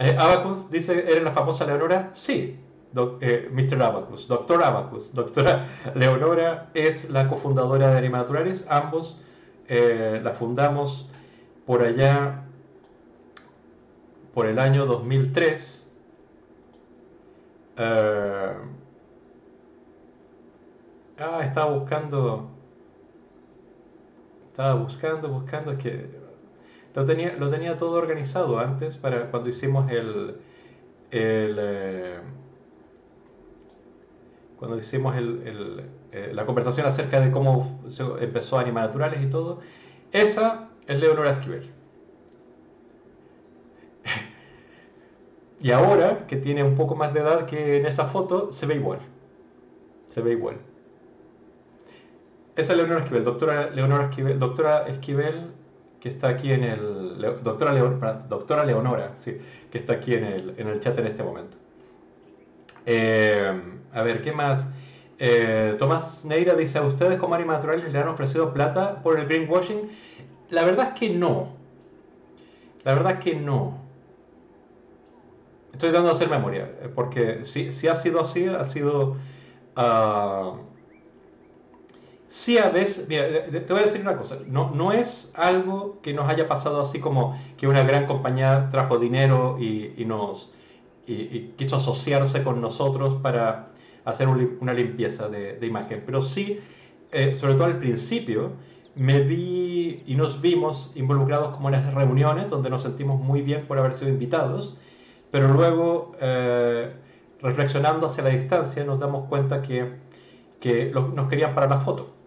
eh, 0.00 0.16
Abacus 0.18 0.70
dice, 0.70 1.10
¿eres 1.10 1.22
la 1.22 1.32
famosa 1.32 1.66
Leonora? 1.66 2.10
Sí, 2.14 2.58
eh, 3.20 3.50
Mr. 3.52 3.82
Abacus, 3.82 4.28
Doctor 4.28 4.62
Abacus. 4.62 5.12
Doctora 5.12 5.66
Leonora 5.94 6.70
es 6.74 7.10
la 7.10 7.28
cofundadora 7.28 7.90
de 7.90 7.98
Animaturales. 7.98 8.66
Ambos 8.68 9.20
eh, 9.68 10.20
la 10.22 10.30
fundamos 10.32 11.08
por 11.66 11.82
allá, 11.82 12.44
por 14.32 14.46
el 14.46 14.58
año 14.58 14.86
2003. 14.86 15.90
Eh, 17.76 18.52
Ah, 21.18 21.42
estaba 21.44 21.72
buscando. 21.72 22.48
Estaba 24.50 24.74
buscando, 24.74 25.28
buscando. 25.28 25.72
Es 25.72 25.78
que 25.78 26.10
lo 26.94 27.04
tenía, 27.04 27.34
lo 27.36 27.50
tenía 27.50 27.76
todo 27.76 27.98
organizado 27.98 28.58
antes 28.58 28.96
para 28.96 29.30
cuando 29.30 29.48
hicimos 29.48 29.90
el. 29.90 30.36
el 31.10 31.56
eh, 31.60 32.20
cuando 34.58 34.76
hicimos 34.78 35.16
el, 35.16 35.84
eh, 36.12 36.30
la 36.34 36.44
conversación 36.46 36.86
acerca 36.86 37.20
de 37.20 37.30
cómo 37.30 37.80
se 37.90 38.02
empezó 38.20 38.58
Animales 38.58 38.88
Naturales 38.88 39.22
y 39.22 39.30
todo, 39.30 39.60
esa 40.12 40.70
es 40.88 40.98
Leonora 40.98 41.30
Esquivel. 41.32 41.70
y 45.60 45.70
ahora, 45.70 46.26
que 46.26 46.36
tiene 46.36 46.64
un 46.64 46.74
poco 46.74 46.96
más 46.96 47.14
de 47.14 47.20
edad 47.20 47.46
que 47.46 47.76
en 47.78 47.86
esa 47.86 48.06
foto, 48.06 48.52
se 48.52 48.66
ve 48.66 48.74
igual. 48.76 48.98
Se 50.08 50.22
ve 50.22 50.32
igual. 50.32 50.56
Esa 52.58 52.72
es 52.72 52.78
Leonora 52.78 53.02
Esquivel, 53.02 53.22
doctora 53.22 53.70
Leonora 53.70 54.06
Esquivel, 54.06 54.36
doctora 54.36 54.88
Esquivel 54.88 55.52
que 56.00 56.08
está 56.08 56.26
aquí 56.26 56.52
en 56.52 56.64
el... 56.64 57.20
Doctora, 57.44 57.72
doctora 58.28 58.64
Leonora, 58.64 59.12
sí, 59.20 59.38
que 59.70 59.78
está 59.78 59.92
aquí 59.92 60.14
en 60.14 60.24
el, 60.24 60.54
en 60.58 60.66
el 60.66 60.80
chat 60.80 60.98
en 60.98 61.06
este 61.06 61.22
momento. 61.22 61.56
Eh, 62.84 63.62
a 63.92 64.02
ver, 64.02 64.22
¿qué 64.22 64.32
más? 64.32 64.66
Eh, 65.20 65.76
Tomás 65.78 66.24
Neira 66.24 66.54
dice, 66.54 66.78
¿a 66.78 66.82
ustedes 66.82 67.20
como 67.20 67.38
naturales 67.38 67.92
le 67.92 67.96
han 67.96 68.08
ofrecido 68.08 68.52
plata 68.52 69.04
por 69.04 69.20
el 69.20 69.26
greenwashing? 69.26 69.90
La 70.50 70.64
verdad 70.64 70.88
es 70.88 70.98
que 70.98 71.10
no. 71.10 71.50
La 72.82 72.94
verdad 72.94 73.12
es 73.12 73.18
que 73.20 73.36
no. 73.36 73.78
Estoy 75.72 75.92
dando 75.92 76.08
a 76.08 76.12
hacer 76.12 76.28
memoria, 76.28 76.72
eh, 76.82 76.90
porque 76.92 77.44
si, 77.44 77.70
si 77.70 77.86
ha 77.86 77.94
sido 77.94 78.20
así, 78.20 78.46
ha 78.46 78.64
sido... 78.64 79.16
Uh, 79.76 80.67
sí 82.28 82.58
a 82.58 82.70
veces, 82.70 83.08
mira, 83.08 83.26
te 83.50 83.72
voy 83.72 83.82
a 83.82 83.86
decir 83.86 84.00
una 84.00 84.16
cosa, 84.16 84.38
no, 84.46 84.70
no 84.70 84.92
es 84.92 85.32
algo 85.34 86.00
que 86.02 86.12
nos 86.12 86.28
haya 86.28 86.48
pasado 86.48 86.80
así 86.80 87.00
como 87.00 87.38
que 87.56 87.66
una 87.66 87.82
gran 87.84 88.06
compañía 88.06 88.68
trajo 88.70 88.98
dinero 88.98 89.56
y, 89.58 89.94
y 89.96 90.04
nos 90.04 90.52
y, 91.08 91.54
quiso 91.56 91.76
asociarse 91.76 92.44
con 92.44 92.60
nosotros 92.60 93.16
para 93.22 93.68
hacer 94.04 94.28
una 94.28 94.72
limpieza 94.72 95.28
de, 95.28 95.58
imagen. 95.66 96.02
Pero 96.04 96.22
sí, 96.22 96.60
eh, 97.12 97.36
sobre 97.36 97.54
todo 97.54 97.64
al 97.64 97.78
principio, 97.78 98.52
me 98.94 99.20
vi 99.20 100.02
y 100.06 100.14
nos 100.14 100.40
vimos 100.40 100.90
involucrados 100.94 101.54
como 101.56 101.68
en 101.68 101.72
las 101.72 101.94
reuniones 101.94 102.50
donde 102.50 102.70
nos 102.70 102.82
sentimos 102.82 103.20
muy 103.20 103.42
bien 103.42 103.66
por 103.66 103.78
haber 103.78 103.94
sido 103.94 104.10
invitados, 104.10 104.76
pero 105.30 105.48
luego, 105.52 106.12
eh, 106.20 106.92
reflexionando 107.40 108.06
hacia 108.06 108.24
la 108.24 108.30
distancia, 108.30 108.84
nos 108.84 109.00
damos 109.00 109.28
cuenta 109.28 109.62
que, 109.62 109.92
que 110.60 110.90
nos 110.90 111.28
querían 111.28 111.54
para 111.54 111.68
la 111.68 111.80
foto. 111.80 112.17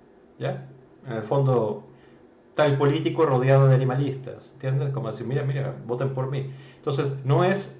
¿Ya? 0.41 0.67
En 1.07 1.13
el 1.13 1.23
fondo, 1.23 1.83
tal 2.55 2.77
político 2.77 3.25
rodeado 3.25 3.67
de 3.67 3.75
animalistas, 3.75 4.51
¿entiendes? 4.53 4.89
Como 4.89 5.09
decir, 5.09 5.25
mira, 5.25 5.43
mira, 5.43 5.73
voten 5.85 6.13
por 6.13 6.29
mí. 6.29 6.51
Entonces, 6.75 7.13
no 7.23 7.45
es 7.45 7.79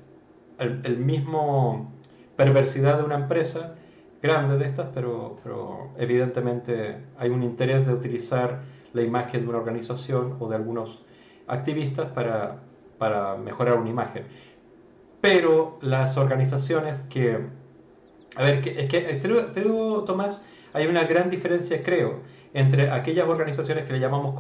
el, 0.60 0.98
mismo 0.98 1.92
perversidad 2.36 3.00
de 3.00 3.04
una 3.04 3.16
empresa 3.16 3.76
grande 4.22 4.60
de 4.60 4.66
estas, 4.66 4.90
pero, 4.94 5.38
pero 5.44 5.90
evidentemente 5.98 6.98
hay 7.18 7.32
un 7.32 7.42
interés 7.42 7.88
de 7.88 7.94
utilizar 7.94 8.62
la 8.94 9.02
imagen 9.02 9.42
de 9.42 9.50
una 9.50 9.58
organización 9.58 10.36
o 10.40 10.48
de 10.48 10.56
algunos 10.56 11.04
activistas 11.48 12.12
para, 12.12 12.60
para 13.00 13.36
mejorar 13.38 13.80
una 13.80 13.90
imagen. 13.90 14.24
Pero 15.20 15.80
las 15.82 16.18
organizaciones 16.18 17.00
que... 17.10 17.40
A 18.36 18.44
ver, 18.44 18.68
es 18.68 18.88
que 18.88 19.02
te 19.02 19.62
digo, 19.62 20.04
Tomás, 20.04 20.46
hay 20.74 20.88
una 20.88 21.04
gran 21.04 21.30
diferencia, 21.30 21.84
creo, 21.84 22.20
entre 22.54 22.92
aquellas 22.92 23.28
organizaciones 23.28 23.86
que 23.86 23.94
le 23.94 24.00
llamamos 24.00 24.34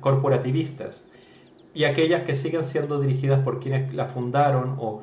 corporativistas 0.00 1.06
y 1.74 1.84
aquellas 1.84 2.22
que 2.22 2.34
siguen 2.34 2.64
siendo 2.64 3.00
dirigidas 3.00 3.40
por 3.40 3.60
quienes 3.60 3.92
la 3.94 4.06
fundaron 4.06 4.76
o, 4.78 5.02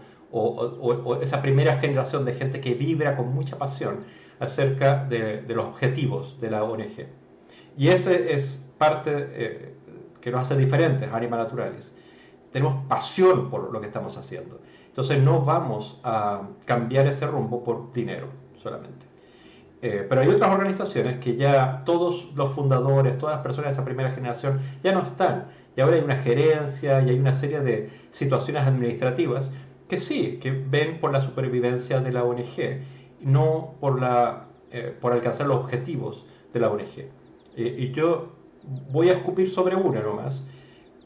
esa 1.22 1.44
primera 1.44 1.78
generación 1.78 2.26
de 2.26 2.34
gente 2.34 2.60
que 2.60 2.74
vibra 2.74 3.16
con 3.16 3.34
mucha 3.34 3.60
pasión 3.60 4.00
acerca 4.40 5.06
de, 5.06 5.44
los 5.48 5.68
objetivos 5.68 6.42
de 6.42 6.50
la 6.50 6.64
ONG. 6.64 7.08
Y 7.78 7.90
ese 7.90 8.34
es 8.34 8.68
parte 8.80 9.12
eh, 9.16 9.76
que 10.22 10.32
nos 10.32 10.42
hace 10.42 10.58
diferentes 10.58 11.08
a 11.12 11.16
Animal 11.16 11.40
Naturales. 11.40 11.96
Tenemos 12.52 12.84
pasión 12.88 13.52
por 13.52 13.72
lo 13.72 13.80
que 13.80 13.88
estamos 13.88 14.18
haciendo. 14.18 14.60
Entonces 14.88 15.22
no 15.22 15.42
vamos 15.42 16.00
a 16.04 16.42
cambiar 16.66 17.08
ese 17.08 17.28
rumbo 17.28 17.64
por 17.64 17.92
dinero 17.94 18.28
solamente. 18.62 19.03
Eh, 19.86 20.06
pero 20.08 20.22
hay 20.22 20.30
otras 20.30 20.50
organizaciones 20.50 21.18
que 21.18 21.36
ya 21.36 21.80
todos 21.86 22.32
los 22.36 22.52
fundadores, 22.52 23.18
todas 23.18 23.36
las 23.36 23.44
personas 23.44 23.72
de 23.72 23.74
esa 23.74 23.84
primera 23.84 24.10
generación 24.12 24.62
ya 24.82 24.94
no 24.94 25.02
están. 25.02 25.48
Y 25.76 25.82
ahora 25.82 25.98
hay 25.98 26.02
una 26.04 26.16
gerencia 26.16 27.02
y 27.02 27.10
hay 27.10 27.20
una 27.20 27.34
serie 27.34 27.60
de 27.60 27.90
situaciones 28.12 28.64
administrativas 28.64 29.52
que 29.90 29.98
sí, 29.98 30.40
que 30.42 30.52
ven 30.52 31.02
por 31.02 31.12
la 31.12 31.20
supervivencia 31.20 32.00
de 32.00 32.14
la 32.14 32.24
ONG, 32.24 32.80
no 33.20 33.76
por, 33.82 34.00
la, 34.00 34.48
eh, 34.72 34.96
por 35.02 35.12
alcanzar 35.12 35.48
los 35.48 35.58
objetivos 35.58 36.26
de 36.54 36.62
la 36.62 36.72
ONG. 36.72 37.00
Eh, 37.58 37.76
y 37.78 37.92
yo 37.92 38.30
voy 38.90 39.10
a 39.10 39.14
escupir 39.16 39.52
sobre 39.52 39.76
una 39.76 40.00
nomás, 40.00 40.48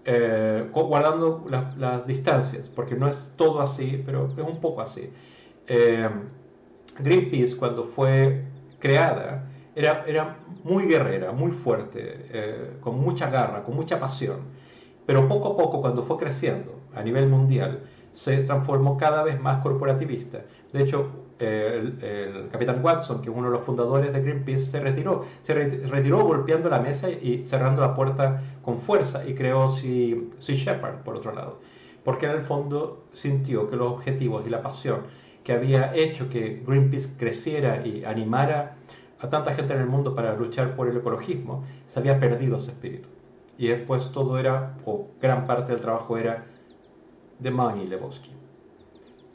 eh, 0.05 0.69
guardando 0.71 1.43
las 1.49 2.05
distancias, 2.05 2.69
porque 2.69 2.93
no 2.93 3.07
es 3.07 3.17
todo 3.37 3.59
así, 3.59 4.03
pero 4.05 4.25
es 4.25 4.37
un 4.37 4.61
poco 4.61 4.81
así. 4.81 5.09
Greenpeace, 6.99 7.57
cuando 7.57 7.85
fue 7.85 8.46
creada, 8.79 9.49
era, 9.75 10.03
era 10.07 10.37
muy 10.63 10.85
guerrera, 10.85 11.31
muy 11.31 11.51
fuerte, 11.51 12.77
con 12.81 12.99
mucha 12.99 13.29
garra, 13.29 13.63
con 13.63 13.75
mucha 13.75 13.99
pasión, 13.99 14.39
pero 15.05 15.27
poco 15.27 15.53
a 15.53 15.57
poco, 15.57 15.81
cuando 15.81 16.03
fue 16.03 16.17
creciendo 16.17 16.81
a 16.93 17.01
nivel 17.01 17.27
mundial, 17.27 17.83
se 18.11 18.43
transformó 18.43 18.97
cada 18.97 19.23
vez 19.23 19.39
más 19.39 19.61
corporativista. 19.61 20.41
De 20.73 20.83
hecho, 20.83 21.11
el, 21.39 22.49
capitán 22.51 22.83
Watson, 22.83 23.21
que 23.21 23.29
es 23.29 23.35
uno 23.35 23.47
de 23.47 23.53
los 23.53 23.65
fundadores 23.65 24.11
de 24.11 24.21
Greenpeace, 24.21 24.65
se 24.65 24.79
retiró. 24.79 25.23
Se 25.43 25.53
retiró 25.53 26.23
golpeando 26.25 26.69
la 26.69 26.79
mesa 26.79 27.09
y 27.09 27.45
cerrando 27.45 27.81
la 27.81 27.95
puerta 27.95 28.41
con 28.63 28.77
fuerza 28.77 29.25
y 29.25 29.33
creó 29.33 29.69
Sea, 29.69 30.17
Shepherd, 30.39 31.03
por 31.03 31.15
otro 31.15 31.33
lado. 31.33 31.59
Porque 32.03 32.25
en 32.25 32.33
el 32.33 32.41
fondo 32.41 33.05
sintió 33.13 33.69
que 33.69 33.75
los 33.75 33.93
objetivos 33.93 34.45
y 34.45 34.49
la 34.49 34.61
pasión 34.61 35.01
que 35.47 35.53
había 35.53 35.95
hecho 35.95 36.29
que 36.29 36.61
Greenpeace 36.67 37.15
creciera 37.17 37.87
y 37.87 38.03
animara 38.03 38.75
a 39.17 39.29
tanta 39.29 39.55
gente 39.55 39.73
en 39.73 39.79
el 39.79 39.87
mundo 39.87 40.13
para 40.13 40.35
luchar 40.35 40.75
por 40.75 40.89
el 40.89 40.97
ecologismo, 40.97 41.63
se 41.87 41.99
había 41.99 42.19
perdido 42.19 42.57
ese 42.57 42.71
espíritu. 42.71 43.07
Y 43.57 43.69
después 43.69 44.11
todo 44.11 44.37
era, 44.39 44.75
o 44.83 45.07
gran 45.21 45.47
parte 45.47 45.71
del 45.71 45.79
trabajo 45.79 46.17
era 46.17 46.47
de 47.39 47.49
Manny 47.49 47.87
Lebowski. 47.87 48.29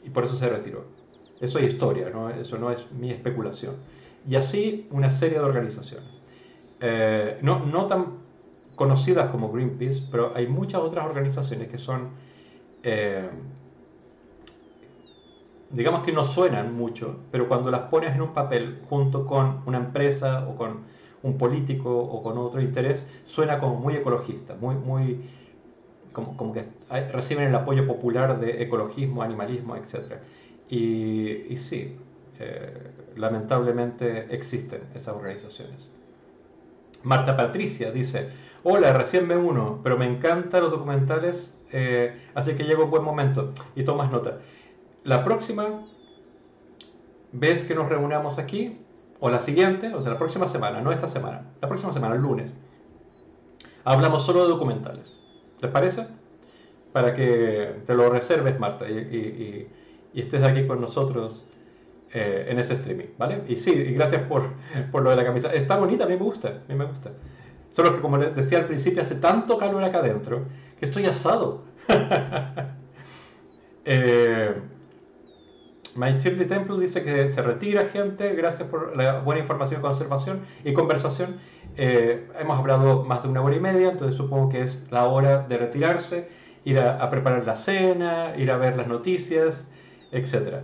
Y 0.03 0.11
por 0.11 0.25
eso 0.25 0.35
se 0.35 0.47
retiró. 0.47 0.85
Eso 1.41 1.57
es 1.57 1.73
historia, 1.73 2.11
eso 2.39 2.59
no 2.59 2.69
es 2.69 2.91
mi 2.91 3.09
especulación. 3.09 3.77
Y 4.29 4.35
así 4.35 4.87
una 4.91 5.09
serie 5.09 5.39
de 5.39 5.45
organizaciones. 5.45 6.21
Eh, 6.79 7.39
no, 7.41 7.65
no 7.65 7.87
tan 7.87 8.17
conocidas 8.75 9.31
como 9.31 9.51
Greenpeace, 9.51 10.03
pero 10.11 10.31
hay 10.35 10.45
muchas 10.45 10.81
otras 10.81 11.07
organizaciones 11.07 11.69
que 11.69 11.79
son, 11.79 12.11
eh, 12.83 13.31
digamos 15.73 16.05
que 16.05 16.11
no 16.11 16.23
suenan 16.23 16.75
mucho, 16.75 17.17
pero 17.31 17.47
cuando 17.47 17.71
las 17.71 17.89
pones 17.89 18.13
en 18.15 18.21
un 18.21 18.33
papel 18.33 18.79
junto 18.89 19.25
con 19.25 19.61
una 19.65 19.79
empresa 19.79 20.47
o 20.47 20.55
con 20.55 20.81
un 21.23 21.37
político 21.37 21.97
o 21.97 22.21
con 22.21 22.37
otro 22.37 22.61
interés, 22.61 23.07
suena 23.25 23.59
como 23.59 23.75
muy 23.75 23.95
ecologista, 23.95 24.55
muy, 24.55 24.75
muy, 24.75 25.21
como, 26.11 26.53
que 26.53 26.67
reciben 27.11 27.47
el 27.47 27.55
apoyo 27.55 27.87
popular 27.87 28.39
de 28.39 28.61
ecologismo, 28.61 29.23
animalismo, 29.23 29.75
etc. 29.75 30.19
Y, 30.69 31.57
sí, 31.57 31.97
eh, 32.39 32.91
lamentablemente 33.15 34.27
existen 34.33 34.81
esas 34.93 35.15
organizaciones. 35.15 35.89
Marta 37.01 37.35
Patricia 37.35 37.91
dice, 37.91 38.29
hola, 38.63 38.93
recién 38.93 39.27
me 39.27 39.35
uno, 39.35 39.79
pero 39.83 39.97
me 39.97 40.05
encantan 40.05 40.61
los 40.61 40.71
documentales, 40.71 41.65
eh, 41.71 42.21
así 42.35 42.53
que 42.53 42.63
llegó 42.63 42.85
un 42.85 42.91
buen 42.91 43.03
momento 43.03 43.53
y 43.75 43.83
tomas 43.83 44.11
nota. 44.11 44.39
La 45.03 45.25
próxima 45.25 45.81
vez 47.33 47.65
que 47.65 47.75
nos 47.75 47.89
reunamos 47.89 48.37
aquí, 48.37 48.79
o 49.19 49.29
la 49.29 49.41
siguiente, 49.41 49.93
o 49.93 50.01
sea, 50.01 50.13
la 50.13 50.17
próxima 50.17 50.47
semana, 50.47 50.81
no 50.81 50.91
esta 50.91 51.07
semana, 51.07 51.43
la 51.61 51.67
próxima 51.67 51.91
semana, 51.93 52.15
el 52.15 52.21
lunes, 52.21 52.51
hablamos 53.83 54.23
solo 54.23 54.43
de 54.43 54.49
documentales. 54.49 55.17
¿Les 55.61 55.71
parece? 55.71 56.07
Para 56.91 57.15
que 57.15 57.81
te 57.85 57.95
lo 57.95 58.09
reserves, 58.09 58.59
Marta, 58.59 58.89
y, 58.89 59.67
estés 60.13 60.43
aquí 60.43 60.67
con 60.67 60.79
nosotros 60.79 61.43
eh, 62.13 62.47
en 62.49 62.59
ese 62.59 62.75
streaming, 62.75 63.07
¿vale? 63.17 63.41
Y 63.47 63.57
sí, 63.57 63.71
y 63.71 63.93
gracias 63.93 64.21
por, 64.23 64.51
lo 64.93 65.09
de 65.09 65.15
la 65.15 65.25
camisa. 65.25 65.51
Está 65.53 65.77
bonita, 65.77 66.03
a 66.03 66.07
mí 66.07 66.15
me 66.15 66.23
gusta, 66.23 66.49
a 66.49 66.71
mí 66.71 66.75
me 66.75 66.85
gusta. 66.85 67.11
Solo 67.71 67.95
que, 67.95 68.01
como 68.01 68.17
les 68.17 68.35
decía 68.35 68.59
al 68.59 68.65
principio, 68.65 69.01
hace 69.01 69.15
tanto 69.15 69.57
calor 69.57 69.83
acá 69.83 69.99
adentro 69.99 70.45
que 70.79 70.85
estoy 70.85 71.07
asado. 71.07 71.63
eh, 73.85 74.53
My 75.95 76.17
Temple 76.17 76.79
dice 76.79 77.03
que 77.03 77.27
se 77.27 77.41
retira, 77.41 77.85
gente. 77.85 78.33
Gracias 78.35 78.67
por 78.67 78.97
la 78.97 79.19
buena 79.19 79.41
información, 79.41 79.81
conservación 79.81 80.39
y 80.63 80.73
conversación. 80.73 81.37
Eh, 81.77 82.27
hemos 82.39 82.57
hablado 82.57 83.03
más 83.03 83.23
de 83.23 83.29
una 83.29 83.41
hora 83.41 83.55
y 83.55 83.59
media, 83.59 83.91
entonces 83.91 84.15
supongo 84.15 84.49
que 84.49 84.61
es 84.61 84.91
la 84.91 85.05
hora 85.05 85.39
de 85.39 85.57
retirarse, 85.57 86.29
ir 86.65 86.79
a, 86.79 87.09
preparar 87.09 87.45
la 87.45 87.55
cena, 87.55 88.33
ir 88.37 88.49
a 88.49 88.57
ver 88.57 88.75
las 88.75 88.87
noticias, 88.87 89.71
etc. 90.11 90.63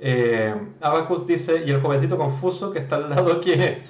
Eh, 0.00 0.54
Abacus 0.80 1.26
dice, 1.26 1.64
¿y 1.66 1.70
el 1.70 1.80
jovencito 1.80 2.16
confuso 2.16 2.72
que 2.72 2.78
está 2.78 2.96
al 2.96 3.10
lado 3.10 3.40
quién 3.42 3.62
es? 3.62 3.86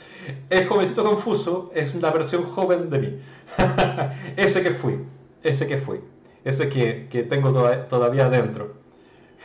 Es 0.51 0.69
jovencito 0.69 1.05
confuso, 1.05 1.71
es 1.75 1.95
la 1.95 2.11
versión 2.11 2.43
joven 2.43 2.91
de 2.91 2.99
mí. 2.99 3.19
ese 4.37 4.63
que 4.63 4.71
fui, 4.71 4.99
ese 5.43 5.67
que 5.67 5.79
fui, 5.79 6.01
ese 6.45 6.69
que, 6.69 7.09
que 7.11 7.23
tengo 7.23 7.53
todavía 7.89 8.27
adentro. 8.27 8.82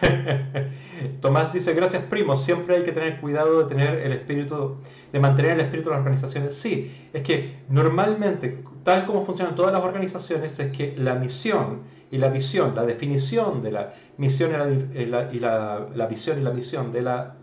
Tomás 1.22 1.53
dice, 1.53 1.74
gracias 1.74 2.03
primo, 2.03 2.38
siempre 2.38 2.78
hay 2.78 2.84
que 2.84 2.91
tener 2.91 3.19
cuidado 3.19 3.64
de 3.64 3.65
tener 3.65 3.99
el 3.99 4.14
espíritu, 4.14 4.78
de 5.11 5.19
mantener 5.19 5.53
el 5.53 5.61
espíritu 5.61 5.90
de 5.90 5.95
las 5.95 5.99
organizaciones. 5.99 6.56
Sí, 6.56 7.10
es 7.14 7.22
que 7.24 7.57
normalmente, 7.69 8.64
tal 8.84 9.06
como 9.06 9.26
funcionan 9.26 9.56
todas 9.56 9.72
las 9.74 9.84
organizaciones, 9.84 10.60
es 10.60 10.72
que 10.72 10.95
la 10.98 11.15
misión 11.15 11.84
y 12.11 12.18
la 12.18 12.30
visión, 12.30 12.76
la 12.76 12.86
definición 12.86 13.61
de 13.61 13.72
la 13.72 13.94
misión 14.18 14.52
y 14.94 15.06
la, 15.06 16.07
visión 16.07 16.40
y 16.40 16.41
la 16.41 16.52
misión 16.52 16.91
de 16.91 17.02
la 17.02 17.36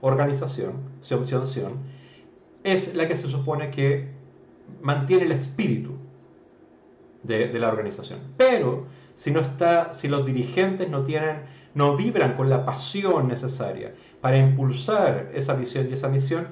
organización, 0.00 0.82
es 2.64 2.94
la 2.94 3.08
que 3.08 3.16
se 3.16 3.28
supone 3.28 3.70
que 3.70 4.08
mantiene 4.82 5.24
el 5.24 5.32
espíritu 5.32 5.96
de, 7.22 7.48
de 7.48 7.58
la 7.58 7.68
organización. 7.68 8.20
Pero 8.36 8.86
si 9.16 9.30
no 9.30 9.40
está, 9.40 9.94
si 9.94 10.08
los 10.08 10.26
dirigentes 10.26 10.90
no 10.90 11.04
tienen 11.04 11.42
no 11.74 11.96
vibran 11.96 12.34
con 12.34 12.48
la 12.48 12.64
pasión 12.64 13.28
necesaria 13.28 13.92
para 14.20 14.38
impulsar 14.38 15.30
esa 15.34 15.54
visión 15.54 15.88
y 15.90 15.94
esa 15.94 16.08
misión, 16.08 16.46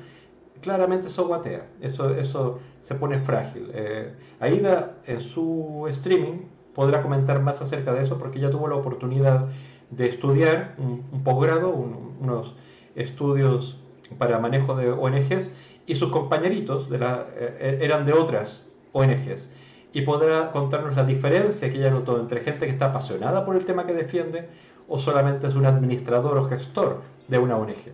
claramente 0.60 1.08
eso 1.08 1.26
guatea, 1.26 1.66
eso, 1.80 2.10
eso 2.14 2.60
se 2.80 2.94
pone 2.94 3.18
frágil. 3.18 3.70
Eh, 3.72 4.12
Aida 4.40 4.96
en 5.06 5.20
su 5.20 5.86
streaming 5.90 6.42
podrá 6.74 7.02
comentar 7.02 7.40
más 7.40 7.62
acerca 7.62 7.92
de 7.94 8.04
eso 8.04 8.18
porque 8.18 8.40
ya 8.40 8.50
tuvo 8.50 8.68
la 8.68 8.74
oportunidad 8.74 9.48
de 9.90 10.08
estudiar 10.08 10.74
un, 10.78 11.22
posgrado, 11.22 11.70
unos 11.70 12.54
estudios 12.94 13.78
para 14.18 14.38
manejo 14.38 14.74
de 14.74 14.90
ONGs 14.90 15.54
y 15.86 15.94
sus 15.94 16.10
compañeritos 16.10 16.90
la, 16.90 17.26
eh, 17.36 17.78
eran 17.82 18.06
de 18.06 18.12
otras 18.12 18.68
ONGs 18.92 19.50
y 19.92 20.02
podrá 20.02 20.50
contarnos 20.52 20.96
la 20.96 21.04
diferencia 21.04 21.70
que 21.70 21.78
ella 21.78 21.90
notó 21.90 22.18
entre 22.18 22.40
gente 22.40 22.66
que 22.66 22.72
está 22.72 22.86
apasionada 22.86 23.44
por 23.44 23.56
el 23.56 23.64
tema 23.64 23.86
que 23.86 23.92
defiende 23.92 24.48
o 24.92 24.98
solamente 24.98 25.46
es 25.46 25.54
un 25.54 25.64
administrador 25.64 26.36
o 26.36 26.44
gestor 26.44 27.00
de 27.26 27.38
una 27.38 27.56
ONG. 27.56 27.88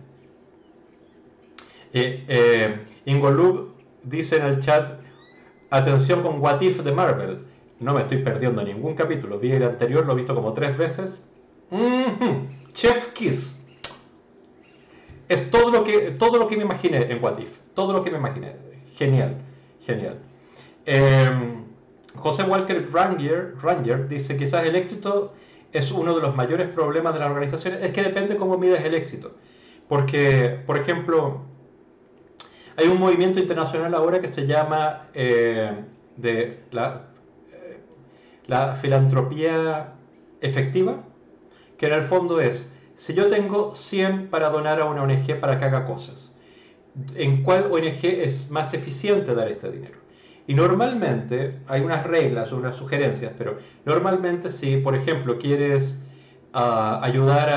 Eh, 1.93 2.25
eh, 2.27 2.79
dice 4.03 4.35
en 4.35 4.45
el 4.45 4.59
chat, 4.59 4.99
atención 5.71 6.21
con 6.21 6.41
What 6.41 6.59
If 6.59 6.83
de 6.83 6.91
Marvel. 6.91 7.45
No 7.79 7.93
me 7.93 8.01
estoy 8.01 8.17
perdiendo 8.17 8.61
ningún 8.63 8.95
capítulo, 8.95 9.39
vi 9.39 9.53
el 9.53 9.63
anterior, 9.63 10.05
lo 10.05 10.11
he 10.11 10.15
visto 10.17 10.35
como 10.35 10.51
tres 10.51 10.77
veces. 10.77 11.23
Chef 12.73 13.13
Kiss. 13.13 13.63
Es 15.29 15.49
todo 15.49 15.71
lo, 15.71 15.85
que, 15.85 16.11
todo 16.11 16.37
lo 16.37 16.49
que 16.49 16.57
me 16.57 16.63
imaginé 16.63 17.09
en 17.09 17.23
What 17.23 17.37
If. 17.37 17.59
Todo 17.75 17.93
lo 17.93 18.03
que 18.03 18.11
me 18.11 18.17
imaginé. 18.17 18.57
Genial, 18.97 19.35
genial. 19.85 20.17
Eh, 20.85 21.29
José 22.15 22.43
Walker 22.43 22.89
Ranger, 22.91 23.55
Ranger 23.61 24.09
dice, 24.09 24.35
quizás 24.35 24.65
el 24.65 24.75
éxito 24.75 25.31
es 25.71 25.91
uno 25.91 26.15
de 26.15 26.21
los 26.21 26.35
mayores 26.35 26.67
problemas 26.67 27.13
de 27.13 27.19
las 27.19 27.29
organizaciones, 27.29 27.83
es 27.83 27.91
que 27.91 28.03
depende 28.03 28.37
cómo 28.37 28.57
mides 28.57 28.83
el 28.83 28.93
éxito. 28.95 29.35
Porque, 29.87 30.59
por 30.65 30.77
ejemplo, 30.77 31.41
hay 32.77 32.87
un 32.87 32.99
movimiento 32.99 33.39
internacional 33.39 33.93
ahora 33.93 34.21
que 34.21 34.27
se 34.27 34.47
llama 34.47 35.07
eh, 35.13 35.71
de 36.15 36.63
la, 36.71 37.07
eh, 37.51 37.79
la 38.47 38.75
filantropía 38.75 39.93
efectiva, 40.41 41.03
que 41.77 41.87
en 41.87 41.93
el 41.93 42.03
fondo 42.03 42.39
es, 42.39 42.75
si 42.95 43.13
yo 43.13 43.27
tengo 43.27 43.75
100 43.75 44.29
para 44.29 44.49
donar 44.49 44.79
a 44.79 44.85
una 44.85 45.03
ONG 45.03 45.39
para 45.39 45.57
que 45.57 45.65
haga 45.65 45.85
cosas, 45.85 46.31
¿en 47.15 47.43
cuál 47.43 47.71
ONG 47.71 48.03
es 48.03 48.49
más 48.49 48.73
eficiente 48.73 49.33
dar 49.35 49.47
este 49.47 49.71
dinero? 49.71 49.98
Y 50.49 50.55
normalmente 50.55 51.59
hay 51.67 51.81
unas 51.81 52.07
reglas, 52.07 52.51
unas 52.51 52.75
sugerencias, 52.75 53.31
pero 53.37 53.59
normalmente 53.85 54.49
si, 54.49 54.77
por 54.77 54.95
ejemplo, 54.95 55.37
quieres 55.37 56.03
ah, 56.53 56.99
ayudar 57.03 57.49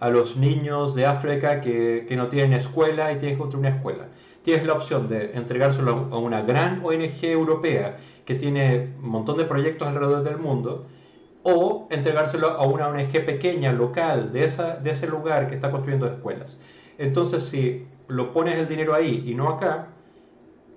a, 0.00 0.10
los 0.10 0.36
niños 0.36 0.96
de 0.96 1.06
África 1.06 1.60
que, 1.60 2.04
no 2.16 2.26
tienen 2.26 2.54
escuela 2.54 3.12
y 3.12 3.18
tienes 3.18 3.36
que 3.36 3.38
construir 3.38 3.66
una 3.68 3.76
escuela, 3.76 4.08
tienes 4.42 4.66
la 4.66 4.72
opción 4.72 5.08
de 5.08 5.34
entregárselo 5.34 6.08
a 6.10 6.18
una 6.18 6.42
gran 6.42 6.84
ONG 6.84 7.22
europea 7.22 7.96
que 8.24 8.34
tiene 8.34 8.94
un 9.00 9.10
montón 9.10 9.36
de 9.36 9.44
proyectos 9.44 9.86
alrededor 9.86 10.24
del 10.24 10.38
mundo, 10.38 10.88
o 11.44 11.86
entregárselo 11.92 12.58
a 12.58 12.66
una 12.66 12.88
ONG 12.88 13.24
pequeña, 13.24 13.70
local, 13.70 14.32
de 14.32 14.46
ese 14.46 15.06
lugar 15.06 15.48
que 15.48 15.54
está 15.54 15.70
construyendo 15.70 16.08
escuelas. 16.08 16.58
Entonces, 16.98 17.44
si 17.44 17.86
lo 18.08 18.32
pones 18.32 18.58
el 18.58 18.66
dinero 18.66 18.96
ahí 18.96 19.22
y 19.24 19.34
no 19.36 19.48
acá, 19.48 19.92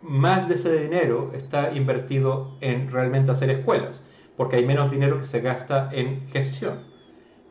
más 0.08 0.48
de 0.48 0.56
ese 0.56 0.72
dinero 0.72 1.32
está 1.34 1.72
invertido 1.72 2.58
en 2.62 2.92
realmente 2.92 3.32
hacer 3.32 3.50
escuelas, 3.50 4.02
porque 4.38 4.58
hay 4.58 4.66
menos 4.66 4.92
dinero 4.92 5.20
que 5.20 5.26
se 5.26 5.42
gasta 5.42 5.90
en 5.92 6.28
gestión. 6.30 6.80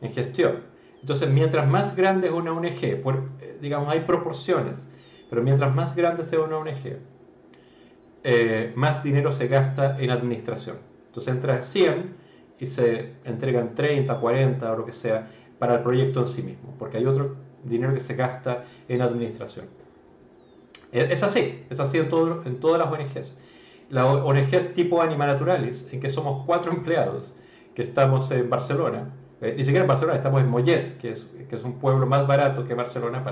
En 0.01 0.13
gestión. 0.13 0.61
Entonces, 1.01 1.29
mientras 1.29 1.67
más 1.67 1.95
grande 1.95 2.27
es 2.27 2.33
una 2.33 2.53
ONG, 2.53 3.01
por, 3.03 3.29
eh, 3.41 3.57
digamos, 3.61 3.93
hay 3.93 4.01
proporciones, 4.01 4.89
pero 5.29 5.41
mientras 5.41 5.73
más 5.75 5.95
grande 5.95 6.23
sea 6.23 6.39
una 6.39 6.57
ONG, 6.57 6.97
eh, 8.23 8.71
más 8.75 9.03
dinero 9.03 9.31
se 9.31 9.47
gasta 9.47 9.99
en 9.99 10.09
administración. 10.09 10.77
Entonces 11.07 11.33
entra 11.33 11.61
100 11.61 12.15
y 12.59 12.67
se 12.67 13.13
entregan 13.23 13.75
30, 13.75 14.19
40 14.19 14.71
o 14.71 14.77
lo 14.77 14.85
que 14.85 14.93
sea 14.93 15.29
para 15.59 15.75
el 15.75 15.81
proyecto 15.81 16.21
en 16.21 16.27
sí 16.27 16.41
mismo, 16.41 16.75
porque 16.79 16.97
hay 16.97 17.05
otro 17.05 17.35
dinero 17.63 17.93
que 17.93 17.99
se 17.99 18.15
gasta 18.15 18.65
en 18.87 19.01
administración. 19.01 19.67
Es 20.95 21.23
así, 21.23 21.65
es 21.69 21.79
así 21.79 21.97
en, 21.97 22.09
todas 22.09 22.79
las 22.79 22.87
ONGs. 22.91 23.35
La 23.89 24.05
ONG 24.05 24.53
es 24.53 24.73
tipo 24.73 25.01
Anima 25.01 25.27
Naturalis, 25.27 25.89
en 25.91 25.99
que 25.99 26.09
somos 26.09 26.45
cuatro 26.45 26.71
empleados 26.71 27.35
que 27.75 27.81
estamos 27.81 28.31
en 28.31 28.49
Barcelona, 28.49 29.13
eh, 29.41 29.53
ni 29.57 29.65
siquiera 29.65 29.81
en 29.81 29.89
Barcelona, 29.89 30.17
estamos 30.17 30.41
en 30.41 30.49
Mollet, 30.49 30.97
que 30.97 31.11
es, 31.11 31.29
un 31.63 31.73
pueblo 31.79 32.05
más 32.05 32.25
barato 32.25 32.65
que 32.65 32.73
Barcelona 32.73 33.23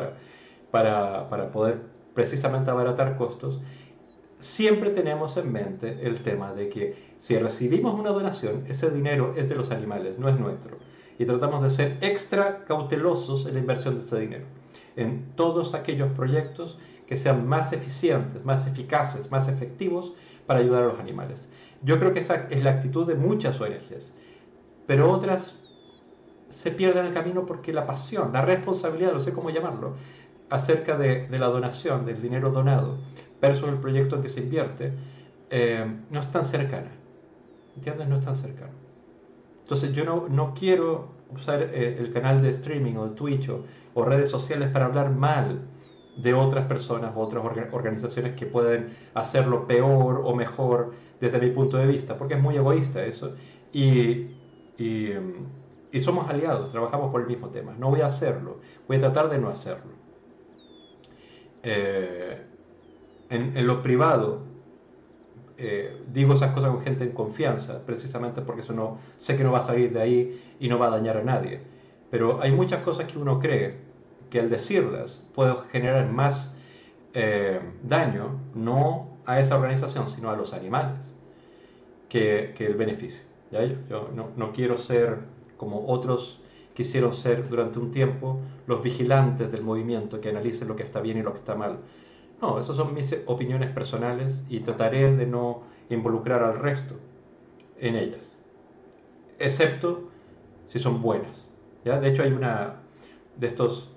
para, 0.72 1.30
para 1.30 1.48
poder 1.54 1.80
precisamente 2.14 2.70
abaratar 2.70 3.18
costos. 3.18 3.62
Siempre 4.40 4.90
tenemos 4.90 5.38
en 5.38 5.52
mente 5.52 6.00
el 6.04 6.22
tema 6.22 6.54
de 6.54 6.68
que 6.68 7.14
si 7.18 7.38
recibimos 7.38 7.98
una 7.98 8.10
donación, 8.10 8.66
ese 8.68 8.92
dinero 8.92 9.34
es 9.38 9.48
de 9.48 9.56
los 9.56 9.72
animales, 9.72 10.20
no 10.20 10.28
es 10.28 10.38
nuestro. 10.38 10.78
Y 11.18 11.26
tratamos 11.26 11.64
de 11.64 11.70
ser 11.70 11.98
extra 12.02 12.66
cautelosos 12.66 13.46
en 13.46 13.54
la 13.54 13.62
inversión 13.62 13.96
de 13.96 14.02
ese 14.02 14.20
dinero. 14.20 14.46
En 14.98 15.26
todos 15.38 15.74
aquellos 15.74 16.12
proyectos 16.12 16.78
que 17.14 17.18
sean 17.18 17.48
más 17.48 17.72
eficientes, 17.74 18.44
más 18.44 18.66
eficaces, 18.66 19.30
más 19.30 19.48
efectivos 19.48 20.14
para 20.48 20.62
ayudar 20.62 20.82
a 20.82 20.88
los 20.88 21.00
animales. 21.00 21.48
Yo 21.84 22.00
creo 22.00 22.12
que 22.12 22.22
esa 22.22 22.48
es 22.50 22.64
la 22.64 22.72
actitud 22.72 23.06
de 23.06 23.14
muchas 23.14 23.62
ONGs, 23.62 24.16
pero 24.88 25.12
otras 25.12 25.54
se 26.50 26.72
pierden 26.72 27.06
el 27.06 27.14
camino 27.14 27.46
porque 27.46 27.72
la 27.72 27.86
pasión, 27.86 28.34
la 28.34 28.42
responsabilidad, 28.42 29.14
no 29.14 29.20
sé 29.20 29.32
cómo 29.32 29.52
llamarlo, 29.52 29.94
acerca 30.50 30.98
de, 30.98 31.28
la 31.30 31.46
donación, 31.50 32.04
del 32.08 32.20
dinero 32.20 32.50
donado, 32.50 32.98
versus 33.40 33.70
el 33.70 33.78
proyecto 33.78 34.16
en 34.16 34.24
que 34.24 34.30
se 34.30 34.40
invierte, 34.40 34.94
eh, 35.52 35.86
no 36.10 36.20
es 36.20 36.32
tan 36.32 36.46
cercana. 36.46 36.90
¿Entiendes? 37.76 38.08
No 38.08 38.18
es 38.18 38.26
tan 38.26 38.36
cercana. 38.36 38.74
Entonces 39.62 39.94
yo 39.94 40.04
no, 40.04 40.30
no 40.30 40.56
quiero 40.56 41.10
usar 41.30 41.62
eh, 41.62 41.96
el 42.00 42.12
canal 42.12 42.42
de 42.42 42.50
streaming 42.50 42.96
o 42.96 43.10
de 43.10 43.16
Twitch 43.16 43.52
o 43.94 44.04
redes 44.04 44.32
sociales 44.32 44.72
para 44.72 44.86
hablar 44.86 45.12
mal 45.12 45.68
de 46.16 46.34
otras 46.34 46.68
personas, 46.68 47.14
otras 47.16 47.44
organizaciones 47.72 48.36
que 48.36 48.46
pueden 48.46 48.96
hacerlo 49.14 49.66
peor 49.68 50.22
o 50.24 50.36
mejor 50.36 50.94
desde 51.20 51.40
mi 51.40 51.50
punto 51.52 51.78
de 51.78 51.88
vista, 51.88 52.18
porque 52.18 52.36
es 52.36 52.42
muy 52.42 52.56
egoísta 52.56 53.04
eso. 53.04 53.36
Y, 53.72 54.28
y, 54.78 55.14
somos 56.02 56.30
aliados, 56.30 56.72
trabajamos 56.72 57.12
por 57.12 57.22
el 57.22 57.28
mismo 57.28 57.48
tema. 57.50 57.74
No 57.78 57.90
voy 57.90 58.02
a 58.02 58.08
hacerlo, 58.08 58.58
voy 58.88 58.98
a 58.98 59.02
tratar 59.02 59.30
de 59.30 59.38
no 59.38 59.50
hacerlo. 59.50 59.92
Eh, 61.64 62.46
en, 63.30 63.66
lo 63.66 63.82
privado, 63.82 64.42
eh, 65.58 66.04
digo 66.12 66.34
esas 66.34 66.52
cosas 66.52 66.72
con 66.72 66.82
gente 66.82 67.04
en 67.04 67.12
confianza, 67.12 67.84
precisamente 67.86 68.42
porque 68.42 68.62
eso 68.62 68.74
no, 68.74 69.00
sé 69.16 69.38
que 69.38 69.44
no 69.44 69.52
va 69.52 69.60
a 69.60 69.64
salir 69.64 69.94
de 69.94 70.02
ahí 70.02 70.56
y 70.60 70.68
no 70.68 70.78
va 70.78 70.88
a 70.88 70.92
dañar 70.92 71.18
a 71.18 71.24
nadie. 71.24 71.62
Pero 72.12 72.42
hay 72.42 72.52
muchas 72.52 72.84
cosas 72.84 73.08
que 73.08 73.18
uno 73.18 73.40
cree 73.40 73.93
que 74.34 74.40
al 74.40 74.50
decirlas 74.50 75.30
puedo 75.36 75.58
generar 75.72 76.12
más 76.12 76.58
eh, 77.14 77.60
daño, 77.84 78.40
no 78.56 79.20
a 79.28 79.40
esa 79.40 79.58
organización, 79.58 80.10
sino 80.10 80.32
a 80.32 80.36
los 80.36 80.54
animales, 80.54 81.16
que, 82.10 82.56
el 82.58 82.74
beneficio. 82.74 83.22
Yo, 83.88 84.10
no, 84.36 84.52
quiero 84.52 84.80
ser 84.80 85.20
como 85.56 85.88
otros 85.88 86.42
quisieron 86.74 87.14
ser 87.14 87.48
durante 87.48 87.78
un 87.78 87.92
tiempo 87.92 88.40
los 88.66 88.82
vigilantes 88.82 89.52
del 89.52 89.62
movimiento 89.62 90.20
que 90.20 90.30
analicen 90.30 90.68
lo 90.68 90.76
que 90.76 90.82
está 90.82 91.00
bien 91.00 91.20
y 91.20 91.22
lo 91.22 91.34
que 91.34 91.38
está 91.38 91.54
mal. 91.54 91.78
No, 92.42 92.60
esas 92.60 92.76
son 92.76 92.96
mis 92.96 93.16
opiniones 93.28 93.70
personales 93.70 94.44
y 94.50 94.62
trataré 94.62 95.16
de 95.16 95.28
no 95.28 95.62
involucrar 95.92 96.42
al 96.42 96.58
resto 96.58 96.96
en 97.80 97.96
ellas, 97.96 98.40
excepto 99.38 100.10
si 100.70 100.80
son 100.80 101.04
buenas. 101.04 101.52
¿ya? 101.86 102.00
De 102.00 102.10
hecho 102.10 102.24
hay 102.24 102.32
una 102.32 102.78
de 103.38 103.46
estos 103.46 103.93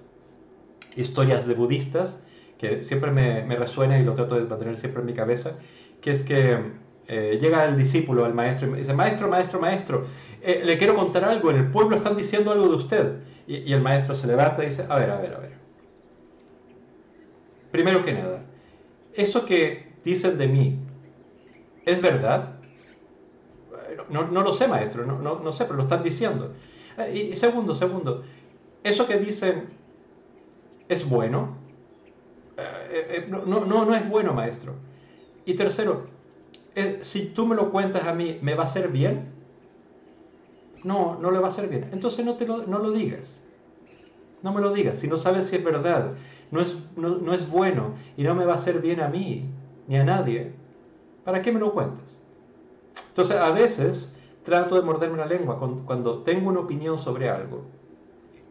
historias 0.96 1.46
de 1.46 1.54
budistas 1.54 2.22
que 2.58 2.82
siempre 2.82 3.10
me, 3.10 3.56
resuena 3.56 3.98
y 3.98 4.04
lo 4.04 4.14
trato 4.14 4.34
de 4.36 4.42
mantener 4.42 4.78
siempre 4.78 5.00
en 5.00 5.06
mi 5.06 5.14
cabeza, 5.14 5.58
que 6.00 6.10
es 6.10 6.22
que 6.22 6.58
eh, 7.08 7.38
llega 7.40 7.64
el 7.64 7.76
discípulo 7.76 8.24
al 8.24 8.34
maestro 8.34 8.74
y 8.74 8.80
dice, 8.80 8.94
maestro, 8.94 9.28
maestro, 9.28 9.60
maestro, 9.60 10.06
eh, 10.42 10.62
le 10.64 10.78
quiero 10.78 10.94
contar 10.94 11.24
algo, 11.24 11.50
en 11.50 11.56
el 11.56 11.70
pueblo 11.70 11.96
están 11.96 12.16
diciendo 12.16 12.50
algo 12.50 12.68
de 12.68 12.76
usted. 12.76 13.16
Y, 13.46 13.58
y 13.58 13.72
el 13.72 13.80
maestro 13.80 14.14
se 14.14 14.26
levanta 14.26 14.62
y 14.62 14.66
dice, 14.66 14.86
a 14.88 14.96
ver, 14.98 15.10
a 15.10 15.20
ver, 15.20 15.34
a 15.34 15.38
ver. 15.38 15.52
Primero 17.70 18.04
que 18.04 18.12
nada, 18.12 18.42
eso 19.14 19.44
que 19.44 19.92
dicen 20.02 20.38
de 20.38 20.48
mí, 20.48 20.78
¿es 21.84 22.00
verdad? 22.00 22.54
No, 24.08 24.26
no 24.28 24.42
lo 24.42 24.52
sé, 24.52 24.66
maestro, 24.66 25.04
no, 25.04 25.18
no, 25.18 25.40
no, 25.40 25.52
sé, 25.52 25.64
pero 25.64 25.76
lo 25.76 25.82
están 25.82 26.02
diciendo. 26.02 26.54
Y, 27.12 27.18
y 27.18 27.36
segundo, 27.36 27.74
segundo, 27.74 28.24
eso 28.82 29.06
que 29.06 29.18
dicen 29.18 29.76
es 30.88 31.08
bueno. 31.08 31.56
Eh, 32.58 33.26
no, 33.28 33.64
no, 33.64 33.84
no 33.84 33.94
es 33.94 34.08
bueno, 34.08 34.32
maestro. 34.32 34.74
Y 35.44 35.54
tercero, 35.54 36.06
si 37.02 37.26
tú 37.26 37.46
me 37.46 37.54
lo 37.54 37.70
cuentas 37.70 38.04
a 38.04 38.14
mí, 38.14 38.38
¿me 38.42 38.54
va 38.54 38.64
a 38.64 38.66
hacer 38.66 38.88
bien? 38.88 39.28
No, 40.84 41.18
no 41.20 41.30
le 41.30 41.38
va 41.38 41.46
a 41.46 41.50
hacer 41.50 41.68
bien. 41.68 41.88
Entonces 41.92 42.24
no, 42.24 42.34
te 42.34 42.46
lo, 42.46 42.66
no 42.66 42.78
lo 42.78 42.90
digas. 42.90 43.40
No 44.42 44.52
me 44.52 44.60
lo 44.60 44.72
digas. 44.72 44.98
Si 44.98 45.08
no 45.08 45.16
sabes 45.16 45.48
si 45.48 45.56
es 45.56 45.64
verdad, 45.64 46.12
no 46.50 46.60
es, 46.60 46.76
no, 46.96 47.32
es 47.32 47.50
bueno 47.50 47.94
y 48.16 48.22
no 48.22 48.34
me 48.34 48.44
va 48.44 48.52
a 48.52 48.56
hacer 48.56 48.80
bien 48.80 49.00
a 49.00 49.08
mí 49.08 49.46
ni 49.88 49.96
a 49.96 50.04
nadie, 50.04 50.52
¿para 51.24 51.42
qué 51.42 51.52
me 51.52 51.60
lo 51.60 51.72
cuentas? 51.72 52.18
Entonces 53.08 53.36
a 53.36 53.50
veces 53.50 54.16
trato 54.44 54.74
de 54.76 54.82
morderme 54.82 55.18
la 55.18 55.26
lengua 55.26 55.58
cuando 55.58 56.22
tengo 56.22 56.50
una 56.50 56.60
opinión 56.60 56.98
sobre 56.98 57.28
algo. 57.28 57.64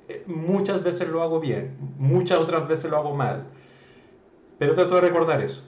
Eh, 0.09 0.23
muchas 0.27 0.83
veces 0.83 1.09
lo 1.09 1.21
hago 1.23 1.39
bien, 1.39 1.75
muchas 1.97 2.39
otras 2.39 2.67
veces 2.67 2.91
lo 2.91 2.97
hago 2.97 3.15
mal. 3.15 3.45
Pero 4.57 4.73
trato 4.73 4.95
de 4.95 5.01
recordar 5.01 5.41
eso 5.41 5.61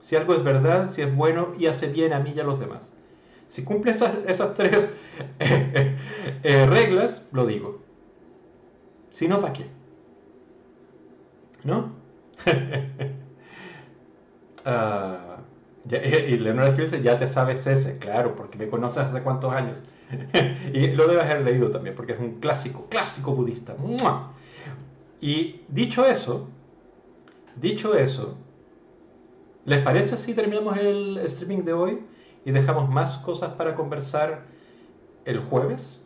si 0.00 0.16
algo 0.16 0.34
es 0.34 0.42
verdad, 0.42 0.88
si 0.90 1.02
es 1.02 1.14
bueno 1.14 1.48
y 1.58 1.66
hace 1.66 1.88
bien 1.88 2.12
a 2.12 2.20
mí 2.20 2.32
y 2.34 2.40
a 2.40 2.44
los 2.44 2.58
demás. 2.60 2.92
Si 3.46 3.64
cumple 3.64 3.90
esas, 3.92 4.14
esas 4.26 4.54
tres 4.54 4.96
eh, 5.38 6.66
reglas, 6.66 7.26
lo 7.32 7.46
digo. 7.46 7.82
Si 9.10 9.28
no, 9.28 9.40
¿para 9.40 9.52
qué? 9.52 9.66
¿No? 11.64 11.92
ya, 14.64 15.98
y 15.98 16.38
Leonardo 16.38 16.76
dice, 16.76 17.02
ya 17.02 17.18
te 17.18 17.26
sabes 17.26 17.66
ese, 17.66 17.98
claro, 17.98 18.34
porque 18.36 18.58
me 18.58 18.68
conoces 18.68 18.98
hace 18.98 19.22
cuántos 19.22 19.52
años. 19.52 19.78
y 20.72 20.88
lo 20.88 21.06
debes 21.06 21.24
haber 21.24 21.42
leído 21.42 21.70
también, 21.70 21.94
porque 21.94 22.12
es 22.12 22.20
un 22.20 22.40
clásico, 22.40 22.86
clásico 22.88 23.34
budista. 23.34 23.76
Y 25.20 25.60
dicho 25.68 26.06
eso, 26.06 26.48
dicho 27.56 27.96
eso, 27.96 28.36
¿Les 29.68 29.82
parece 29.82 30.16
si 30.16 30.32
terminamos 30.32 30.78
el 30.78 31.18
streaming 31.26 31.62
de 31.62 31.74
hoy 31.74 31.98
y 32.46 32.52
dejamos 32.52 32.88
más 32.88 33.18
cosas 33.18 33.52
para 33.52 33.74
conversar 33.74 34.44
el 35.26 35.40
jueves? 35.40 36.00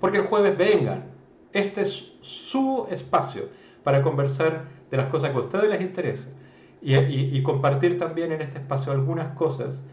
Porque 0.00 0.18
el 0.18 0.24
jueves 0.24 0.58
vengan. 0.58 1.04
Este 1.52 1.82
es 1.82 2.10
su 2.20 2.88
espacio 2.90 3.44
para 3.84 4.02
conversar 4.02 4.64
de 4.90 4.96
las 4.96 5.06
cosas 5.06 5.30
que 5.30 5.36
a 5.36 5.40
ustedes 5.42 5.70
les 5.70 5.82
interesen 5.82 6.32
y, 6.82 7.40
compartir 7.44 7.96
también 7.96 8.32
en 8.32 8.40
este 8.40 8.58
espacio 8.58 8.90
algunas 8.90 9.36
cosas 9.36 9.84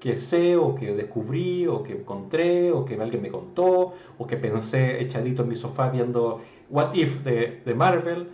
que 0.00 0.16
sé 0.16 0.56
o 0.56 0.74
que 0.74 0.94
descubrí 0.94 1.66
o 1.66 1.82
que 1.82 1.92
encontré 1.92 2.72
o 2.72 2.84
que 2.84 2.94
alguien 3.00 3.22
me 3.22 3.28
contó 3.28 3.92
o 4.18 4.26
que 4.26 4.36
pensé 4.36 5.00
echadito 5.00 5.42
en 5.42 5.48
mi 5.50 5.56
sofá 5.56 5.90
viendo 5.90 6.40
What 6.70 6.94
If 6.94 7.22
de, 7.22 7.60
de 7.64 7.74
Marvel 7.74 8.28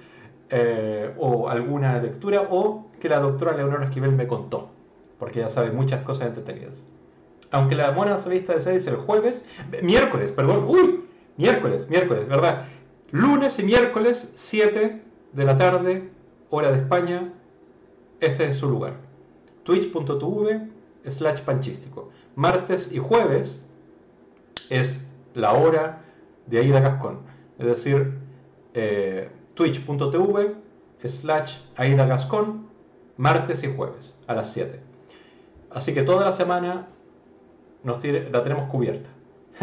eh, 0.49 1.13
o 1.19 1.49
alguna 1.49 2.01
lectura 2.01 2.47
o 2.51 2.87
que 3.01 3.09
la 3.09 3.19
doctora 3.19 3.57
Leonora 3.57 3.85
Esquivel 3.85 4.13
me 4.13 4.29
contó, 4.29 4.71
porque 5.19 5.41
ya 5.41 5.49
sabe 5.49 5.73
muchas 5.73 6.03
cosas 6.03 6.29
entretenidas. 6.29 6.87
Aunque 7.51 7.75
la 7.75 7.91
mona 7.93 8.21
solista 8.21 8.55
de 8.55 8.61
6 8.61 8.87
el 8.87 8.97
jueves, 8.97 9.45
miércoles, 9.83 10.33
perdón, 10.33 10.65
uy, 10.69 11.05
miércoles, 11.37 11.91
miércoles, 11.91 12.29
¿verdad? 12.29 12.67
Lunes 13.11 13.59
y 13.59 13.65
miércoles, 13.65 14.33
7 14.37 15.03
de 15.33 15.45
la 15.45 15.59
tarde, 15.59 16.11
hora 16.51 16.71
de 16.71 16.79
España, 16.79 17.33
este 18.21 18.49
es 18.49 18.57
su 18.57 18.69
lugar. 18.69 18.95
Twitch.tv 19.65 20.76
slash 21.09 21.41
panchístico. 21.41 22.11
Martes 22.35 22.91
y 22.93 22.99
jueves 22.99 23.65
es 24.70 25.07
la 25.35 25.53
hora 25.53 26.03
de 26.47 26.59
Aida 26.59 26.81
Gascón. 26.81 27.20
Es 27.59 27.66
decir, 27.66 28.19
eh, 28.74 29.31
twitch.tv 29.55 30.55
slash 31.05 31.59
Aida 31.77 32.07
Gascón 32.07 32.66
martes 33.16 33.65
y 33.65 33.74
jueves 33.74 34.15
a 34.27 34.35
las 34.35 34.53
7. 34.53 34.81
Así 35.70 35.95
que 35.95 36.03
toda 36.03 36.24
la 36.24 36.33
semana 36.33 36.87
nos 37.83 38.05
la 38.05 38.43
tenemos 38.43 38.70
cubierta. 38.70 39.09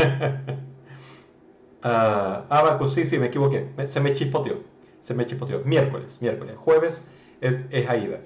uh, 1.83 2.45
Abacus, 2.49 2.93
sí, 2.93 3.05
sí, 3.05 3.17
me 3.17 3.27
equivoqué. 3.27 3.69
Se 3.85 3.99
me 3.99 4.13
chispoteó. 4.13 4.61
Se 5.01 5.13
me 5.13 5.25
chispoteó. 5.25 5.61
Miércoles, 5.65 6.21
miércoles. 6.21 6.55
Jueves 6.57 7.05
es, 7.41 7.89
Aida. 7.89 8.19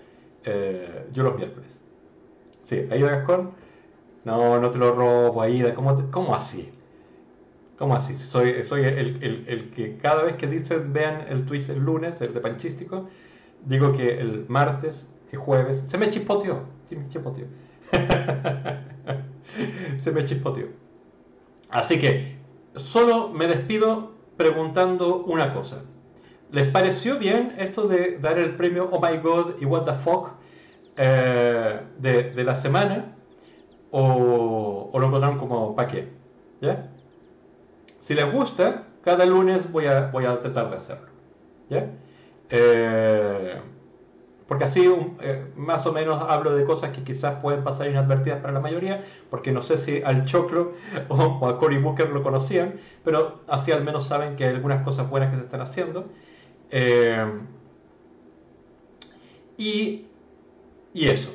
Eh, 0.44 1.08
yo 1.12 1.24
los 1.24 1.36
miércoles. 1.36 1.82
Sí, 2.68 2.86
Aida 2.92 3.12
Gascón. 3.12 3.52
No, 4.26 4.60
no 4.60 4.72
te 4.72 4.78
lo 4.78 4.94
robo, 4.94 5.42
Aida. 5.42 5.74
¿Cómo, 5.74 6.12
cómo 6.12 6.36
así? 6.36 6.70
¿Cómo 7.78 7.96
así? 7.96 8.14
Soy, 8.14 8.62
soy 8.66 8.82
el, 8.82 9.24
el, 9.24 9.46
el, 9.48 9.72
que 9.72 9.96
cada 9.96 10.24
vez 10.24 10.36
que 10.36 10.48
dicen 10.48 10.92
vean 10.92 11.28
el 11.30 11.46
twist 11.46 11.70
el 11.70 11.80
lunes, 11.80 12.20
el 12.20 12.34
de 12.34 12.42
Panchístico, 12.42 13.08
digo 13.66 13.94
que 13.94 14.20
el 14.20 14.46
martes 14.50 15.10
el 15.32 15.40
jueves. 15.40 15.82
Se 15.88 15.98
me 15.98 16.10
chispoteó. 16.10 16.64
Se 16.90 16.98
me 16.98 17.08
chispoteó. 17.08 17.46
se 20.00 20.12
me 20.12 20.26
chispoteó. 20.26 20.68
Así 21.70 22.02
que 22.02 22.36
solo 22.76 23.30
me 23.30 23.48
despido 23.48 24.12
preguntando 24.36 25.24
una 25.24 25.54
cosa. 25.54 25.84
¿Les 26.52 26.68
pareció 26.68 27.18
bien 27.18 27.56
esto 27.58 27.88
de 27.88 28.20
dar 28.20 28.38
el 28.38 28.56
premio 28.56 28.90
Oh 28.92 29.00
My 29.00 29.20
God 29.20 29.62
y 29.62 29.66
What 29.66 29.86
the 29.86 29.94
Fuck 29.94 30.37
eh, 30.98 31.80
de, 32.00 32.44
la 32.44 32.56
semana? 32.56 33.16
¿O, 33.92 34.92
lo 34.94 35.08
encontraron 35.08 35.38
como 35.38 35.76
para 35.76 35.88
qué? 35.88 36.10
¿Ya? 36.62 36.90
Si 38.00 38.14
les 38.14 38.32
gusta, 38.32 38.84
cada 39.04 39.26
lunes 39.26 39.72
voy 39.72 39.86
a, 39.86 40.08
voy 40.08 40.26
a 40.26 40.40
tratar 40.40 40.70
de 40.70 40.76
hacerlo. 40.76 41.08
¿Ya? 41.70 41.90
Eh, 42.50 43.60
porque 44.48 44.64
así 44.64 44.90
eh, 45.22 45.46
más 45.58 45.86
o 45.86 45.92
menos 45.92 46.24
hablo 46.28 46.56
de 46.56 46.64
cosas 46.64 46.92
que 46.92 47.04
quizás 47.04 47.40
pueden 47.42 47.64
pasar 47.64 47.90
inadvertidas 47.90 48.40
para 48.40 48.54
la 48.54 48.62
mayoría, 48.62 49.04
porque 49.30 49.52
no 49.52 49.62
sé 49.62 49.78
si 49.78 50.02
al 50.02 50.26
Choclo 50.26 50.74
o, 51.10 51.48
a 51.48 51.60
Cory 51.60 51.78
Booker 51.78 52.10
lo 52.10 52.24
conocían, 52.24 52.76
pero 53.04 53.42
así 53.48 53.72
al 53.72 53.84
menos 53.84 54.06
saben 54.06 54.38
que 54.38 54.46
hay 54.46 54.56
algunas 54.56 54.84
cosas 54.84 55.10
buenas 55.10 55.32
que 55.32 55.38
se 55.38 55.44
están 55.44 55.62
haciendo. 55.62 56.06
Eh, 56.72 57.26
y, 59.58 60.07
y 60.94 61.08
eso. 61.08 61.30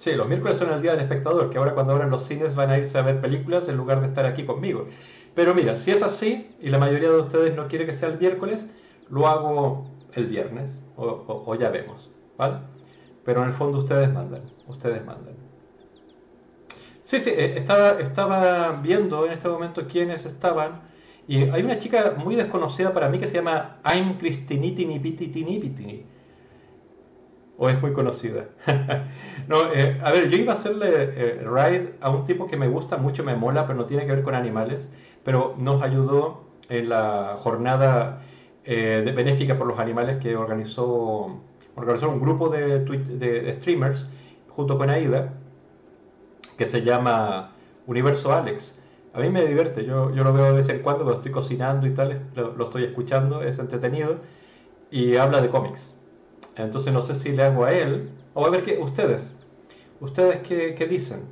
Sí, 0.00 0.12
los 0.12 0.26
miércoles 0.26 0.56
son 0.56 0.72
el 0.72 0.80
día 0.80 0.92
del 0.92 1.00
espectador, 1.00 1.50
que 1.50 1.58
ahora 1.58 1.74
cuando 1.74 1.92
abran 1.92 2.10
los 2.10 2.22
cines 2.22 2.54
van 2.54 2.70
a 2.70 2.78
irse 2.78 2.96
a 2.96 3.02
ver 3.02 3.20
películas 3.20 3.68
en 3.68 3.76
lugar 3.76 4.00
de 4.00 4.06
estar 4.08 4.24
aquí 4.24 4.46
conmigo. 4.46 4.86
Pero 5.34 5.54
mira, 5.54 5.76
si 5.76 5.90
es 5.90 6.02
así, 6.02 6.50
y 6.60 6.70
la 6.70 6.78
mayoría 6.78 7.10
de 7.10 7.18
ustedes 7.18 7.54
no 7.54 7.68
quiere 7.68 7.84
que 7.84 7.92
sea 7.92 8.08
el 8.08 8.18
miércoles, 8.18 8.66
lo 9.10 9.26
hago 9.26 9.90
el 10.14 10.26
viernes 10.26 10.80
o, 10.96 11.54
ya 11.54 11.68
vemos, 11.68 12.10
¿vale? 12.38 12.60
Pero 13.24 13.42
en 13.42 13.48
el 13.48 13.54
fondo 13.54 13.78
ustedes 13.78 14.10
mandan, 14.12 14.42
ustedes 14.66 15.04
mandan. 15.04 15.34
Sí, 17.02 17.20
sí, 17.20 17.30
eh, 17.30 17.58
estaba, 17.58 18.00
estaba 18.00 18.72
viendo 18.82 19.26
en 19.26 19.32
este 19.32 19.48
momento 19.48 19.86
quiénes 19.86 20.24
estaban 20.24 20.80
y 21.30 21.48
hay 21.48 21.62
una 21.62 21.78
chica 21.78 22.16
muy 22.16 22.34
desconocida 22.34 22.92
para 22.92 23.08
mí 23.08 23.20
que 23.20 23.28
se 23.28 23.34
llama 23.34 23.76
I'm 23.84 24.18
Pitini. 25.60 26.04
¿O 27.56 27.68
no, 29.48 29.72
eh, 29.72 29.96
yo 30.28 30.36
iba 30.36 30.54
a 30.54 30.56
eh, 31.16 31.44
ride 31.44 31.94
a 32.00 32.10
un 32.10 32.24
tipo 32.24 32.48
me 32.56 32.66
gusta 32.66 32.96
mucho, 32.96 33.22
me 33.22 33.36
mola, 33.36 33.64
pero 33.64 33.78
no 33.78 33.86
tiene 33.86 34.06
que 34.06 34.10
ver 34.10 34.24
con 34.24 34.34
animales, 34.34 34.92
pero 35.22 35.54
jornada 37.38 38.22
eh, 38.64 39.12
benéfica 39.14 39.56
por 39.56 39.68
los 39.68 39.78
animales 39.78 40.16
que 40.16 40.34
organizó, 40.34 41.38
streamers 43.54 44.10
junto 44.48 44.76
con 44.76 44.90
AIDA 44.90 45.32
que 46.58 46.66
se 46.66 46.82
llama 46.82 47.52
Universo 47.86 48.32
Alex. 48.32 48.79
A 49.12 49.20
mí 49.20 49.30
me 49.30 49.44
divierte, 49.46 49.84
yo, 49.84 50.10
yo 50.14 50.24
lo 50.24 50.32
veo 50.32 50.46
de 50.46 50.52
vez 50.54 50.68
en 50.68 50.82
cuando 50.82 51.04
cuando 51.04 51.18
estoy 51.18 51.32
cocinando 51.32 51.86
y 51.86 51.94
tal, 51.94 52.30
lo, 52.34 52.64
estoy 52.64 52.84
escuchando, 52.84 53.42
es 53.42 53.58
entretenido 53.58 54.20
y 54.90 55.16
habla 55.16 55.40
de 55.42 55.50
cómics. 55.50 55.94
Entonces 56.56 56.92
no 56.92 57.02
sé 57.02 57.14
si 57.16 57.32
le 57.32 57.44
hago 57.44 57.64
a 57.64 57.72
él, 57.72 58.10
o 58.34 58.46
a 58.46 58.50
ver 58.50 58.62
qué, 58.64 58.78
ustedes, 58.80 59.34
ustedes 60.00 60.40
qué, 60.40 60.74
qué 60.76 60.86
dicen. 60.86 61.24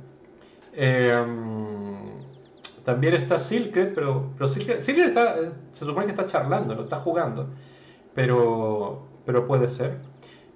Eh, 0.73 1.25
También 2.83 3.13
está 3.13 3.39
Silkred, 3.39 3.93
pero, 3.93 4.33
pero 4.37 4.47
Silkred, 4.47 4.79
está, 4.79 5.39
eh, 5.39 5.51
se 5.73 5.85
supone 5.85 6.05
que 6.07 6.11
está 6.11 6.25
charlando, 6.25 6.75
no 6.75 6.83
está 6.83 6.97
jugando. 6.97 7.49
Pero, 8.13 9.07
pero 9.25 9.47
puede 9.47 9.69
ser. 9.69 9.99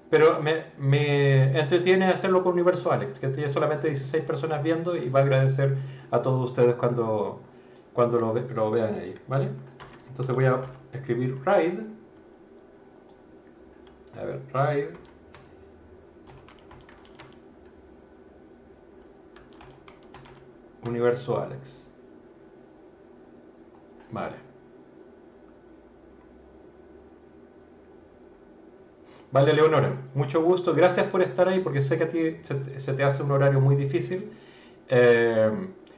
Pero 0.10 0.42
me, 0.42 0.66
me 0.78 1.60
entretiene 1.60 2.06
hacerlo 2.08 2.44
con 2.44 2.54
Universo 2.54 2.92
Alex, 2.92 3.20
que 3.20 3.30
tiene 3.30 3.50
solamente 3.52 3.88
16 3.88 4.24
personas 4.26 4.64
viendo 4.64 4.96
y 4.96 5.10
va 5.10 5.22
a 5.22 5.24
agradecer 5.24 5.78
a 6.14 6.22
todos 6.22 6.52
ustedes 6.52 6.76
cuando, 6.76 7.42
cuando 7.92 8.20
lo, 8.20 8.34
lo 8.36 8.72
vean 8.72 8.94
ahí, 8.94 9.16
¿vale? 9.28 9.50
Entonces 10.10 10.36
voy 10.36 10.46
a 10.46 10.64
escribir 10.94 11.40
Ride. 11.44 11.84
A 14.16 14.24
ver, 14.24 14.42
Ride. 14.54 14.94
Universo 20.88 21.40
Alex. 21.40 21.88
Vale. 24.12 24.36
Vale, 29.32 29.52
Leonora, 29.52 29.98
mucho 30.14 30.44
gusto. 30.44 30.76
Gracias 30.76 31.08
por 31.08 31.24
estar 31.24 31.48
ahí 31.48 31.60
porque 31.60 31.82
sé 31.82 31.98
que 31.98 32.04
a 32.04 32.10
ti 32.10 32.38
se, 32.44 32.94
te 32.94 33.04
hace 33.04 33.24
un 33.24 33.32
horario 33.32 33.60
muy 33.60 33.76
difícil. 33.76 34.32
Eh, 34.90 35.50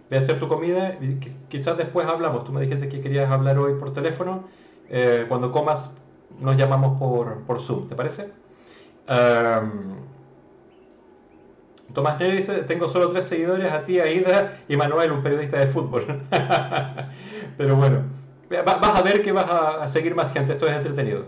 voy 0.10 0.18
a 0.18 0.22
hacer 0.22 0.40
tu 0.40 0.48
comida 0.48 0.98
quizás 1.49 1.77
después 1.77 2.07
hablamos. 2.07 2.44
Tú 2.44 2.52
me 2.52 2.61
dijiste 2.61 2.90
que 2.90 3.02
querías 3.02 3.30
hablar 3.32 3.57
hoy 3.57 3.73
por 3.80 3.91
teléfono. 3.91 4.45
Eh, 4.90 5.26
cuando 5.27 5.52
comas 5.52 5.95
nos 6.40 6.57
llamamos 6.57 6.99
por, 6.99 7.41
por 7.44 7.61
Zoom, 7.61 7.88
¿te 7.88 7.95
parece? 7.95 8.32
Tomás 11.94 12.19
Neri 12.19 12.38
dice, 12.38 12.64
tengo 12.64 12.90
solo 12.90 13.10
tres 13.10 13.26
seguidores, 13.26 13.72
a 13.72 13.86
ti, 13.86 13.99
Aida 13.99 14.60
y 14.68 14.76
Manuel, 14.76 15.11
un 15.11 15.23
periodista 15.23 15.60
de 15.60 15.68
fútbol. 15.68 16.03
Pero 17.57 17.76
bueno, 17.77 18.03
vas 18.49 18.99
a 18.99 19.02
ver 19.02 19.22
que 19.22 19.32
vas 19.32 19.49
a 19.49 19.88
seguir 19.88 20.14
más 20.14 20.34
gente, 20.34 20.53
esto 20.53 20.68
es 20.68 20.73
entretenido. 20.73 21.26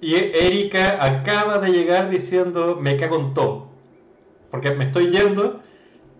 Y 0.00 0.14
Erika 0.14 1.04
acaba 1.04 1.58
de 1.58 1.70
llegar 1.70 2.10
diciendo, 2.10 2.76
me 2.80 2.96
cago 2.96 3.18
en 3.20 3.34
todo. 3.34 3.68
Porque 4.50 4.72
me 4.72 4.84
estoy 4.84 5.10
yendo 5.10 5.60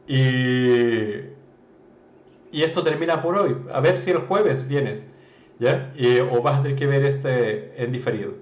y, 0.07 1.31
y 2.51 2.63
esto 2.63 2.83
termina 2.83 3.21
por 3.21 3.37
hoy. 3.37 3.57
A 3.73 3.81
ver 3.81 3.97
si 3.97 4.11
el 4.11 4.19
jueves 4.19 4.67
vienes. 4.67 5.13
¿ya? 5.63 5.93
o 6.33 6.43
vas 6.43 6.59
a 6.59 6.63
tener 6.63 6.77
que 6.77 6.87
ver 6.87 7.05
este 7.05 7.83
en 7.83 7.93
diferido. 7.93 8.33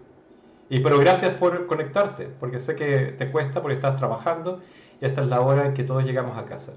Y 0.71 0.81
pero 0.81 0.99
gracias 0.99 1.35
por 1.35 1.67
conectarte, 1.67 2.29
porque 2.39 2.61
sé 2.61 2.77
que 2.77 3.15
te 3.19 3.31
cuesta 3.31 3.61
porque 3.61 3.75
estás 3.75 3.97
trabajando 3.97 4.61
y 5.01 5.05
esta 5.05 5.23
es 5.23 5.29
la 5.29 5.41
hora 5.41 5.67
en 5.67 5.75
que 5.75 5.85
todos 5.85 6.05
llegamos 6.05 6.39
a 6.39 6.47
casa. 6.47 6.73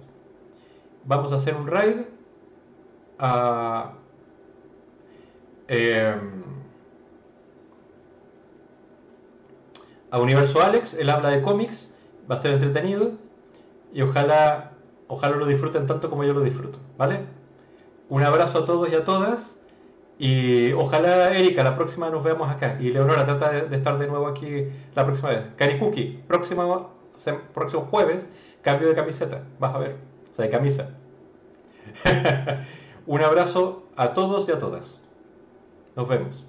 Vamos 1.05 1.31
a 1.31 1.35
hacer 1.35 1.55
un 1.55 1.67
raid 1.67 1.97
a, 3.19 3.93
em, 5.67 6.43
a 10.11 10.19
Universo 10.19 10.61
Alex. 10.61 10.93
Él 10.95 11.09
habla 11.09 11.29
de 11.29 11.41
cómics, 11.41 11.93
va 12.29 12.35
a 12.35 12.37
ser 12.37 12.51
entretenido 12.51 13.11
y 13.93 14.01
ojalá, 14.01 14.72
ojalá 15.07 15.35
lo 15.35 15.45
disfruten 15.45 15.87
tanto 15.87 16.09
como 16.09 16.23
yo 16.23 16.33
lo 16.33 16.41
disfruto, 16.41 16.79
¿vale? 16.97 17.21
Un 18.09 18.23
abrazo 18.23 18.59
a 18.59 18.65
todos 18.65 18.89
y 18.89 18.95
a 18.95 19.03
todas 19.03 19.63
y 20.19 20.71
ojalá, 20.73 21.35
Erika, 21.37 21.63
la 21.63 21.75
próxima 21.75 22.09
nos 22.09 22.23
veamos 22.23 22.49
acá. 22.49 22.77
Y 22.79 22.91
Leonora, 22.91 23.25
trata 23.25 23.51
de, 23.51 23.75
estar 23.75 23.97
de 23.97 24.07
nuevo 24.07 24.27
aquí 24.27 24.67
la 24.95 25.05
próxima 25.05 25.29
vez. 25.29 25.41
Cookie, 25.79 26.23
próximo, 26.27 26.91
próximo 27.53 27.81
jueves, 27.83 28.29
cambio 28.61 28.87
de 28.87 28.95
camiseta. 28.95 29.43
Vas 29.59 29.73
a 29.75 29.79
ver. 29.79 29.97
O 30.31 30.35
sea, 30.35 30.45
de 30.45 30.51
camisa. 30.51 30.89
Un 33.05 33.21
abrazo 33.21 33.83
a 33.95 34.13
todos 34.13 34.47
y 34.47 34.51
a 34.51 34.59
todas. 34.59 35.01
Nos 35.95 36.07
vemos. 36.07 36.43